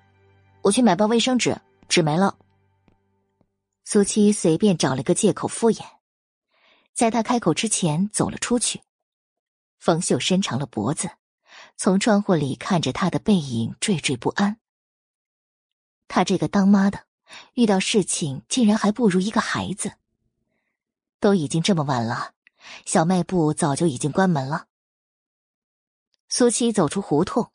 [0.62, 1.56] 我去买包卫生纸，
[1.88, 2.36] 纸没了。
[3.84, 5.82] 苏七随便找了个借口敷衍，
[6.94, 8.80] 在他开口之前走了出去。
[9.80, 11.10] 冯秀伸长了脖子，
[11.74, 14.58] 从窗户里看着他的背影，惴惴不安。
[16.06, 17.06] 他这个当妈的，
[17.54, 19.92] 遇到事情竟然还不如一个孩子。
[21.18, 22.32] 都已经这么晚了，
[22.84, 24.66] 小卖部早就已经关门了。
[26.28, 27.50] 苏七走出胡同，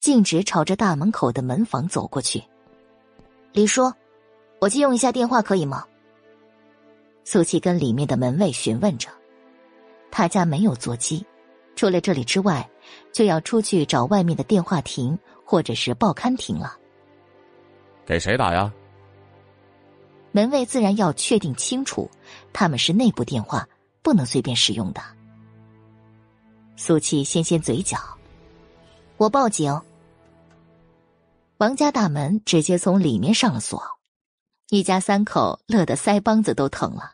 [0.00, 2.42] 径直朝着大门口的门房走过去。
[3.52, 3.92] 李叔，
[4.60, 5.86] 我借用一下电话可以吗？
[7.24, 9.10] 苏七跟里面的门卫询问着。
[10.10, 11.26] 他家没有座机，
[11.76, 12.68] 除了这里之外，
[13.12, 16.76] 就要出去找外面的电话亭或者是报刊亭了。
[18.04, 18.72] 给谁打呀？
[20.32, 22.10] 门卫自然要确定清楚，
[22.52, 23.68] 他们是内部电话，
[24.02, 25.00] 不能随便使用的。
[26.76, 27.98] 苏七掀掀嘴角，
[29.16, 29.80] 我报警。
[31.56, 33.82] 王家大门直接从里面上了锁，
[34.68, 37.12] 一家三口乐得腮帮子都疼了。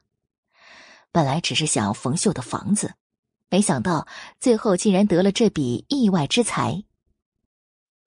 [1.13, 2.93] 本来只是想要冯秀的房子，
[3.53, 4.09] 没想到
[4.41, 6.83] 最后竟然得了这笔意外之财。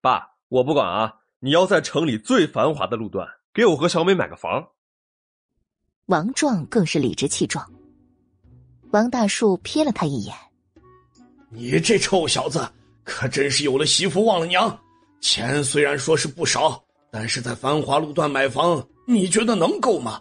[0.02, 1.18] 爸，我不管啊！
[1.38, 4.68] 你要在城里最繁华的路段给我和小美买个房。
[6.08, 7.64] 王壮更是理直气壮。
[8.90, 10.36] 王大树瞥了他一眼
[11.50, 12.68] ：“你这臭小子，
[13.04, 14.76] 可真是有了媳妇忘了娘。
[15.22, 20.20] 钱虽然说是不少，但是在繁华路段买房，你觉得能够吗？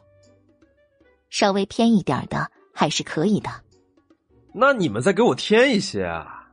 [1.31, 3.64] 稍微偏一点的还是可以的。
[4.55, 6.49] 那你们再给我添一些啊！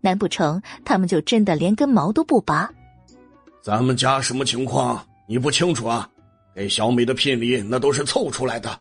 [0.00, 2.70] 难不成他们就真的连根毛都不拔？
[3.60, 6.08] 咱们家什么情况，你不清楚啊？”
[6.54, 8.80] 给小美的聘礼，那都是凑出来的。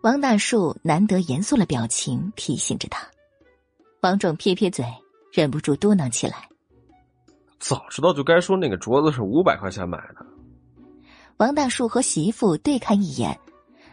[0.00, 3.06] 王大树难得严肃了表情，提醒着他。
[4.00, 4.82] 王壮撇撇嘴，
[5.30, 6.48] 忍不住嘟囔起来
[7.60, 10.24] ：“早知道就该说那个镯子是五百块钱买的。”
[11.36, 13.38] 王大树和媳妇对看一眼，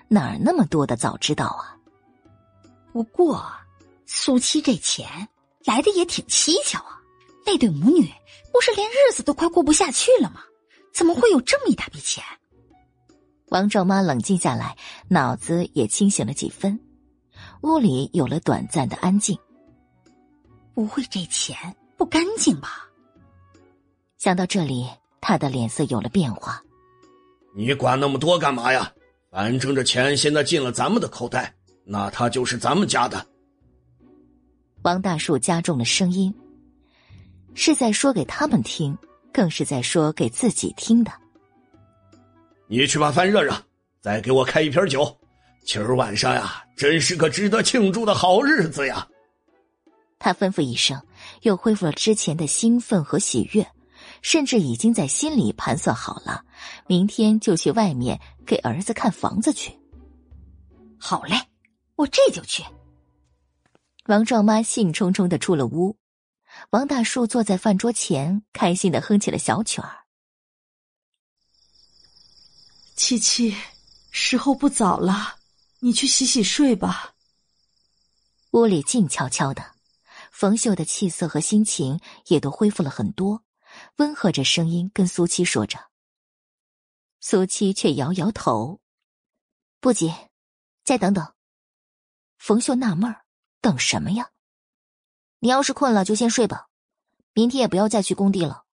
[0.08, 1.77] 哪儿那么多的早知道啊？
[2.98, 3.46] 不过
[4.08, 5.28] 苏七这钱
[5.66, 7.00] 来的也挺蹊跷啊！
[7.46, 8.12] 那对母女
[8.52, 10.42] 不是连日子都快过不下去了吗？
[10.92, 12.24] 怎么会有这么一大笔钱？
[13.50, 14.76] 王兆妈冷静下来，
[15.10, 16.80] 脑子也清醒了几分，
[17.62, 19.38] 屋里有了短暂的安静。
[20.74, 21.56] 不会这钱
[21.98, 22.90] 不干净吧？
[24.18, 24.90] 想到这里，
[25.22, 26.64] 他的脸色有了变化。
[27.56, 28.92] 你管那么多干嘛呀？
[29.30, 31.54] 反正这钱现在进了咱们的口袋，
[31.90, 33.26] 那他就是咱们家的。
[34.84, 36.34] 王大树加重了声音，
[37.56, 38.98] 是在说给他们听，
[39.32, 41.12] 更是在说给自己听的。
[42.68, 43.56] 你去把饭热热，
[44.02, 45.18] 再给我开一瓶酒。
[45.66, 49.08] 今儿晚上呀，真是个值得庆祝的好日子呀！
[50.20, 51.02] 他吩咐一声，
[51.44, 53.66] 又恢复了之前的兴奋和喜悦，
[54.22, 56.44] 甚至已经在心里盘算好了，
[56.86, 59.72] 明天就去外面给儿子看房子去。
[60.98, 61.36] 好嘞，
[61.98, 62.64] 我这就去。
[64.06, 65.98] 王壮妈兴冲冲的出了屋，
[66.70, 70.06] 王大树坐在饭桌前，开心的哼起了小曲儿。
[72.96, 73.56] 七七，
[74.12, 75.38] 时候不早了，
[75.80, 77.16] 你去洗洗睡吧。
[78.52, 79.76] 屋里静悄悄的，
[80.32, 83.44] 冯秀的气色和心情也都恢复了很多，
[83.98, 85.78] 温和着声音跟苏七说着。
[87.20, 88.80] 苏七却摇摇头
[89.82, 90.14] ：“不急，
[90.84, 91.32] 再等等。”
[92.38, 93.26] 冯秀纳闷儿
[93.62, 94.32] ：“等什么呀？
[95.40, 96.70] 你要是困了就先睡吧，
[97.34, 98.66] 明天也不要再去工地了，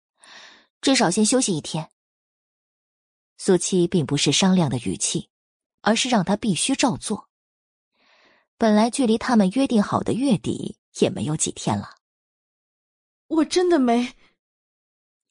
[0.81, 1.91] 至少先休息一天。”
[3.37, 5.31] 苏七并不是商量的语气，
[5.81, 7.29] 而是让他必须照做。
[8.57, 11.97] 本来距离他们约定好的月底也没有几天了。
[13.27, 14.15] 我真的没。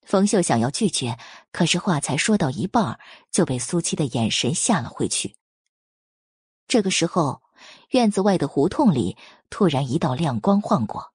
[0.02, 1.18] 冯秀想要拒绝，
[1.52, 3.00] 可是话才说到一半，
[3.32, 5.38] 就被苏七的眼神吓了回去。
[6.68, 7.43] 这个时候，
[7.92, 9.18] 院子外的胡同里
[9.50, 11.14] 突然一道亮光晃过，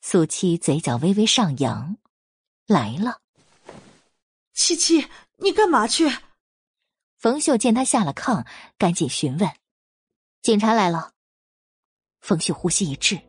[0.00, 1.96] 苏七嘴角微微上扬，
[2.66, 3.18] 来了。
[4.54, 5.06] 七七。
[5.38, 6.08] 你干嘛去？
[7.18, 8.46] 冯秀见他下了炕，
[8.78, 9.50] 赶紧询问
[10.40, 11.10] ：“警察来了。”
[12.22, 13.20] 冯秀呼吸一滞，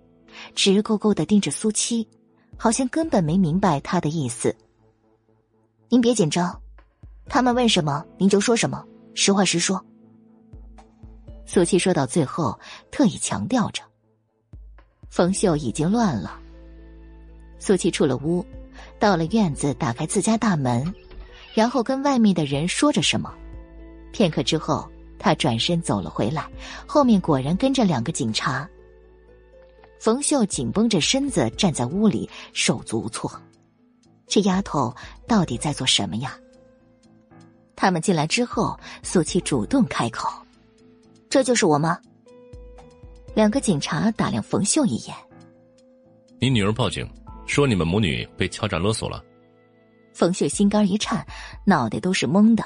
[0.54, 2.08] 直勾勾的盯着苏七，
[2.56, 4.56] 好像根本没明白他的意思。
[5.90, 6.62] 您别紧张，
[7.26, 9.84] 他们问什么您就说什么，实话实说。
[11.46, 12.58] 苏七说到最后，
[12.92, 13.82] 特意强调着。
[15.10, 16.40] 冯秀已经乱了。
[17.60, 18.46] 苏七出了屋，
[19.00, 20.94] 到了院子，打开自家大门。
[21.54, 23.32] 然后跟外面的人说着什么，
[24.12, 24.90] 片刻之后，
[25.20, 26.50] 他转身走了回来，
[26.88, 28.68] 后面果然跟着两个警察。
[30.00, 33.32] 冯秀紧绷着身子站在屋里，手足无措。
[34.26, 34.92] 这丫头
[35.28, 36.36] 到底在做什么呀？
[37.76, 40.28] 他们进来之后，苏七主动开口
[41.34, 42.00] ：“这就是我吗？”
[43.34, 45.16] 两个警察打量冯秀一眼
[46.40, 47.10] ：“你女儿报警，
[47.48, 49.26] 说你们母女被敲诈勒索了。”
[50.14, 51.26] 冯秀心肝一颤，
[51.66, 52.64] 脑袋都是懵的。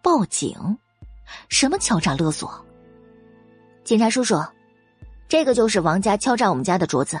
[0.00, 0.56] 报警？
[1.48, 2.48] 什么敲诈勒索？
[3.82, 4.40] 警察叔叔，
[5.26, 7.20] 这个就是王家敲诈我们家的镯子。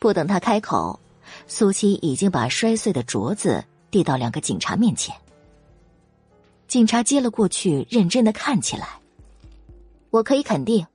[0.00, 0.98] 不等他开口，
[1.46, 5.14] 苏七已经把摔碎的镯子递到两个警察面前。
[6.66, 8.88] 警察接了过去，认真的看起来。
[10.10, 10.86] 我可以肯定，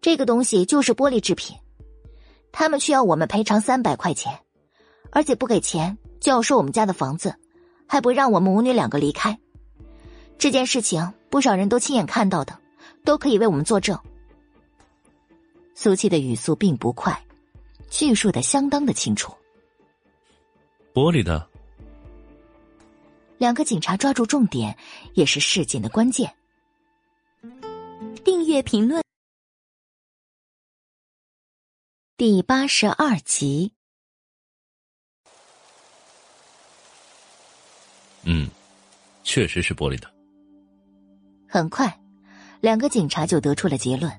[0.00, 1.56] 这个东西就是玻璃制品。
[2.52, 4.38] 他们需要我们赔偿三百块钱。
[5.12, 7.34] 而且不给钱就要收我们家的房子，
[7.84, 9.36] 还不让我们母女两个离开。
[10.38, 12.56] 这件事情不少人都亲眼看到的，
[13.04, 13.98] 都可以为我们作证。
[15.74, 17.20] 苏七的语速并不快，
[17.90, 19.32] 叙述的相当的清楚。
[20.94, 21.49] 玻璃的。
[23.40, 24.76] 两个警察抓住重点，
[25.14, 26.30] 也是事件的关键。
[28.22, 29.02] 订阅评论
[32.18, 33.72] 第八十二集。
[38.24, 38.46] 嗯，
[39.24, 40.12] 确实是玻璃的。
[41.48, 41.98] 很快，
[42.60, 44.12] 两个警察就得出了结论。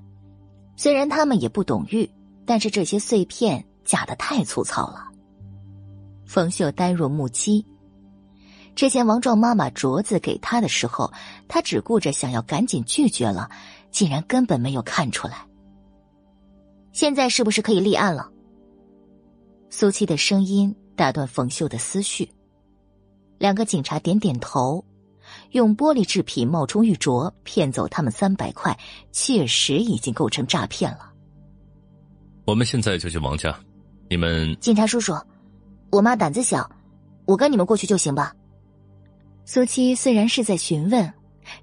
[0.75, 2.09] 虽然他们也不懂玉，
[2.43, 5.07] 但是这些碎片假的太粗糙了。
[6.25, 7.63] 冯秀呆若木鸡。
[8.75, 11.11] 之前王壮妈妈镯子给他的时候，
[11.47, 13.49] 他只顾着想要赶紧拒绝了，
[13.91, 15.45] 竟然根本没有看出来。
[16.91, 18.29] 现在是不是可以立案了？
[19.69, 22.29] 苏七的声音打断冯秀的思绪。
[23.37, 24.83] 两个警察点点头，
[25.51, 28.77] 用玻璃制品冒充玉镯骗走他们三百块，
[29.11, 31.11] 确实已经构成诈骗了。
[32.45, 33.57] 我们现在就去王家，
[34.09, 35.13] 你们警察叔叔，
[35.91, 36.69] 我妈胆子小，
[37.25, 38.33] 我跟你们过去就行吧。
[39.53, 41.13] 苏七虽然是在询问，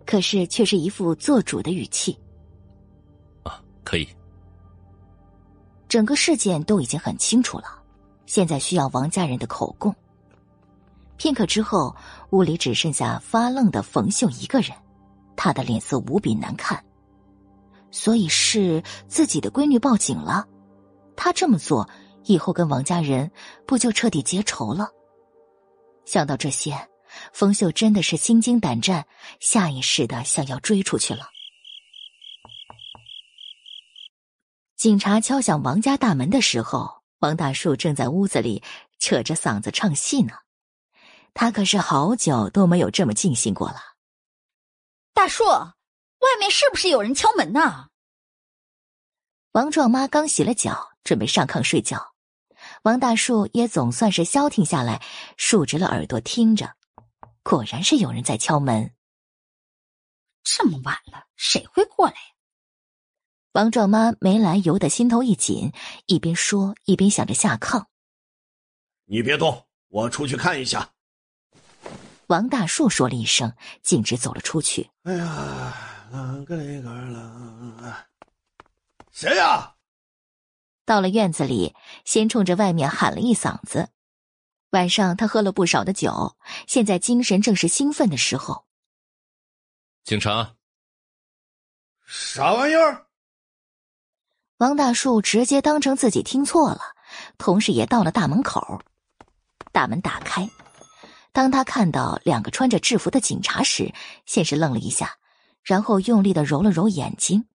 [0.04, 2.14] 可是却是一副做主的语气。
[3.44, 4.06] 啊，可以。
[5.88, 7.82] 整个事件都已经很清楚了，
[8.26, 9.90] 现在需要王家人的口供。
[11.16, 11.96] 片刻之后，
[12.28, 14.72] 屋里只剩下发愣的冯秀一个人，
[15.34, 16.84] 他的脸色无比难看。
[17.90, 20.46] 所以是自己的闺女报警了，
[21.16, 21.88] 他这么做
[22.24, 23.30] 以后跟王家人
[23.66, 24.90] 不就彻底结仇了？
[26.04, 26.76] 想到这些。
[27.32, 29.06] 冯秀真的是心惊胆战，
[29.40, 31.28] 下意识的想要追出去了。
[34.76, 38.62] 警察敲响王家大门的时候，王大树正在屋子里
[39.00, 40.34] 扯着嗓子唱戏呢。
[41.34, 43.80] 他可是好久都没有这么尽兴过了。
[45.12, 47.88] 大树，外面是不是有人敲门呢？
[49.52, 52.14] 王壮妈刚洗了脚，准备上炕睡觉。
[52.82, 55.02] 王大树也总算是消停下来，
[55.36, 56.77] 竖直了耳朵听着。
[57.48, 58.92] 果然是有人在敲门。
[60.44, 62.34] 这么晚了，谁会过来呀？
[63.52, 65.72] 王壮妈没来由的心头一紧，
[66.04, 67.86] 一边说一边想着下炕。
[69.06, 70.92] 你别动，我出去看一下。
[72.26, 73.50] 王大树说了一声，
[73.82, 74.90] 径直走了出去。
[75.04, 75.74] 哎呀，
[76.12, 77.94] 啷个嘞个啷！
[79.10, 79.74] 谁呀？
[80.84, 83.88] 到了院子里，先冲着外面喊了一嗓子。
[84.70, 88.66] 晚上他喝了不少的酒，现在精神正是兴奋的时候。
[90.04, 90.54] 警察，
[92.06, 93.06] 啥玩意儿？
[94.58, 96.80] 王大树直接当成自己听错了，
[97.38, 98.82] 同时也到了大门口。
[99.72, 100.50] 大门打开，
[101.32, 103.94] 当他看到两个穿着制服的警察时，
[104.26, 105.18] 先是愣了一下，
[105.62, 107.46] 然后用力的揉了揉眼睛。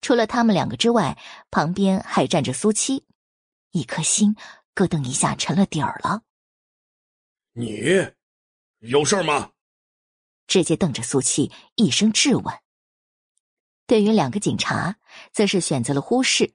[0.00, 1.18] 除了他们两个之外，
[1.50, 3.04] 旁边还站着苏七，
[3.70, 4.36] 一颗心
[4.74, 6.22] 咯噔一下沉了底儿了。
[7.58, 8.08] 你
[8.78, 9.50] 有事吗？
[10.46, 12.54] 直接瞪着苏七，一声质问。
[13.84, 14.94] 对于两个警察，
[15.32, 16.54] 则是选择了忽视。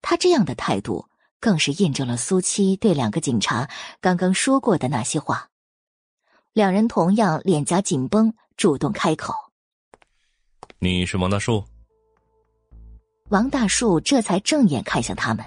[0.00, 1.08] 他这样的态度，
[1.40, 3.68] 更是印证了苏七对两个警察
[4.00, 5.50] 刚刚说过的那些话。
[6.52, 9.34] 两人同样脸颊紧绷，主动开口
[10.78, 11.64] ：“你是王大树。”
[13.30, 15.44] 王大树这才正眼看向他们：“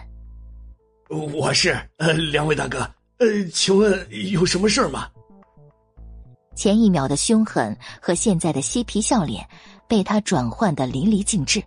[1.08, 2.86] 我是，呃，两位大哥。”
[3.20, 5.08] 呃，请问有什么事吗？
[6.56, 9.48] 前一秒的凶狠和现在的嬉皮笑脸，
[9.88, 11.62] 被他转换的淋漓尽致。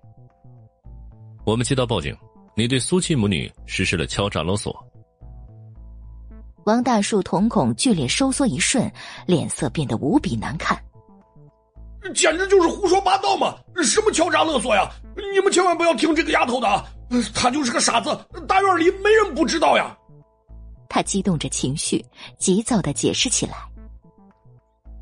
[1.44, 2.16] 我们接到报警，
[2.56, 4.74] 你对苏七母女实施了敲诈勒索。
[6.66, 8.88] 王大树瞳孔剧烈收缩一瞬，
[9.26, 10.80] 脸色变得无比难看。
[12.14, 13.56] 简直就是胡说八道嘛！
[13.82, 14.88] 什么敲诈勒索呀？
[15.34, 16.84] 你们千万不要听这个丫头的，
[17.34, 19.96] 她就是个傻子，大院里没人不知道呀。
[20.90, 22.04] 他激动着情绪，
[22.36, 23.54] 急躁的解释起来。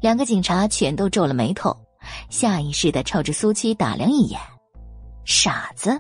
[0.01, 1.77] 两个警察全都皱了眉头，
[2.29, 4.39] 下意识的朝着苏七打量一眼。
[5.25, 5.99] 傻子？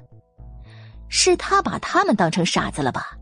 [1.09, 3.17] 是他把他们当成傻子了吧？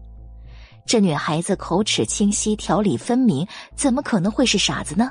[0.84, 3.46] 这女孩子口齿清晰，条理分明，
[3.76, 5.10] 怎么可能会是傻子呢？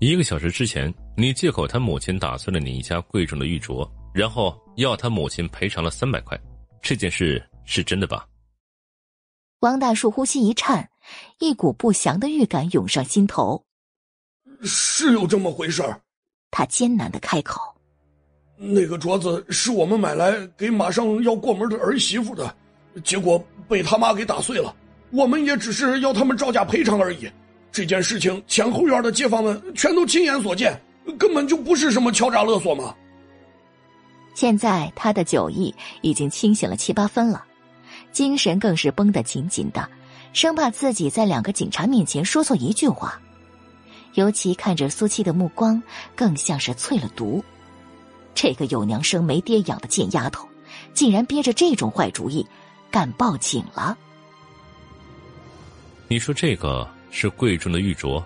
[0.00, 6.38] 一个小时之前，你借口他母亲打碎了你一家贵重的玉镯，然后要他母亲赔偿了三百块，
[6.82, 8.26] 这件事是真的吧？
[9.60, 10.90] 王大树呼吸一颤，
[11.38, 13.62] 一股不祥的预感涌上心头。
[14.62, 16.00] 是有这么回事儿，
[16.50, 17.60] 他艰难的开口
[18.56, 22.54] ：“那个镯子是我们买来给马上要过门的儿媳妇的，
[23.02, 24.74] 结果被他妈给打碎了。
[25.10, 27.30] 我们也只是要他们照价赔偿而已。
[27.72, 30.78] 这件事情前后院的街坊们全都亲眼所见，
[31.18, 32.94] 根本就不是什么敲诈勒索嘛。”
[34.34, 37.42] 现在他的酒意已经清醒了七八分了。
[38.16, 39.86] 精神更是绷得紧紧的，
[40.32, 43.20] 生怕自己在两个警察面前说错一句话。
[44.14, 45.82] 尤其看着苏七的目光，
[46.14, 47.44] 更像是淬了毒。
[48.34, 50.48] 这个有娘生没爹养的贱丫头，
[50.94, 52.46] 竟然憋着这种坏主意，
[52.90, 53.94] 敢报警了。
[56.08, 58.24] 你说这个是贵重的玉镯？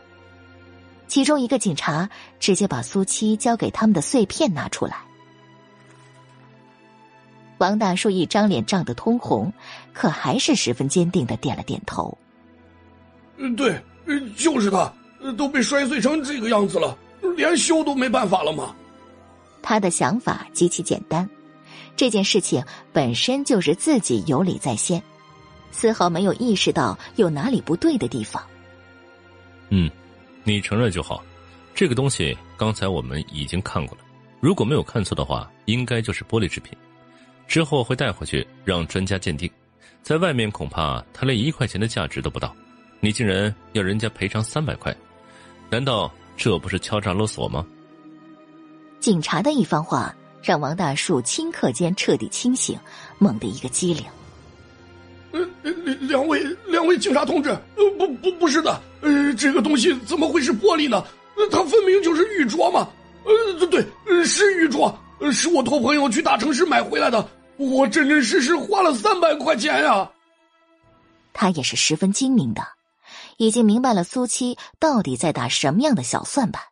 [1.08, 4.98] 其中一个警察直接把苏七交给他们的碎片拿出来。
[7.60, 9.52] 王大叔一张脸涨得通红，
[9.92, 12.16] 可还是十分坚定的点了点头。
[13.36, 13.78] 嗯，对，
[14.34, 14.90] 就是他，
[15.36, 16.96] 都被摔碎成这个样子了，
[17.36, 18.74] 连修都没办法了吗？
[19.60, 21.28] 他的想法极其简单，
[21.94, 22.64] 这件事情
[22.94, 25.02] 本身就是自己有理在先，
[25.70, 28.42] 丝毫没有意识到有哪里不对的地方。
[29.68, 29.90] 嗯，
[30.44, 31.22] 你承认就好。
[31.74, 34.04] 这个东西刚才我们已经看过了，
[34.40, 36.74] 如果没有看错的话，应该就是玻璃制品。
[37.50, 39.50] 之后会带回去让专家鉴定，
[40.02, 42.54] 在外面恐怕他连一块钱的价值都不到，
[43.00, 44.96] 你竟然要人家赔偿三百块，
[45.68, 47.66] 难道这不是敲诈勒索吗？
[49.00, 52.78] 警察的一番话让王大树顷刻间彻底清醒，
[53.18, 54.04] 猛地一个机灵。
[55.32, 55.40] 呃，
[56.02, 61.04] 两位两位警察同志，呃，不不不是的，呃，这个东西怎么会是玻璃呢？
[61.50, 62.88] 它分明就是玉镯嘛！
[63.24, 64.94] 呃，对对，是玉镯，
[65.32, 67.28] 是我托朋友去大城市买回来的。
[67.60, 70.10] 我真真实实花了三百块钱呀！
[71.34, 72.66] 他也是十分精明的，
[73.36, 76.64] 已经明白了苏七到底在打什么样的小算盘。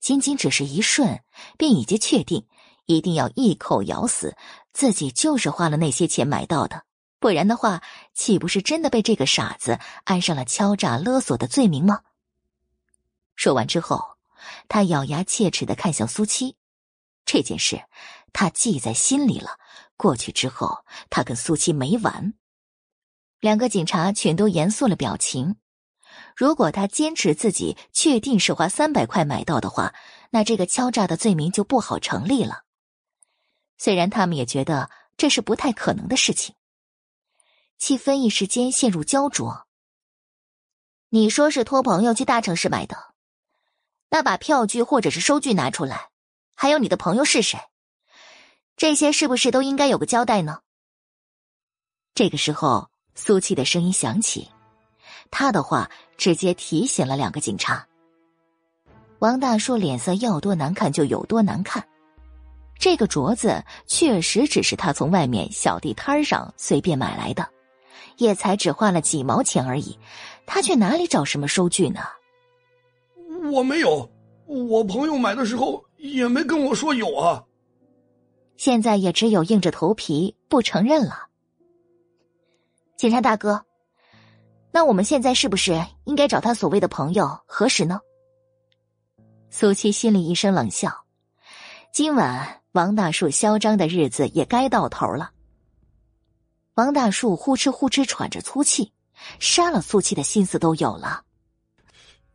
[0.00, 1.20] 仅仅只是一瞬，
[1.58, 2.46] 便已经确定，
[2.86, 4.36] 一定要一口咬死
[4.72, 6.84] 自己就是花了那些钱买到的，
[7.18, 7.82] 不然的话，
[8.14, 12.00] 岂不是真的被这个傻子安上了敲诈勒索的罪名吗？
[13.34, 14.16] 说完之后，
[14.68, 16.56] 他咬牙切齿的看向苏七，
[17.24, 17.82] 这件事
[18.32, 19.58] 他记在心里了。
[19.96, 22.34] 过去之后，他跟苏七没完。
[23.38, 25.56] 两个警察全都严肃了表情。
[26.36, 29.94] 如果他坚持自己确定是花三百块买到的话，
[30.30, 32.64] 那这个敲诈的罪名就不好成立了。
[33.78, 36.54] 虽然他们也觉得这是不太可能的事情，
[37.78, 39.66] 气氛一时间陷入焦灼。
[41.10, 43.14] 你说是托朋友去大城市买的，
[44.10, 46.10] 那把票据或者是收据拿出来，
[46.54, 47.58] 还有你的朋友是谁？
[48.80, 50.60] 这些是不是都应该有个交代呢？
[52.14, 54.48] 这个时候，苏气的声音响起，
[55.30, 57.86] 他的话直接提醒了两个警察。
[59.18, 61.86] 王大叔脸色要多难看就有多难看，
[62.78, 67.46] 这个镯子确实只是他从外面小地摊上随便买来的，
[68.16, 69.98] 也才只花了几毛钱而已，
[70.46, 72.00] 他去哪里找什么收据呢？
[73.52, 74.10] 我没有，
[74.46, 77.44] 我朋友买的时候也没跟我说有啊。
[78.60, 81.28] 现在也只有硬着头皮不承认了。
[82.94, 83.64] 警察大哥，
[84.70, 88.02] 那我们现在是不是应该找他所谓的朋友核实呢？
[89.48, 91.06] 苏七心里一声冷笑，
[91.90, 95.30] 今晚王大树嚣张的日子也该到头了。
[96.74, 98.92] 王大树呼哧呼哧喘着粗气，
[99.38, 101.24] 杀了苏七的心思都有了。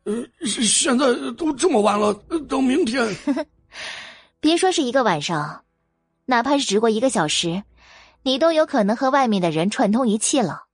[0.05, 0.11] 呃，
[0.43, 1.05] 现在
[1.37, 2.11] 都这么晚了，
[2.49, 3.15] 等明天。
[4.41, 5.61] 别说是一个晚上。
[6.25, 7.63] 哪怕是只过一个小时，
[8.23, 10.65] 你都有可能和外面的人串通一气了。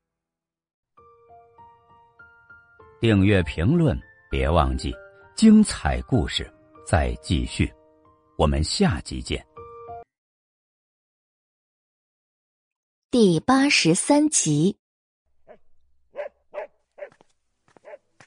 [3.01, 3.99] 订阅评论，
[4.29, 4.93] 别忘记，
[5.35, 6.49] 精彩故事
[6.85, 7.73] 再继续，
[8.37, 9.45] 我们下集见。
[13.09, 14.77] 第八十三集，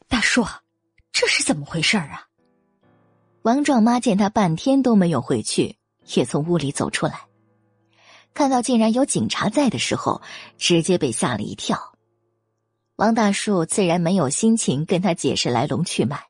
[0.08, 0.44] 大叔，
[1.10, 2.28] 这是怎么回事啊？
[3.42, 5.78] 王壮妈见他半天都没有回去。
[6.14, 7.26] 也从屋里走出来，
[8.34, 10.20] 看到竟然有警察在的时候，
[10.58, 11.96] 直接被吓了一跳。
[12.96, 16.24] 王大树自然没有心情跟他解释来龙去脉，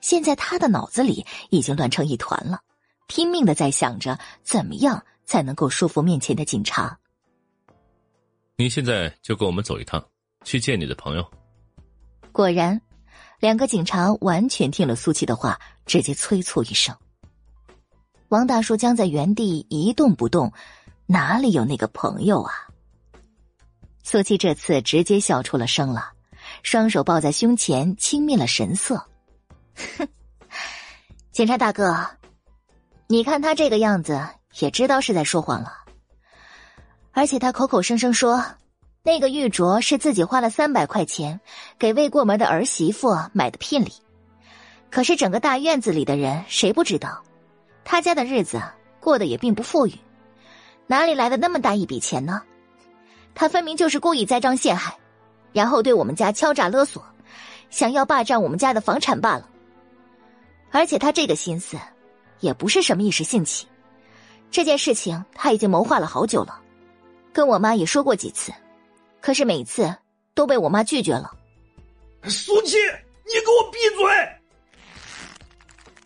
[0.00, 2.60] 现在他的脑子里已经乱成一团了，
[3.06, 6.98] 拼命的在想着怎么样才能够说服面前的警察。
[8.56, 10.02] 你现在就跟我们走一趟，
[10.44, 11.30] 去见你的朋友。
[12.32, 12.80] 果然，
[13.40, 16.94] 两个警察完全听了苏琪的话，直接催促一声。
[18.30, 20.52] 王大叔僵在原地一动不动，
[21.06, 22.52] 哪里有那个朋友啊？
[24.04, 26.12] 苏七这次直接笑出了声了，
[26.62, 29.04] 双手抱在胸前，轻蔑了神色。
[29.98, 30.06] 哼，
[31.32, 32.06] 警察大哥，
[33.08, 34.24] 你看他这个样子，
[34.60, 35.72] 也知道是在说谎了。
[37.10, 38.44] 而且他口口声声说，
[39.02, 41.40] 那个玉镯是自己花了三百块钱
[41.80, 43.92] 给未过门的儿媳妇买的聘礼，
[44.88, 47.24] 可是整个大院子里的人谁不知道？
[47.84, 48.60] 他家的日子
[49.00, 49.94] 过得也并不富裕，
[50.86, 52.42] 哪里来的那么大一笔钱呢？
[53.34, 54.96] 他分明就是故意栽赃陷害，
[55.52, 57.04] 然后对我们家敲诈勒索，
[57.70, 59.48] 想要霸占我们家的房产罢了。
[60.70, 61.78] 而且他这个心思，
[62.40, 63.66] 也不是什么一时兴起，
[64.50, 66.60] 这件事情他已经谋划了好久了，
[67.32, 68.52] 跟我妈也说过几次，
[69.20, 69.94] 可是每次
[70.34, 71.32] 都被我妈拒绝了。
[72.24, 72.76] 苏七，
[73.24, 74.39] 你给我闭嘴！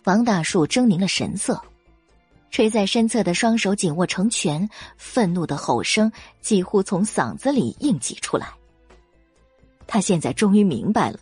[0.05, 1.59] 王大树狰狞了神色，
[2.51, 4.69] 垂在身侧的双手紧握成拳，
[4.99, 8.53] 愤怒的吼声几乎从嗓子里硬挤出来。
[9.87, 11.19] 他现在终于明白了，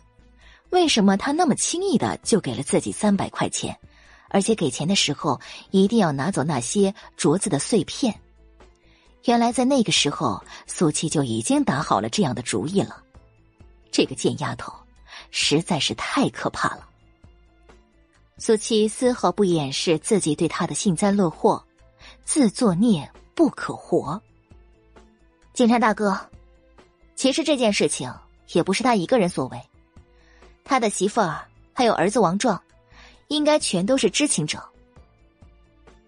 [0.69, 3.77] 为什么他那么轻易的就给了自己三百块钱，
[4.27, 5.39] 而且给钱的时候
[5.71, 8.13] 一定要拿走那些镯子的碎片。
[9.23, 13.01] 原来在那个时候，苏七就已经打好了这样的主意了。
[13.91, 14.73] 这个贱丫头，
[15.31, 16.89] 实在是太可怕了。
[18.45, 21.63] 苏七丝毫不掩饰自己对他的幸灾乐祸，
[22.25, 24.21] 自作孽不可活。
[25.53, 26.19] 警察大哥，
[27.15, 28.13] 其实这件事情
[28.51, 29.61] 也不是他一个人所为，
[30.65, 32.61] 他的媳妇儿还有儿子王壮，
[33.29, 34.61] 应该全都是知情者。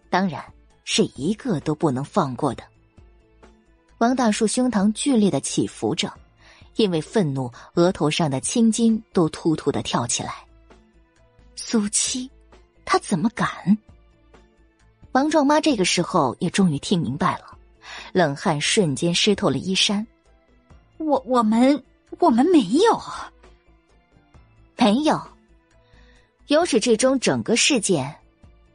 [0.09, 0.43] 当然
[0.83, 2.65] 是一个都不能放过的。
[3.99, 6.11] 王大树胸膛剧烈的起伏着，
[6.75, 10.44] 因为愤怒，额头上的青筋都突突的跳起来。
[11.55, 12.29] 苏七，
[12.83, 13.77] 他怎么敢？
[15.13, 17.57] 王壮妈这个时候也终于听明白了。
[18.11, 20.05] 冷汗瞬间湿透了衣衫。
[20.97, 21.81] 我我们
[22.19, 23.01] 我们没有，
[24.77, 25.21] 没有。
[26.47, 28.15] 由始至终整个事件，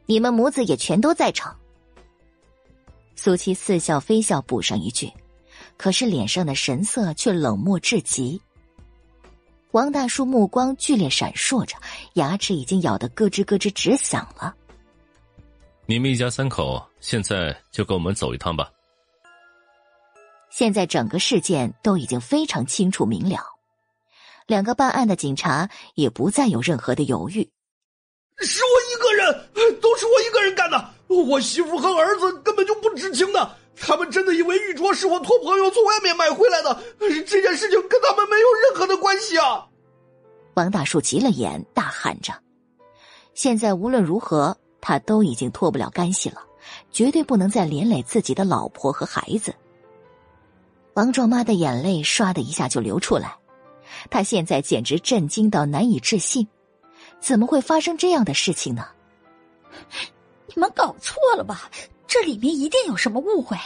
[0.05, 1.55] 你们母子也全都在场。
[3.15, 5.11] 苏七似笑非笑补上一句，
[5.77, 8.41] 可是脸上的神色却冷漠至极。
[9.71, 11.77] 王大叔目光剧烈闪烁着，
[12.13, 14.53] 牙齿已经咬得咯吱咯吱直响了。
[15.85, 18.69] 你们一家三口现在就跟我们走一趟吧。
[20.49, 23.39] 现在整个事件都已经非常清楚明了，
[24.45, 27.49] 两个办案的警察也不再有任何的犹豫。
[28.39, 30.93] 是我一个人，都是我一个人干的。
[31.07, 36.81] 我媳妇和儿子根本就不知情的，他们真的以为玉镯是我托朋友从外面买回来的。
[36.99, 39.67] 这件事情跟他们没有任何的关系啊！
[40.53, 42.33] 王大树急了眼，大喊着
[43.33, 46.43] ：“现在无论如何，他都已经脱不了干系了，
[46.91, 49.53] 绝对不能再连累自己的老婆和孩子。”
[50.93, 53.35] 王壮妈的眼泪唰的一下就流出来，
[54.09, 56.47] 她现在简直震惊到难以置信，
[57.19, 58.85] 怎么会发生这样的事情呢？
[60.53, 61.71] 你们搞错了吧？
[62.13, 63.57] 这里面一定有什么误会。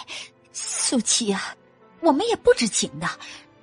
[0.54, 1.56] 苏七啊，
[2.00, 3.10] 我们也不知情的。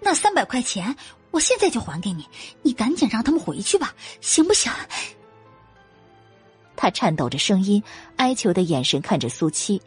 [0.00, 0.96] 那三百块钱，
[1.30, 2.26] 我现在就还给你，
[2.62, 4.72] 你赶紧让他们回去吧，行不行？
[6.74, 7.80] 他颤抖着声音，
[8.16, 9.80] 哀求的眼神看着苏七。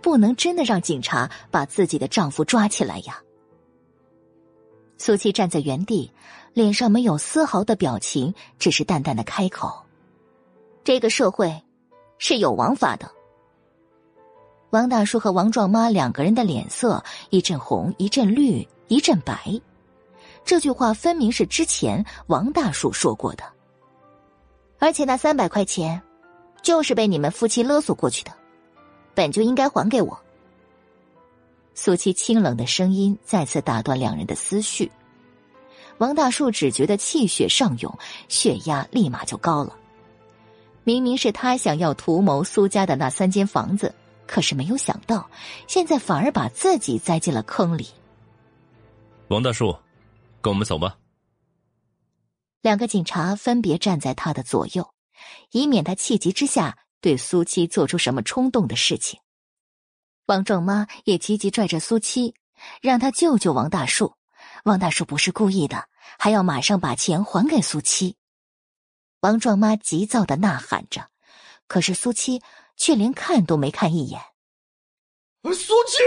[0.00, 3.20] 不能真的让警察把自己的丈夫抓起来呀！
[4.96, 6.12] 苏七站在原地，
[6.52, 9.84] 脸上没有丝毫的表情，只是淡淡的开口
[10.84, 11.64] ：“这个社会
[12.18, 13.10] 是有王法的。”
[14.70, 19.60] 王大叔和王壮妈两个人的脸色一阵红，一阵绿，一阵白。
[20.44, 23.44] 这句话分明是之前王大叔说过的，
[24.78, 26.00] 而且那三百块钱，
[26.62, 28.32] 就是被你们夫妻勒索过去的。
[29.14, 30.18] 本就应该还给我。
[31.74, 34.90] 苏七清冷的声音再次打断两人的思绪。
[35.98, 39.74] 王大树只觉得气血上涌，血压立马就高了。
[40.84, 43.94] 明明是他想要图谋苏家的那三间房子，
[44.26, 45.30] 可是没有想到，
[45.66, 47.88] 现在反而把自己栽进了坑里。
[49.28, 49.76] 王大树，
[50.40, 50.98] 跟我们走吧。
[52.60, 54.92] 两个警察分别站在他的左右，
[55.52, 56.78] 以免他气急之下。
[57.02, 59.20] 对苏七做出什么冲动的事情，
[60.24, 62.34] 王壮妈也急急拽着苏七，
[62.80, 64.16] 让他救救王大树。
[64.64, 65.88] 王大树不是故意的，
[66.18, 68.16] 还要马上把钱还给苏七。
[69.20, 71.08] 王壮妈急躁的呐喊着，
[71.68, 72.42] 可是苏七
[72.76, 74.20] 却连看都没看一眼。
[75.42, 76.02] 苏七，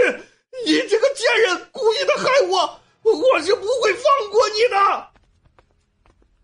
[0.66, 5.08] 你这个贱人，故意的害我，我是不会放过你的。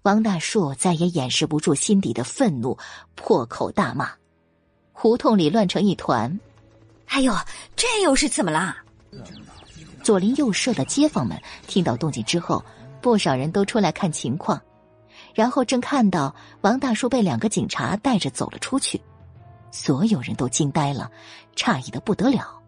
[0.03, 2.79] 王大树再也掩饰不住心底的愤怒，
[3.15, 4.11] 破口大骂。
[4.93, 6.41] 胡同里乱成一团，
[7.07, 7.35] 哎呦，
[7.75, 8.83] 这又是怎么啦？
[10.03, 12.65] 左邻右舍的街坊们听到动静之后，
[13.03, 14.61] 不少人都出来看情况，
[15.35, 18.99] 然后正看到王大叔被两个警察带着走了出去，
[19.77, 21.13] 所有人都惊呆了，
[21.55, 22.63] 诧异的不得了。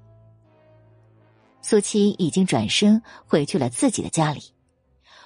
[1.63, 4.53] 苏七已经转身回去了自己的家里，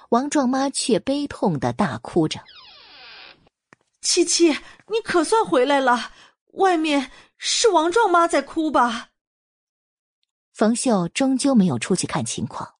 [0.07, 2.39] 王壮妈却悲痛的大哭着
[3.99, 4.47] ：“七七，
[4.87, 6.13] 你可算回来了。”
[6.55, 9.09] 外面是王壮妈在哭吧？
[10.53, 12.75] 冯秀终究没有出去看情况，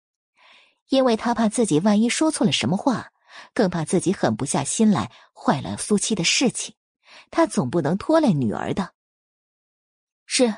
[0.88, 3.12] 因为他怕自己万一说错了什么话，
[3.54, 6.74] 更怕自己狠不下心来坏了苏七的事情。
[7.32, 8.92] 他总不能拖累女儿的。
[10.26, 10.54] 是，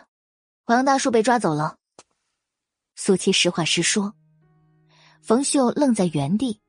[0.65, 1.77] 王大叔被抓走了。
[2.95, 4.13] 苏七实话实说。
[5.21, 6.61] 冯秀愣在原地，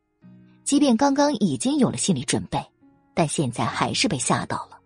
[0.65, 2.73] 即便刚刚已经有了心理准备，
[3.13, 4.81] 但现在还是被吓到了。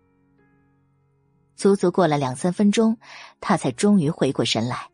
[1.55, 2.97] 足足过了两三分钟，
[3.39, 4.89] 他才终于回过神来，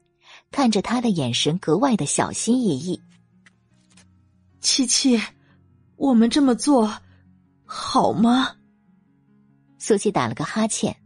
[0.52, 3.02] 看着他的眼神格外的小心翼翼。
[4.62, 5.20] 七七，
[5.96, 6.94] 我们这么做
[7.66, 8.56] 好吗？
[9.88, 10.98] 苏七打了个哈欠，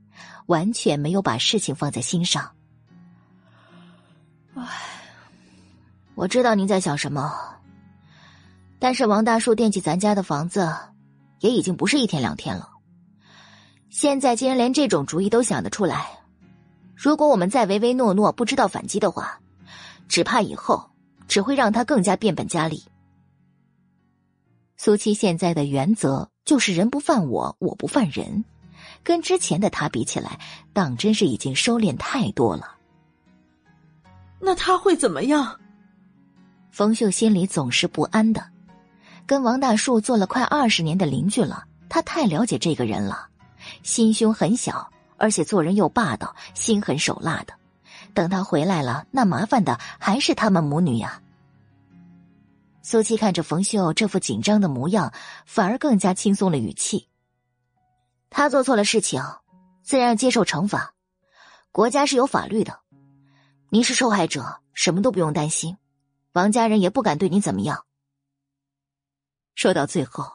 [0.47, 2.49] 完全没有把事情放在心上。
[4.55, 4.65] 唉，
[6.15, 7.31] 我知道您在想什么，
[8.79, 10.67] 但是王大树惦记咱家的房子，
[11.41, 12.71] 也已经不是一天两天了。
[13.91, 16.17] 现在竟然连这种主意都想得出来，
[16.95, 19.39] 如果我们再唯唯诺诺不知道反击的话，
[20.07, 20.89] 只怕以后
[21.27, 22.83] 只会让他更加变本加厉。
[24.75, 28.43] 苏七现在的原则就是人不犯我，我不犯人，
[29.03, 30.39] 跟之前的他比起来，
[30.73, 32.75] 当真是已经收敛太多了。
[34.39, 35.59] 那他会怎么样？
[36.71, 38.43] 冯秀心里总是不安的。
[39.25, 43.27] 跟王大树做了快二十年的邻居了，他太了解这个人了，
[43.83, 47.53] 心胸很小，而且做人又霸道，心狠手辣的。
[48.13, 51.21] 等他回来了，那麻烦的还是他们母女呀。
[52.81, 55.13] 苏七看着冯秀这副紧张的模样，
[55.45, 57.07] 反而更加轻松了语气。
[58.31, 59.21] 他做错了事情，
[59.83, 60.93] 自然要接受惩罚，
[61.71, 62.79] 国家是有法律的。
[63.69, 65.75] 您是受害者，什么都不用担心，
[66.31, 67.85] 王家人也不敢对你怎么样。
[69.53, 70.31] 说到最后，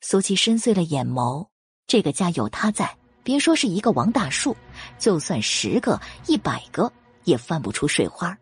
[0.00, 1.48] 苏七深邃了眼眸。
[1.86, 4.56] 这个家有他在，别说是一个王大树，
[4.98, 6.92] 就算十个、一百个，
[7.22, 8.36] 也翻不出水花。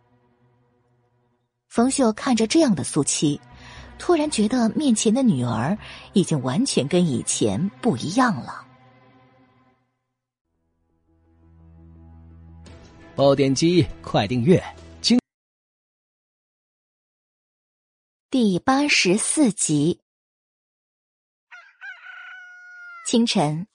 [1.68, 3.39] 冯秀看着这样的苏七，
[3.99, 5.76] 突然觉得面前的女儿
[6.15, 8.64] 已经完全跟以前不一样了。
[13.17, 14.60] 爆点击，快订阅！
[15.01, 15.17] 精
[18.28, 20.01] 第八十四集。
[23.07, 23.68] 清晨，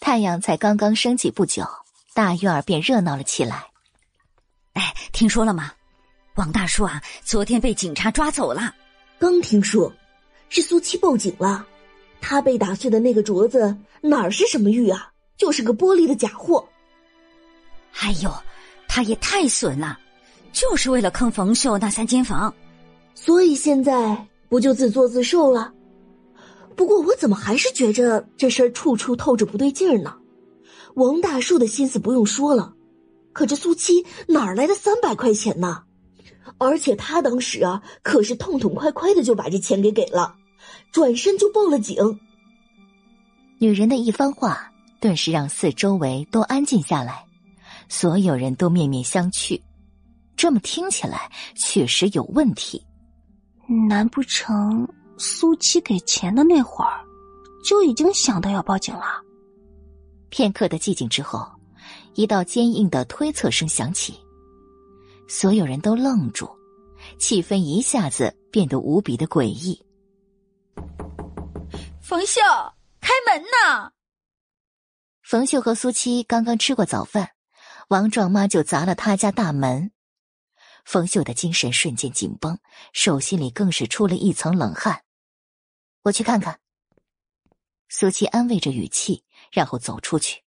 [0.00, 1.62] 太阳才刚刚升起不久，
[2.14, 3.70] 大院儿便热闹了起来。
[4.72, 5.74] 哎，听说了吗？
[6.36, 8.74] 王大叔啊，昨天被警察抓走了。
[9.18, 9.92] 刚听说，
[10.48, 11.66] 是苏七报警了。
[12.22, 15.12] 他被打碎的那个镯子哪儿是什么玉啊？
[15.36, 16.66] 就是个玻璃的假货。
[18.00, 18.34] 哎呦，
[18.96, 19.98] 他也太损了，
[20.54, 22.54] 就是为了坑冯秀那三间房，
[23.14, 25.70] 所以现在不就自作自受了？
[26.74, 30.16] 不过我怎么还是觉着这事儿处处透着不对劲儿呢？
[30.94, 32.72] 王大树的心思不用说了，
[33.34, 35.82] 可这苏七哪儿来的三百块钱呢？
[36.56, 40.34] 而且他当时啊，可是痛痛快快的就把这钱给给了，
[40.90, 42.18] 转身就报了警。
[43.58, 47.25] 女人的一番话，顿时让四周围都安静下来，
[47.88, 49.60] 所有人都面面相觑。
[50.36, 52.84] 这么听起来确实有问题，
[53.88, 54.86] 难不成？
[55.18, 57.00] 苏七给钱的那会儿，
[57.64, 59.22] 就已经想到要报警了。
[60.28, 61.50] 片刻的寂静之后，
[62.14, 64.14] 一道坚硬的推测声响起，
[65.26, 66.50] 所有人都愣住，
[67.18, 69.82] 气氛一下子变得无比的诡异。
[72.02, 72.42] 冯秀，
[73.00, 73.90] 开门呐！
[75.22, 77.30] 冯秀和苏七刚刚吃过早饭，
[77.88, 79.92] 王壮妈就砸了他家大门。
[80.84, 82.58] 冯秀的精神瞬间紧绷，
[82.92, 85.02] 手心里更是出了一层冷汗。
[86.02, 86.60] 我去看看。
[87.88, 90.42] 苏七安慰着语气，然后走出去。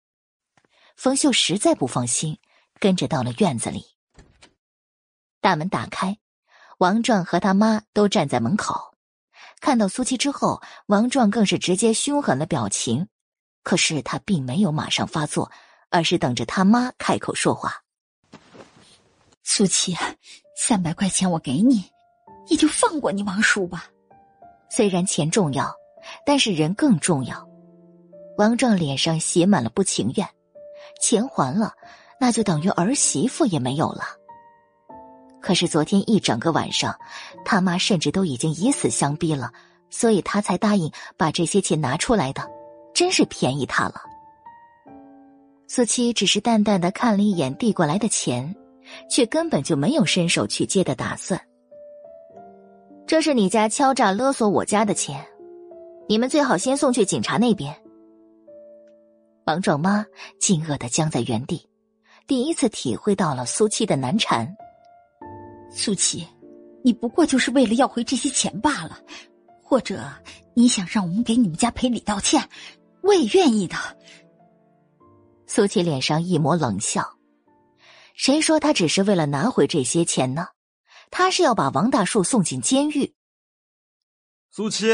[0.95, 2.39] 冯秀实在不放心，
[2.79, 3.85] 跟着到了院子里。
[5.39, 6.17] 大门打开，
[6.79, 8.95] 王壮和他妈都站在门口。
[9.59, 13.07] 看到苏七之后，王壮更是直接凶狠了表情。
[13.61, 15.51] 可是他并没有马上发作，
[15.89, 17.81] 而是等着他妈开口说话。
[19.43, 19.95] 苏琪，
[20.55, 21.83] 三百块钱我给你，
[22.49, 23.85] 你就放过你王叔吧。
[24.69, 25.73] 虽然钱重要，
[26.25, 27.47] 但是人更重要。
[28.37, 30.27] 王壮脸上写满了不情愿，
[31.01, 31.73] 钱还了，
[32.19, 34.03] 那就等于儿媳妇也没有了。
[35.41, 36.99] 可是昨天一整个晚上，
[37.45, 39.51] 他妈甚至都已经以死相逼了，
[39.89, 42.45] 所以他才答应把这些钱拿出来的，
[42.93, 44.01] 真是便宜他了。
[45.67, 48.55] 苏七只是淡淡的看了一眼递过来的钱，
[49.09, 51.39] 却根本就没有伸手去接的打算。
[53.05, 55.25] 这是你家敲诈勒索我家的钱，
[56.07, 57.75] 你们最好先送去警察那边。
[59.45, 60.05] 王壮妈
[60.39, 61.67] 惊愕的僵在原地，
[62.27, 64.47] 第一次体会到了苏七的难缠。
[65.69, 66.25] 苏七，
[66.81, 68.99] 你不过就是为了要回这些钱罢了，
[69.61, 70.01] 或者
[70.53, 72.41] 你想让我们给你们家赔礼道歉，
[73.03, 73.75] 我也愿意的。
[75.47, 77.17] 苏七脸上一抹冷笑，
[78.13, 80.49] 谁说他只是为了拿回这些钱呢？
[81.09, 83.15] 他是要把王大树送进监狱。
[84.51, 84.93] 苏七，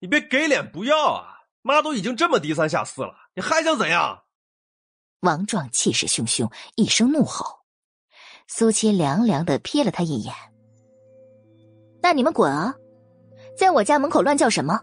[0.00, 1.28] 你别给脸不要啊！
[1.62, 4.24] 妈都已经这么低三下四了，你还想怎样？
[5.20, 7.60] 王壮气势汹汹，一声怒吼。
[8.48, 10.34] 苏七凉凉的瞥了他一眼
[12.02, 12.74] ：“那你们滚啊！
[13.56, 14.80] 在我家门口乱叫什么？”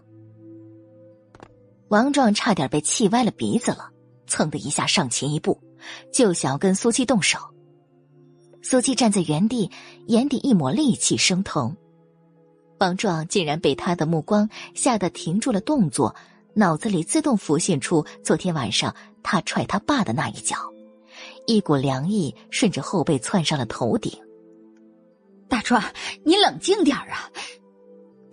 [1.88, 3.90] 王壮差点被气歪了鼻子了，
[4.30, 5.60] 蹭的一下上前一步，
[6.10, 7.38] 就想要跟苏七动手。
[8.62, 9.70] 苏七站在原地，
[10.06, 11.76] 眼底一抹戾气升腾。
[12.78, 16.14] 王壮竟然被他的目光吓得停住了动作，
[16.54, 20.56] 脑子里自动浮现出昨天晚上他踹他爸的那一脚，
[21.46, 24.12] 一股凉意顺着后背窜上了头顶。
[25.48, 25.82] 大，壮，
[26.24, 27.28] 你冷静点啊！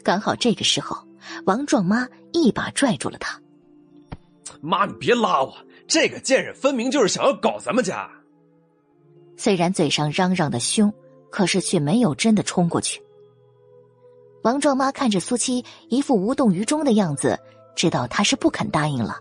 [0.03, 0.95] 刚好这个时候，
[1.45, 3.41] 王壮妈一把拽住了他。
[4.61, 5.57] 妈，你别拉我！
[5.87, 8.09] 这个贱人分明就是想要搞咱们家。
[9.37, 10.93] 虽然嘴上嚷嚷的凶，
[11.29, 13.01] 可是却没有真的冲过去。
[14.43, 17.39] 王壮妈看着苏七一副无动于衷的样子，
[17.75, 19.17] 知道他是不肯答应了。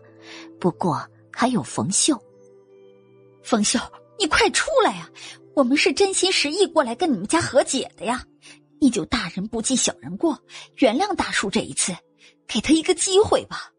[0.58, 2.20] 不过还有冯秀，
[3.42, 3.78] 冯秀，
[4.18, 5.08] 你快出来呀！
[5.54, 8.24] 我们是真心实意过来跟你们家和解的呀！
[8.80, 10.38] 你就大人不计小人过，
[10.76, 11.94] 原谅大叔这一次，
[12.46, 13.70] 给他一个机会吧。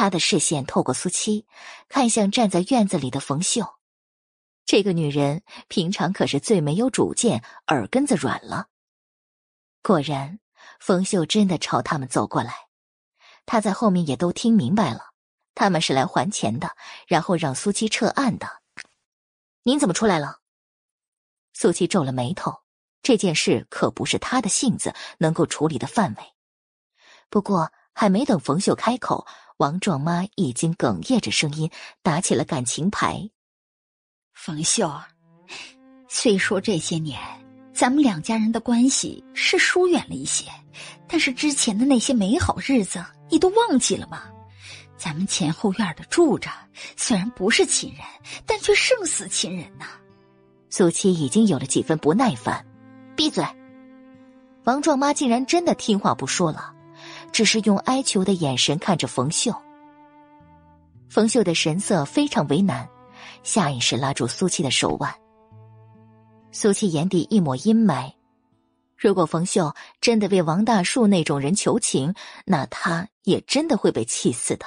[0.00, 1.44] 他的视线透过苏七，
[1.90, 3.66] 看向站在院子里的冯秀。
[4.64, 8.68] 这个女人平常可是最没有主见，耳根子软了。
[9.82, 10.40] 果然，
[10.78, 12.54] 冯秀真的朝他们走过来。
[13.44, 15.10] 他在后面也都听明白了，
[15.54, 16.74] 他们是来还钱的，
[17.06, 18.48] 然后让苏七撤案的。
[19.64, 20.38] 您怎么出来了？
[21.52, 22.62] 苏七皱了眉头，
[23.02, 26.22] 这件事可不是他的性子能够处理的范围。
[27.28, 29.26] 不过，还没等冯秀开口，
[29.60, 31.70] 王壮妈已经哽咽着声音
[32.02, 33.28] 打起了感情牌。
[34.32, 35.04] 冯秀儿，
[36.08, 37.20] 虽说这些年
[37.74, 40.46] 咱们两家人的关系是疏远了一些，
[41.06, 44.22] 但是之前的那些美好日子你都忘记了吗？
[44.96, 46.50] 咱们前后院的住着，
[46.96, 48.00] 虽然不是亲人，
[48.46, 49.88] 但却胜似亲人呐。
[50.70, 52.64] 苏七已经有了几分不耐烦，
[53.14, 53.44] 闭嘴！
[54.64, 56.74] 王壮妈竟然真的听话不说了，
[57.32, 59.52] 只是用哀求的眼神看着冯秀。
[61.08, 62.88] 冯秀的神色非常为难。
[63.42, 65.14] 下意识拉住苏七的手腕，
[66.52, 68.12] 苏七眼底一抹阴霾。
[68.96, 74.66] 如果冯秀真的为王大树那种人求情，那他也真的会被气死的。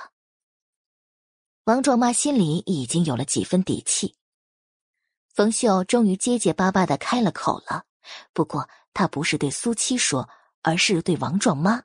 [1.66, 4.16] 王壮妈心里已经有了几分底气。
[5.34, 7.84] 冯秀终于结结巴巴的开了口了，
[8.34, 10.28] 不过他不是对苏七说，
[10.64, 11.82] 而是对王壮妈。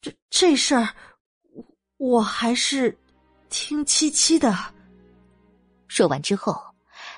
[0.00, 0.88] 这这事儿，
[1.98, 2.96] 我还是
[3.50, 4.56] 听七七的。
[5.88, 6.58] 说完之后，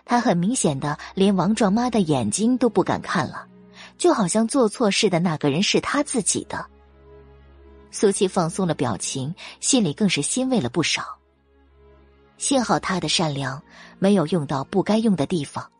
[0.05, 3.47] 他很明显的连王壮妈的眼睛都不敢看了，
[3.99, 6.67] 就好像做错事的那个人是他自己的。
[7.91, 11.19] 苏七放松了表情，心里更是欣慰了不少。
[12.39, 13.63] 幸好他的善良
[14.01, 15.71] 没有用到不该用的地方，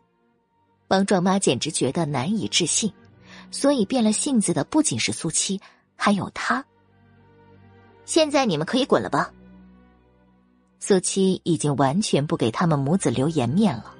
[0.87, 2.93] 王壮妈简直觉得难以置信，
[3.51, 5.59] 所以变了性子的不仅是苏七，
[5.97, 6.63] 还有他。
[8.05, 9.31] 现在你们可以滚了吧。
[10.79, 13.93] 苏七已经完全不给他们母子留颜面了，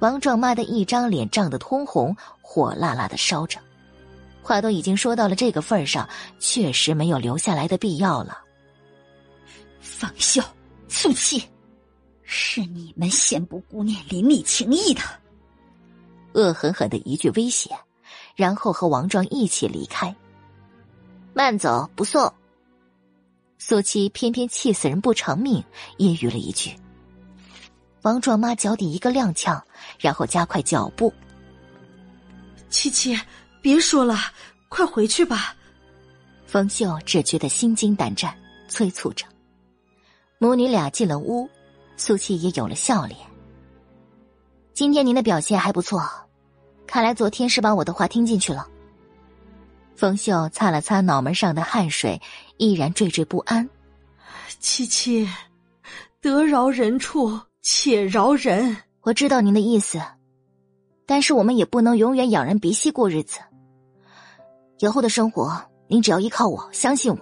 [0.00, 3.60] 王壮妈的一张脸涨得通红，火辣辣的烧着。
[4.42, 8.38] 话都已经说到了这个份上，确实没有留下来的必要了。
[9.80, 10.42] 方秀、
[10.88, 11.42] 苏七，
[12.22, 15.02] 是你们先不顾念邻里情谊的。
[16.32, 17.70] 恶狠狠的一句威胁，
[18.34, 20.14] 然后和王壮一起离开。
[21.34, 22.32] 慢走，不送。
[23.62, 25.62] 苏七偏偏气死人不偿命，
[25.98, 26.74] 揶揄了一句。
[28.00, 29.60] 王壮妈脚底一个踉跄，
[29.98, 31.12] 然后加快脚步。
[32.70, 33.14] 七七，
[33.60, 34.16] 别说了，
[34.70, 35.54] 快回去吧。
[36.46, 38.34] 冯秀只觉得心惊胆战，
[38.66, 39.26] 催促着。
[40.38, 41.46] 母女俩进了屋，
[41.98, 43.20] 苏七也有了笑脸。
[44.72, 46.02] 今天您的表现还不错，
[46.86, 48.66] 看来昨天是把我的话听进去了。
[49.94, 52.18] 冯秀擦了擦脑门上的汗水，
[52.60, 53.66] 依然惴惴不安。
[54.60, 55.26] 七七，
[56.20, 58.76] 得饶人处且饶人。
[59.00, 59.98] 我知道您的意思，
[61.06, 63.40] 但是我们也不能永远仰人鼻息过日子。
[64.78, 65.58] 以后的生活，
[65.88, 67.20] 您只要依靠我，相信我，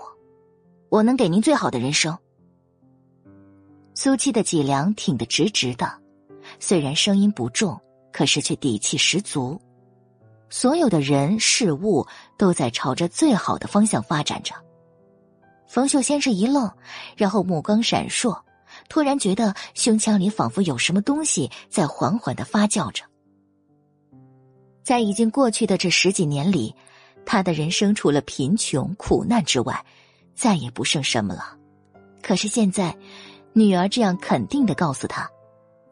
[0.89, 2.18] 我能给您最好的人生。
[3.94, 5.89] 苏七的脊梁挺得直直的，
[6.58, 7.81] 虽然声音不重，
[8.12, 9.60] 可是却底气十足。
[10.50, 12.05] 所有的人事物
[12.36, 14.52] 都在朝着最好的方向发展着。
[15.68, 16.68] 冯秀先是一愣，
[17.14, 18.40] 然后目光闪烁，
[18.88, 23.05] 突然觉得胸腔里仿佛有什么东西在缓缓的发酵着。
[24.82, 26.74] 在已经过去的这十几年里，
[27.26, 29.84] 他的人生除了贫穷苦难之外，
[30.34, 31.55] 再也不剩什么了。
[32.22, 32.97] 可是现在，
[33.52, 35.30] 女儿这样肯定的告诉他，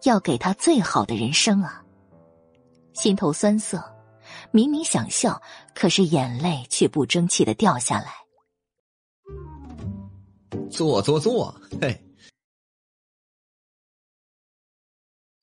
[0.05, 1.82] 要给他最好的人生啊，
[2.94, 3.84] 心头酸涩。
[4.50, 5.40] 明明想笑，
[5.74, 8.25] 可是眼泪却不争气的掉下来。
[10.70, 12.02] 坐坐坐，嘿。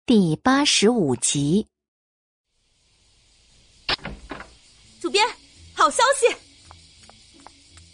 [0.06, 1.68] 第八十五集，
[5.00, 5.26] 主编，
[5.74, 6.36] 好消息！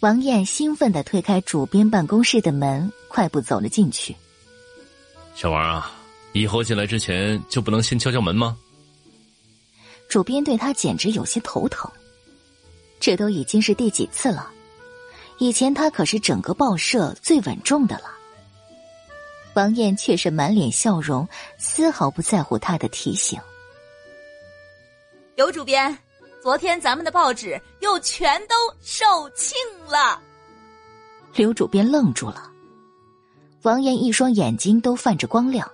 [0.00, 4.16] 王艳兴奋的推开主编办公室的门，快步走了进去。
[5.34, 5.92] 小王啊，
[6.32, 8.58] 以后进来之前就不能先敲敲门吗？
[10.08, 11.90] 主编对他简直有些头疼。
[12.98, 14.52] 这都已经是第几次了？
[15.40, 18.12] 以前他可是整个报社最稳重的了。
[19.54, 23.40] 王艳却是满脸笑容，丝毫不在乎他的提醒。
[25.34, 25.96] 刘主编，
[26.42, 29.54] 昨天咱们的报纸又全都售罄
[29.88, 30.20] 了。
[31.34, 32.50] 刘主编愣住了，
[33.62, 35.66] 王艳一双眼睛都泛着光亮，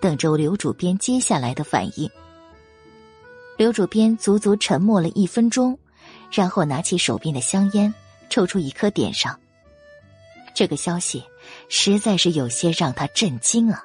[0.00, 2.10] 等着刘主编接下来的反应。
[3.58, 5.78] 刘主编足足沉默了一分钟。
[6.32, 7.92] 然后拿起手边的香烟，
[8.30, 9.38] 抽出一颗点上。
[10.54, 11.22] 这个消息
[11.68, 13.84] 实在是有些让他震惊啊！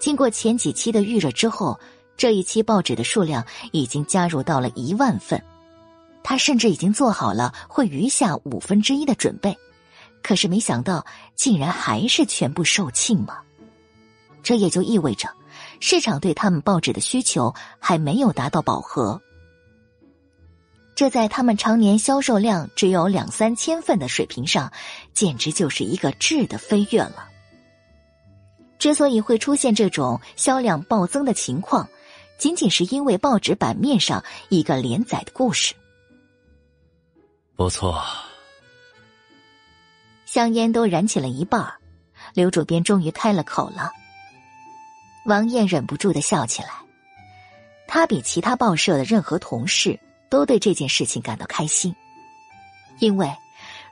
[0.00, 1.78] 经过前几期的预热之后，
[2.16, 5.42] 这一期报纸的数量已经加入到了一万份。
[6.24, 9.56] 他甚至已经做好了会余下五分之一的准备，
[10.22, 11.04] 可是没想到
[11.34, 13.38] 竟然还是全部售罄嘛！
[14.42, 15.28] 这也就意味着，
[15.80, 19.20] 市场对他们报纸的需求还没有达到饱和。
[20.94, 24.72] 这在他们常年销售量只有两三千份的水平上，
[25.14, 27.28] 简直就是一个质的飞跃了。
[28.78, 31.88] 之所以会出现这种销量暴增的情况，
[32.36, 35.74] 仅仅是因为报纸版面上一个连载的故事。
[37.56, 38.02] 不错，
[40.26, 41.72] 香烟都燃起了一半，
[42.34, 43.92] 刘主编终于开了口了。
[45.26, 46.70] 王艳忍不住的笑起来，
[47.86, 49.98] 他比其他报社的任何同事。
[50.32, 51.94] 都对这件事情感到开心，
[53.00, 53.30] 因为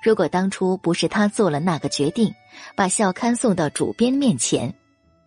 [0.03, 2.35] 如果当初不是他做了那个决定，
[2.75, 4.75] 把校刊送到主编面前，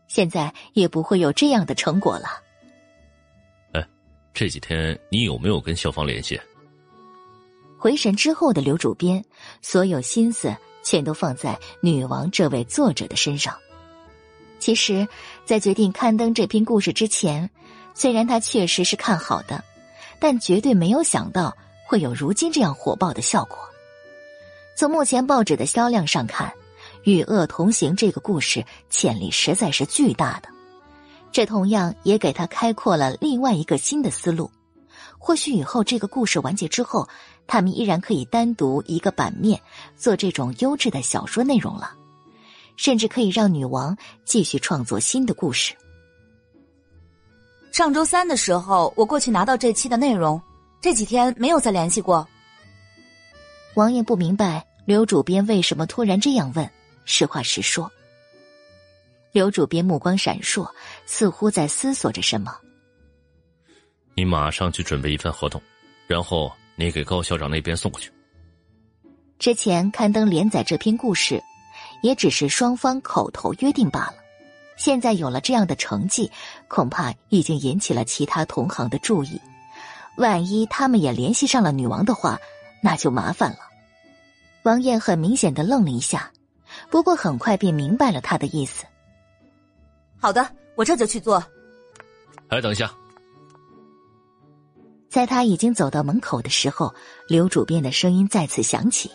[0.08, 2.42] 现在也不会有这样的成果了。
[3.74, 3.88] 哎，
[4.34, 6.42] 这几天你有没有跟校方联系？
[7.78, 9.24] 回神之后的刘主编，
[9.62, 10.52] 所有心思
[10.84, 13.56] 全都放在女王这位作者的身上。
[14.58, 15.08] 其实，
[15.46, 17.52] 在决定刊登这篇故事之前，
[17.94, 19.64] 虽然他确实是看好的。
[20.24, 21.54] 但绝对没有想到
[21.86, 23.58] 会有如今这样火爆的效果。
[24.74, 26.48] 从目前报纸的销量上看，
[27.04, 30.48] 《与恶同行》这个故事潜力实在是巨大的。
[31.34, 34.50] 这同样也给他开阔了另外一个新的思路。
[35.20, 37.06] 或许以后这个故事完结之后，
[37.46, 39.62] 他们依然可以单独一个版面
[39.98, 41.92] 做这种优质的小说内容了，
[42.78, 45.76] 甚至可以让女王继续创作新的故事。
[47.74, 50.40] 上周三的时候，我过去拿到这期的内容，
[50.80, 52.26] 这几天没有再联系过。
[53.74, 56.70] 王爷不明白刘主编为什么突然这样问，
[57.04, 57.92] 实话实说。
[59.32, 60.70] 刘主编目光闪烁，
[61.08, 62.56] 似乎在思索着什么。
[64.14, 65.60] 你马上去准备一份合同，
[66.06, 68.12] 然后你给高校长那边送过去。
[69.40, 71.42] 之前刊登连载这篇故事，
[72.04, 74.23] 也只是双方口头约定罢了。
[74.84, 76.30] 现在有了这样的成绩，
[76.68, 79.40] 恐怕已经引起了其他同行的注意。
[80.18, 82.38] 万一他们也联系上了女王的话，
[82.82, 83.60] 那就麻烦了。
[84.64, 86.30] 王艳很明显的愣了一下，
[86.90, 88.84] 不过很快便明白了他的意思。
[90.20, 90.46] 好的，
[90.76, 91.42] 我这就去做。
[92.50, 92.94] 哎，等一下！
[95.08, 96.94] 在他已经走到门口的时候，
[97.30, 99.10] 刘主编的声音再次响起：“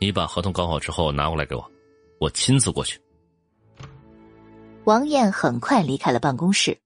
[0.00, 1.70] 你把合同搞好之后拿过来给我，
[2.18, 2.98] 我亲自过去。”
[4.84, 6.78] 王艳很快离开了办公室，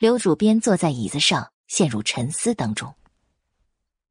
[0.00, 2.92] 刘主编坐在椅子上，陷入沉思当中。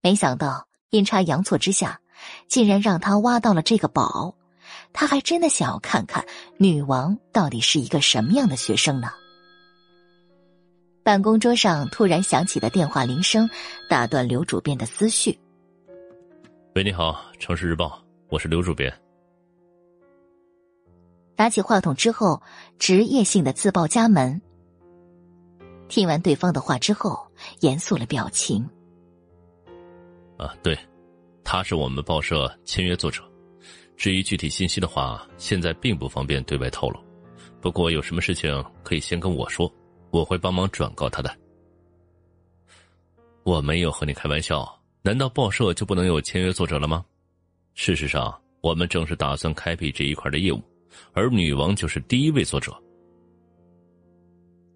[0.01, 1.99] 没想到阴差阳错之下，
[2.47, 4.33] 竟然让他挖到了这个宝。
[4.93, 6.25] 他还真的想要看看
[6.57, 9.09] 女王到底是一个什么样的学生呢？
[11.03, 13.49] 办公桌上突然响起的电话铃声，
[13.89, 15.37] 打断刘主编的思绪。
[16.73, 19.08] 喂，你好，城市日报，我是刘主编。
[21.39, 22.41] 拿起话筒之后，
[22.79, 24.41] 职业性的自报家门。
[25.87, 27.17] 听完对方的话之后，
[27.61, 28.61] 严肃了表情。
[30.37, 30.77] 啊，对，
[31.41, 33.23] 他是我们报社签约作者。
[33.95, 36.99] 至于具体信息的话，现在并不方便对外透露。
[37.61, 39.73] 不过有什么事情可以先跟我说，
[40.11, 41.33] 我会帮忙转告他的。
[43.43, 44.69] 我没有和你开玩笑，
[45.03, 47.05] 难道报社就不能有签约作者了吗？
[47.75, 50.61] 事实上，我们正是打算开辟这一块的业务。
[51.13, 52.75] 而女王就是第一位作者。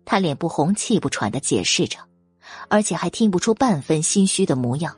[0.06, 1.98] 他脸不红气不喘的解释着，
[2.70, 4.96] 而且还听不出半分心虚的模样。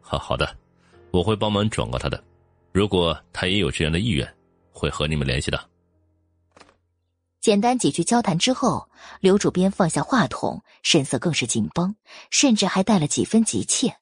[0.00, 0.56] 好好的，
[1.10, 2.22] 我会帮忙转告他的。
[2.72, 4.34] 如果他也有这样的意愿，
[4.70, 5.68] 会和你们联系的。
[7.40, 8.88] 简单几句交谈之后，
[9.20, 11.94] 刘主编放下话筒，神色更是紧绷，
[12.30, 13.96] 甚至还带了几分急切。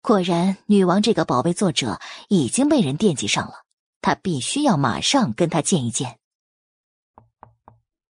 [0.00, 3.64] 果然，女王这个宝贝作者已经被人惦记上了。
[4.00, 6.18] 他必须要马上跟他见一见。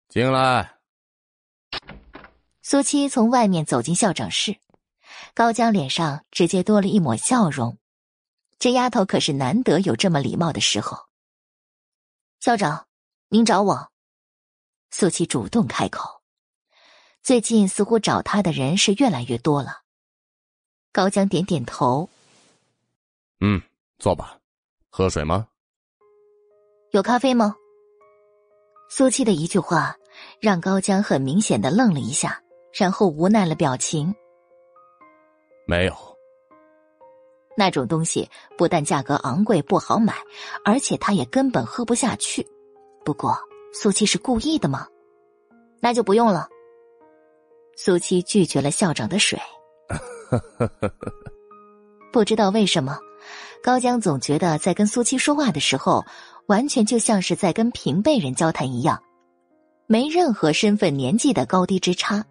[0.08, 0.78] 进来。
[2.62, 4.58] 苏七从外面走进校长室，
[5.34, 7.78] 高江脸上直接多了一抹笑容。
[8.58, 11.06] 这丫头可是难得有这么礼貌的时候。
[12.40, 12.86] 校长，
[13.28, 13.90] 您找我？
[14.90, 16.22] 苏七主动开口。
[17.22, 19.82] 最近似乎找他的人是越来越多了。
[20.92, 22.08] 高江点点头。
[23.40, 23.60] 嗯，
[23.98, 24.38] 坐吧。
[24.88, 25.46] 喝水吗？
[26.92, 27.54] 有咖啡吗？
[28.88, 29.94] 苏七的一句话
[30.40, 34.12] 让高江很明显的愣了一下，然后无奈了表情。
[35.68, 35.94] 没有。
[37.56, 38.28] 那种东西
[38.58, 40.14] 不但价格昂贵不好买，
[40.64, 42.44] 而且他也根本喝不下去。
[43.04, 43.38] 不过
[43.72, 44.88] 苏七是故意的吗？
[45.80, 46.48] 那就不用了。
[47.76, 49.38] 苏七拒绝了校长的水。
[52.12, 52.98] 不知道为什么，
[53.62, 56.04] 高江总觉得在跟苏七说话的时候，
[56.50, 59.00] 完全就像是在跟平辈人交谈一样，
[59.86, 62.24] 没任何身份、年纪的高低之差。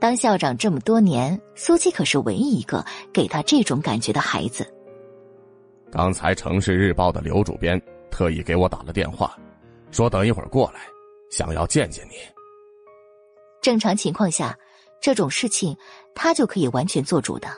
[0.00, 2.82] 当校长这么多年，苏七可是唯一一个
[3.12, 4.66] 给他这种感觉的孩子。
[5.92, 7.78] 刚才城市日报的刘主编
[8.10, 9.38] 特意给我打了电话，
[9.90, 10.80] 说等一会儿过来，
[11.30, 12.14] 想要见见你。
[13.60, 14.56] 正常情况下，
[14.98, 15.76] 这种事情
[16.14, 17.48] 他就可以完全做主的。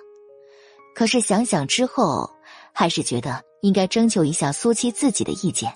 [0.92, 2.28] 可是想想之后，
[2.74, 5.72] 还是觉得应该征求一下苏七自己的意见，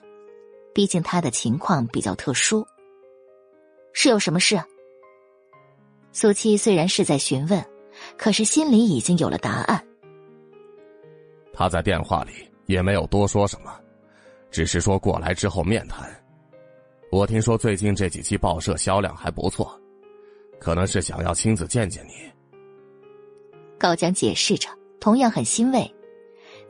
[0.74, 2.66] 毕竟他的情况比较特殊。
[3.92, 4.60] 是有什么事？
[6.12, 7.64] 苏七虽然是在询问，
[8.16, 9.84] 可是心里已经有了答案。
[11.52, 12.32] 他在电话里
[12.66, 13.74] 也没有多说什么，
[14.50, 16.10] 只是说过来之后面谈。
[17.10, 19.78] 我听说最近这几期报社销量还不错，
[20.58, 22.12] 可能是想要亲自见见你。
[23.78, 24.68] 高江解释着。
[25.00, 25.92] 同样很欣慰，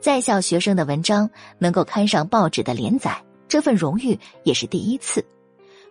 [0.03, 5.25] 在校学生的文章能够刊上报纸的连载，这份荣誉也是第一次。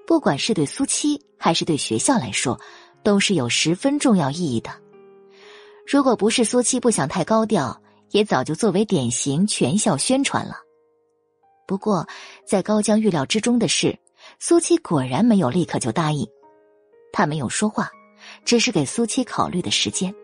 [0.06, 2.60] 不管是对苏七还是对学校来说，
[3.02, 4.70] 都是有十分重要意义的。
[5.86, 10.56] 如果不是苏七不想太高调，也早就作为典型全校宣传了。
[11.66, 12.06] 不过，
[12.46, 13.98] 在高江预料之中的是，
[14.38, 16.28] 苏七果然没有立刻就答应。
[17.14, 17.90] 他没有说话，
[18.44, 20.14] 只是给苏七考虑的时间。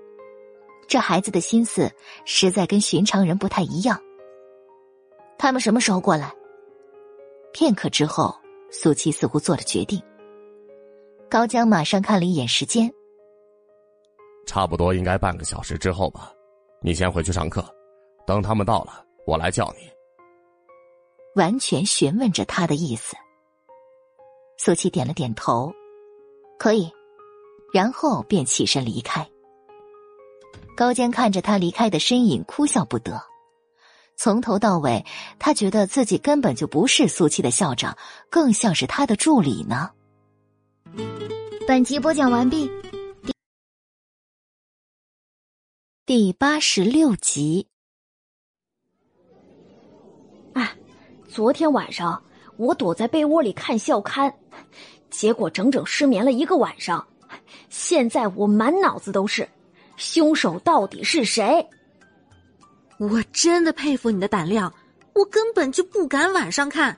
[0.89, 1.93] 这孩子的心思
[2.25, 4.01] 实在跟寻常人不太一样。
[5.39, 6.35] 他们什么时候过来？
[7.53, 8.35] 片刻之后，
[8.71, 10.03] 苏七似乎做了决定。
[11.31, 12.91] 高江马上看了一眼时间，
[14.47, 16.33] 差不多应该半个小时之后吧。
[16.81, 17.63] 你先回去上课，
[18.27, 19.89] 等他们到了，我来叫你。
[21.35, 23.15] 完全询问着他的意思。
[24.57, 25.73] 苏七点了点头，
[26.59, 26.91] 可以，
[27.73, 29.29] 然后便起身离开。
[30.77, 33.21] 高坚看着他离开的身影，哭笑不得。
[34.17, 35.05] 从头到尾，
[35.39, 37.97] 他觉得自己根本就不是苏七的校长，
[38.29, 39.91] 更像是他的助理呢。
[41.67, 42.69] 本集播讲完毕，
[43.25, 43.33] 第
[46.05, 47.69] 第八十六集。
[50.55, 50.77] 哎，
[51.29, 52.23] 昨天晚上
[52.57, 54.35] 我躲在被窝里看校刊，
[55.11, 57.07] 结果整整失眠了一个晚上。
[57.69, 59.49] 现在我满脑子都是。
[59.99, 61.69] 凶手到底是谁？
[62.99, 64.73] 我真的佩服你的胆量，
[65.15, 66.97] 我根本就不敢晚上看。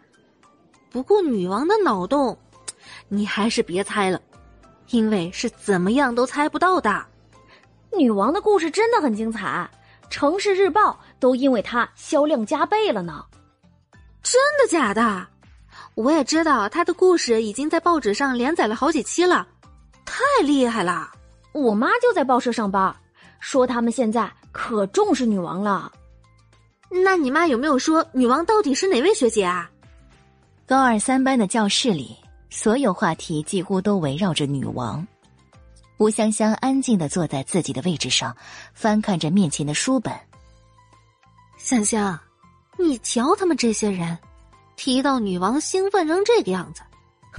[0.91, 2.39] 不过女王的脑洞，
[3.09, 4.21] 你还是别猜了，
[4.91, 7.05] 因为是怎么样都猜不到的。
[7.97, 9.69] 女王的故事真的很精彩，
[10.09, 13.25] 城市日报都因为它销量加倍了呢。
[14.23, 15.27] 真的假的？
[15.95, 19.47] 我也知道她的故事已经在报纸上连载了好几期了，
[20.05, 21.11] 太厉害了。
[21.53, 22.95] 我妈就在报社上班，
[23.41, 25.93] 说他们现在可重视女王了。
[27.05, 29.71] 那你妈有没有说女王到底是哪位学姐啊？
[30.67, 32.17] 高二三班的教室里，
[32.51, 35.07] 所有话题几乎都围绕着女王。
[35.99, 38.37] 吴香香安静的坐在自己的位置上，
[38.73, 40.15] 翻看着面前的书本。
[41.59, 42.19] 香香，
[42.79, 44.17] 你瞧他们这些人，
[44.77, 46.83] 提到女王兴奋成这个样子，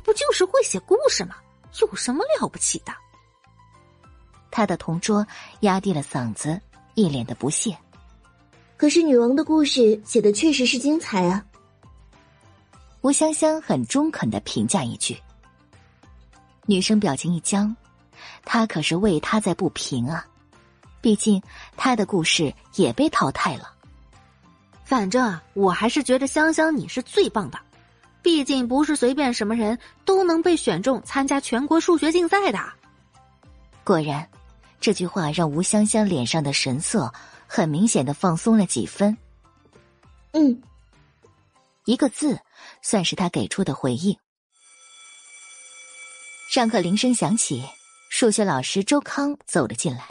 [0.03, 1.35] 不就是会写故事吗？
[1.79, 2.93] 有什么了不起的？
[4.51, 5.25] 他的同桌
[5.61, 6.59] 压低了嗓子，
[6.93, 7.75] 一脸的不屑。
[8.77, 11.45] 可是女王的故事写的确实是精彩啊！
[13.01, 15.17] 吴香香很中肯的评价一句。
[16.65, 17.75] 女生表情一僵，
[18.43, 20.25] 她可是为他在不平啊！
[20.99, 21.41] 毕竟
[21.77, 23.71] 她的故事也被淘汰了。
[24.83, 27.59] 反正我还是觉得香香你是最棒的，
[28.21, 32.59] 毕竟不是随便什么人都能被选中参加全国数学竞赛的。
[33.83, 34.27] 果然。
[34.81, 37.13] 这句话让吴香香脸上的神色
[37.47, 39.15] 很明显的放松了几分。
[40.31, 40.61] 嗯，
[41.85, 42.39] 一个字，
[42.81, 44.17] 算是他给出的回应。
[46.49, 47.63] 上课铃声响起，
[48.09, 50.03] 数学老师周康走了进来。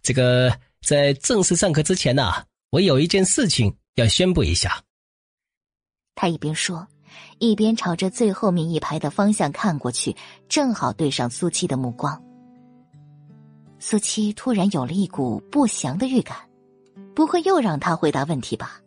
[0.00, 2.32] 这个在正式上课之前呢，
[2.70, 4.82] 我有一件事情要宣布一下。
[6.14, 6.86] 他一边说，
[7.40, 10.16] 一边朝着最后面一排的方向看过去，
[10.48, 12.22] 正好对上苏七的目光。
[13.82, 16.36] 苏七突然有了一股不祥的预感，
[17.16, 18.80] 不会又让他回答问题吧？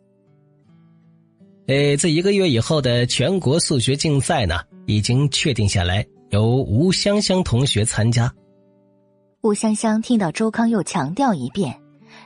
[1.66, 8.32] 呃，这一个月以后的全国数学竞赛呢，已经确定下来，由吴香香同学参加。
[9.42, 11.78] 吴香香听到周康又强调一遍，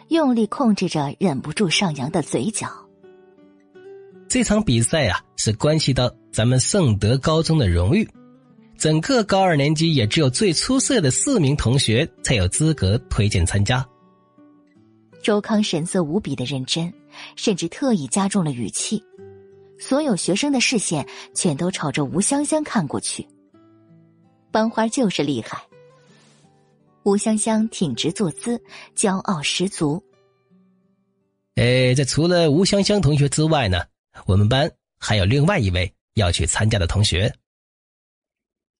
[0.07, 2.69] 用力控制着忍不住上扬的嘴角。
[4.29, 8.09] 这场比赛啊，是关系到咱们圣德高中的荣誉，
[8.81, 13.87] 整个高二年级也只有最出色的四名同学才有资格推荐参加。
[15.23, 16.91] 周康神色无比的认真，
[17.37, 19.05] 甚至特意加重了语气，
[19.79, 23.29] 所有学生的视线全都朝着吴香香看过去。
[24.51, 25.63] 班花就是厉害。
[27.03, 28.59] 吴香香挺直坐姿，
[28.97, 30.03] 骄傲十足。
[31.57, 33.83] 哎，这除了吴香香同学之外呢，
[34.25, 37.31] 我们班还有另外一位要去参加的同学。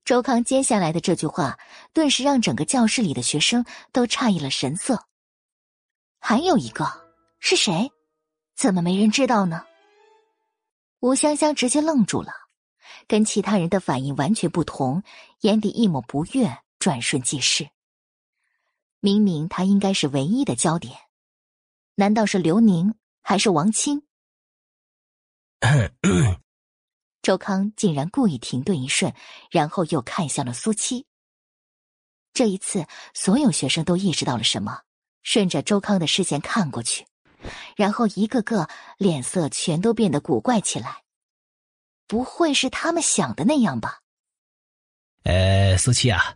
[0.05, 1.59] 周康接下来的这句话，
[1.93, 5.07] 顿时让整个教室里的学生都诧异了神色。
[6.19, 6.87] 还有一个
[7.39, 7.91] 是谁？
[8.57, 9.65] 怎么没人知道呢？
[11.01, 12.33] 吴香香直接愣住了，
[13.07, 15.03] 跟其他人的反应完全不同，
[15.41, 17.71] 眼底一抹不悦，转瞬即逝。
[19.01, 20.95] 明明他应该是唯一的焦点，
[21.95, 24.03] 难道是刘宁还是王青？
[27.23, 29.13] 周康竟然故意停顿一瞬，
[29.51, 31.07] 然后又看向了苏七。
[32.33, 34.81] 这一次，所有学生都意识到了什么，
[35.23, 37.07] 顺着周康的视线看过去，
[37.77, 41.03] 然后一个个脸色全都变得古怪起来。
[42.07, 44.01] 不会是他们想的那样吧？
[45.25, 46.35] 呃，苏七啊。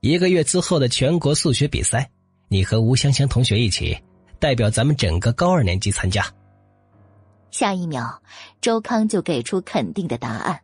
[0.00, 2.10] 一个月之后的全国数学比赛，
[2.48, 3.96] 你和吴香香同学一起
[4.40, 6.26] 代表咱们整个高二年级参加。
[7.52, 8.20] 下一秒，
[8.60, 10.58] 周康就给出肯定的答案。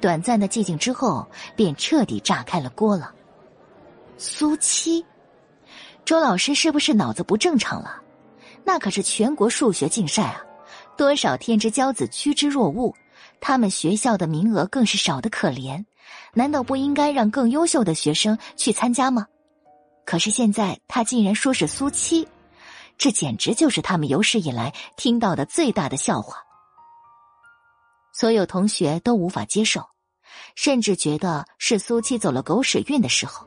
[0.00, 1.26] 短暂的寂静之后，
[1.56, 3.12] 便彻底炸开了锅了。
[4.18, 5.04] 苏七，
[6.04, 8.00] 周老师是不是脑子不正常了？
[8.62, 10.40] 那可是全国数学竞赛啊，
[10.96, 12.94] 多少天之骄子趋之若鹜，
[13.40, 15.84] 他们学校的名额更是少的可怜。
[16.34, 19.26] 难道不应该让更优秀的学生去参加吗？
[20.04, 22.28] 可是现在他竟然说是苏七，
[22.96, 26.38] 这简直就是他们有史以来听到的最大的笑话。
[28.12, 29.84] 所有同学都无法接受，
[30.54, 33.46] 甚至觉得是苏七走了狗屎运的时候。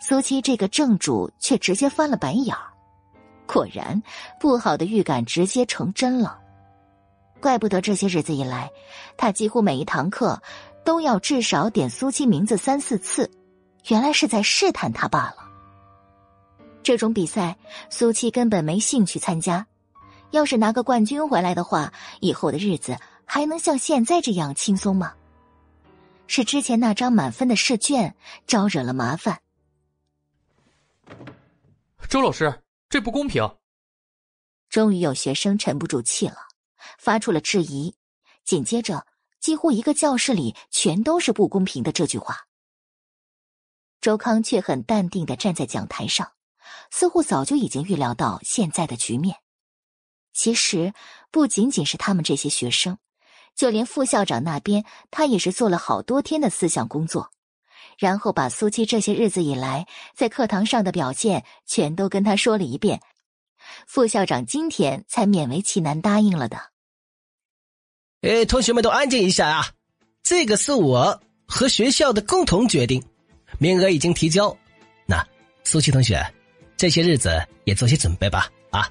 [0.00, 2.72] 苏七这个正主却直接翻了白眼儿，
[3.46, 4.02] 果然
[4.38, 6.38] 不好的预感直接成真了。
[7.40, 8.70] 怪不得这些日子以来，
[9.16, 10.40] 他几乎每一堂课。
[10.84, 13.30] 都要至少点苏七名字三四次，
[13.88, 15.47] 原来是在试探他罢了。
[16.82, 17.56] 这种比赛，
[17.90, 19.66] 苏七根本没兴趣参加。
[20.30, 25.14] 要是拿个冠军回来的话，以后的日子还能像现在这样轻松吗？
[26.26, 28.14] 是之前那张满分的试卷
[28.46, 29.40] 招惹了麻烦。
[32.08, 33.56] 周老师，这不公平！
[34.68, 36.36] 终于有学生沉不住气了，
[36.98, 37.94] 发出了质疑，
[38.44, 39.06] 紧接着。
[39.40, 42.48] 几乎一个教室里全都是不公平的这句话。
[44.00, 46.32] 周康却很淡定的站在讲台上，
[46.90, 49.36] 似乎早就已经预料到现在的局面。
[50.32, 50.92] 其实
[51.30, 52.98] 不仅仅是他们这些学生，
[53.56, 57.30] 就连副校长那边，他也是做了好多天的思想工作，
[57.98, 63.00] 然后把苏七这些日子以来在课堂上的表现全都跟他说了一遍。
[63.86, 66.70] 副校长今天才勉为其难答应了的。
[68.20, 69.68] 哎，同学们都安静一下啊！
[70.22, 73.02] 这个是我和学校的共同决定，
[73.58, 74.56] 名额已经提交。
[75.06, 75.26] 那
[75.64, 76.20] 苏七同学，
[76.78, 78.50] 这些日子也做些准备吧。
[78.70, 78.90] 啊，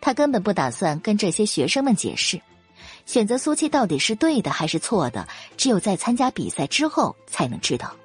[0.00, 2.40] 他根本不打算跟这些学生们解释，
[3.06, 7.96] 选择苏七到底是对的还是错的，只有在参加比赛之后才能知道。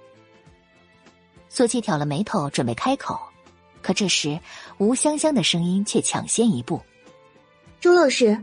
[1.49, 3.19] 苏七挑了眉头，准备开口，
[3.81, 4.39] 可这时
[4.77, 6.81] 吴香香的声音却抢先一步
[7.79, 8.35] ：“周老师。”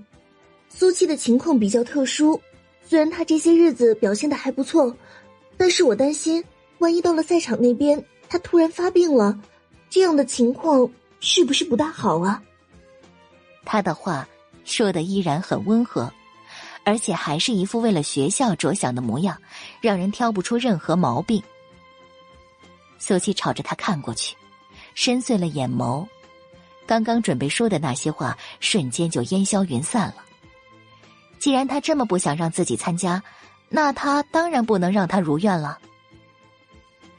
[0.72, 2.40] 苏七的情况比较特殊，
[2.86, 4.96] 虽然他这些日子表现的还不错，
[5.56, 6.44] 但是我担心，
[6.78, 9.36] 万一到了赛场那边，他突然发病了，
[9.90, 10.88] 这样的情况
[11.20, 12.42] 是不是不大好啊？
[13.64, 14.26] 他的话
[14.64, 16.10] 说的依然很温和，
[16.84, 19.36] 而且还是一副为了学校着想的模样，
[19.80, 21.42] 让人挑不出任何毛病。
[22.98, 24.36] 苏七朝着他看过去，
[24.94, 26.06] 深邃了眼眸，
[26.86, 30.16] 刚刚准备说的那些话瞬间就烟消云散了。
[31.38, 33.22] 既然他这么不想让自己参加，
[33.68, 35.78] 那他当然不能让他如愿了。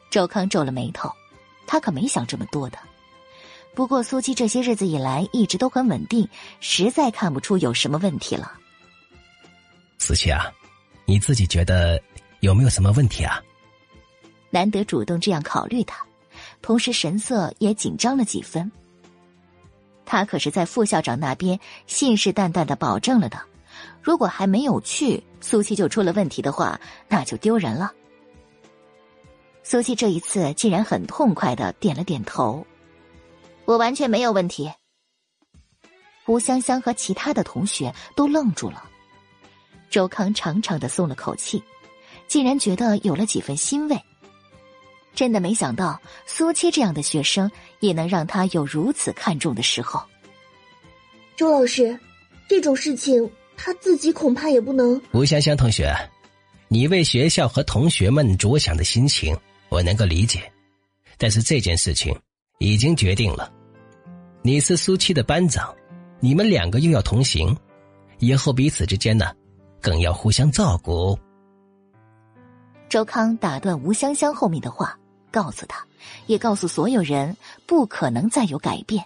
[0.09, 1.11] 周康皱了眉头，
[1.72, 2.77] 他可没想这么多的。
[3.74, 6.27] 不过苏七这些日子以来一直都很稳定，
[6.59, 8.51] 实在看不出有什么问题了。
[9.98, 10.51] 思琪啊，
[11.06, 11.98] 你自己觉得
[12.41, 13.41] 有没有什么问题啊？
[14.50, 16.06] 难得主动这样考虑他，
[16.61, 18.69] 同时神色也紧张了几分。
[20.06, 23.40] 他可是在副校长那边信誓旦旦的保证了的，
[24.01, 26.77] 如果还没有去，苏七就出了问题的话，
[27.08, 27.93] 那就丢人了。
[29.72, 32.67] 苏七这一次竟然很痛快的点了点头。
[33.64, 34.69] 我完全没有问题。
[36.27, 38.83] 吴香香和其他的同学都愣住了，
[39.90, 41.64] 周康长长的松了口气，
[42.27, 43.98] 竟然觉得有了几分欣慰。
[45.16, 50.03] 真的没想到苏七这样的学生也能让他有如此看重的时候。
[51.38, 51.98] 周老师，
[52.50, 55.01] 这种事情他自己恐怕也不能。
[55.14, 55.95] 吴香香同学，
[56.67, 59.33] 你为学校和同学们着想的心情，
[59.72, 60.51] 我能够理解，
[61.17, 62.16] 但是这件事情。
[62.64, 63.51] 已经决定了，
[64.43, 65.75] 你是苏七的班长，
[66.19, 67.58] 你们两个又要同行，
[68.19, 69.35] 以后彼此之间呢，
[69.82, 71.17] 更要互相照顾。
[72.88, 74.95] 周康打断吴香香后面的话，
[75.32, 75.83] 告诉他，
[76.27, 77.35] 也告诉所有人，
[77.66, 79.03] 不可能再有改变。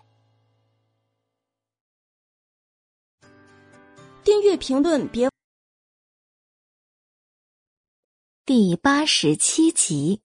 [4.25, 5.29] 订阅评论别。
[8.45, 10.24] 第八十七集。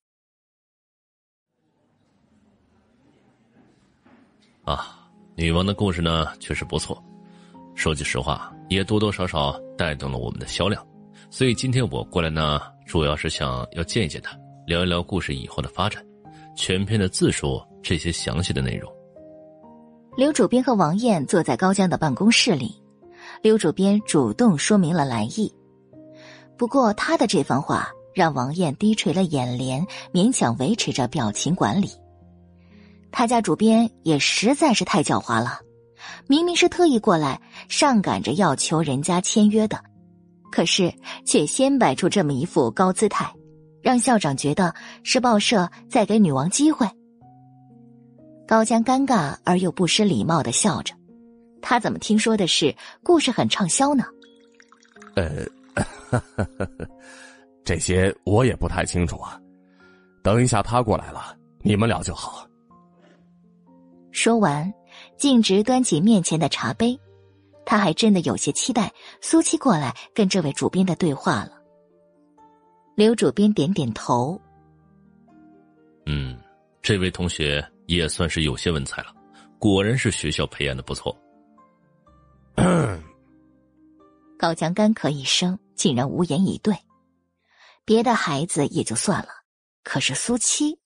[4.70, 4.86] 啊，
[5.34, 7.02] 女王的故事呢确实不错，
[7.74, 10.80] 说句实话，也多多少少带动了我们的销量。
[11.28, 16.00] 所以今天我过来呢，主要是想要见一见她，聊一聊故事以后的发展，
[16.56, 18.88] 全篇的字数这些详细的内容。
[20.16, 22.80] 刘主编和王艳坐在高江的办公室里，
[23.42, 25.52] 刘主编主动说明了来意。
[26.56, 31.88] 不过他的这番话让王艳低垂了眼帘，勉强维持着表情管理。
[33.12, 35.60] 他家主编也实在是太狡猾了，
[36.26, 39.78] 明明是特意过来上赶着要求人家签约的，
[40.50, 40.92] 可是
[41.24, 43.32] 却先摆出这么一副高姿态，
[43.82, 46.88] 让校长觉得是报社在给女王机会。
[48.46, 50.94] 高江尴尬而又不失礼貌的笑着，
[51.62, 54.04] 他怎么听说的是故事很畅销呢？
[55.14, 55.44] 呃，
[57.64, 59.38] 这些我也不太清楚啊，
[60.22, 62.46] 等一下他过来了，你们聊就好。
[64.12, 64.72] 说完，
[65.16, 66.98] 径直端起面前的茶杯，
[67.64, 71.52] 他还真的有些期待苏七过来跟这位主编的对话了。
[72.96, 74.40] 刘主编点点头，
[76.06, 76.38] 嗯，
[76.82, 79.14] 这位同学也算是有些文采了，
[79.58, 81.16] 果然是学校培养的不错。
[84.36, 86.74] 高强干咳一声，竟然无言以对。
[87.84, 89.28] 别的孩子也就算了，
[89.82, 90.78] 可是苏七，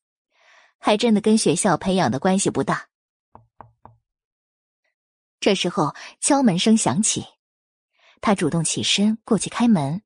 [0.78, 2.86] 还真的跟学校培养的关系不大。
[5.44, 7.23] 这时候敲门声响起，
[8.23, 10.00] 他主动起身过去开门，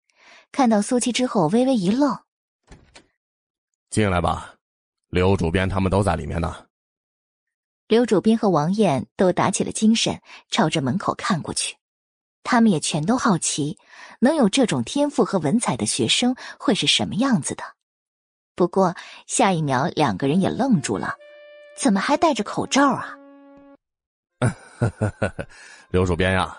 [0.50, 2.18] 看到苏七之后微微一愣
[3.88, 4.56] ：“进来吧，
[5.10, 6.66] 刘主编他们都在里面呢。”
[7.86, 11.76] 刘主编和王艳都打起了精神，朝着门口看过去。
[12.42, 13.78] 他们也全都好奇，
[14.18, 17.62] 能有这种天赋和文采的学生会是什么样子的。
[18.56, 18.96] 不过
[19.28, 21.14] 下一秒，两个人也愣住了：
[21.78, 23.14] 怎么还戴着口罩啊？
[24.78, 25.46] 呵呵呵呵
[25.90, 26.56] 刘主编呀，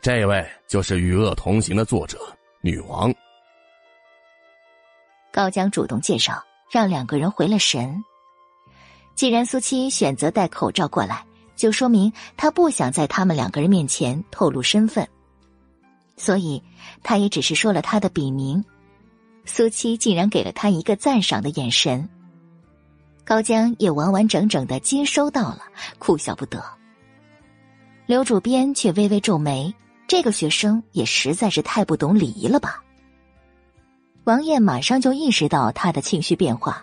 [0.00, 2.18] 这位就是《与恶同行》的作者
[2.60, 3.12] 女王。
[5.32, 8.02] 高江主动介绍，让两个人回了神。
[9.14, 11.24] 既然苏七选择戴口罩过来，
[11.56, 15.08] 就说明他不想在他们两个人面前透露身份，
[16.16, 16.62] 所以
[17.02, 18.64] 他也只是说了他的笔名。
[19.44, 22.08] 苏七竟然给了他一个赞赏的眼神，
[23.24, 25.62] 高江也完完整整的接收到了，
[25.98, 26.77] 哭笑不得。
[28.08, 29.74] 刘主编却微微皱眉，
[30.06, 32.82] 这个学生也实在是太不懂礼仪了吧？
[34.24, 36.82] 王艳马上就意识到他的情绪变化，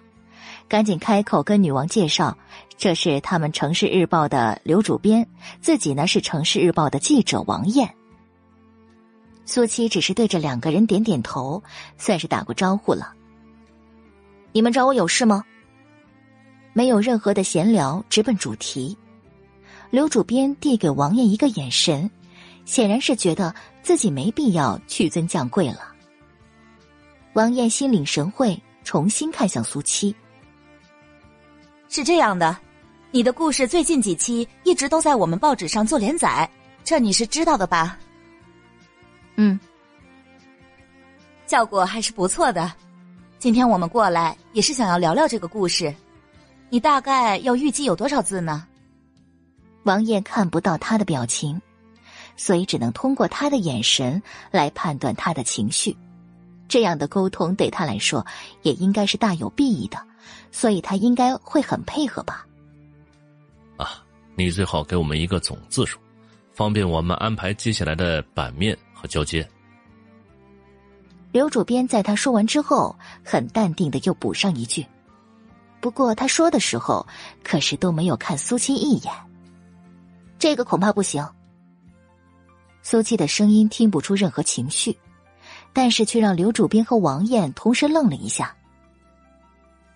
[0.69, 2.37] 赶紧开口跟女王介绍
[2.77, 5.27] ：“这是他们城市日报的刘主编，
[5.61, 7.91] 自己呢是城市日报的记者王艳。”
[9.45, 11.63] 苏七只是对着两个人点点头，
[11.97, 13.15] 算是打过招呼了。
[14.51, 15.43] 你们找我有事吗？
[16.73, 18.95] 没有任何的闲聊，直奔主题。
[19.89, 22.09] 刘主编递给王艳一个眼神，
[22.65, 25.93] 显然是觉得自己没必要屈尊降贵了。
[27.33, 30.15] 王艳心领神会，重新看向苏七。
[31.89, 32.57] 是这样的，
[33.11, 36.49] 你的故事最近几期一直都在我们报纸上做连载，
[36.83, 37.97] 这你是知道的吧？
[39.35, 39.59] 嗯，
[41.45, 42.71] 效果还是不错的。
[43.37, 45.93] 今天我们过来也是想要聊聊这个故事。
[46.69, 48.65] 你大概要预计有多少字呢？
[49.85, 51.61] 王爷看不到他的表情，
[52.35, 55.95] 所以只能通过他的眼神来判断他的情绪。
[56.67, 58.25] 这样的沟通对他来说
[58.63, 59.97] 也应该是大有裨益的，
[60.51, 62.47] 所以他应该会很配合吧。
[63.77, 64.03] 啊，
[64.35, 65.99] 你最好给我们一个总字数，
[66.51, 69.47] 方便我们安排接下来的版面和交接。
[71.31, 74.83] 刘主编在他说完之后，很淡定的又补上一句。
[75.79, 77.05] 不过他说的时候，
[77.43, 79.13] 可是都没有看苏青一眼。
[80.37, 81.27] 这个恐怕不行。
[82.81, 84.97] 苏七的声音听不出任何情绪，
[85.73, 88.55] 但是却让刘主编和王艳同时愣了一下。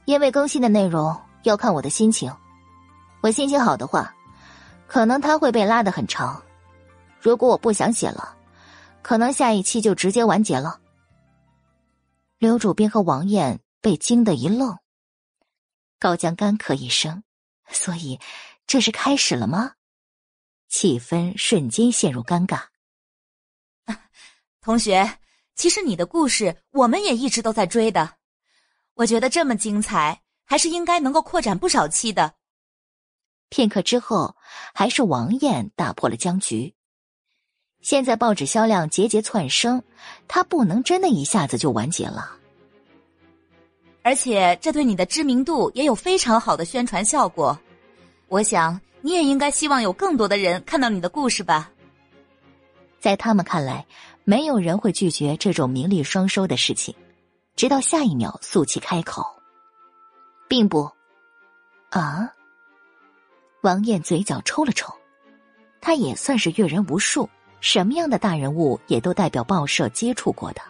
[0.05, 2.33] 因为更新的内容要看我的心情，
[3.21, 4.15] 我心情好的话，
[4.87, 6.41] 可能他会被拉得很长；
[7.19, 8.35] 如果我不想写了，
[9.03, 10.79] 可能下一期就直接完结了。
[12.39, 14.77] 刘主编和王艳被惊得一愣。
[15.99, 17.21] 高江干咳一声，
[17.69, 18.19] 所以
[18.65, 19.73] 这是开始了吗？
[20.69, 22.61] 气氛瞬间陷入尴尬。
[24.61, 25.17] 同学，
[25.55, 28.15] 其实你的故事我们也一直都在追的，
[28.93, 32.35] 我觉得这么精彩，还是应该能够扩展不少期的。
[33.49, 34.35] 片刻之后，
[34.73, 36.75] 还是王艳打破了僵局。
[37.81, 39.81] 现在报纸销量节节窜升，
[40.27, 42.37] 他不能真的一下子就完结了。
[44.03, 47.57] 而且这对你的知名度也有非常好的宣传效果，
[48.27, 51.71] 我想你也应该希望有更多的人看到你的故事吧。
[52.99, 53.85] 在他们看来，
[54.23, 56.93] 没有人会拒绝这种名利双收的事情。
[57.55, 59.25] 直到下一秒，素气开口
[60.47, 60.89] ：“并不。”
[61.91, 62.31] 啊！
[63.61, 64.93] 王艳嘴角抽了抽，
[65.81, 67.29] 他也算是阅人无数，
[67.59, 70.61] 什么样的大人物也都代表报社接触过的。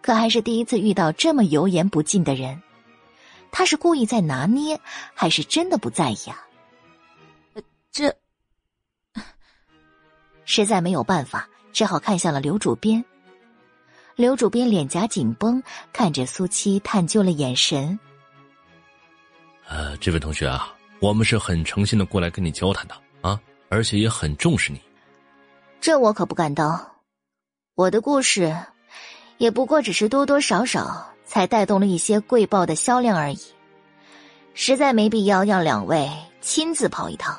[0.00, 2.60] 可还是第一次遇到这么油盐不进的人，
[3.50, 4.80] 他是故意在拿捏，
[5.14, 6.46] 还是真的不在意啊？
[7.92, 8.16] 这
[10.46, 13.04] 实在没有办法，只好看向了刘主编。
[14.16, 15.62] 刘主编脸颊紧绷，
[15.92, 17.98] 看着苏七探究了眼神。
[19.68, 23.38] 呃，这位同学啊，我们是很诚心的过来跟你交谈的啊，
[23.68, 24.80] 而且也很重视你。
[25.78, 26.94] 这我可不敢当，
[27.74, 28.56] 我的故事。
[29.38, 33.40] 也不过只是多多少少才带动了一些贵报的销量而已，
[34.54, 36.08] 实在没必要让两位
[36.40, 37.38] 亲自跑一趟。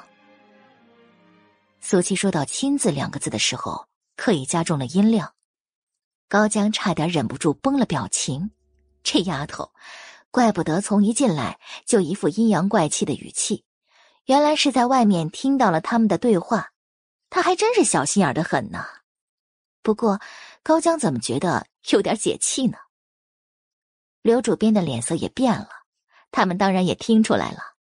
[1.86, 5.34] 苏七说到“亲自”两个字的时候，刻意加重了音量，
[6.30, 8.52] 高江差点忍不住崩了表情。
[9.04, 9.74] 这丫头，
[10.32, 13.66] 怪不得从一进来就一副阴阳怪气的语气，
[14.28, 16.72] 原来是在外面听到了他们的对话，
[17.30, 18.86] 她还真是小心眼的很呢。
[19.82, 20.22] 不过，
[20.64, 21.68] 高江怎么觉得？
[21.90, 22.78] 有点解气呢。
[24.22, 25.68] 刘主编的脸色也变了，
[26.32, 27.76] 他们当然也听出来了。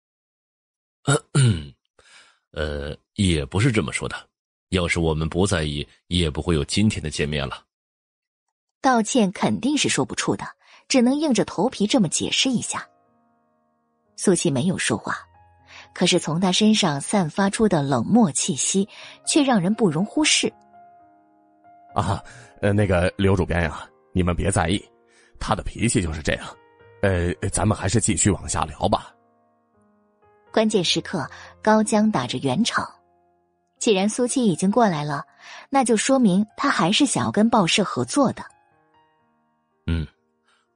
[2.51, 4.15] 呃，也不是这么说的。
[4.69, 7.63] 要是我们不在意，也不会有今天的见面了。
[8.81, 10.45] 道歉肯定是说不出的，
[10.87, 12.87] 只能硬着头皮这么解释一下。
[14.15, 15.17] 苏琪没有说话，
[15.93, 18.87] 可是从他身上散发出的冷漠气息，
[19.27, 20.51] 却让人不容忽视。
[21.93, 22.23] 啊。
[22.61, 24.83] 呃，那个刘主编呀，你们别在意，
[25.39, 26.45] 他的脾气就是这样。
[27.01, 29.15] 呃，咱们还是继续往下聊吧。
[30.51, 31.25] 关键时刻，
[31.61, 32.85] 高江打着圆场。
[33.79, 35.23] 既然苏七已经过来了，
[35.69, 38.43] 那就说明他还是想要跟报社合作的。
[39.87, 40.05] 嗯，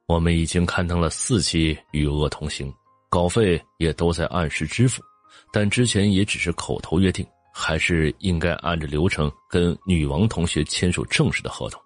[0.07, 2.71] 我们已经刊登了四期《与恶同行》，
[3.09, 5.03] 稿费也都在按时支付，
[5.51, 7.25] 但之前也只是口头约定。
[7.55, 11.79] 还是应该按照流程跟女王同学签署正式的合同，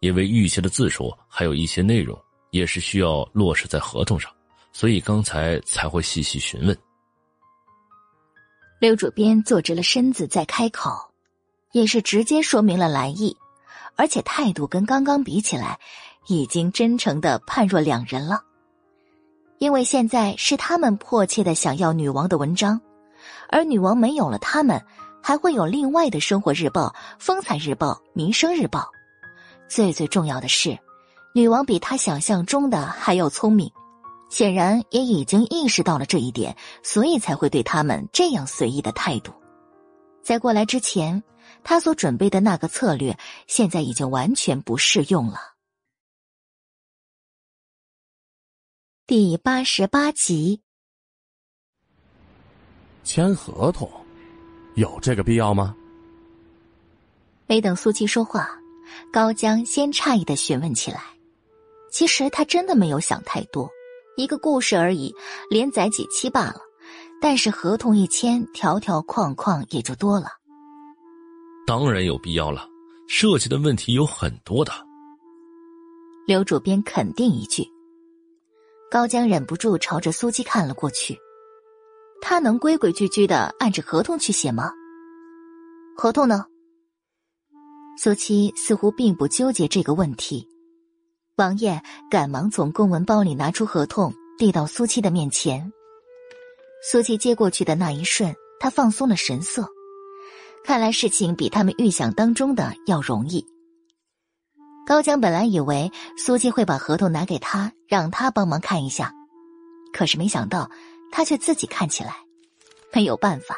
[0.00, 2.20] 因为预期的字数还有一些内容
[2.50, 4.28] 也是需要落实在合同上，
[4.72, 6.76] 所以刚才才会细细询问。
[8.80, 11.10] 刘主编坐直了身子再开口，
[11.72, 13.36] 也是直接说明了来意，
[13.96, 15.80] 而且态度跟刚刚比起来，
[16.28, 18.44] 已经真诚的判若两人了。
[19.58, 22.80] 因为现在是他们迫切的想要女王的文章。
[23.48, 24.80] 而女王没有了他们，
[25.20, 28.88] 还会有另外的生活日报、风采日报、民生日报。
[29.68, 30.78] 最最重要的是，
[31.34, 33.72] 女王比她想象中的还要聪明，
[34.28, 39.32] 显然也已经意识到了这一点，所以才会对他们这样随意的态度。
[40.22, 41.22] 在过来之前，
[41.64, 45.38] 他所准备的那个策略，现在已经完全不适用了。
[49.06, 50.60] 第八十八集。
[53.04, 53.90] 签合同，
[54.74, 55.74] 有这个必要吗？
[57.46, 58.50] 没等苏七说话，
[59.10, 61.02] 高江先诧异的询问起来
[61.90, 63.70] ：“其实他真的没有想太多，
[64.18, 65.14] 一个故事而已，
[65.48, 66.56] 连载几期罢了。
[67.20, 70.26] 但是合同一签，条条框框也就多了。
[71.68, 72.68] 当然有必要了，
[73.08, 74.72] 涉及的问题有很多的。
[76.26, 77.64] 刘主编肯定一句。
[78.90, 81.16] 高江忍不住朝着苏七看了过去，
[82.20, 84.72] 他能规规矩矩的按着合同去写吗？
[85.96, 86.44] 合同呢？
[87.96, 90.44] 苏七似乎并不纠结这个问题。
[91.38, 95.72] 王爷赶忙从公文包里拿出合同，递到苏七的面前。
[96.82, 99.64] 苏七接过去的那一瞬，他放松了神色，
[100.64, 103.46] 看来事情比他们预想当中的要容易。
[104.84, 109.12] 高江本来以为苏七会把合同拿给他，让他帮忙看一下，
[109.92, 110.68] 可是没想到
[111.12, 112.16] 他却自己看起来。
[112.92, 113.54] 没有办法，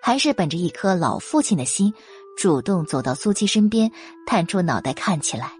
[0.00, 1.92] 还是本着一颗老父亲的心，
[2.38, 3.92] 主动走到苏七身边，
[4.26, 5.59] 探出脑袋看起来。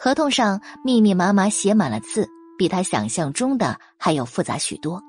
[0.00, 5.02] 合同上密密麻麻写满了字，比他想象中的还要复杂许多。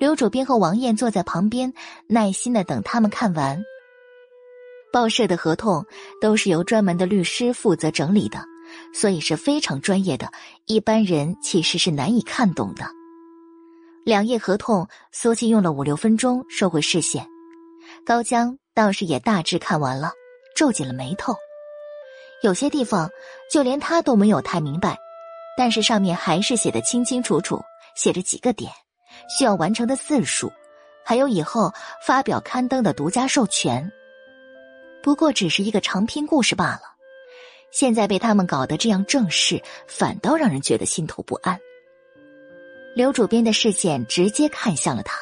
[0.00, 1.72] 刘主编和王艳坐在旁边，
[2.08, 3.62] 耐心的等他们看完。
[4.92, 5.86] 报社的合同
[6.20, 8.42] 都是由专门的律师负责整理的，
[8.92, 10.32] 所以是非常专业的，
[10.66, 12.84] 一般人其实是难以看懂的。
[14.04, 17.24] 两页合同，苏七用了五六分钟收回视线，
[18.04, 20.10] 高江倒是也大致看完了，
[20.56, 21.36] 皱紧了眉头。
[22.42, 23.10] 有些地方
[23.50, 24.98] 就连他都没有太明白，
[25.56, 27.60] 但是上面还是写的清清楚楚，
[27.94, 28.72] 写着几个点，
[29.28, 30.50] 需要完成的字数，
[31.04, 31.72] 还有以后
[32.06, 33.90] 发表刊登的独家授权。
[35.02, 36.82] 不过只是一个长篇故事罢了，
[37.70, 41.58] 现在被他们搞得这样正式，反倒让人觉得心头不安。
[42.96, 45.16] 刘主编的视线直接看向了他。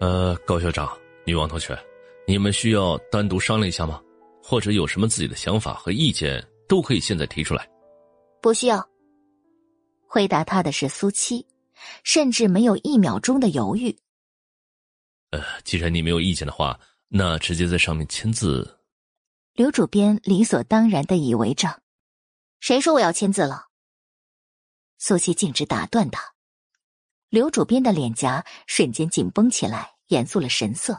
[0.00, 0.90] 呃，高校长，
[1.24, 1.78] 女王同学，
[2.26, 4.00] 你们需要单独商量一下吗？
[4.42, 7.66] 或者有什么自己的想法和意见，都可以现在提出来。
[8.42, 8.86] 不需要。
[10.06, 11.46] 回答他的是苏七，
[12.04, 13.96] 甚至没有一秒钟的犹豫。
[15.30, 18.78] 呃，既然你没有意见的话，那直接在上面签字。
[19.54, 21.80] 刘主编理所当然的以为着，
[22.60, 23.66] 谁说我要签字了？
[24.98, 26.22] 苏七径直打断他。
[27.30, 30.94] 刘主编的脸颊瞬间紧绷起来，严肃了神色。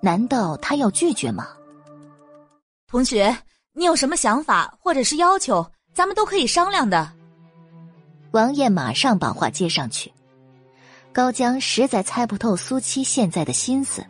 [0.00, 1.54] 难道他要拒绝吗？
[2.90, 3.36] 同学，
[3.72, 7.08] 你有什么想法或者是要求，咱们都可以商量的。
[8.32, 10.12] 王艳马上把话接上去。
[11.12, 14.04] 高江实在猜不透苏七现在的心思，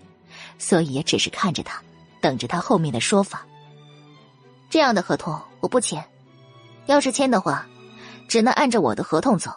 [0.59, 1.83] 所以也只是看着他，
[2.23, 3.47] 等着他后面的说法。
[4.71, 6.03] 这样的合同我不签，
[6.87, 7.67] 要是签的话，
[8.29, 9.51] 只能按照我的合同走。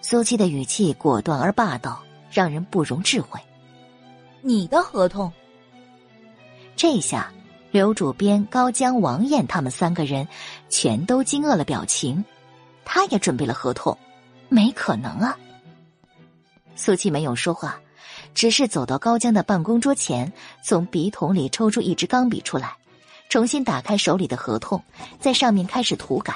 [0.00, 3.38] 苏七的语气果断而霸道，让人不容置喙。
[4.40, 5.30] 你的合同？
[6.76, 7.30] 这下。
[7.72, 10.28] 刘主编、高江、王艳他们三个人
[10.68, 12.22] 全都惊愕了表情。
[12.84, 13.96] 他也准备了合同，
[14.50, 15.38] 没可能啊！
[16.76, 17.80] 苏七没有说话，
[18.34, 20.30] 只是走到高江的办公桌前，
[20.62, 22.76] 从笔筒里抽出一支钢笔出来，
[23.30, 24.82] 重新打开手里的合同，
[25.18, 26.34] 在上面开始涂改。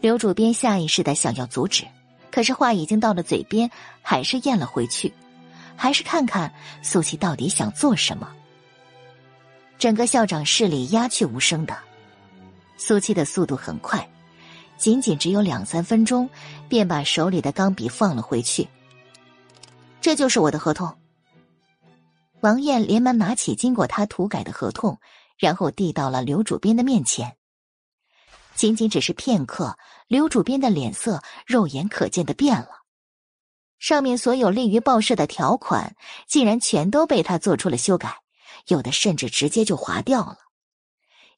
[0.00, 1.84] 刘主编下意识的想要阻止，
[2.32, 3.70] 可是话已经到了嘴边，
[4.02, 5.12] 还是咽了回去，
[5.76, 8.28] 还是看看苏七到底想做什么。
[9.78, 11.76] 整个校长室里鸦雀无声的，
[12.76, 14.10] 苏七的速度很快，
[14.76, 16.28] 仅仅只有两三分钟，
[16.68, 18.68] 便把手里的钢笔放了回去。
[20.00, 20.98] 这就是我的合同。
[22.40, 24.98] 王艳连忙拿起经过他涂改的合同，
[25.38, 27.36] 然后递到了刘主编的面前。
[28.56, 32.68] 仅仅只是片刻，刘主编的脸色肉眼可见的变了，
[33.78, 35.94] 上面所有利于报社的条款，
[36.26, 38.18] 竟然全都被他做出了修改。
[38.68, 40.38] 有的甚至直接就划掉了。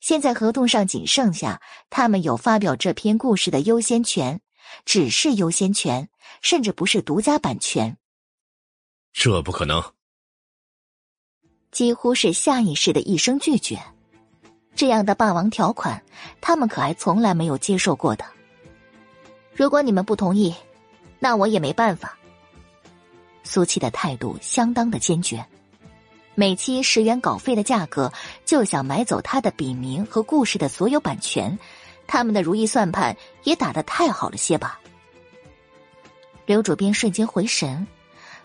[0.00, 1.60] 现在合同上仅剩下
[1.90, 4.40] 他们有发表这篇故事的优先权，
[4.84, 6.08] 只是优先权，
[6.40, 7.96] 甚至不是独家版权。
[9.12, 9.82] 这不可能！
[11.70, 13.80] 几乎是下意识的一声拒绝。
[14.74, 16.02] 这样的霸王条款，
[16.40, 18.24] 他们可还从来没有接受过的。
[19.52, 20.54] 如果你们不同意，
[21.18, 22.16] 那我也没办法。
[23.42, 25.44] 苏七的态度相当的坚决。
[26.40, 28.10] 每期十元稿费的价格，
[28.46, 31.58] 就想买走他的笔名和故事的所有版权，
[32.06, 34.80] 他们的如意算盘也打得太好了些吧？
[36.46, 37.86] 刘主编瞬间回神，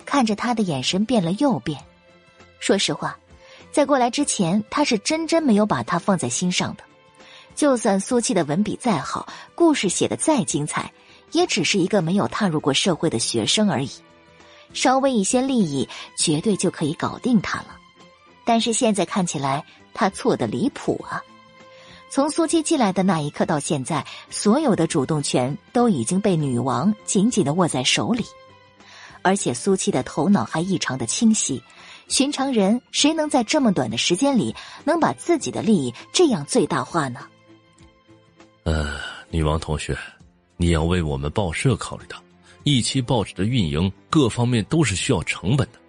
[0.06, 1.80] 看着他的眼神变了又变。
[2.60, 3.18] 说实话，
[3.72, 6.84] 在过来之前，他是真真没有把他放在心上的。
[7.56, 9.26] 就算苏七的文笔再好，
[9.56, 10.92] 故事写的再精彩，
[11.32, 13.90] 也只是一个没有踏入过社会的学生而已。
[14.74, 17.68] 稍微一些利益，绝对就可以搞定他了。
[18.46, 21.22] 但是现在看起来，他错的离谱啊！
[22.10, 28.24] 从苏七进来的那一刻到现在，所有的主动权都已经被女王紧紧的握在手里，
[29.22, 31.62] 而且苏七的头脑还异常的清晰。
[32.08, 37.22] 寻常人谁能在这么短的时间里能把自己的利益这样最大化呢？
[38.64, 39.00] 呃，
[39.32, 39.98] 女王同学，
[40.56, 42.22] 你要为我们报社考虑到，
[42.64, 45.80] 一期报纸的运营各方面都是需要成本的。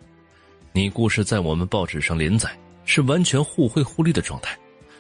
[0.77, 4.55] 你故事在我们报纸上连载是完全互惠互利的状态，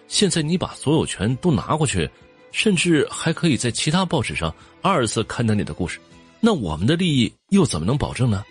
[0.08, 2.08] 现在你把所有权都拿过去，
[2.50, 6.00] 甚至还可以在其他报纸上二次刊登你的故事，
[6.40, 8.42] 那我们的利益又怎么能保证呢？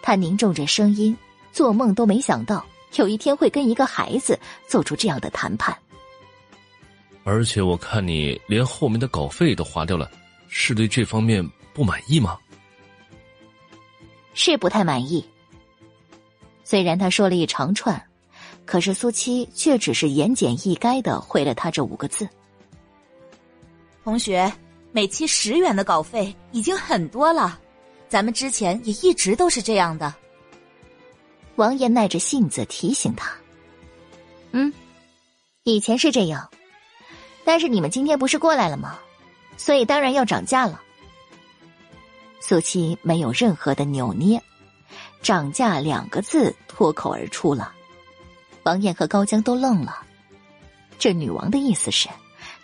[0.00, 1.16] 他凝重着声音。
[1.50, 5.76] 做梦都没想到有一天会跟一个孩子做出这样的谈判，
[7.24, 10.08] 而且我看你连后面的稿费都划掉了，
[10.48, 11.44] 是对这方面
[11.74, 12.38] 不满意吗？
[14.34, 15.24] 是不太满意。
[16.68, 17.98] 虽然他说了一长串，
[18.66, 22.28] 可是苏七却只是言简意赅的回了他这五个字
[24.04, 24.52] ：“同学，
[24.92, 27.58] 每期十元的稿费已经很多了，
[28.06, 30.14] 咱们之前也一直都是这样的。”
[31.56, 33.32] 王爷耐着性子提醒他
[34.52, 34.70] ：“嗯，
[35.62, 36.46] 以前是这样，
[37.46, 38.98] 但是你们今天不是过来了吗？
[39.56, 40.82] 所以当然要涨价了。”
[42.40, 44.38] 苏七没有任何的扭捏
[45.22, 47.72] ，“涨价”两个字脱口而出了。
[48.62, 50.02] 王艳和高江都愣了。
[50.98, 52.08] 这女王的意思是，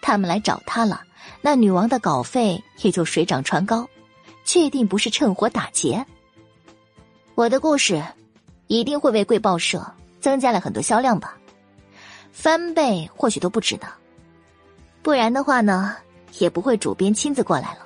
[0.01, 1.03] 他们来找他了，
[1.41, 3.89] 那女王的稿费也就水涨船高，
[4.45, 6.05] 确定不是趁火打劫。
[7.35, 8.03] 我的故事。
[8.67, 9.87] 一定会为贵报社
[10.23, 11.37] 增加了很多销量吧，
[12.33, 13.89] 翻倍或许都不止呢。
[15.03, 15.95] 不然的话呢，
[16.39, 17.81] 也不会主编亲自过来了。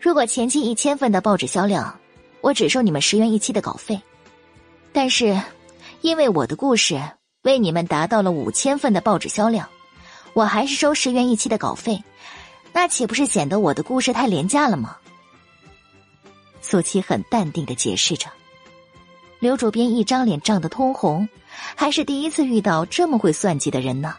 [0.00, 1.98] 如果前期一千份的报纸销量，
[2.42, 3.96] 我只收你们十元一期的稿费；
[4.92, 5.40] 但是，
[6.02, 7.00] 因为我的故事
[7.42, 9.66] 为你们达到了五千份的报纸销量，
[10.34, 12.02] 我还是收十元一期的稿费，
[12.72, 14.96] 那岂不是显得我的故事太廉价了吗？
[16.60, 18.28] 苏七很淡定的解释着。
[19.38, 21.28] 刘主编一张脸涨得通红，
[21.76, 24.16] 还是第一次遇到这么会算计的人呢。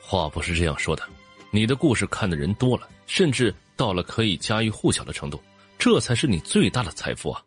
[0.00, 1.02] 话不是这样说的，
[1.50, 5.38] 你的故事看的人多了，甚至到了可以家喻户晓的程度，
[5.78, 7.42] 这才是你最大的财富啊！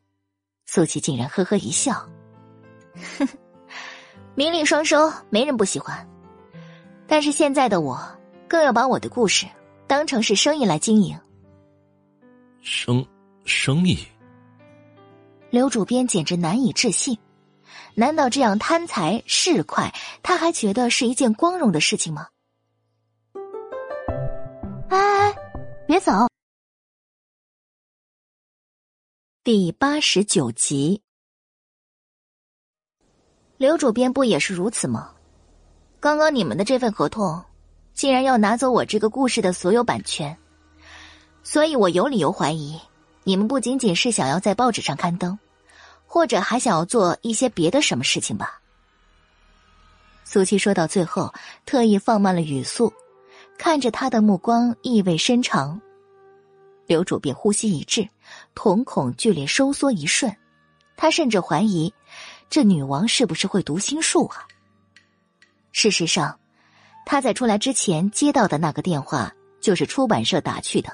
[0.66, 1.94] 苏琪竟然呵呵一笑，
[3.18, 3.28] 哼，
[4.36, 6.08] 名利双收，没人不喜欢。
[7.08, 8.00] 但是现在的我，
[8.48, 9.48] 更要把我的故事
[9.88, 11.20] 当成是生意来经营。
[12.62, 13.06] 生，
[13.46, 13.98] 生意。
[15.50, 17.18] 刘主编简直难以置信，
[17.96, 19.92] 难道这样贪财市侩，
[20.22, 22.28] 他还觉得是一件光荣的事情吗？
[24.90, 25.36] 哎，
[25.88, 26.12] 别走！
[29.42, 31.02] 第八十九集，
[33.56, 35.16] 刘主编不也是如此吗？
[36.02, 37.42] 刚刚你们的这份合同，
[37.94, 40.38] 竟然要拿走我这个故事的所有版权，
[41.42, 42.78] 所以我有理由怀疑。
[43.24, 45.40] 你们不仅仅是想要在报纸上刊登，
[46.06, 48.60] 或者还想要做一些别的什么事情吧？
[50.26, 51.34] 苏七说到最后，
[51.66, 52.92] 特意放慢了语速，
[53.58, 55.80] 看着他的目光意味深长。
[56.88, 58.10] 刘主编呼吸一滞，
[58.54, 60.36] 瞳孔剧烈收缩一瞬，
[60.96, 61.94] 他甚至怀疑
[62.50, 64.48] 这女王是不是会读心术啊？
[65.72, 66.40] 事实上，
[67.06, 70.92] 他在出来之前接到的那个电话就是出版社打去的。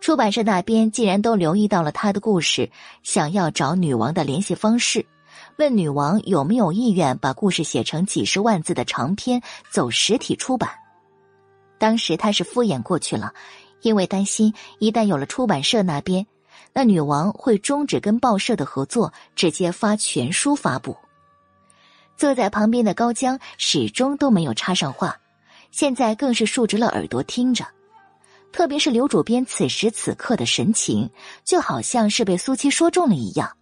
[0.00, 2.70] 出版社那边竟然都留意到了他的故事，
[3.02, 5.04] 想要找女王的联系方式，
[5.56, 10.70] 问女王有没有意愿把故事写成几十万字的长篇，走实体出版。
[11.78, 13.32] 当时他是敷衍过去了，
[13.82, 16.26] 因为担心一旦有了出版社那边，
[16.72, 20.96] 那女王会终止跟报社的合作，直接发全书发布。
[22.16, 25.16] 坐在旁边的高江始终都没有插上话，
[25.70, 27.64] 现在更是竖直了耳朵听着。
[28.50, 31.08] 特别是刘主编此时此刻的神情，
[31.44, 33.56] 就好像是被苏七说中了一样。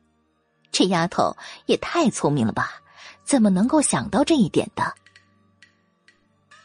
[0.71, 1.37] 这丫头
[1.67, 2.71] 也太聪明了吧？
[3.25, 4.95] 怎么能够想到这一点的？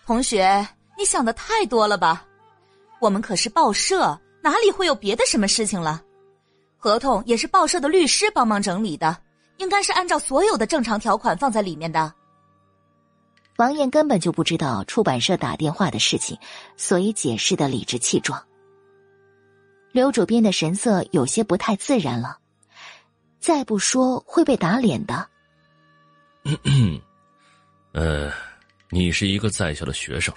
[0.05, 2.25] 同学，你想的太多了吧？
[3.01, 6.03] 我们可是报社，哪里会有别的什么事情了？
[6.77, 9.17] 合同也是报社的律师帮忙整理的，
[9.57, 12.13] 应该是按照所有的正常条款放在里面的。
[13.57, 16.38] 王艳根本就不知道出版社打电话的事情，
[16.77, 18.39] 所以解释的理直气壮。
[19.91, 22.38] 刘主编的神色有些不太自然了，
[23.39, 25.27] 再不说会被打脸的。
[27.93, 28.31] 呃，
[28.89, 30.33] 你是一个在校的学生，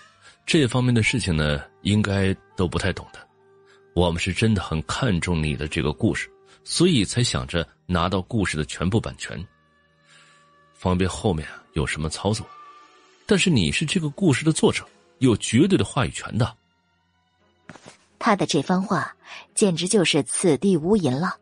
[0.47, 3.21] 这方面的事情呢，应该都不太懂的。
[3.95, 6.29] 我们是真的很看重你的这个故事，
[6.65, 9.47] 所以才想着拿到故事的全部版权，
[10.75, 12.45] 方便后面有什么操作。
[13.25, 14.85] 但是你是这个故事的作者，
[15.19, 16.57] 有绝对的话语权的。
[18.19, 19.15] 他的这番话
[19.55, 21.37] 简直就是此地无银了，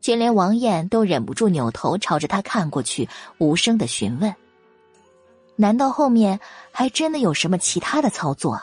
[0.00, 4.34] 就连王艳都忍不住扭头朝着他看过去，无声的询问
[5.54, 6.40] ：“难道后面
[6.72, 8.60] 还真的有什么其他的操作？”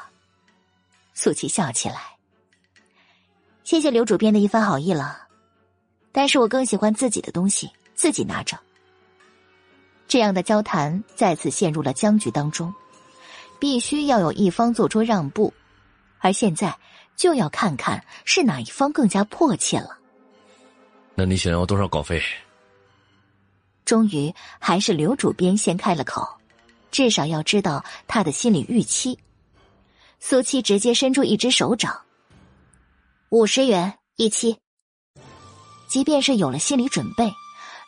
[1.21, 1.97] 苏琪笑起来
[3.65, 5.27] ：“谢谢刘主编的一番好意了，
[6.13, 8.57] 但是我更喜欢自己的东西自己拿着。”
[10.07, 12.73] 这样的交谈再次陷入了僵局当中，
[13.59, 15.53] 必须要有一方做出让步，
[16.19, 16.73] 而现在。
[17.17, 19.97] 就要看看是哪一方更加迫切了。
[21.15, 22.23] 那你想要多少稿费？
[23.83, 26.25] 终于还是刘主编先开了口，
[26.91, 29.19] 至少要知道他的心理预期。
[30.19, 32.01] 苏七直接伸出一只手掌，
[33.29, 34.57] 五十元一期。
[35.87, 37.31] 即便是有了心理准备，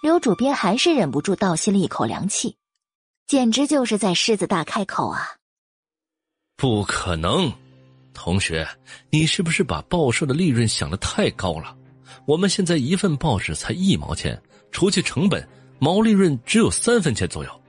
[0.01, 2.55] 刘主编还是忍不住倒吸了一口凉气，
[3.27, 5.35] 简直就是在狮子大开口啊！
[6.55, 7.51] 不可能。
[8.13, 8.67] 同学，
[9.09, 11.75] 你是不是把报社的利润想的太高了？
[12.25, 15.47] 我们现在一份报纸才一毛钱，除去成本，
[15.79, 17.61] 毛利润只有三分钱左右。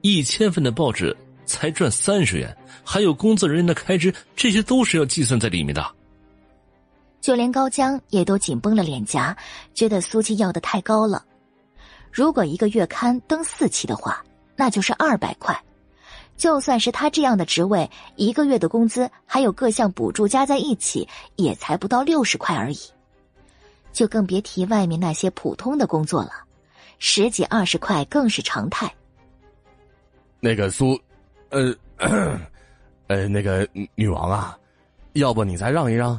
[0.00, 1.14] 一千份的报纸
[1.48, 5.84] 才赚三十元，还有工作人员的开支，这些都是要计算在里面的。
[7.20, 9.36] 就连高江也都紧绷了脸颊，
[9.74, 11.24] 觉得苏七要的太高了。
[12.12, 15.58] 如果一个月刊登四期的话，那就是二百块。
[16.36, 22.78] 就算是他这样的职位，一个月的工资还有各项补助加在一起，也才不到六十块而已。
[23.92, 26.30] 就更别提外面那些普通的工作了，
[27.00, 28.88] 十几二十块更是常态。
[30.38, 30.96] 那个苏，
[31.50, 31.74] 呃，
[33.06, 34.58] 呃，那个女王啊，
[35.14, 36.18] 要不你再让一让？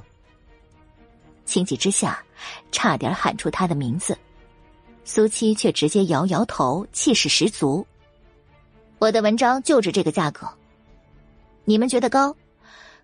[1.45, 2.23] 情急之下，
[2.71, 4.17] 差点喊出他的名字，
[5.03, 7.85] 苏七却直接摇摇头，气势十足。
[8.97, 10.47] 我的文章就值这个价格，
[11.63, 12.35] 你们觉得高，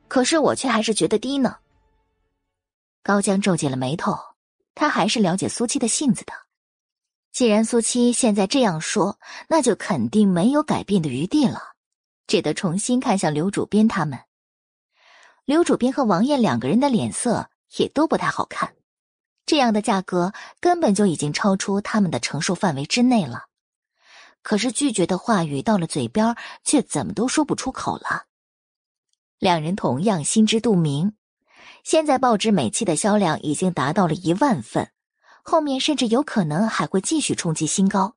[0.07, 1.57] 可是我却还是觉得低呢。
[3.01, 4.17] 高江皱紧了眉头，
[4.73, 6.33] 他还是了解苏七的性子的。
[7.31, 11.74] 既然苏七现在这样说，那就肯定没有改变的余地了，
[12.27, 14.19] 只得重新看向刘主编他们。
[15.45, 18.73] 刘主编和王艳两个人的脸色也都不太好看，
[19.45, 23.45] 这样的价格根本就已经超出他们的承受范围之内了。
[24.41, 28.25] 可是拒绝的话语到了嘴边，却怎么都说不出口了。
[29.37, 31.13] 两人同样心知肚明，
[31.83, 34.91] 现在报纸每期的销量已经达到了一万份，
[35.43, 38.14] 后面甚至有可能还会继续冲击新高。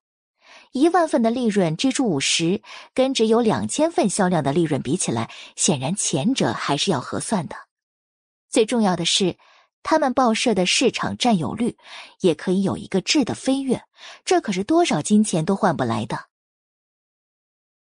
[0.72, 2.62] 一万份的利润支出五十，
[2.94, 7.56] 跟只有两千份销量的利润比起来，显然前者还是要合算的。
[8.48, 9.36] 最重要的是。
[9.84, 11.78] 他们报社的市场占有率
[12.20, 13.84] 也可以有一个质的飞跃，
[14.24, 16.26] 这可是多少金钱都换不来的。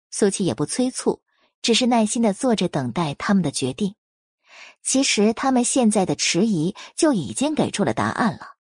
[0.10, 1.22] 苏琪也不催促，
[1.62, 3.96] 只是耐心的坐着等待他们的决定。
[4.82, 8.56] 其实他们现在的迟疑就已经给出了答案了。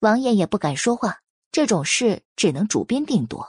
[0.00, 1.21] 王爷也不敢说话，
[1.52, 3.46] 这种事只能主编定夺。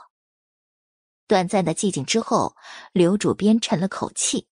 [1.26, 2.54] 短暂的寂静之后，
[2.92, 4.46] 刘主编沉了口气：“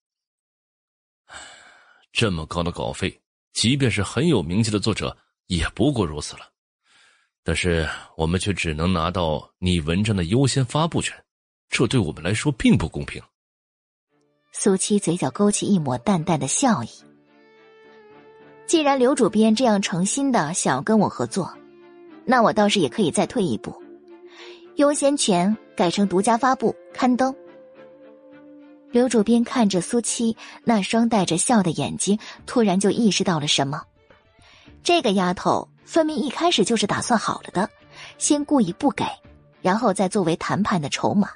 [2.11, 3.21] 这么高的稿费。”
[3.53, 5.15] 即便是很有名气的作者，
[5.45, 6.51] 也不过如此了。
[7.43, 11.23] 但是我们却只能拿到你文章的优先发布权，
[11.69, 13.21] 这对我们来说并不公平。
[14.51, 16.89] 苏七嘴角勾起一抹淡淡的笑意。
[18.65, 21.55] 既然刘主编这样诚心的想要跟我合作，
[22.25, 23.75] 那我倒是也可以再退一步，
[24.75, 27.33] 优先权改成独家发布刊登。
[28.91, 33.81] 刘主编看着苏七那双带着笑的眼睛，突然就意识到了什么。
[34.83, 37.69] 这个丫头分明一开始就是打算好了的，
[38.17, 39.03] 先故意不给，
[39.61, 41.29] 然后再作为谈判的筹码，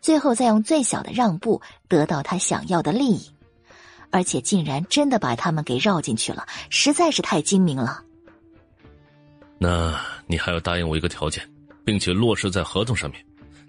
[0.00, 3.30] 最后再用最小的让步得到他想要的利益，
[4.10, 8.04] 而且竟然真的把他们给绕进去了，实在是太精明了。
[9.58, 10.00] 那
[10.30, 11.42] 你还要答应我一个条件，
[11.84, 13.22] 并且落实在合同上面，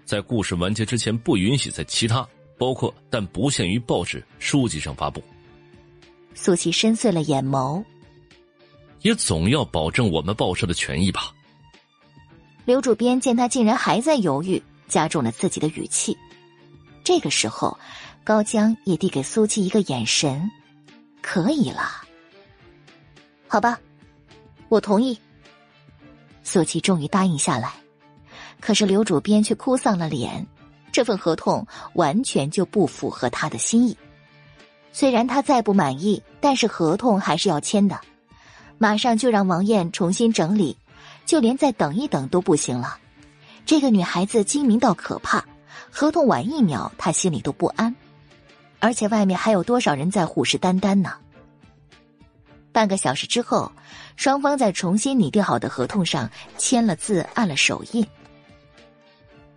[0.04, 2.26] 在故事完结之前不允许在其他。
[2.58, 5.20] 包括但不限于报纸、书籍上发布。
[6.32, 7.82] 苏琪深邃了眼眸，
[9.00, 11.34] 也总要保证我们报社的权益吧。
[12.64, 16.16] 刘主编见他竟然还在犹豫，加重了自己的语气。
[17.02, 17.76] 这个时候，
[18.22, 20.48] 高江也递给苏琪一个眼神
[21.20, 21.82] ：“可以了，
[23.48, 23.80] 好吧，
[24.68, 25.18] 我同意。”
[26.42, 27.72] 苏琪终于答应下来，
[28.60, 30.46] 可是刘主编却哭丧了脸。
[30.90, 33.96] 这份合同完全就不符合他的心意，
[34.92, 37.98] 虽然他再不满意，但是合同还是要签的。
[38.76, 40.76] 马上就让王艳重新整理，
[41.24, 42.98] 就连再等一等都不行了。
[43.64, 45.44] 这个女孩子精明到可怕，
[45.90, 47.94] 合同晚一秒，他心里都不安。
[48.80, 51.12] 而且外面还有多少人在虎视眈眈呢？
[52.72, 53.70] 半个小时之后，
[54.16, 58.06] 双方在重新拟定好的合同上签了字，按了手印。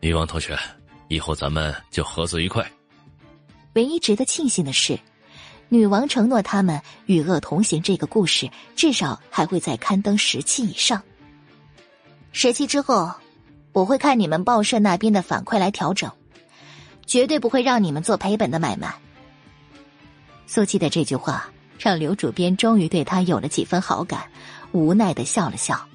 [0.01, 0.57] 女王同学，
[1.07, 2.69] 以后咱们就合作愉快。
[3.73, 4.99] 唯一值得庆幸的是，
[5.69, 11.01] 女王承诺他们与恶同行这个故事至少还会再刊登十期以上。
[12.31, 13.11] 十期之后，
[13.71, 16.11] 我会看你们报社那边的反馈来调整，
[17.05, 18.93] 绝对不会让你们做赔本的买卖。
[20.47, 24.29] 苏七的这句话让刘主编终于对他有了几分好感，
[24.71, 25.87] 无奈的笑了笑，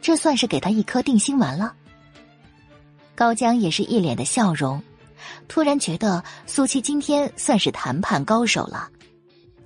[0.00, 1.74] 这算是给他一颗定心丸了。
[3.14, 4.82] 高江也是一脸的笑容，
[5.48, 8.90] 突然觉得苏七今天算是谈判高手了，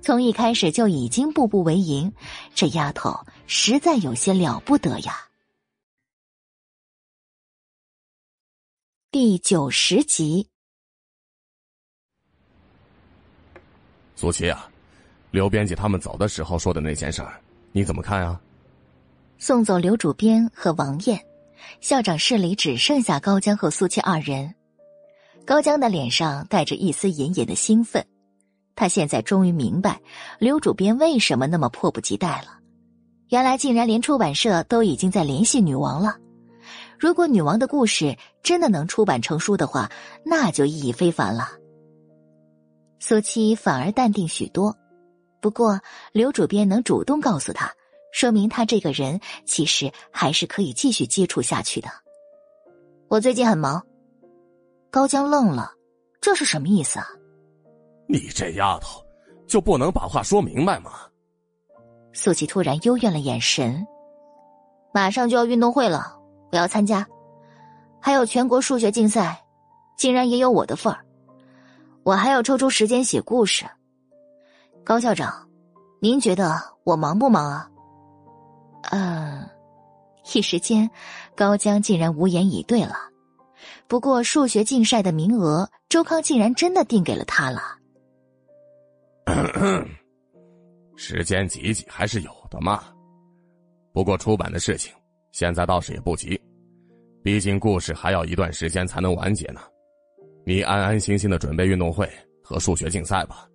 [0.01, 2.11] 从一开始就已经步步为营，
[2.55, 5.27] 这丫头实在有些了不得呀。
[9.11, 10.49] 第九十集。
[14.15, 14.71] 苏琪啊，
[15.33, 18.39] 刘编辑他们走的时候说的那件事儿，你怎么看啊？
[19.39, 21.19] 送走刘主编和王艳，
[21.81, 24.53] 校长室里只剩下高江和苏七二人。
[25.43, 28.05] 高江的脸上带着一丝隐隐的兴奋，
[28.75, 29.99] 他现在终于明白
[30.37, 32.59] 刘主编为什么那么迫不及待了。
[33.29, 36.15] 原来竟然连出版社都已经在联系女王了。
[36.99, 39.91] 如果女王的故事真的能出版成书的话，
[40.23, 41.49] 那就意义非凡了。
[42.99, 44.77] 苏七反而淡定许多，
[45.43, 45.77] 不过
[46.13, 47.69] 刘主编能主动告诉他，
[48.13, 51.89] 说明他这个人其实还是可以继续接触下去的。
[53.09, 53.85] 我最近很忙。
[54.89, 55.73] 高江愣了，
[56.21, 57.05] 这是什么意思啊？
[58.07, 59.03] 你这丫头，
[59.45, 60.91] 就不能把话说明白吗？
[62.13, 63.85] 素琪突然幽怨了眼神。
[64.93, 66.17] 马上就要运动会了，
[66.53, 67.05] 我要参加，
[67.99, 69.43] 还有全国数学竞赛，
[69.97, 71.03] 竟然也有我的份儿。
[72.03, 73.65] 我还要抽出时间写故事。
[74.85, 75.47] 高校长，
[76.01, 77.69] 您觉得我忙不忙啊？
[78.91, 79.49] 嗯，
[80.35, 80.89] 一时间，
[81.35, 82.95] 高江竟然无言以对了。
[83.87, 87.61] 不过数学竞赛的名额，周康竟然真的定给了他了。
[90.97, 92.83] 时间挤挤还是有的嘛。
[93.93, 94.93] 不过出版的事情，
[95.31, 96.37] 现在倒是也不急，
[97.23, 99.61] 毕竟故事还要一段时间才能完结呢。
[100.45, 102.09] 你安安心心的准备运动会
[102.43, 103.47] 和数学竞赛吧。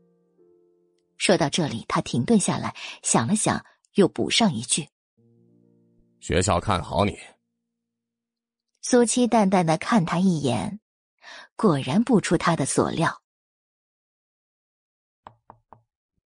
[1.19, 3.65] 说到这里，他停顿下来，想了想，
[3.95, 4.89] 又补上一句
[6.21, 7.19] ：“学校看好你。”
[8.81, 10.81] 苏七淡淡的看他一眼，
[11.57, 13.21] 果然不出他的所料。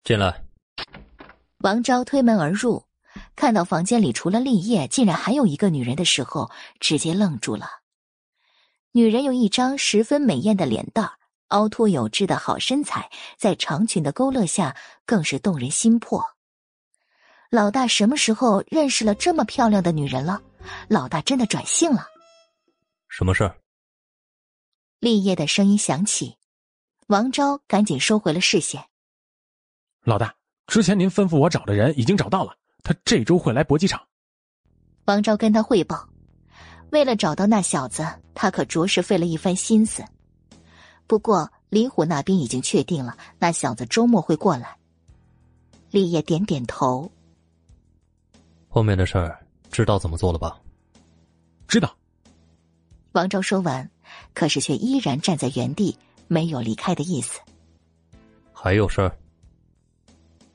[0.04, 0.44] 进来。
[1.58, 2.84] 王昭推门而入，
[3.34, 7.66] 看到房间里除了立业，竟然还有一个女人的时候，直接愣住了。
[8.90, 11.12] 女人有一张十分美艳的脸蛋，
[11.52, 16.24] 凹凸有致的好身材，在长裙的勾勒下更是动人心魄。
[17.50, 20.42] 老大什么时候认识了这么漂亮的女人了？
[20.88, 22.06] 老大真的转性了？
[23.08, 23.56] 什么事儿？
[25.00, 26.38] 立业的声音响起，
[27.08, 28.84] 王昭赶紧收回了视线。
[30.04, 30.34] 老大，
[30.66, 34.00] 之前您吩咐我找的人已经找到了，他这周会来搏击场。
[35.04, 36.08] 王昭跟他汇报。
[36.90, 40.04] 为了找到那小子，他可着实费了一番心思。
[41.06, 44.76] 不过李虎那边已经确定了，那小子周末会过来。
[45.90, 47.10] 立业点点头。
[48.68, 49.38] 后面的事儿
[49.70, 50.58] 知道怎么做了吧？
[51.68, 51.94] 知道。
[53.12, 53.90] 王昭说完，
[54.32, 55.96] 可是却依然站在原地，
[56.28, 57.40] 没有离开的意思。
[58.52, 59.18] 还有事儿？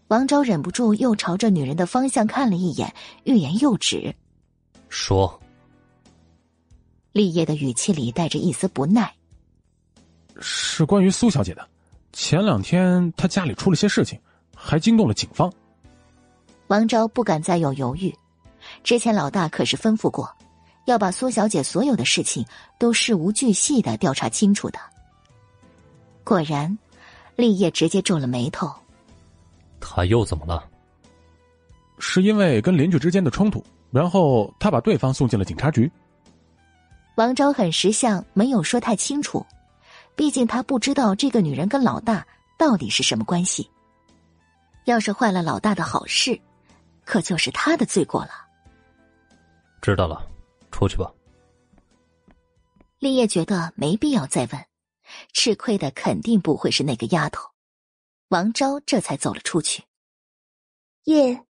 [0.08, 2.92] 王昭忍不住又朝着女人的方向看了一眼，
[3.26, 4.16] 欲言又止。
[4.90, 5.40] 说。
[7.12, 9.14] 立业的语气里带着一丝不耐，
[10.42, 11.68] 是关于苏小姐的。
[12.14, 14.20] 前两天她家里出了些事情，
[14.56, 15.52] 还惊动了警方。
[16.68, 18.14] 王昭不敢再有犹豫，
[18.84, 20.30] 之前老大可是吩咐过，
[20.86, 22.46] 要把苏小姐所有的事情
[22.78, 24.80] 都事无巨细的调查清楚的。
[26.24, 26.78] 果然，
[27.36, 28.70] 立业直接皱了眉头。
[29.80, 30.64] 他又怎么了？
[32.00, 35.90] 是因为跟邻居之间的冲突，然后他把对方送进了警察局。
[37.16, 39.46] 王昭很识相，没有说太清楚，
[40.18, 43.70] 毕竟他不知道这个女人跟老大到底是什么关系。
[44.86, 46.38] 要是坏了老大的好事，
[47.06, 48.32] 可就是他的罪过了。
[49.82, 50.28] 知道了，
[50.72, 51.14] 出去吧。
[52.98, 54.66] 立业觉得没必要再问，
[55.34, 57.48] 吃亏的肯定不会是那个丫头。
[58.30, 59.84] 王昭这才走了出去。
[61.04, 61.46] 叶，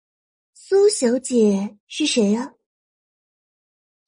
[0.54, 2.52] 苏小姐是谁呀？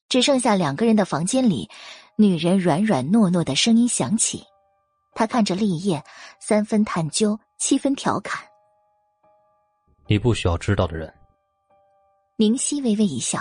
[0.08, 1.68] 只剩下两个人的房间里，
[2.17, 4.44] 女人软软糯糯的声音响起。
[5.17, 6.02] 他看着立业，
[6.41, 8.44] 三分探究，七分调侃
[10.09, 11.12] ：“你不需要知道的人。”
[12.36, 13.41] 明熙微微一笑，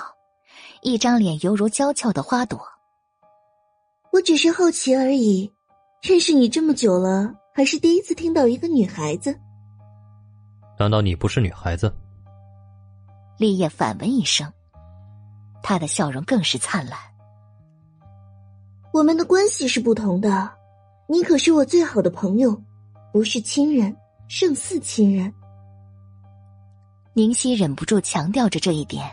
[0.83, 2.61] 一张脸犹如娇俏的花朵。
[4.11, 5.51] 我只是好奇而已，
[6.03, 9.35] 认识你这么久了，还是第一次听到一个女孩子。
[10.77, 11.91] 难道你不是女孩子？
[13.39, 14.47] 立业反问一声，
[15.63, 16.99] 他的笑容更是灿烂。
[18.93, 20.51] 我们的关系是不同的，
[21.07, 22.55] 你可是我最好的朋友，
[23.11, 23.95] 不是亲人，
[24.27, 25.33] 胜似亲人。
[27.13, 29.03] 宁熙忍不住强调着这一点，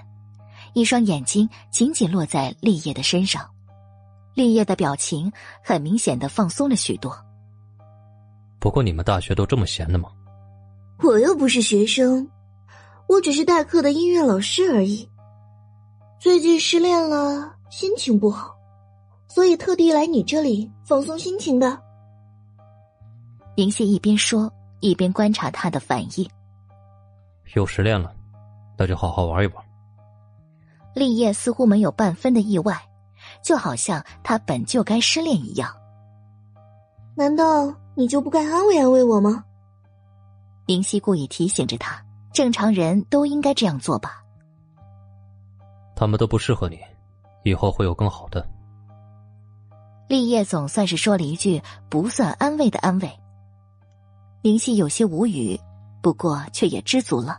[0.74, 3.48] 一双眼睛紧紧落在立业的身上。
[4.34, 5.32] 立业的表情
[5.64, 7.16] 很明显的放松了许多。
[8.58, 10.10] 不过你们大学都这么闲的吗？
[11.02, 12.28] 我又不是学生，
[13.08, 15.08] 我只是代课的音乐老师而已。
[16.18, 18.49] 最近失恋了，心情不好，
[19.30, 21.80] 所以特地来你这里放松心情的。
[23.56, 26.28] 宁熙一边说，一边观察他的反应。
[27.54, 28.14] 又失恋了，
[28.76, 29.64] 那就好好玩一玩。
[30.94, 32.76] 立业似乎没有半分的意外。
[33.42, 35.74] 就好像他本就该失恋一样，
[37.14, 39.44] 难道你就不该安慰安慰我吗？
[40.66, 42.02] 林夕故意提醒着他，
[42.32, 44.22] 正常人都应该这样做吧。
[45.94, 46.78] 他们都不适合你，
[47.44, 48.46] 以后会有更好的。
[50.10, 53.08] 立业总算是说了一句不算安慰的安慰。
[54.42, 55.56] 林夕有些无语，
[56.02, 57.38] 不过却也知足了，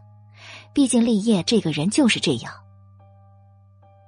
[0.72, 2.54] 毕竟立业这个人就是这样。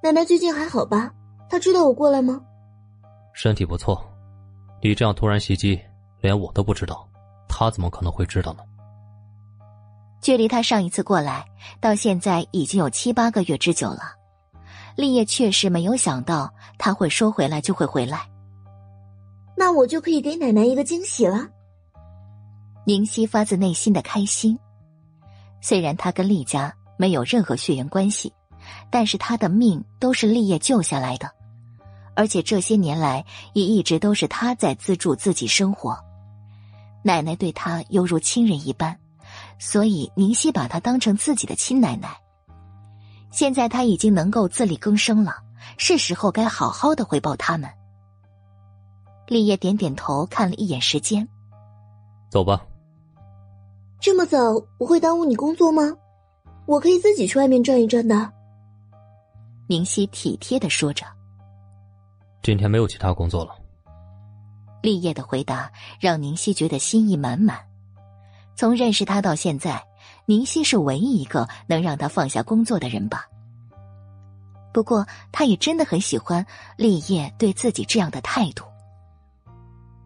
[0.01, 1.13] 奶奶最近还好吧？
[1.49, 2.39] 她知道我过来吗？
[3.33, 4.01] 身体不错，
[4.81, 5.77] 你这样突然袭击，
[6.21, 7.05] 连我都不知道，
[7.49, 8.63] 她怎么可能会知道呢？
[10.21, 11.45] 距离他上一次过来
[11.81, 14.03] 到现在已经有七八个月之久了，
[14.95, 18.25] 立业确实没有想到他会说回来就会回来。
[19.55, 21.47] 那我就可以给奶奶一个惊喜了。
[22.85, 24.57] 宁熙发自内心的开心，
[25.61, 28.33] 虽然他跟厉家没有任何血缘关系，
[28.89, 31.31] 但是他的命都是厉业救下来的。
[32.15, 35.97] 而且这些年来也一直都是他在资助自己生活，
[37.03, 38.99] 奶奶对他犹如亲人一般，
[39.57, 42.17] 所以宁熙把他当成自己的亲奶奶。
[43.31, 45.37] 现在他已经能够自力更生了，
[45.77, 47.69] 是时候该好好的回报他们。
[49.27, 51.27] 立业点点头，看了一眼时间，
[52.29, 52.65] 走吧。
[53.99, 55.95] 这么早我会耽误你工作吗？
[56.65, 58.31] 我可以自己去外面转一转的。
[59.67, 61.05] 明熙体贴的说着。
[62.41, 63.55] 今天没有其他工作了。
[64.81, 65.71] 立业的回答
[66.01, 67.57] 让宁熙觉得心意满满。
[68.55, 69.81] 从认识他到现在，
[70.25, 73.25] 宁熙是唯一一个能让他放下工作的人吧。
[74.73, 76.45] 不过，他也真的很喜欢
[76.75, 78.65] 立业对自己这样的态度。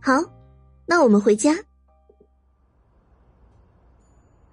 [0.08, 0.14] 好，
[0.86, 1.52] 那我们回家。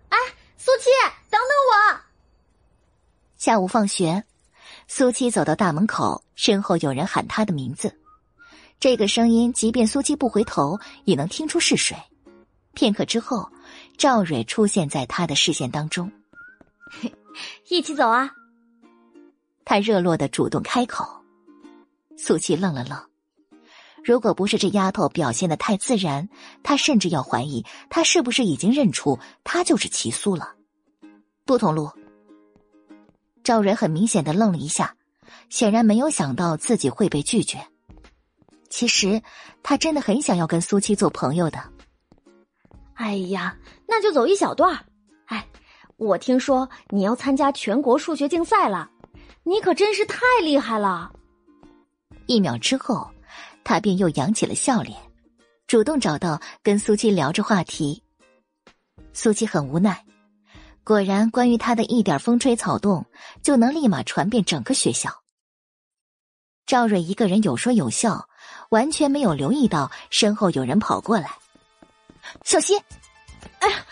[0.08, 0.18] 哎，
[0.57, 0.91] 苏七，
[1.31, 2.00] 等等我！
[3.36, 4.24] 下午放学。
[4.89, 7.97] 苏七走到大门口，身后有人喊他的名字。
[8.81, 11.97] 这个声音，即便苏七不回头，也能听出是谁。
[12.73, 13.49] 片刻之后，
[13.97, 16.10] 赵蕊出现在他的视线当中。
[17.70, 18.28] 一起走啊！
[19.65, 21.07] 他热络的主动开口。
[22.16, 23.00] 苏七愣了愣，
[24.05, 26.28] 如果不是这丫头表现的太自然，
[26.62, 30.55] 他甚至要怀疑她是不是已经认出他就是齐苏了。
[31.47, 31.91] 不同路。
[33.42, 34.94] 赵蕊很明显的愣了一下，
[35.49, 37.66] 显然没有想到自己会被拒绝。
[38.68, 39.23] 其实
[39.62, 41.58] 他真的很想要跟苏七做朋友的。
[42.94, 44.84] 哎呀，那就走一小段
[45.26, 45.47] 哎，
[45.97, 48.91] 我听说你要参加全国数学竞赛了，
[49.44, 51.10] 你可真是太厉害了。
[52.26, 53.10] 一秒之后，
[53.64, 54.96] 他便又扬起了笑脸，
[55.66, 58.02] 主动找到跟苏七聊着话题。
[59.12, 60.04] 苏七很无奈。
[60.84, 63.06] 果然，关于他的一点风吹草动，
[63.42, 65.22] 就能立马传遍整个学校。
[66.66, 68.28] 赵蕊一个人有说有笑，
[68.68, 71.30] 完全没有留意到身后有人跑过来。
[72.44, 72.78] 小心！
[73.60, 73.86] 哎呀，